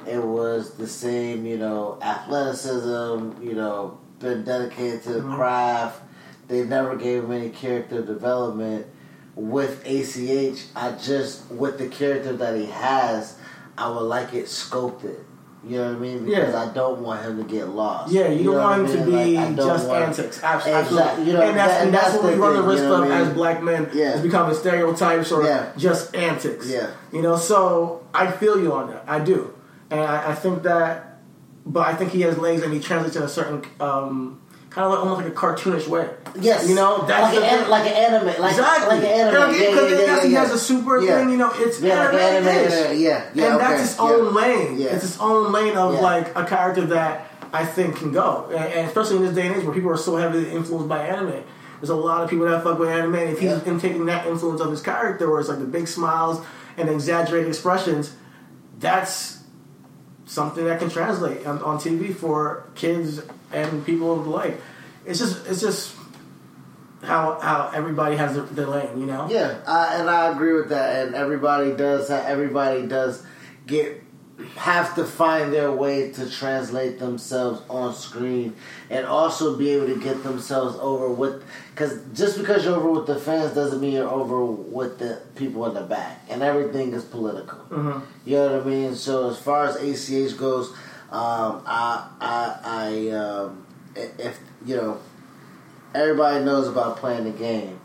it 0.06 0.22
was 0.22 0.74
the 0.74 0.86
same, 0.86 1.46
you 1.46 1.56
know, 1.56 1.98
athleticism, 2.02 3.42
you 3.42 3.54
know, 3.54 3.98
been 4.18 4.44
dedicated 4.44 5.02
to 5.04 5.12
the 5.14 5.22
craft. 5.22 6.02
They 6.48 6.64
never 6.64 6.96
gave 6.96 7.24
him 7.24 7.32
any 7.32 7.48
character 7.48 8.02
development. 8.02 8.86
With 9.34 9.82
ACH, 9.86 10.66
I 10.76 10.92
just 10.92 11.50
with 11.50 11.78
the 11.78 11.88
character 11.88 12.34
that 12.36 12.56
he 12.56 12.66
has, 12.66 13.38
I 13.78 13.88
would 13.88 14.00
like 14.02 14.34
it 14.34 14.48
sculpted. 14.48 15.24
You 15.66 15.78
know 15.78 15.88
what 15.90 15.96
I 15.96 16.00
mean? 16.00 16.24
Because 16.24 16.52
Yeah. 16.54 16.62
I 16.70 16.74
don't 16.74 17.00
want 17.02 17.22
him 17.22 17.38
to 17.38 17.44
get 17.44 17.68
lost. 17.68 18.12
Yeah, 18.12 18.28
you, 18.28 18.42
don't 18.44 18.56
want 18.56 18.80
him 18.90 18.96
I 18.96 18.98
to 18.98 19.04
be 19.10 19.36
Like, 19.36 19.56
just 19.56 19.88
want- 19.88 20.02
antics. 20.02 20.42
Absolutely. 20.42 20.82
Exactly. 20.82 21.24
You 21.26 21.32
know, 21.34 21.40
and 21.42 21.56
that's, 21.56 21.72
that- 21.72 21.82
and 21.84 21.94
that's, 21.94 22.14
what 22.16 22.24
we 22.24 22.34
run 22.34 22.54
the 22.56 22.62
risk 22.62 22.82
you 22.82 22.88
know 22.88 22.94
of 22.96 23.00
I 23.04 23.04
mean? 23.20 23.28
as 23.28 23.32
black 23.34 23.62
men 23.62 23.88
Yeah. 23.94 24.14
is 24.16 24.20
becoming 24.22 24.54
stereotypes 24.56 25.30
or 25.30 25.44
Yeah. 25.44 25.66
just 25.76 26.14
antics. 26.16 26.68
Yeah. 26.68 26.88
You 27.12 27.22
know, 27.22 27.36
so 27.36 28.02
I 28.12 28.30
feel 28.32 28.60
you 28.60 28.72
on 28.72 28.88
that. 28.90 29.04
I 29.06 29.20
do. 29.20 29.54
And 29.90 30.00
I, 30.00 30.32
I 30.32 30.34
think 30.34 30.64
that, 30.64 31.20
but 31.64 31.86
I 31.86 31.94
think 31.94 32.10
he 32.10 32.22
has 32.22 32.36
legs 32.38 32.62
and 32.62 32.72
he 32.74 32.80
translates 32.80 33.14
in 33.14 33.22
a 33.22 33.28
certain, 33.28 33.62
um, 33.80 34.40
kind 34.72 34.86
of 34.86 34.90
like, 34.92 35.00
almost 35.00 35.20
like 35.22 35.32
a 35.32 35.36
cartoonish 35.36 35.86
way. 35.86 36.08
Yes, 36.40 36.66
You 36.68 36.74
know, 36.74 37.04
that's 37.06 37.34
like 37.36 37.44
an, 37.44 37.68
like 37.70 37.86
an 37.86 37.92
anime, 37.92 38.26
like 38.40 38.52
exactly. 38.52 38.88
like 38.96 39.04
an 39.04 39.20
anime. 39.20 39.34
Yeah, 39.34 39.60
Yeah, 39.60 39.70
because 39.70 39.90
yeah, 39.92 39.98
yeah, 40.16 40.24
he 40.24 40.32
yeah, 40.32 40.40
has 40.40 40.52
a 40.52 40.58
super 40.58 41.00
Yeah. 41.00 41.18
thing, 41.18 41.30
you 41.30 41.36
know, 41.36 41.52
it's 41.54 41.80
Yeah, 41.80 42.04
like 42.08 42.14
anime. 42.14 42.48
anime, 42.48 42.98
yeah, 42.98 43.24
yeah, 43.34 43.52
and 43.52 43.60
that's 43.60 43.72
okay, 43.74 43.82
its 43.82 43.98
own 44.00 44.24
yeah. 44.24 44.40
lane. 44.40 44.78
Yeah. 44.78 44.86
It's 44.94 45.04
its 45.04 45.20
own 45.20 45.52
lane 45.52 45.76
of 45.76 45.94
Yeah. 45.94 46.00
like 46.00 46.34
a 46.36 46.44
character 46.46 46.86
that 46.86 47.26
I 47.52 47.66
think 47.66 47.96
can 47.96 48.12
go, 48.12 48.46
and, 48.50 48.64
and 48.72 48.88
especially 48.88 49.16
in 49.16 49.22
this 49.26 49.34
day 49.34 49.46
and 49.46 49.56
age 49.56 49.64
where 49.64 49.74
people 49.74 49.90
are 49.90 49.96
so 49.98 50.16
heavily 50.16 50.50
influenced 50.50 50.88
by 50.88 51.00
anime. 51.06 51.44
There's 51.80 51.90
a 51.90 51.94
lot 51.94 52.22
of 52.22 52.30
people 52.30 52.46
that 52.46 52.62
fuck 52.62 52.78
with 52.78 52.88
anime. 52.88 53.14
And 53.16 53.30
if 53.30 53.40
he's 53.40 53.50
Yeah. 53.50 53.58
him 53.60 53.78
taking 53.80 54.06
that 54.06 54.26
influence 54.26 54.60
of 54.62 54.70
his 54.70 54.80
character, 54.80 55.28
where 55.30 55.40
it's 55.40 55.48
like 55.50 55.58
the 55.58 55.64
big 55.66 55.86
smiles 55.88 56.40
and 56.78 56.88
exaggerated 56.88 57.48
expressions, 57.48 58.12
that's 58.80 59.38
something 60.24 60.64
that 60.64 60.78
can 60.78 60.88
translate 60.88 61.46
on, 61.46 61.60
on 61.62 61.78
TV 61.78 62.14
for 62.14 62.64
kids 62.74 63.20
and 63.52 63.84
people 63.84 64.12
alike. 64.12 64.60
It's 65.04 65.18
just, 65.18 65.46
it's 65.46 65.60
just 65.60 65.94
how 67.02 67.38
how 67.40 67.70
everybody 67.74 68.16
has 68.16 68.34
their, 68.34 68.44
their 68.44 68.66
lane, 68.66 69.00
you 69.00 69.06
know. 69.06 69.28
Yeah, 69.28 69.60
I, 69.66 69.96
and 69.96 70.08
I 70.08 70.30
agree 70.30 70.52
with 70.52 70.68
that. 70.68 71.06
And 71.06 71.14
everybody 71.14 71.72
does. 71.72 72.08
That 72.08 72.26
everybody 72.26 72.86
does 72.86 73.24
get 73.66 74.02
have 74.56 74.94
to 74.94 75.04
find 75.04 75.52
their 75.52 75.70
way 75.70 76.10
to 76.10 76.28
translate 76.28 76.98
themselves 76.98 77.62
on 77.68 77.94
screen 77.94 78.54
and 78.90 79.06
also 79.06 79.56
be 79.56 79.70
able 79.70 79.86
to 79.86 80.00
get 80.00 80.22
themselves 80.22 80.76
over 80.80 81.08
with 81.08 81.44
because 81.70 82.00
just 82.12 82.38
because 82.38 82.64
you're 82.64 82.74
over 82.74 82.90
with 82.90 83.06
the 83.06 83.18
fans 83.18 83.54
doesn't 83.54 83.80
mean 83.80 83.92
you're 83.92 84.08
over 84.08 84.44
with 84.44 84.98
the 84.98 85.20
people 85.36 85.66
in 85.66 85.74
the 85.74 85.82
back 85.82 86.24
and 86.28 86.42
everything 86.42 86.92
is 86.92 87.04
political 87.04 87.58
mm-hmm. 87.70 88.00
you 88.24 88.36
know 88.36 88.56
what 88.56 88.66
i 88.66 88.68
mean 88.68 88.94
so 88.94 89.30
as 89.30 89.38
far 89.38 89.66
as 89.66 89.76
ach 89.76 90.36
goes 90.38 90.74
um, 91.12 91.62
i 91.66 92.08
i 92.20 92.56
i 92.64 93.08
um, 93.10 93.64
if 93.94 94.40
you 94.64 94.76
know 94.76 94.98
everybody 95.94 96.44
knows 96.44 96.66
about 96.68 96.96
playing 96.96 97.24
the 97.24 97.30
game 97.30 97.78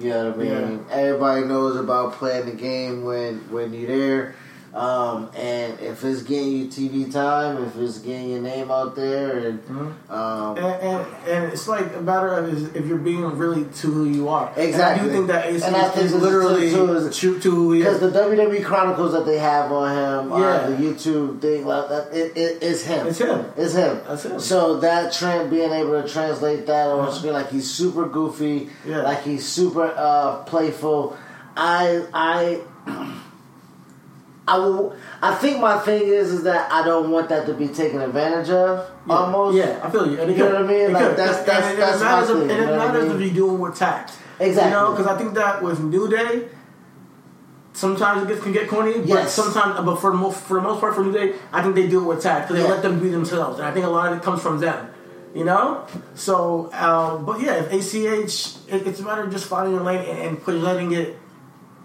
you 0.00 0.08
know 0.08 0.30
what 0.30 0.34
I 0.34 0.36
mean? 0.38 0.84
Everybody 0.90 1.44
knows 1.44 1.76
about 1.76 2.14
playing 2.14 2.46
the 2.46 2.52
game 2.52 3.04
when 3.04 3.38
when 3.50 3.74
you're 3.74 3.86
there. 3.86 4.34
Um, 4.74 5.30
and 5.36 5.78
if 5.80 6.02
it's 6.02 6.22
getting 6.22 6.52
you 6.52 6.66
TV 6.66 7.12
time, 7.12 7.62
if 7.62 7.76
it's 7.76 7.98
getting 7.98 8.30
your 8.30 8.40
name 8.40 8.70
out 8.70 8.96
there, 8.96 9.36
and 9.48 9.60
um, 10.08 10.56
And, 10.56 10.66
and, 10.66 11.06
and 11.28 11.52
it's 11.52 11.68
like 11.68 11.94
a 11.94 12.00
matter 12.00 12.32
of 12.32 12.48
is 12.48 12.74
if 12.74 12.86
you're 12.86 12.96
being 12.96 13.22
really 13.36 13.64
to 13.66 13.86
who 13.90 14.04
you 14.06 14.28
are. 14.30 14.50
Exactly. 14.56 14.72
And 14.72 14.84
I 14.84 15.04
do 15.04 15.10
think 15.12 15.26
that 15.28 15.46
ACH 15.50 15.62
And 15.62 15.76
I 15.76 15.88
think 15.90 16.06
is 16.06 16.14
literally 16.14 16.70
to- 16.70 17.10
to- 17.10 17.10
true 17.10 17.38
to 17.40 17.50
who 17.50 17.72
he 17.72 17.80
is. 17.82 17.98
because 17.98 18.00
the 18.00 18.18
WWE 18.18 18.64
Chronicles 18.64 19.12
that 19.12 19.26
they 19.26 19.38
have 19.38 19.70
on 19.70 19.90
him, 19.90 20.30
Yeah. 20.40 20.46
uh, 20.46 20.66
the 20.70 20.76
YouTube 20.76 21.40
thing, 21.42 21.66
like 21.66 21.88
that, 21.90 22.08
it, 22.14 22.34
it, 22.34 22.62
it's 22.62 22.82
him. 22.84 23.06
It's 23.08 23.18
him. 23.18 23.44
It's 23.58 23.74
him. 23.74 24.00
That's 24.08 24.22
him. 24.24 24.40
So 24.40 24.80
that 24.80 25.12
Trent 25.12 25.50
being 25.50 25.70
able 25.70 26.00
to 26.00 26.08
translate 26.08 26.66
that 26.66 26.88
on 26.88 27.12
screen, 27.12 27.34
like 27.34 27.50
he's 27.50 27.70
super 27.70 28.06
goofy, 28.08 28.70
Yeah. 28.86 29.02
like 29.02 29.22
he's 29.22 29.46
super 29.46 29.92
uh, 29.94 30.36
playful. 30.44 31.14
I 31.56 32.06
I 32.14 32.60
I 34.52 34.58
will. 34.58 34.94
I 35.22 35.34
think 35.34 35.60
my 35.60 35.78
thing 35.78 36.02
is 36.02 36.32
is 36.32 36.42
that 36.44 36.70
I 36.70 36.84
don't 36.84 37.10
want 37.10 37.28
that 37.30 37.46
to 37.46 37.54
be 37.54 37.68
taken 37.68 38.00
advantage 38.02 38.50
of. 38.50 38.86
Yeah. 39.06 39.14
Almost. 39.14 39.56
Yeah, 39.56 39.80
I 39.82 39.90
feel 39.90 40.06
you. 40.10 40.20
And 40.20 40.30
You 40.30 40.36
know 40.38 40.44
could- 40.50 40.52
what 40.54 40.64
I 40.64 40.66
mean? 40.74 40.92
Like, 40.92 41.02
could. 41.08 41.16
that's- 41.16 41.38
And 41.38 41.46
that's- 41.48 41.72
it 41.72 41.78
that's 41.78 42.00
my 42.00 42.20
if- 42.20 42.26
thing, 42.28 42.50
And 42.50 42.50
it 42.50 42.68
I 42.74 42.78
matters 42.86 43.08
mean? 43.08 43.16
if 43.16 43.22
you 43.22 43.30
do 43.30 43.54
it 43.54 43.58
with 43.58 43.74
tact. 43.76 44.12
Exactly. 44.40 44.70
You 44.72 44.76
know, 44.76 44.90
because 44.92 45.06
I 45.06 45.16
think 45.16 45.34
that 45.34 45.62
with 45.62 45.80
New 45.80 46.08
Day, 46.08 46.48
sometimes 47.72 48.22
it 48.22 48.28
gets, 48.28 48.42
can 48.42 48.52
get 48.52 48.68
corny, 48.68 48.98
but 48.98 49.06
Yes. 49.08 49.32
sometimes, 49.34 49.80
but 49.84 49.96
for 49.96 50.10
the 50.10 50.16
most, 50.16 50.38
for 50.40 50.54
the 50.54 50.60
most 50.68 50.80
part, 50.80 50.94
for 50.94 51.02
New 51.02 51.12
Day, 51.12 51.34
I 51.52 51.62
think 51.62 51.74
they 51.74 51.86
do 51.88 52.00
it 52.00 52.06
with 52.06 52.22
tact 52.22 52.48
because 52.48 52.62
they 52.62 52.68
Yeah. 52.68 52.74
let 52.74 52.82
them 52.82 52.98
be 52.98 53.08
themselves, 53.08 53.58
and 53.58 53.66
I 53.66 53.70
think 53.72 53.86
a 53.86 53.88
lot 53.88 54.10
of 54.12 54.18
it 54.18 54.22
comes 54.22 54.42
from 54.42 54.58
them. 54.60 54.88
You 55.34 55.44
know, 55.46 55.78
so 56.14 56.68
um, 56.74 57.24
but 57.24 57.40
yeah, 57.40 57.54
if 57.54 57.72
ACH, 57.72 58.56
it, 58.68 58.86
it's 58.86 59.00
a 59.00 59.02
matter 59.02 59.22
of 59.22 59.30
just 59.32 59.46
finding 59.46 59.72
your 59.74 59.82
lane 59.82 60.04
and, 60.06 60.18
and 60.18 60.44
put, 60.44 60.54
letting 60.56 60.92
it 60.92 61.18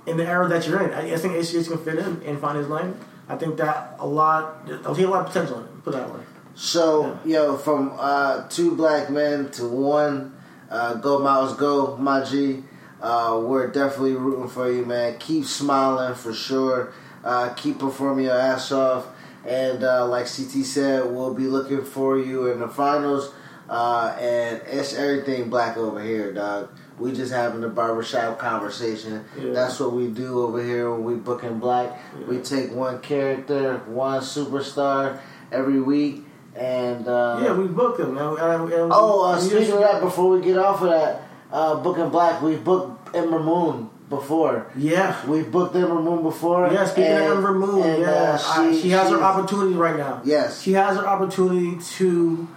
in 0.07 0.17
the 0.17 0.25
era 0.25 0.47
that 0.47 0.65
you're 0.65 0.81
in. 0.81 0.93
I, 0.93 1.13
I 1.13 1.17
think 1.17 1.35
ACH 1.35 1.67
can 1.67 1.77
fit 1.77 1.99
in 1.99 2.23
and 2.25 2.39
find 2.39 2.57
his 2.57 2.69
lane. 2.69 2.95
I 3.29 3.35
think 3.35 3.57
that 3.57 3.95
a 3.99 4.07
lot, 4.07 4.67
I 4.85 4.93
see 4.95 5.03
a 5.03 5.09
lot 5.09 5.21
of 5.21 5.27
potential 5.27 5.59
in 5.59 5.65
it. 5.65 5.83
Put 5.83 5.93
that 5.93 6.11
way. 6.11 6.21
So, 6.55 7.19
yo, 7.25 7.57
from 7.57 7.93
uh, 7.99 8.47
two 8.47 8.75
black 8.75 9.09
men 9.09 9.51
to 9.51 9.67
one, 9.67 10.35
uh, 10.71 10.95
go 10.95 11.19
Myles, 11.19 11.55
go, 11.55 11.97
my 11.97 12.23
G. 12.23 12.63
Uh, 13.01 13.39
we're 13.43 13.67
definitely 13.67 14.15
rooting 14.15 14.47
for 14.47 14.71
you, 14.71 14.85
man. 14.85 15.17
Keep 15.19 15.45
smiling 15.45 16.15
for 16.15 16.33
sure. 16.33 16.93
Uh, 17.23 17.53
keep 17.53 17.77
performing 17.77 18.25
your 18.25 18.39
ass 18.39 18.71
off. 18.71 19.07
And 19.45 19.83
uh, 19.83 20.07
like 20.07 20.25
CT 20.25 20.65
said, 20.65 21.05
we'll 21.05 21.33
be 21.33 21.43
looking 21.43 21.83
for 21.83 22.17
you 22.17 22.47
in 22.47 22.59
the 22.59 22.67
finals. 22.67 23.33
Uh, 23.69 24.15
and 24.19 24.61
it's 24.65 24.93
everything 24.93 25.49
black 25.49 25.77
over 25.77 26.01
here, 26.01 26.33
dog. 26.33 26.69
We 26.99 27.11
just 27.13 27.31
having 27.31 27.63
a 27.63 27.69
barbershop 27.69 28.39
conversation. 28.39 29.23
Yeah. 29.39 29.51
That's 29.53 29.79
what 29.79 29.91
we 29.93 30.07
do 30.07 30.41
over 30.41 30.63
here 30.63 30.89
when 30.91 31.03
we 31.03 31.13
booking 31.15 31.59
black. 31.59 31.99
We 32.27 32.39
take 32.39 32.71
one 32.71 32.99
character, 33.01 33.77
one 33.85 34.21
superstar 34.21 35.19
every 35.51 35.79
week, 35.79 36.25
And 36.55 37.07
uh, 37.07 37.39
Yeah, 37.43 37.53
we 37.53 37.67
book 37.67 37.97
them. 37.97 38.17
And, 38.17 38.37
and, 38.39 38.73
and 38.73 38.91
oh, 38.93 39.25
uh, 39.25 39.39
speaking 39.39 39.73
of 39.73 39.79
that, 39.79 40.01
before 40.01 40.31
we 40.31 40.41
get 40.41 40.57
off 40.57 40.81
of 40.81 40.89
that, 40.89 41.21
uh, 41.51 41.75
booking 41.75 42.09
Black, 42.09 42.41
we 42.41 42.55
booked 42.55 43.15
Ember 43.15 43.39
Moon 43.39 43.89
before. 44.09 44.65
Yeah. 44.75 45.23
We 45.27 45.43
booked 45.43 45.75
Ember 45.75 46.01
Moon 46.01 46.23
before. 46.23 46.67
Yeah, 46.73 46.85
speaking 46.85 47.11
and- 47.11 47.25
of 47.25 47.37
Ember 47.37 47.53
Moon, 47.53 47.83
and, 47.83 48.01
yeah, 48.01 48.09
uh, 48.09 48.39
I- 48.61 48.71
she, 48.75 48.89
has 48.89 49.09
her 49.11 49.17
she's- 49.17 49.21
opportunity 49.21 49.75
right 49.75 49.97
now. 49.97 50.21
Yes. 50.25 50.61
she 50.63 50.73
has 50.73 50.97
her 50.97 51.05
opportunity 51.07 51.77
to 51.97 52.47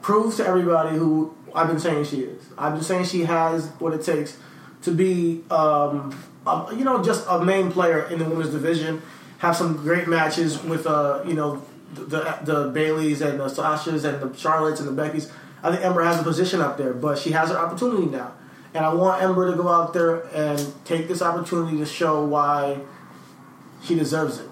prove 0.00 0.36
to 0.36 0.46
everybody 0.46 0.96
who 0.96 1.34
I've 1.54 1.68
been 1.68 1.78
saying 1.78 2.04
she 2.04 2.20
is. 2.20 2.42
I've 2.56 2.74
been 2.74 2.82
saying 2.82 3.04
she 3.04 3.22
has 3.24 3.68
what 3.78 3.92
it 3.92 4.02
takes 4.02 4.36
to 4.82 4.92
be, 4.92 5.42
um, 5.50 6.18
um, 6.46 6.78
you 6.78 6.84
know, 6.84 7.02
just 7.02 7.26
a 7.28 7.44
main 7.44 7.70
player 7.70 8.04
in 8.04 8.18
the 8.18 8.24
women's 8.24 8.50
division. 8.50 9.02
Have 9.38 9.56
some 9.56 9.76
great 9.76 10.06
matches 10.06 10.62
with, 10.62 10.86
uh, 10.86 11.22
you 11.26 11.34
know, 11.34 11.62
the 11.94 12.38
the 12.42 12.72
Bayleys 12.72 13.20
and 13.20 13.40
the 13.40 13.46
Sashas 13.46 14.04
and 14.04 14.20
the 14.20 14.28
Charlottes 14.36 14.80
and 14.80 14.96
the 14.96 15.02
Beckys. 15.02 15.30
I 15.62 15.70
think 15.70 15.84
Ember 15.84 16.02
has 16.04 16.20
a 16.20 16.22
position 16.22 16.60
up 16.60 16.78
there, 16.78 16.92
but 16.92 17.18
she 17.18 17.32
has 17.32 17.50
her 17.50 17.58
opportunity 17.58 18.06
now. 18.06 18.32
And 18.72 18.84
I 18.84 18.94
want 18.94 19.22
Ember 19.22 19.50
to 19.50 19.56
go 19.56 19.68
out 19.68 19.92
there 19.92 20.20
and 20.34 20.72
take 20.84 21.08
this 21.08 21.22
opportunity 21.22 21.78
to 21.78 21.86
show 21.86 22.24
why 22.24 22.78
she 23.82 23.94
deserves 23.94 24.38
it. 24.38 24.48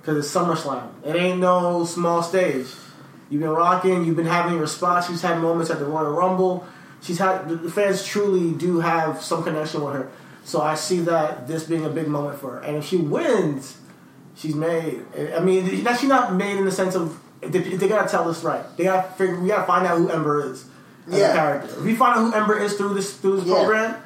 Because 0.00 0.18
it's 0.18 0.34
SummerSlam. 0.34 0.88
It 1.04 1.16
ain't 1.16 1.40
no 1.40 1.84
small 1.84 2.22
stage. 2.22 2.66
You've 3.28 3.40
been 3.40 3.50
rocking, 3.50 4.04
you've 4.04 4.16
been 4.16 4.26
having 4.26 4.56
your 4.56 4.66
spots. 4.66 5.08
She's 5.08 5.22
had 5.22 5.40
moments 5.40 5.70
at 5.70 5.78
the 5.78 5.84
Royal 5.84 6.12
Rumble. 6.12 6.66
She's 7.02 7.18
had, 7.18 7.48
the- 7.48 7.70
fans 7.70 8.04
truly 8.04 8.52
do 8.52 8.80
have 8.80 9.22
some 9.22 9.42
connection 9.42 9.82
with 9.82 9.94
her. 9.94 10.10
So 10.44 10.60
I 10.62 10.74
see 10.76 11.00
that 11.00 11.48
this 11.48 11.64
being 11.64 11.84
a 11.84 11.88
big 11.88 12.06
moment 12.08 12.38
for 12.38 12.52
her. 12.52 12.58
And 12.60 12.76
if 12.76 12.84
she 12.86 12.96
wins, 12.98 13.78
she's 14.36 14.54
made. 14.54 15.02
I 15.34 15.40
mean, 15.40 15.82
now 15.82 15.94
she's 15.96 16.08
not 16.08 16.34
made 16.34 16.56
in 16.56 16.64
the 16.64 16.70
sense 16.70 16.94
of, 16.94 17.18
they, 17.40 17.58
they 17.58 17.88
gotta 17.88 18.08
tell 18.08 18.28
us 18.30 18.44
right. 18.44 18.64
They 18.76 18.84
gotta 18.84 19.10
figure, 19.14 19.40
we 19.40 19.48
gotta 19.48 19.66
find 19.66 19.86
out 19.86 19.98
who 19.98 20.08
Ember 20.08 20.48
is 20.52 20.64
as 21.08 21.18
Yeah. 21.18 21.30
a 21.32 21.34
character. 21.34 21.68
If 21.78 21.82
we 21.82 21.94
find 21.96 22.16
out 22.18 22.24
who 22.32 22.32
Ember 22.40 22.58
is 22.60 22.74
through 22.74 22.94
this, 22.94 23.16
through 23.16 23.40
this 23.40 23.46
Yeah. 23.48 23.54
program, 23.56 23.96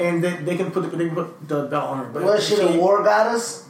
and 0.00 0.22
they, 0.22 0.30
they 0.36 0.56
can 0.56 0.70
put 0.72 0.90
the, 0.90 0.96
they 0.96 1.06
can 1.06 1.14
put 1.14 1.48
the 1.48 1.64
belt 1.66 1.90
on 1.90 1.98
her. 1.98 2.10
But 2.12 2.24
Was 2.24 2.48
she 2.48 2.56
the 2.56 2.76
war 2.78 3.02
goddess? 3.04 3.67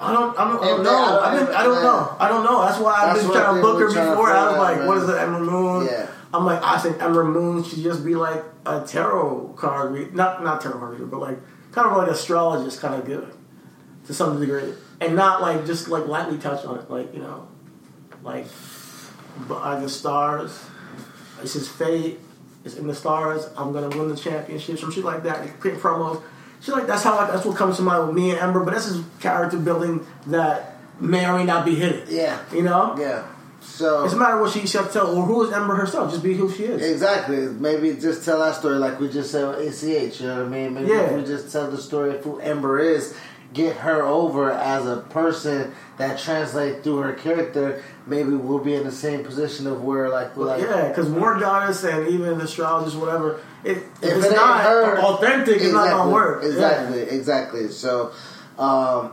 I 0.00 0.12
don't, 0.12 0.38
I 0.38 0.44
don't, 0.48 0.62
I 0.62 0.66
don't 0.66 0.82
know. 0.82 1.20
I 1.20 1.34
don't- 1.36 1.54
I 1.54 1.62
don't 1.64 1.82
know. 1.82 2.16
I 2.18 2.28
don't 2.28 2.44
know. 2.44 2.62
That's 2.62 2.78
why 2.78 2.92
I've 2.94 3.14
That's 3.16 3.26
been 3.28 3.36
trying 3.36 3.56
to 3.56 3.60
book 3.62 3.78
her 3.78 3.86
were 3.86 3.92
trying 3.92 4.04
to 4.06 4.10
before. 4.12 4.30
I 4.30 4.48
was 4.48 4.56
like, 4.58 4.78
man. 4.78 4.86
what 4.86 4.98
is 4.98 5.08
it, 5.08 5.16
Emerald 5.16 5.50
Moon? 5.50 5.86
Yeah. 5.86 6.06
I'm 6.32 6.44
like, 6.46 6.62
I 6.62 6.78
think 6.78 7.02
Emerald 7.02 7.30
Moon 7.30 7.64
should 7.64 7.82
just 7.82 8.04
be 8.04 8.14
like 8.14 8.42
a 8.66 8.84
tarot 8.86 9.54
card 9.56 9.92
reader. 9.92 10.12
Not, 10.12 10.42
not 10.44 10.60
tarot 10.60 10.78
card 10.78 10.92
reader, 10.92 11.06
but 11.06 11.20
like, 11.20 11.38
kind 11.72 11.88
of 11.88 11.96
like 11.96 12.08
astrologist 12.08 12.80
kind 12.80 12.94
of 12.94 13.06
giving 13.06 13.32
to 14.06 14.14
some 14.14 14.38
degree. 14.40 14.72
And 15.00 15.16
not 15.16 15.40
like, 15.42 15.66
just 15.66 15.88
like 15.88 16.06
lightly 16.06 16.38
touch 16.38 16.64
on 16.64 16.78
it. 16.78 16.90
Like, 16.90 17.12
you 17.14 17.20
know, 17.20 17.48
like, 18.22 18.46
by 19.48 19.78
the 19.80 19.88
stars. 19.88 20.58
This 21.40 21.56
is 21.56 21.68
fate. 21.68 22.20
It's 22.64 22.76
in 22.76 22.86
the 22.86 22.94
stars. 22.94 23.48
I'm 23.56 23.72
gonna 23.72 23.88
win 23.88 24.08
the 24.08 24.16
championship. 24.16 24.78
Some 24.78 24.92
shit 24.92 25.04
like 25.04 25.22
that. 25.22 25.58
Create 25.60 25.78
promos. 25.78 26.22
Shit 26.60 26.74
like 26.74 26.86
that's 26.86 27.02
how 27.02 27.16
I, 27.18 27.30
that's 27.30 27.44
what 27.46 27.56
comes 27.56 27.76
to 27.76 27.82
mind 27.82 28.06
with 28.08 28.16
me 28.16 28.30
and 28.30 28.38
Ember. 28.38 28.64
But 28.64 28.74
this 28.74 28.86
is 28.86 29.04
character 29.20 29.56
building 29.58 30.06
that 30.26 30.76
may 31.00 31.26
or 31.26 31.38
may 31.38 31.44
not 31.44 31.64
be 31.64 31.74
hidden. 31.74 32.04
Yeah. 32.08 32.38
You 32.52 32.62
know. 32.62 32.94
Yeah. 32.98 33.26
So 33.62 34.04
It's 34.04 34.14
a 34.14 34.16
matter 34.16 34.36
of 34.36 34.40
what 34.40 34.52
she 34.52 34.66
shall 34.66 34.86
tell, 34.88 35.14
or 35.16 35.24
who 35.24 35.44
is 35.44 35.52
Ember 35.52 35.74
herself. 35.74 36.10
Just 36.10 36.22
be 36.22 36.34
who 36.34 36.50
she 36.50 36.64
is. 36.64 36.82
Exactly. 36.82 37.46
Maybe 37.46 37.94
just 37.94 38.24
tell 38.24 38.38
that 38.40 38.54
story 38.56 38.76
like 38.76 38.98
we 38.98 39.08
just 39.10 39.30
said 39.30 39.46
with 39.48 39.58
ACH. 39.82 40.20
You 40.20 40.28
know 40.28 40.36
what 40.38 40.46
I 40.46 40.48
mean? 40.48 40.74
Maybe 40.74 40.88
Yeah. 40.90 41.14
we 41.14 41.22
just 41.24 41.52
tell 41.52 41.70
the 41.70 41.76
story 41.80 42.16
of 42.16 42.24
who 42.24 42.38
Ember 42.40 42.78
is, 42.78 43.14
get 43.52 43.76
her 43.78 44.02
over 44.02 44.50
as 44.50 44.86
a 44.86 44.98
person 45.10 45.72
that 45.98 46.18
translates 46.18 46.82
through 46.82 46.98
her 46.98 47.12
character. 47.12 47.82
Maybe 48.06 48.30
we'll 48.30 48.58
be 48.60 48.74
in 48.74 48.84
the 48.84 48.92
same 48.92 49.24
position 49.24 49.66
of 49.66 49.82
where 49.84 50.08
like 50.08 50.36
we're 50.36 50.46
like 50.46 50.62
yeah, 50.62 50.88
because 50.88 51.08
war 51.08 51.38
goddess 51.38 51.84
and 51.84 52.08
even 52.08 52.40
astrologist, 52.40 52.96
whatever. 52.96 53.40
It, 53.64 53.76
if, 53.76 53.78
if 54.02 54.16
it's 54.16 54.26
it 54.26 54.34
not 54.34 54.62
her, 54.62 54.98
authentic, 54.98 55.56
it's 55.56 55.72
not 55.72 55.90
gonna 55.90 56.08
Exactly, 56.08 56.12
work. 56.12 56.44
Exactly, 56.44 57.00
exactly. 57.02 57.68
So, 57.68 58.12
um, 58.58 59.12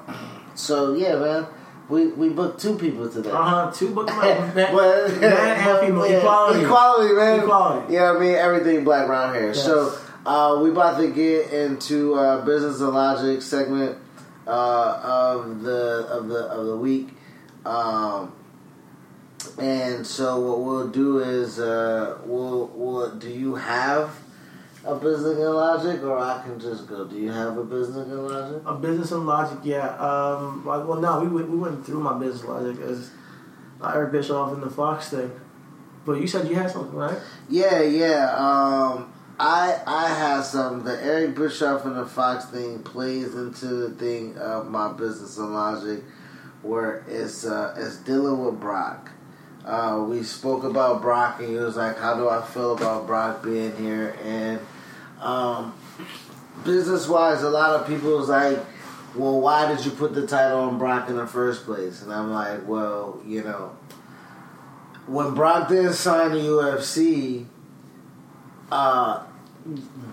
so 0.55 0.93
yeah, 0.93 1.15
man. 1.17 1.47
We 1.89 2.07
we 2.07 2.27
booked 2.27 2.59
two 2.59 2.77
people 2.77 3.09
today. 3.09 3.31
Uh 3.31 3.43
huh. 3.43 3.71
Two 3.73 3.93
book 3.93 4.07
man, 4.07 4.53
Well, 4.55 5.07
man 5.07 5.21
yeah, 5.21 6.17
equality. 6.19 6.63
Equality, 6.65 7.13
man. 7.13 7.39
Equality. 7.39 7.93
Yeah, 7.93 8.11
I 8.11 8.19
mean 8.19 8.35
everything 8.35 8.83
black 8.83 9.07
around 9.07 9.35
here. 9.35 9.47
Yes. 9.47 9.63
So 9.63 9.97
uh, 10.25 10.59
we 10.61 10.69
about 10.69 10.99
to 10.99 11.07
get 11.09 11.53
into 11.53 12.15
uh, 12.15 12.43
business 12.43 12.81
and 12.81 12.89
logic 12.93 13.41
segment 13.41 13.97
uh, 14.45 14.99
of 15.01 15.61
the 15.61 16.07
of 16.09 16.27
the 16.27 16.39
of 16.47 16.65
the 16.65 16.75
week. 16.75 17.09
Um, 17.65 18.33
and 19.57 20.05
so 20.05 20.39
what 20.41 20.59
we'll 20.59 20.89
do 20.89 21.19
is 21.19 21.57
uh, 21.59 22.17
we'll 22.25 22.67
we'll 22.75 23.15
do 23.15 23.29
you 23.29 23.55
have 23.55 24.19
a 24.87 24.95
business 24.95 25.37
and 25.37 25.53
logic 25.53 26.03
or 26.03 26.17
I 26.17 26.41
can 26.43 26.59
just 26.59 26.87
go. 26.87 27.05
Do 27.05 27.15
you 27.15 27.31
have 27.31 27.57
a 27.57 27.63
business 27.63 28.07
and 28.07 28.27
logic? 28.27 28.61
A 28.65 28.75
business 28.75 29.11
and 29.11 29.25
logic, 29.25 29.59
yeah. 29.63 29.89
Um, 29.97 30.63
well, 30.65 30.85
well, 30.85 30.99
no, 30.99 31.21
we 31.21 31.27
went, 31.27 31.49
we 31.49 31.57
went 31.57 31.85
through 31.85 31.99
my 31.99 32.17
business 32.17 32.43
logic 32.45 32.79
as 32.81 33.11
Eric 33.83 34.11
Bischoff 34.11 34.53
and 34.53 34.63
the 34.63 34.69
Fox 34.69 35.09
thing. 35.09 35.31
But 36.05 36.21
you 36.21 36.27
said 36.27 36.47
you 36.47 36.55
had 36.55 36.71
something, 36.71 36.95
right? 36.95 37.17
Yeah, 37.49 37.81
yeah. 37.81 38.33
Um, 38.37 39.13
I 39.39 39.79
I 39.85 40.07
have 40.07 40.45
some. 40.45 40.83
The 40.83 41.03
Eric 41.03 41.35
Bischoff 41.35 41.85
and 41.85 41.97
the 41.97 42.05
Fox 42.05 42.45
thing 42.45 42.81
plays 42.81 43.35
into 43.35 43.67
the 43.67 43.89
thing 43.89 44.37
of 44.37 44.69
my 44.69 44.93
business 44.93 45.37
and 45.37 45.53
logic, 45.53 46.03
where 46.61 47.03
it's 47.07 47.45
uh, 47.45 47.75
it's 47.77 47.97
dealing 47.97 48.43
with 48.43 48.59
Brock. 48.59 49.11
Uh, 49.65 50.05
we 50.07 50.23
spoke 50.23 50.63
about 50.63 51.01
Brock, 51.01 51.39
and 51.39 51.49
he 51.49 51.55
was 51.55 51.75
like, 51.75 51.97
"How 51.97 52.15
do 52.15 52.29
I 52.29 52.41
feel 52.41 52.73
about 52.73 53.05
Brock 53.05 53.43
being 53.43 53.75
here?" 53.75 54.15
And 54.23 54.59
um, 55.21 55.73
business 56.63 57.07
wise, 57.07 57.43
a 57.43 57.49
lot 57.49 57.79
of 57.79 57.87
people 57.87 58.17
was 58.17 58.29
like, 58.29 58.59
"Well, 59.15 59.39
why 59.39 59.73
did 59.73 59.85
you 59.85 59.91
put 59.91 60.13
the 60.13 60.25
title 60.27 60.59
on 60.61 60.77
Brock 60.77 61.09
in 61.09 61.15
the 61.17 61.27
first 61.27 61.65
place?" 61.65 62.01
And 62.01 62.13
I'm 62.13 62.31
like, 62.31 62.67
"Well, 62.67 63.21
you 63.25 63.43
know." 63.43 63.75
when 65.07 65.33
Brock 65.33 65.69
didn't 65.69 65.93
sign 65.93 66.31
the 66.31 66.39
UFC, 66.39 67.45
uh, 68.71 69.23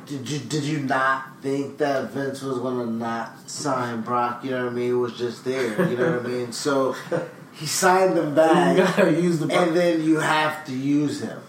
did 0.06 0.28
you 0.28 0.39
did 0.39 0.64
you 0.64 0.81
not 0.81 1.40
think 1.43 1.78
that 1.78 2.10
Vince 2.10 2.43
was 2.43 2.59
gonna 2.59 2.86
not 2.86 3.51
sign 3.51 4.01
Brock? 4.01 4.44
You 4.44 4.52
know 4.52 4.64
what 4.64 4.72
I 4.72 4.74
mean? 4.74 4.90
It 4.90 4.94
was 4.94 5.18
just 5.18 5.44
there. 5.44 5.89
You 5.89 5.97
know 5.97 6.16
what 6.16 6.26
I 6.26 6.28
mean? 6.28 6.52
So 6.52 6.94
he 7.52 7.66
signed 7.66 8.16
him 8.16 8.35
back, 8.35 8.76
You 8.98 9.05
gotta 9.05 9.20
use 9.20 9.40
the 9.40 9.52
and 9.52 9.76
then 9.76 10.02
you 10.02 10.18
have 10.20 10.64
to 10.66 10.72
use 10.72 11.20
him. 11.20 11.40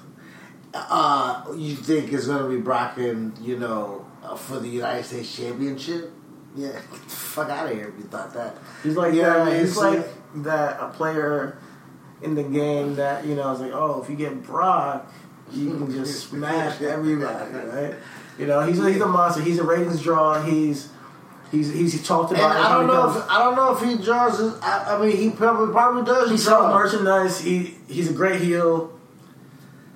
Uh, 0.78 1.44
you 1.56 1.76
think 1.76 2.12
it's 2.12 2.28
gonna 2.28 2.50
be 2.50 2.58
Brock 2.58 2.98
and 2.98 3.38
you 3.40 3.58
know 3.58 4.06
uh, 4.24 4.36
for 4.36 4.60
the 4.60 4.68
United 4.68 5.04
States 5.06 5.34
Championship? 5.36 6.12
Yeah, 6.56 6.72
get 6.74 6.84
the 6.92 6.98
fuck 7.10 7.50
out 7.50 7.70
of 7.70 7.76
here 7.78 7.90
if 7.90 7.98
you 7.98 8.10
thought 8.10 8.34
that. 8.34 8.58
He's 8.84 8.96
like 8.96 9.14
You 9.14 9.22
that. 9.24 9.40
I 9.42 9.46
mean? 9.46 9.60
He's 9.62 9.74
So- 9.76 9.90
like 9.90 10.08
that 10.44 10.80
a 10.82 10.88
player 10.90 11.58
in 12.22 12.36
the 12.36 12.44
game 12.44 12.96
that 12.96 13.26
you 13.26 13.36
know 13.36 13.52
is 13.54 13.60
like, 13.62 13.72
oh, 13.74 14.02
if 14.04 14.10
you 14.10 14.16
get 14.18 14.44
Brock, 14.44 15.12
you 15.52 15.70
can 15.72 15.92
just 15.92 16.30
smash 16.30 16.82
everybody, 16.82 17.54
right? 17.54 17.96
You 18.38 18.48
know, 18.48 18.62
he's 18.62 18.80
a, 18.80 18.92
he's 18.92 19.02
a 19.02 19.08
monster. 19.08 19.42
He's 19.42 19.60
a 19.60 19.64
ratings 19.64 20.02
draw. 20.02 20.42
He's 20.42 20.90
he's 21.52 21.72
he's 21.74 22.06
talked 22.06 22.32
And 22.32 22.40
about. 22.40 22.56
I 22.58 22.74
don't 22.74 22.88
know 22.88 23.10
if 23.18 23.30
I 23.30 23.40
don't 23.44 23.56
know 23.56 23.76
if 23.78 23.82
he 23.82 24.04
draws. 24.04 24.40
His, 24.40 24.54
I, 24.62 24.96
I 24.98 25.06
mean, 25.06 25.16
he 25.16 25.30
probably 25.30 25.72
probably 25.72 26.04
does. 26.04 26.30
he 26.32 26.38
sells 26.38 26.74
merchandise. 26.74 27.40
He 27.40 27.76
he's 27.88 28.10
a 28.10 28.14
great 28.14 28.42
heel. 28.42 28.92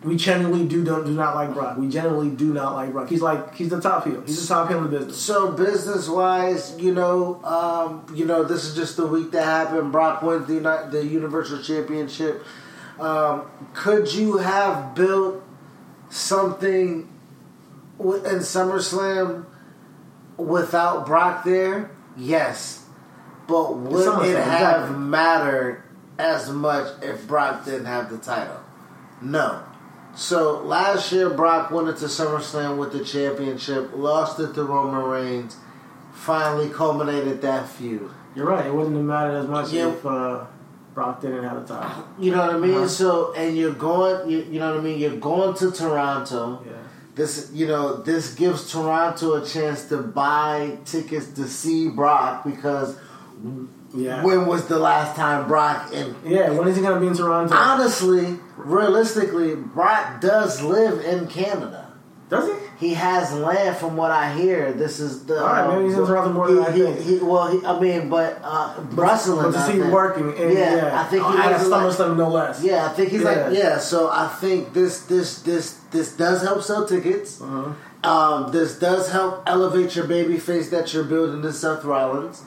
We 0.04 0.16
genuinely 0.16 0.66
do 0.66 0.84
don't 0.84 1.06
do 1.06 1.12
not 1.12 1.36
like 1.36 1.54
Brock. 1.54 1.78
We 1.78 1.90
genuinely 1.90 2.34
do 2.34 2.54
not 2.54 2.74
like 2.74 2.94
Brock. 2.94 3.10
He's 3.10 3.22
like 3.22 3.54
he's 3.54 3.70
the 3.70 3.82
top 3.82 4.06
heel. 4.06 4.22
He's 4.26 4.48
the 4.48 4.54
top 4.54 4.70
heel 4.70 4.78
in 4.78 4.86
the 4.86 4.98
business. 4.98 5.18
So 5.18 5.52
business 5.52 6.08
wise, 6.08 6.80
you 6.80 6.94
know, 6.94 7.44
um, 7.44 8.06
you 8.16 8.26
know, 8.26 8.44
this 8.44 8.64
is 8.64 8.76
just 8.76 8.96
the 8.96 9.06
week 9.06 9.32
that 9.32 9.44
happened. 9.44 9.92
Brock 9.92 10.22
wins 10.22 10.48
the 10.48 10.88
the 10.90 11.06
Universal 11.06 11.64
Championship. 11.64 12.44
Um, 12.98 13.50
could 13.74 14.14
you 14.14 14.38
have 14.38 14.96
built 14.96 15.44
something 16.10 17.10
in 18.00 18.40
SummerSlam 18.40 19.46
without 20.38 21.06
Brock 21.06 21.44
there? 21.44 21.92
Yes, 22.16 22.86
but 23.48 23.76
would 23.76 24.26
it 24.26 24.36
have 24.38 24.84
exactly. 24.84 24.98
mattered 24.98 25.84
as 26.18 26.50
much 26.50 26.88
if 27.02 27.28
Brock 27.28 27.66
didn't 27.66 27.86
have 27.86 28.10
the 28.10 28.18
title? 28.18 28.62
No. 29.22 29.64
So 30.16 30.60
last 30.62 31.12
year, 31.12 31.30
Brock 31.30 31.72
went 31.72 31.88
into 31.88 32.06
SummerSlam 32.06 32.78
with 32.78 32.92
the 32.92 33.04
championship, 33.06 33.92
lost 33.96 34.40
it 34.40 34.54
to 34.56 34.64
Roman 34.64 35.04
Reigns, 35.04 35.56
finally 36.14 36.70
culminated 36.70 37.42
that 37.42 37.70
feud. 37.70 38.10
You're 38.36 38.48
right. 38.48 38.66
It 38.66 38.74
wouldn't 38.74 38.96
have 38.96 39.06
mattered 39.06 39.38
as 39.38 39.48
much 39.48 39.72
Yeah. 39.72 39.90
if 39.90 40.06
uh, 40.06 40.46
Brock 40.94 41.22
didn't 41.22 41.44
have 41.44 41.58
a 41.64 41.66
title. 41.66 42.06
You 42.20 42.32
know 42.32 42.40
what 42.46 42.56
I 42.56 42.58
mean? 42.58 42.74
Uh-huh. 42.74 42.88
So, 42.88 43.34
and 43.34 43.56
you're 43.56 43.74
going, 43.74 44.30
you, 44.30 44.40
you 44.52 44.60
know 44.60 44.72
what 44.72 44.80
I 44.82 44.84
mean? 44.84 45.00
You're 45.00 45.16
going 45.18 45.56
to 45.58 45.72
Toronto. 45.72 46.64
Yeah. 46.66 46.74
This, 47.16 47.52
you 47.54 47.68
know, 47.68 47.98
this 47.98 48.34
gives 48.36 48.72
Toronto 48.72 49.36
a 49.42 49.46
chance 49.46 49.86
to 49.90 49.98
buy 49.98 50.78
tickets 50.86 51.28
to 51.34 51.48
see 51.48 51.90
Brock 51.90 52.44
because 52.46 52.98
Yeah. 53.94 54.24
when 54.24 54.46
was 54.46 54.68
the 54.68 54.78
last 54.80 55.16
time 55.16 55.48
Brock 55.48 55.90
and 55.94 56.16
Yeah, 56.24 56.52
when 56.52 56.68
is 56.68 56.76
he 56.76 56.82
gonna 56.82 57.00
be 57.00 57.08
in 57.08 57.16
Toronto? 57.16 57.56
honestly, 57.56 58.38
realistically, 58.58 59.56
Brock 59.56 60.22
does 60.22 60.62
live 60.62 61.04
in 61.04 61.28
Canada. 61.28 61.86
Does 62.30 62.48
he? 62.48 62.54
He 62.90 62.94
has 62.94 63.34
land, 63.34 63.76
from 63.78 63.98
what 63.98 64.12
I 64.12 64.32
hear. 64.34 64.72
This 64.72 65.00
is 65.00 65.26
the. 65.26 65.40
All 65.42 65.48
right, 65.48 65.68
maybe 65.68 65.90
he's 65.90 65.98
in 65.98 66.06
Toronto 66.06 66.32
more 66.32 66.48
than 66.52 66.64
he, 66.64 66.70
I 66.70 66.72
he, 66.72 66.94
think. 66.94 67.00
He, 67.00 67.26
well, 67.26 67.48
he, 67.48 67.66
I 67.66 67.80
mean, 67.80 68.08
but 68.08 68.40
uh, 68.44 68.76
wrestling. 68.92 69.46
But 69.52 69.52
to 69.54 69.58
I 69.58 69.68
see 69.72 69.80
think. 69.80 69.92
working, 69.92 70.38
in, 70.38 70.56
yeah, 70.56 70.76
yeah, 70.76 71.02
I 71.02 71.06
think 71.06 71.24
he 71.26 71.38
at 71.40 71.60
was 71.60 72.00
like- 72.00 72.16
no 72.16 72.30
less. 72.30 72.64
Yeah, 72.64 72.86
I 72.86 72.90
think 72.90 73.10
he's 73.10 73.22
Yeah. 73.24 73.30
like 73.48 73.58
yeah. 73.58 73.78
So 73.80 74.10
I 74.12 74.28
think 74.28 74.74
this 74.74 75.02
this 75.06 75.42
this 75.42 75.80
this 75.90 76.16
does 76.16 76.44
help 76.44 76.62
sell 76.62 76.86
tickets. 76.88 77.42
Uh-huh. 77.42 77.74
Um, 78.10 78.52
this 78.52 78.78
does 78.78 79.12
help 79.12 79.44
elevate 79.48 79.96
your 79.96 80.06
baby 80.06 80.38
face 80.38 80.70
that 80.70 80.94
you're 80.94 81.04
building 81.04 81.44
in 81.44 81.52
Seth 81.52 81.84
Rollins. 81.84 82.44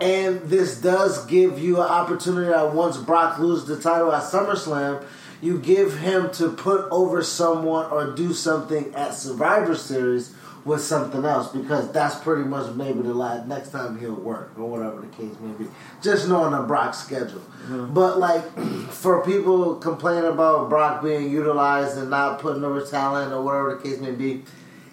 And 0.00 0.40
this 0.42 0.80
does 0.80 1.26
give 1.26 1.58
you 1.58 1.76
an 1.76 1.88
opportunity 1.88 2.48
that 2.48 2.74
once 2.74 2.96
Brock 2.96 3.38
loses 3.38 3.66
the 3.66 3.78
title 3.80 4.12
at 4.12 4.22
SummerSlam, 4.22 5.04
you 5.42 5.58
give 5.58 5.98
him 5.98 6.30
to 6.32 6.50
put 6.50 6.86
over 6.90 7.22
someone 7.22 7.90
or 7.90 8.14
do 8.14 8.32
something 8.32 8.94
at 8.94 9.14
Survivor 9.14 9.74
Series 9.74 10.34
with 10.64 10.82
something 10.82 11.24
else 11.24 11.48
because 11.52 11.90
that's 11.92 12.16
pretty 12.16 12.44
much 12.44 12.74
maybe 12.74 13.00
the 13.00 13.14
last 13.14 13.46
next 13.46 13.70
time 13.70 13.98
he'll 13.98 14.14
work 14.14 14.52
or 14.58 14.68
whatever 14.68 15.00
the 15.00 15.06
case 15.08 15.34
may 15.40 15.52
be. 15.52 15.70
Just 16.02 16.28
knowing 16.28 16.52
the 16.52 16.62
Brock 16.62 16.94
schedule. 16.94 17.40
Mm-hmm. 17.40 17.94
But 17.94 18.18
like 18.18 18.44
for 18.90 19.24
people 19.24 19.76
complaining 19.76 20.30
about 20.30 20.68
Brock 20.68 21.02
being 21.02 21.30
utilized 21.30 21.96
and 21.96 22.10
not 22.10 22.40
putting 22.40 22.62
over 22.64 22.82
talent 22.82 23.32
or 23.32 23.42
whatever 23.42 23.76
the 23.76 23.82
case 23.82 23.98
may 24.00 24.12
be, 24.12 24.44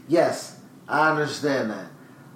yes, 0.07 0.59
I 0.87 1.11
understand 1.11 1.71
that. 1.71 1.87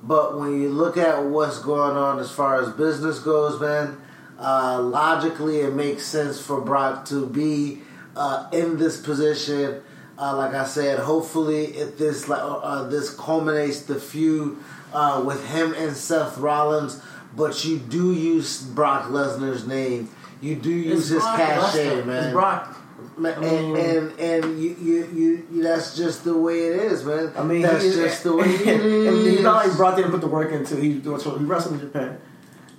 But 0.04 0.40
when 0.40 0.62
you 0.62 0.70
look 0.70 0.98
at 0.98 1.24
what's 1.24 1.60
going 1.60 1.96
on 1.96 2.20
as 2.20 2.32
far 2.32 2.62
as 2.62 2.70
business 2.74 3.20
goes, 3.20 3.60
man, 3.60 4.02
uh, 4.40 4.82
logically 4.82 5.60
it 5.60 5.74
makes 5.74 6.06
sense 6.06 6.42
for 6.42 6.60
Brock 6.60 7.06
to 7.06 7.28
be 7.28 7.82
uh, 8.16 8.50
in 8.52 8.78
this 8.78 9.00
position. 9.00 9.82
Uh, 10.18 10.36
like 10.38 10.54
I 10.54 10.66
said, 10.66 11.00
hopefully 11.00 11.66
if 11.66 11.98
this 11.98 12.28
like 12.28 12.42
uh, 12.42 12.84
this 12.88 13.14
culminates 13.16 13.82
the 13.82 14.00
feud 14.00 14.58
uh, 14.94 15.24
with 15.26 15.48
him 15.50 15.74
and 15.74 15.96
Seth 15.96 16.38
Rollins. 16.38 17.02
But 17.36 17.64
you 17.64 17.78
do 17.78 18.14
use 18.14 18.62
Brock 18.62 19.06
Lesnar's 19.10 19.66
name. 19.66 20.10
You 20.42 20.56
do 20.56 20.72
use 20.72 21.10
his 21.10 21.22
Brock 21.22 21.38
cachet, 21.38 22.02
Lesnar. 22.02 22.06
man. 22.06 22.24
It's 22.26 22.34
Brock. 22.34 22.81
Man, 23.18 23.44
and 23.44 23.78
and 23.78 24.20
and 24.20 24.62
you, 24.62 24.76
you 24.82 25.10
you 25.14 25.48
you 25.52 25.64
that's 25.64 25.96
just 25.96 26.24
the 26.24 26.38
way 26.38 26.68
it 26.68 26.76
is, 26.92 27.04
man. 27.04 27.32
I 27.36 27.44
mean, 27.44 27.62
that's 27.62 27.84
he, 27.84 27.92
just 27.92 28.24
the 28.24 28.36
way 28.36 28.46
it 28.50 28.68
is. 28.68 29.26
he's 29.26 29.42
not 29.42 29.68
like 29.68 29.76
brought 29.76 29.96
there 29.96 30.06
to 30.06 30.12
put 30.12 30.22
the 30.22 30.28
work 30.28 30.52
into. 30.52 30.76
He 30.78 30.94
he 30.94 31.00
wrestled 31.00 31.74
in 31.74 31.80
Japan, 31.80 32.20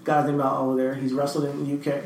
got 0.05 0.29
him 0.29 0.41
out 0.41 0.59
over 0.59 0.77
there. 0.77 0.95
He's 0.95 1.13
wrestled 1.13 1.45
in 1.45 1.65
the 1.65 1.91
UK. 1.93 2.03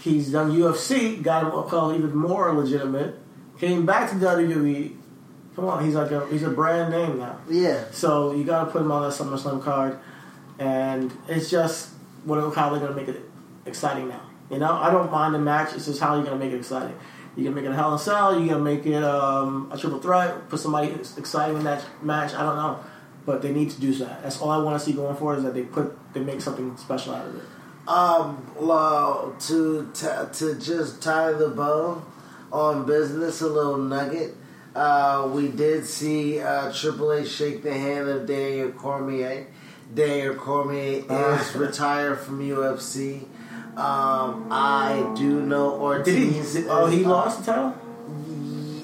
He's 0.00 0.30
done 0.30 0.52
UFC, 0.52 1.20
got 1.22 1.42
him 1.44 1.50
called 1.50 1.96
even 1.96 2.16
more 2.16 2.52
legitimate. 2.52 3.16
Came 3.58 3.84
back 3.84 4.08
to 4.10 4.16
WWE. 4.16 4.94
Come 5.56 5.64
on, 5.64 5.84
he's 5.84 5.94
like 5.94 6.12
a 6.12 6.26
he's 6.28 6.44
a 6.44 6.50
brand 6.50 6.92
name 6.92 7.18
now. 7.18 7.40
yeah, 7.50 7.84
So 7.90 8.32
you 8.32 8.44
got 8.44 8.66
to 8.66 8.70
put 8.70 8.82
him 8.82 8.92
on 8.92 9.02
that 9.02 9.12
SummerSlam 9.12 9.60
card, 9.62 9.98
and 10.60 11.12
it's 11.26 11.50
just 11.50 11.90
what 12.24 12.38
how 12.54 12.70
they're 12.70 12.80
gonna 12.80 12.94
make 12.94 13.08
it 13.08 13.20
exciting 13.66 14.08
now. 14.08 14.22
You 14.50 14.58
know, 14.58 14.72
I 14.72 14.90
don't 14.90 15.10
mind 15.10 15.34
the 15.34 15.38
match. 15.40 15.74
It's 15.74 15.86
just 15.86 16.00
how 16.00 16.14
you're 16.14 16.24
gonna 16.24 16.36
make 16.36 16.52
it 16.52 16.58
exciting. 16.58 16.96
You 17.38 17.44
can 17.44 17.54
make 17.54 17.64
it 17.64 17.70
a 17.70 17.74
Hell 17.74 17.90
in 17.90 17.94
a 17.94 17.98
Cell. 17.98 18.38
You 18.40 18.48
can 18.48 18.64
make 18.64 18.84
it 18.84 19.02
um, 19.04 19.70
a 19.72 19.78
triple 19.78 20.00
threat. 20.00 20.48
Put 20.48 20.58
somebody 20.58 20.88
exciting 21.16 21.56
in 21.58 21.64
that 21.64 21.84
match. 22.02 22.34
I 22.34 22.42
don't 22.42 22.56
know, 22.56 22.80
but 23.24 23.42
they 23.42 23.52
need 23.52 23.70
to 23.70 23.80
do 23.80 23.94
that. 23.94 24.22
That's 24.24 24.40
all 24.40 24.50
I 24.50 24.58
want 24.58 24.78
to 24.78 24.84
see 24.84 24.92
going 24.92 25.14
forward 25.16 25.38
is 25.38 25.44
that 25.44 25.54
they 25.54 25.62
put 25.62 25.96
they 26.14 26.20
make 26.20 26.40
something 26.40 26.76
special 26.76 27.14
out 27.14 27.26
of 27.28 27.36
it. 27.36 27.42
um, 27.86 28.44
well, 28.58 29.36
to 29.46 29.88
to 29.94 30.28
to 30.32 30.58
just 30.58 31.00
tie 31.00 31.32
the 31.32 31.48
bow 31.48 32.02
on 32.52 32.84
business, 32.86 33.40
a 33.40 33.46
little 33.46 33.78
nugget. 33.78 34.34
Uh, 34.74 35.30
we 35.32 35.48
did 35.48 35.84
see 35.86 36.40
uh, 36.40 36.72
Triple 36.72 37.12
H 37.12 37.28
shake 37.28 37.62
the 37.62 37.72
hand 37.72 38.08
of 38.08 38.26
Daniel 38.26 38.70
Cormier. 38.72 39.46
Daniel 39.94 40.34
Cormier 40.34 41.04
Ah. 41.08 41.40
is 41.40 41.54
retired 41.56 42.18
from 42.18 42.40
UFC. 42.40 43.26
Um, 43.78 44.48
I 44.50 45.12
do 45.16 45.40
know 45.40 45.70
or 45.70 46.02
Did 46.02 46.16
he? 46.18 46.38
Ortiz. 46.38 46.66
Oh, 46.68 46.86
he 46.86 47.00
is- 47.02 47.06
lost 47.06 47.44
the 47.46 47.52
title. 47.52 47.74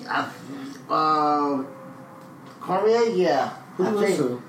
I, 0.09 0.29
um, 0.89 1.67
Cormier, 2.61 3.03
yeah. 3.11 3.51
Who 3.77 3.85
I 3.87 3.91
did 3.91 3.95
he 3.95 4.01
lose 4.07 4.17
think- 4.17 4.29
to? 4.29 4.43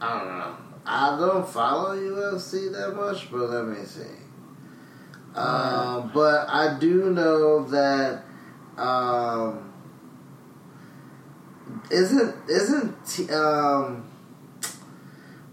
I 0.00 0.18
don't 0.18 0.38
know. 0.38 0.54
I 0.86 1.16
don't 1.18 1.46
follow 1.46 1.94
UFC 1.94 2.68
that 2.72 2.96
much, 2.96 3.30
but 3.30 3.50
let 3.50 3.66
me 3.66 3.84
see. 3.84 4.02
Um, 5.34 6.10
but 6.14 6.48
I 6.48 6.78
do 6.80 7.10
know 7.10 7.62
that 7.64 8.22
um, 8.78 9.70
isn't 11.90 12.34
isn't 12.48 13.30
um, 13.32 14.04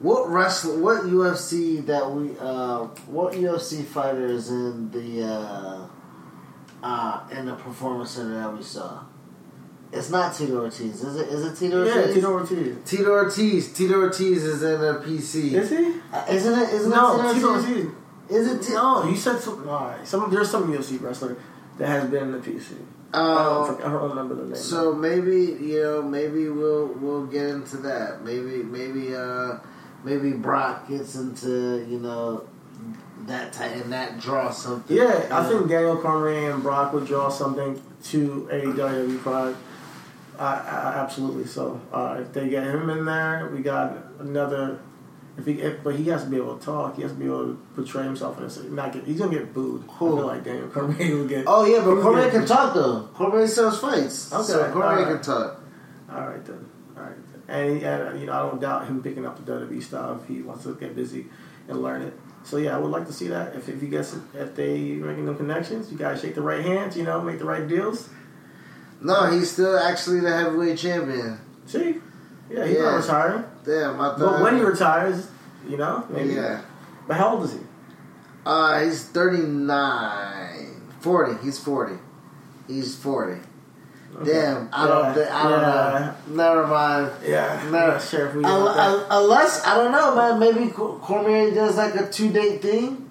what 0.05 0.29
wrestler 0.29 0.77
what 0.79 1.03
UFC 1.03 1.85
that 1.87 2.09
we 2.11 2.23
uh, 2.39 2.79
what 3.07 3.33
UFC 3.33 3.83
fighter 3.83 4.25
is 4.27 4.49
in 4.49 4.91
the 4.91 5.23
uh, 5.25 5.87
uh, 6.83 7.27
in 7.31 7.45
the 7.47 7.55
performance 7.55 8.11
center 8.11 8.35
that 8.41 8.55
we 8.55 8.63
saw? 8.63 9.03
It's 9.91 10.09
not 10.09 10.35
Tito 10.35 10.57
Ortiz, 10.61 11.01
is 11.03 11.15
it? 11.15 11.27
Is 11.29 11.45
it 11.45 11.55
Tito 11.57 11.79
Ortiz? 11.79 11.95
Yeah, 12.07 12.13
Tito 12.13 12.31
Ortiz. 12.33 12.77
Tito 12.85 13.11
Ortiz. 13.11 13.73
Tito 13.73 13.93
Ortiz 13.95 14.43
is 14.43 14.61
in 14.61 14.81
the 14.81 14.93
PC. 15.05 15.53
Is 15.53 15.69
he? 15.69 15.99
Uh, 16.11 16.25
isn't 16.29 16.59
it? 16.59 16.69
Isn't 16.73 16.89
No, 16.91 17.29
it 17.29 17.33
Tito 17.33 17.47
Ortiz? 17.53 17.69
Ortiz. 17.69 17.91
Is 18.29 18.47
it? 18.51 18.61
T- 18.67 18.73
No, 18.73 19.07
you 19.07 19.15
said 19.15 19.39
some. 19.39 19.67
All 19.69 19.85
right, 19.89 20.05
some 20.05 20.29
there's 20.31 20.49
some 20.49 20.71
UFC 20.71 21.01
wrestler 21.01 21.37
that 21.77 21.87
has 21.87 22.09
been 22.09 22.23
in 22.23 22.31
the 22.33 22.39
PC. 22.39 22.73
I, 23.13 23.17
Um, 23.19 23.67
don't, 23.67 23.81
I 23.81 23.91
don't 23.93 24.09
remember 24.09 24.35
the 24.35 24.43
name. 24.45 24.55
so 24.55 24.93
maybe 24.93 25.37
you 25.63 25.81
know, 25.83 26.01
maybe 26.01 26.49
we'll 26.49 26.87
we'll 26.87 27.25
get 27.27 27.45
into 27.49 27.77
that. 27.77 28.23
Maybe 28.25 28.63
maybe 28.63 29.15
uh 29.15 29.57
maybe 30.05 30.31
Brock 30.31 30.87
gets 30.87 31.15
into 31.15 31.85
you 31.89 31.99
know 31.99 32.47
that 33.25 33.51
type 33.51 33.75
and 33.75 33.91
that 33.91 34.19
draw 34.19 34.51
something. 34.51 34.95
yeah, 34.95 35.27
I 35.31 35.43
think 35.47 35.61
know? 35.61 35.67
Daniel 35.67 35.97
Cormier 35.97 36.51
and 36.51 36.61
Brock 36.61 36.93
would 36.93 37.07
draw 37.07 37.29
something 37.29 37.81
to 38.03 38.47
AEW 38.51 39.19
Pride. 39.19 39.55
I, 40.37 40.43
I, 40.43 40.93
absolutely. 41.03 41.45
So 41.45 41.81
uh, 41.91 42.17
if 42.19 42.33
they 42.33 42.49
get 42.49 42.63
him 42.63 42.89
in 42.89 43.05
there, 43.05 43.49
we 43.53 43.61
got 43.61 43.97
another. 44.19 44.79
If 45.37 45.45
he, 45.45 45.53
if, 45.53 45.83
but 45.83 45.95
he 45.95 46.05
has 46.05 46.23
to 46.23 46.29
be 46.29 46.37
able 46.37 46.57
to 46.57 46.65
talk. 46.65 46.95
He 46.95 47.01
has 47.01 47.11
to 47.11 47.17
be 47.17 47.25
able 47.25 47.45
to 47.47 47.61
portray 47.75 48.03
himself 48.03 48.37
in 48.37 48.43
this. 48.43 48.57
Not 48.63 48.93
get, 48.93 49.03
he's 49.05 49.19
gonna 49.19 49.37
get 49.37 49.53
booed. 49.53 49.83
Feel 49.99 50.27
like 50.27 50.43
Daniel 50.43 50.67
Cormier 50.67 51.17
will 51.17 51.27
get. 51.27 51.45
Oh 51.47 51.65
yeah, 51.65 51.83
but 51.83 52.01
Cormier 52.01 52.29
can 52.29 52.45
talk 52.45 52.73
though. 52.73 53.09
Cormier 53.13 53.47
sells 53.47 53.79
fights. 53.81 54.31
Okay, 54.31 54.43
so 54.43 54.71
Cormier 54.71 54.99
alright. 54.99 55.07
can 55.07 55.21
talk. 55.21 55.61
All 56.09 56.27
right 56.27 56.45
then. 56.45 56.69
All 57.49 57.55
right. 57.55 57.79
Then. 57.81 58.01
And, 58.01 58.09
and 58.09 58.19
you 58.19 58.25
know, 58.27 58.33
I 58.33 58.39
don't 58.49 58.59
doubt 58.61 58.87
him 58.87 59.01
picking 59.03 59.25
up 59.25 59.43
the 59.43 59.51
WWE 59.51 59.81
style 59.83 60.19
if 60.21 60.27
he 60.27 60.41
wants 60.41 60.63
to 60.63 60.75
get 60.75 60.95
busy 60.95 61.27
and 61.67 61.81
learn 61.81 62.01
it. 62.01 62.13
So 62.43 62.57
yeah, 62.57 62.75
I 62.75 62.79
would 62.79 62.91
like 62.91 63.07
to 63.07 63.13
see 63.13 63.27
that. 63.29 63.55
If 63.55 63.67
if 63.69 63.81
he 63.81 63.87
gets 63.87 64.15
if 64.33 64.55
they 64.55 64.77
making 64.93 65.25
them 65.25 65.35
connections, 65.37 65.91
you 65.91 65.97
guys 65.97 66.21
shake 66.21 66.35
the 66.35 66.41
right 66.41 66.63
hands. 66.63 66.95
You 66.95 67.03
know, 67.03 67.21
make 67.21 67.39
the 67.39 67.45
right 67.45 67.67
deals. 67.67 68.09
No, 69.01 69.29
he's 69.31 69.51
still 69.51 69.77
actually 69.77 70.19
the 70.21 70.31
heavyweight 70.31 70.77
champion. 70.77 71.39
See, 71.65 71.95
yeah, 72.49 72.65
he's 72.65 72.77
Yeah. 72.77 72.83
not 72.83 72.95
retiring. 72.97 73.43
Damn, 73.65 73.99
I 73.99 74.09
thought. 74.09 74.19
But 74.19 74.41
when 74.41 74.57
he 74.57 74.63
retires, 74.63 75.27
you 75.67 75.77
know, 75.77 76.05
maybe. 76.09 76.33
yeah, 76.35 76.61
But 77.07 77.17
how 77.17 77.35
old 77.35 77.43
is 77.45 77.53
he? 77.53 77.59
uh, 78.45 78.79
he's 78.83 79.03
39. 79.05 80.81
40. 80.99 81.43
He's 81.43 81.59
40. 81.59 81.95
He's 82.67 82.95
40. 82.95 83.41
Damn, 84.23 84.69
I 84.71 84.83
Yeah, 84.83 84.87
don't. 84.87 85.13
thi- 85.13 85.21
I 85.29 85.43
don't 85.43 85.61
yeah. 85.61 86.13
know. 86.29 86.35
Never 86.45 86.67
mind. 86.67 87.11
Yeah, 87.27 87.59
I'm 87.61 87.71
not 87.71 88.01
sure 88.01 88.27
if 88.27 88.35
we. 88.35 88.43
Un- 88.45 88.63
that. 88.65 88.77
un- 88.77 89.05
unless 89.11 89.65
I 89.65 89.75
don't 89.75 89.91
know, 89.91 90.15
man. 90.15 90.39
Maybe 90.39 90.71
Cormier 90.71 91.51
does 91.53 91.75
like 91.77 91.95
a 91.95 92.07
two 92.09 92.31
date 92.31 92.61
thing. 92.61 93.09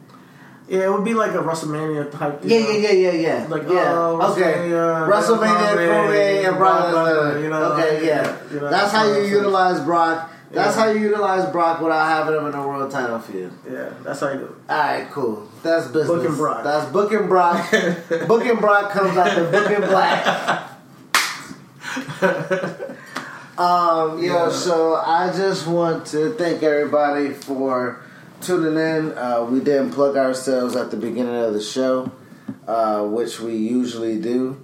yeah, 0.67 0.85
it 0.85 0.91
would 0.93 1.05
be 1.05 1.13
like 1.13 1.33
a 1.33 1.43
WrestleMania 1.43 2.11
type. 2.11 2.43
you 2.43 2.57
Yeah, 2.57 2.69
yeah, 2.71 2.79
yeah, 2.79 3.11
yeah, 3.11 3.13
yeah. 3.41 3.47
Like, 3.49 3.63
yeah. 3.65 3.93
oh, 3.95 4.33
okay. 4.33 4.55
WrestleMania, 4.71 5.09
WrestleMania, 5.11 5.89
Cormier, 6.03 6.49
and 6.49 6.57
Brock 6.57 6.95
Lesnar. 6.95 7.43
You 7.43 7.51
know, 7.51 7.73
okay, 7.73 8.07
yeah. 8.07 8.23
yeah, 8.23 8.55
you 8.55 8.61
know, 8.61 8.71
That's 8.71 8.93
how 8.93 9.05
you 9.15 9.25
utilize 9.25 9.81
Brock. 9.81 10.31
That's 10.53 10.77
Yeah. 10.77 10.85
how 10.85 10.91
you 10.91 11.01
utilize 11.01 11.51
Brock 11.51 11.81
without 11.81 12.07
having 12.07 12.37
him 12.37 12.47
in 12.47 12.55
a 12.55 12.67
world 12.67 12.91
title 12.91 13.19
feud. 13.19 13.53
Yeah, 13.71 13.91
that's 14.05 14.21
how 14.21 14.31
you 14.31 14.39
do 14.39 14.45
it. 14.45 14.51
All 14.71 14.79
right, 14.79 15.07
cool. 15.11 15.49
That's 15.65 15.89
business. 15.89 16.07
Booking 16.07 16.37
Brock. 16.37 16.63
That's 16.65 16.87
booking 16.93 17.27
Brock. 17.29 17.71
booking 18.29 18.57
Brock 18.57 18.91
comes 18.93 19.17
after 19.19 19.51
booking 19.51 19.81
Black. 19.81 20.71
um, 23.59 24.23
yo, 24.23 24.51
so 24.51 24.97
I 24.97 25.33
just 25.37 25.67
want 25.67 26.07
to 26.07 26.33
thank 26.35 26.63
everybody 26.63 27.31
for 27.31 28.03
tuning 28.41 28.77
in. 28.77 29.17
Uh, 29.17 29.45
we 29.45 29.61
didn't 29.61 29.93
plug 29.93 30.17
ourselves 30.17 30.75
at 30.75 30.91
the 30.91 30.97
beginning 30.97 31.37
of 31.37 31.53
the 31.53 31.63
show, 31.63 32.11
uh, 32.67 33.05
which 33.05 33.39
we 33.41 33.57
usually 33.57 34.21
do. 34.21 34.64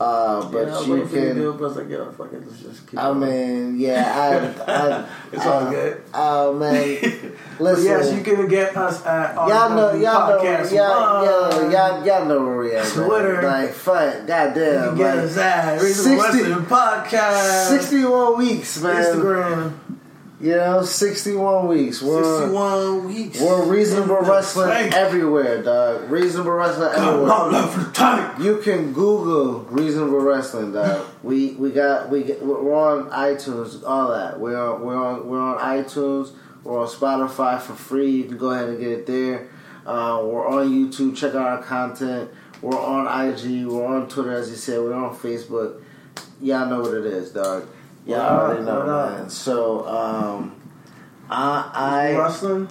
Uh, 0.00 0.50
but 0.50 0.66
yeah, 0.66 0.76
I 0.78 0.82
you 0.82 0.92
waiting 0.94 1.08
for 1.08 1.14
you 1.16 1.20
to 1.20 1.26
can. 1.26 1.36
do 1.36 1.50
it, 1.50 1.52
but 1.58 1.64
I 1.64 1.68
was 1.68 1.76
like, 1.76 1.88
yo, 1.90 2.10
fuck 2.12 2.32
it, 2.32 2.40
let's 2.48 2.62
just 2.62 2.86
keep 2.90 2.98
I 2.98 3.02
going. 3.04 3.20
mean, 3.20 3.78
yeah, 3.80 4.56
I, 4.66 4.72
I, 4.72 5.08
It's 5.36 5.44
all 5.46 5.52
uh, 5.66 5.70
good. 5.70 6.02
Oh 6.14 6.54
man, 6.54 6.72
listen. 7.60 7.84
yes, 7.84 8.12
you 8.14 8.22
can 8.22 8.48
get 8.48 8.74
us 8.76 9.04
at 9.04 9.36
our 9.36 9.48
Y'all 9.50 9.70
know, 9.76 9.92
y'all 9.92 10.30
know, 10.30 10.38
Podcast 10.42 10.72
y'all, 10.74 11.24
y'all, 11.26 11.70
y'all, 11.70 12.06
y'all 12.06 12.24
know 12.24 12.46
where 12.46 12.56
we 12.58 12.74
at. 12.74 12.96
man. 12.96 13.06
Twitter. 13.06 13.42
like, 13.42 13.70
fuck, 13.72 14.14
You 14.22 14.26
goddamn, 14.26 14.88
can 14.88 14.96
get 14.96 15.16
like, 15.16 15.24
us 15.26 15.36
at 15.36 15.82
Reasonable 15.82 16.22
60 16.32 16.50
Podcast. 16.64 17.68
sixty-one 17.68 18.38
weeks, 18.38 18.82
man. 18.82 19.04
Instagram. 19.04 19.72
You 20.40 20.56
know, 20.56 20.82
sixty-one 20.82 21.68
weeks. 21.68 22.00
We're 22.00 22.38
61 22.38 23.06
weeks. 23.08 23.38
we're 23.38 23.62
reasonable 23.66 24.18
In 24.18 24.24
wrestling 24.24 24.94
everywhere, 24.94 25.62
dog. 25.62 26.10
Reasonable 26.10 26.52
wrestling 26.52 26.88
everywhere. 26.94 27.30
on, 27.30 27.52
love 27.52 27.74
for 27.74 27.80
the 27.80 27.92
tank. 27.92 28.38
You 28.38 28.56
can 28.56 28.94
Google 28.94 29.60
reasonable 29.64 30.20
wrestling, 30.20 30.72
dog. 30.72 31.06
We 31.22 31.50
we 31.52 31.70
got 31.72 32.08
we 32.08 32.22
get, 32.24 32.42
we're 32.42 32.74
on 32.74 33.10
iTunes, 33.10 33.86
all 33.86 34.12
that. 34.12 34.40
We're 34.40 34.56
on 34.58 34.80
we're 34.80 34.96
on 34.96 35.28
we're 35.28 35.40
on 35.42 35.58
iTunes. 35.58 36.32
We're 36.64 36.80
on 36.80 36.88
Spotify 36.88 37.60
for 37.60 37.74
free. 37.74 38.10
You 38.10 38.24
can 38.24 38.38
go 38.38 38.50
ahead 38.50 38.70
and 38.70 38.78
get 38.78 38.88
it 38.88 39.06
there. 39.06 39.48
Uh, 39.84 40.22
we're 40.24 40.46
on 40.46 40.70
YouTube. 40.70 41.16
Check 41.16 41.34
out 41.34 41.46
our 41.48 41.62
content. 41.62 42.30
We're 42.62 42.80
on 42.80 43.06
IG. 43.28 43.66
We're 43.66 43.86
on 43.86 44.08
Twitter, 44.08 44.32
as 44.32 44.48
you 44.48 44.56
said. 44.56 44.80
We're 44.80 44.94
on 44.94 45.14
Facebook. 45.14 45.82
Y'all 46.40 46.66
know 46.66 46.80
what 46.80 46.94
it 46.94 47.04
is, 47.04 47.30
dog. 47.32 47.66
What 48.18 48.26
up, 48.26 48.40
already 48.42 48.64
know, 48.64 48.80
up? 48.80 49.18
man. 49.18 49.30
So, 49.30 49.86
um, 49.88 50.54
I 51.30 51.70
I 51.74 52.16
Wrestling. 52.18 52.68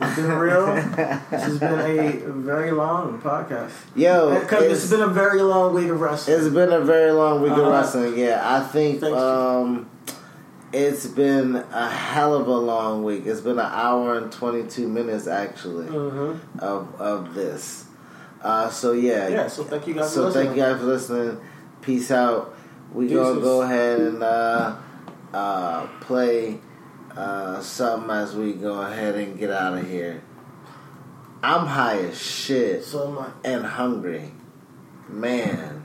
It's 0.00 0.14
been 0.16 0.30
real. 0.30 0.66
this 1.30 1.42
has 1.42 1.58
been 1.58 1.72
a 1.80 2.32
very 2.32 2.70
long 2.70 3.20
podcast. 3.20 3.72
yo, 3.96 4.38
Because 4.38 4.62
it's- 4.62 4.82
it's 4.82 4.90
been 4.90 5.00
a 5.00 5.08
very 5.08 5.42
long 5.42 5.74
week 5.74 5.88
of 5.88 6.00
wrestling. 6.00 6.38
It's 6.38 6.48
been 6.54 6.72
a 6.72 6.80
very 6.80 7.10
long 7.10 7.42
week 7.42 7.50
of 7.52 7.58
Uh-huh. 7.58 7.70
wrestling. 7.72 8.16
Yeah, 8.16 8.40
I 8.44 8.60
think 8.60 9.02
um, 9.02 9.88
it's 10.72 11.06
been 11.06 11.56
a 11.56 11.88
hell 11.88 12.34
of 12.34 12.46
a 12.46 12.52
long 12.56 13.02
week. 13.02 13.26
It's 13.26 13.40
been 13.40 13.58
an 13.58 13.70
hour 13.72 14.14
and 14.16 14.30
twenty 14.30 14.62
two 14.62 14.86
minutes 14.86 15.26
actually 15.26 15.86
Mhm. 15.86 16.38
of 16.60 16.88
of 17.00 17.34
this. 17.34 17.84
Uh, 18.40 18.70
so 18.70 18.92
yeah, 18.92 19.26
Yeah, 19.26 19.48
so 19.48 19.64
thank 19.64 19.88
you 19.88 19.94
guys 19.94 20.12
So 20.12 20.30
thank 20.30 20.50
you 20.56 20.62
guys 20.62 20.78
for 20.78 20.86
listening. 20.86 21.38
Peace 21.82 22.12
out. 22.12 22.54
We 22.92 23.08
gonna 23.08 23.40
go 23.40 23.62
ahead 23.62 24.00
and 24.00 24.22
uh, 24.22 24.76
uh, 25.32 25.86
play 26.00 26.58
uh, 27.16 27.60
something 27.60 28.10
as 28.10 28.34
we 28.34 28.52
go 28.54 28.80
ahead 28.82 29.14
and 29.16 29.38
get 29.38 29.50
out 29.50 29.76
of 29.78 29.88
here. 29.88 30.22
I'm 31.42 31.66
high 31.66 31.98
as 31.98 32.20
shit 32.20 32.84
So 32.84 33.08
am 33.08 33.18
I. 33.18 33.48
and 33.48 33.64
hungry. 33.66 34.32
Man. 35.08 35.82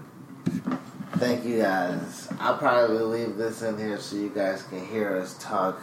Thank 1.18 1.46
you 1.46 1.62
guys. 1.62 2.28
I'll 2.40 2.58
probably 2.58 2.98
leave 2.98 3.38
this 3.38 3.62
in 3.62 3.78
here 3.78 4.00
so 4.00 4.16
you 4.16 4.30
guys 4.30 4.64
can 4.64 4.86
hear 4.86 5.16
us 5.18 5.38
talk 5.40 5.80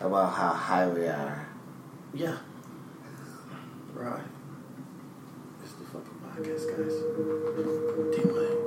about 0.00 0.34
how 0.34 0.50
high 0.50 0.86
we 0.86 1.06
are. 1.06 1.48
Yeah. 2.12 2.36
Right. 3.94 4.22
It's 5.62 5.72
the 5.72 5.84
fucking 5.86 6.20
podcast, 6.22 6.66
guys. 6.76 8.24
Deal 8.24 8.65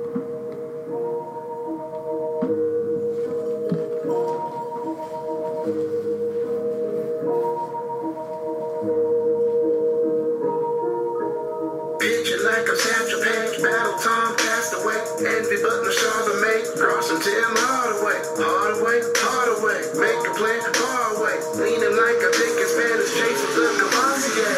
Hardaway. 18.40 18.80
Hardaway, 18.80 19.04
Hardaway, 19.20 19.80
make 20.00 20.22
a 20.24 20.32
plan 20.32 20.60
far 20.72 21.12
away. 21.20 21.36
Leaning 21.60 21.92
like 21.92 22.20
a 22.24 22.30
big 22.32 22.56
Spanish 22.64 23.12
chasing 23.12 23.52
the 23.52 23.68
Cavassier. 23.76 24.56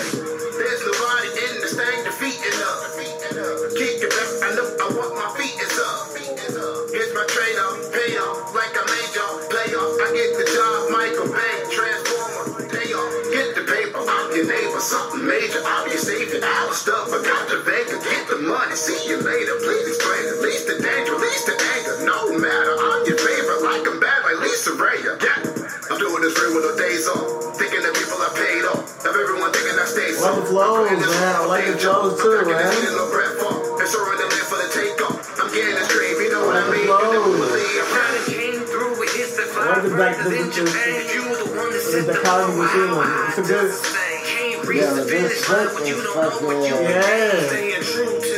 There's 0.54 0.82
nobody 0.86 1.28
in 1.42 1.54
this 1.58 1.74
thing 1.74 1.98
defeating 2.06 2.58
us. 2.62 2.94
Kick 3.74 3.98
it 3.98 4.10
back, 4.14 4.30
I 4.46 4.54
know 4.54 4.66
I 4.68 4.86
want 4.94 5.18
my 5.18 5.28
feet 5.34 5.58
is 5.58 5.78
up. 5.82 6.14
Here's 6.92 7.10
my 7.16 7.24
trade 7.26 7.58
off, 7.58 7.80
pay 7.90 8.14
off, 8.20 8.54
like 8.54 8.76
a 8.76 8.84
major 8.86 9.26
playoff. 9.50 9.96
I 9.98 10.08
get 10.12 10.30
the 10.38 10.46
job, 10.46 10.92
Michael 10.92 11.30
Bay, 11.32 11.56
transformer, 11.72 12.68
pay 12.68 12.92
off. 12.92 13.12
Get 13.32 13.56
the 13.56 13.64
paper, 13.64 13.98
I'm 13.98 14.28
your 14.36 14.46
neighbor, 14.46 14.78
something 14.78 15.24
major. 15.24 15.64
I'll 15.64 15.88
be 15.88 15.96
saving 15.96 16.44
our 16.44 16.70
stuff, 16.76 17.08
I 17.10 17.18
got 17.24 17.48
the 17.48 17.64
Vega, 17.64 17.96
get 17.96 18.28
the 18.28 18.44
money, 18.44 18.76
see 18.76 19.00
you 19.08 19.18
later. 19.24 19.56
Please 19.64 19.88
explain, 19.88 20.22
at 20.28 20.38
least 20.44 20.68
the 20.68 20.76
danger, 20.84 21.16
least 21.16 21.48
the 21.48 21.56
anger. 21.80 22.04
No 22.04 22.36
matter, 22.36 22.76
I'm 22.76 23.02
your 23.08 23.16
I'm 24.52 24.60
Lisa 24.60 24.76
Ray. 24.76 25.00
Yeah, 25.00 25.32
I'm 25.88 25.96
doing 25.96 26.20
this 26.20 26.36
real 26.36 26.52
with 26.52 26.68
no 26.68 26.76
days 26.76 27.08
off. 27.08 27.56
Thinking 27.56 27.80
that 27.88 27.96
people 27.96 28.20
I 28.20 28.28
paid 28.36 28.64
off, 28.68 28.84
of 29.00 29.16
everyone 29.16 29.48
thinking 29.48 29.80
I 29.80 29.88
stay 29.88 30.12
I 30.12 30.28
like 30.28 30.44
the 30.44 30.52
flows, 30.52 30.92
man. 30.92 31.08
I 31.40 31.46
like 31.48 31.64
the 31.72 31.80
flows 31.80 32.20
too, 32.20 32.36
man. 32.52 32.68
no 32.68 33.08
breath 33.08 33.32
for. 33.40 33.80
It's 33.80 33.96
showing 33.96 34.12
the 34.20 34.28
land 34.28 34.44
for 34.52 34.60
the 34.60 34.68
takeoff. 34.76 35.16
I'm 35.40 35.48
getting 35.56 35.72
the 35.72 35.84
stream, 35.88 36.20
you 36.20 36.28
know 36.36 36.44
what 36.44 36.60
I 36.60 36.68
mean? 36.68 36.84
You 36.84 36.92
Flows. 36.92 37.16
never 37.16 37.32
believe. 37.32 37.80
I'm 37.80 37.88
trying 37.96 38.12
to 38.12 38.22
came 38.28 38.60
through 38.68 38.92
with 39.00 39.12
hits 39.16 39.40
that 39.40 39.48
fly 39.56 39.64
What 39.72 39.88
is 39.88 39.92
back 39.96 40.20
further 40.20 40.28
the- 40.28 40.36
than 40.36 40.48
the- 40.52 40.68
Japan. 40.68 41.00
You 41.00 41.22
the 41.32 41.48
one 41.56 41.70
that 41.72 41.80
the 41.80 41.88
set 41.96 42.04
the 42.04 42.12
dichotomy 42.12 42.52
bar. 42.52 42.68
between 42.68 42.92
them. 42.92 43.08
It's 43.08 43.40
a 43.40 43.40
I 43.40 43.48
good- 43.48 43.72
just. 43.72 43.80
Can't 44.22 44.68
reach 44.68 44.80
Yeah, 44.84 44.92
the 44.92 45.02
this 45.02 45.12
finish 45.16 45.48
line 45.48 45.64
clip 45.64 45.74
when 45.80 45.84
you 45.88 45.96
is 45.96 46.04
don't 46.04 46.16
know 46.20 46.46
what 46.46 46.56
you 46.68 46.74
Yeah. 46.76 47.48
Staying 47.48 47.82
true 47.88 48.12
to 48.20 48.31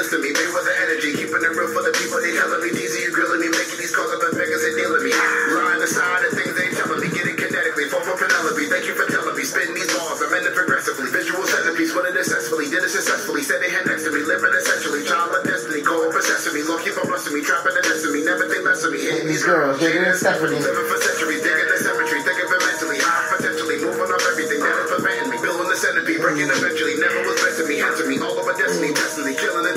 me. 0.00 0.08
For 0.08 0.16
listening 0.16 0.22
me. 0.22 0.30
They 0.32 0.48
with 0.48 0.64
the 0.64 0.74
energy. 0.80 1.10
Keeping 1.12 1.44
it 1.44 1.52
real 1.52 1.70
for 1.76 1.84
the 1.84 1.92
people. 1.92 2.18
They 2.24 2.32
telling 2.32 2.62
me. 2.64 2.72
Are 2.72 3.00
you 3.04 3.12
grilling 3.12 3.40
me. 3.44 3.48
Making 3.52 3.78
these 3.80 3.92
calls 3.92 4.12
up 4.16 4.22
and 4.24 4.32
figures 4.32 4.62
and 4.64 4.74
dealing 4.76 5.04
me. 5.04 5.12
Lying 5.52 5.82
aside 5.84 6.24
the 6.24 6.30
things 6.36 6.54
they 6.56 6.72
telling 6.72 7.00
me. 7.04 7.08
Getting 7.12 7.36
kinetically. 7.36 7.86
Fall 7.92 8.04
for 8.06 8.16
Penelope. 8.16 8.64
Thank 8.70 8.88
you 8.88 8.94
for 8.96 9.04
telling 9.12 9.36
me. 9.36 9.44
Spitting 9.44 9.76
these 9.76 9.90
balls. 9.92 10.24
I'm 10.24 10.32
in 10.32 10.46
it 10.48 10.56
progressively. 10.56 11.10
Visual 11.12 11.44
centerpiece. 11.44 11.92
What 11.92 12.08
it 12.08 12.16
successfully. 12.16 12.72
Did 12.72 12.80
it 12.80 12.92
successfully. 12.92 13.42
Said 13.44 13.60
they 13.60 13.72
had 13.72 13.84
next 13.84 14.08
to 14.08 14.10
me. 14.14 14.24
Living 14.24 14.54
essentially. 14.56 15.04
Child 15.04 15.36
of 15.36 15.42
destiny. 15.44 15.84
Going 15.84 16.12
for 16.12 16.22
sesame. 16.24 16.64
Lord 16.64 16.80
keep 16.80 16.96
on 16.96 17.04
blessing 17.04 17.36
me. 17.36 17.44
Trapping 17.44 17.76
messing 17.76 18.12
me. 18.16 18.24
Never 18.24 18.48
think 18.48 18.64
less 18.64 18.80
of 18.84 18.96
me. 18.96 19.04
Hitting 19.04 19.28
these 19.28 19.44
girls. 19.44 19.76
Digging 19.80 20.06
and 20.06 20.16
Stephanie. 20.16 20.60
Living 20.60 20.88
for 20.88 21.00
centuries. 21.00 21.44
Digging 21.44 21.68
the 21.68 21.76
cemetery. 21.76 22.20
Thinking 22.24 22.48
for 22.48 22.60
mentally. 22.60 22.98
High 23.04 23.36
potentially. 23.36 23.76
Moving 23.84 24.08
off 24.08 24.24
everything. 24.24 24.60
That 24.64 24.76
is 24.80 24.88
preventing 24.96 25.28
me. 25.28 25.38
Building 25.44 25.68
the 25.68 25.76
centipede. 25.76 26.20
Breaking 26.20 26.48
eventually. 26.48 26.96
Never 26.96 27.20
was 27.28 27.36
meant 27.44 27.56
to 27.60 27.64
me. 27.68 27.76
To 27.80 28.04
me. 28.08 28.16
All 28.22 28.38
over 28.38 28.54
destiny. 28.56 28.92
Mm. 28.92 28.96
Destiny. 28.96 29.32
Killing 29.34 29.60
intentionally. 29.60 29.69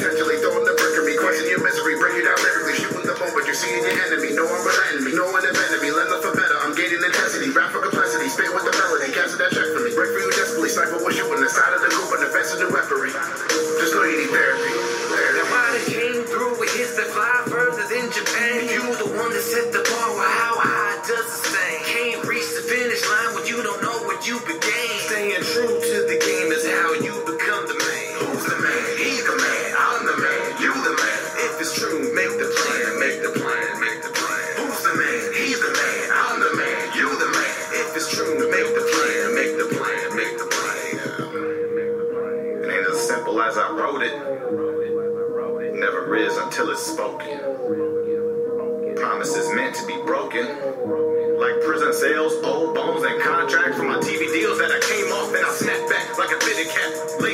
Like 57.19 57.32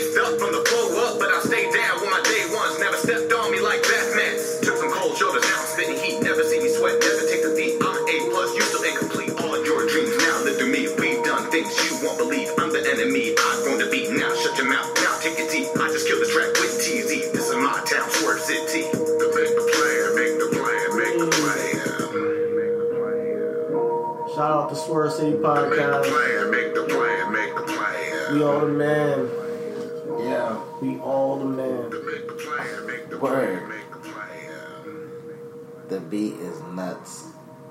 The 35.89 35.99
beat 35.99 36.33
is 36.33 36.61
nuts. 36.73 37.29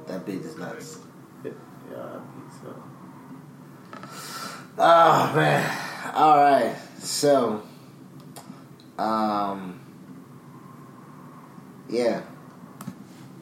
That 0.08 0.26
beat 0.26 0.42
is 0.42 0.56
nuts. 0.58 0.98
Yeah, 1.44 1.52
I 1.94 2.18
think 2.34 2.52
so. 2.60 2.82
Oh 4.76 5.32
man. 5.36 5.78
All 6.14 6.36
right. 6.36 6.74
So, 6.98 7.62
um, 8.98 9.80
yeah. 11.88 12.22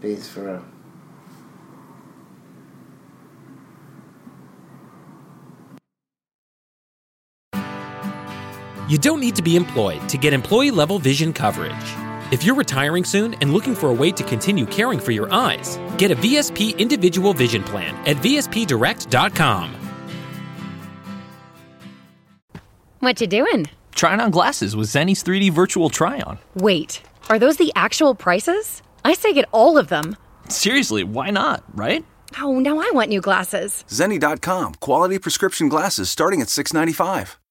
Beats 0.01 0.29
for 0.29 0.43
real. 0.45 0.65
You 8.89 8.99
don't 8.99 9.21
need 9.21 9.35
to 9.37 9.43
be 9.43 9.57
employed 9.57 10.07
to 10.11 10.19
get 10.19 10.33
employee 10.33 10.71
level 10.71 10.99
vision 10.99 11.33
coverage. 11.33 12.06
If 12.33 12.43
you're 12.43 12.57
retiring 12.57 13.05
soon 13.05 13.35
and 13.35 13.53
looking 13.53 13.77
for 13.77 13.89
a 13.91 13.93
way 13.95 14.11
to 14.11 14.25
continue 14.25 14.67
caring 14.67 14.99
for 14.99 15.13
your 15.13 15.33
eyes, 15.33 15.79
get 15.97 16.11
a 16.11 16.17
VSP 16.17 16.77
individual 16.77 17.33
vision 17.33 17.63
plan 17.63 17.95
at 18.05 18.17
VSPDirect.com. 18.17 19.75
What 22.99 23.21
you 23.21 23.29
doing? 23.29 23.67
Trying 23.95 24.21
on 24.21 24.33
glasses 24.33 24.75
with 24.75 24.89
Zenni's 24.89 25.23
3D 25.23 25.53
virtual 25.53 25.89
try 25.89 26.21
on. 26.23 26.39
Wait, 26.57 27.01
are 27.31 27.39
those 27.39 27.59
the 27.59 27.71
actual 27.77 28.17
prices? 28.17 28.83
I 29.05 29.15
say 29.15 29.33
get 29.33 29.49
all 29.53 29.79
of 29.79 29.87
them. 29.87 30.17
Seriously, 30.49 31.05
why 31.05 31.31
not, 31.31 31.63
right? 31.75 32.05
Oh, 32.41 32.59
now 32.59 32.81
I 32.81 32.91
want 32.93 33.09
new 33.09 33.21
glasses. 33.21 33.85
Zenni.com. 33.89 34.75
Quality 34.75 35.21
prescription 35.21 35.69
glasses 35.69 36.11
starting 36.11 36.43
at 36.43 36.49
$6.95. 36.49 37.37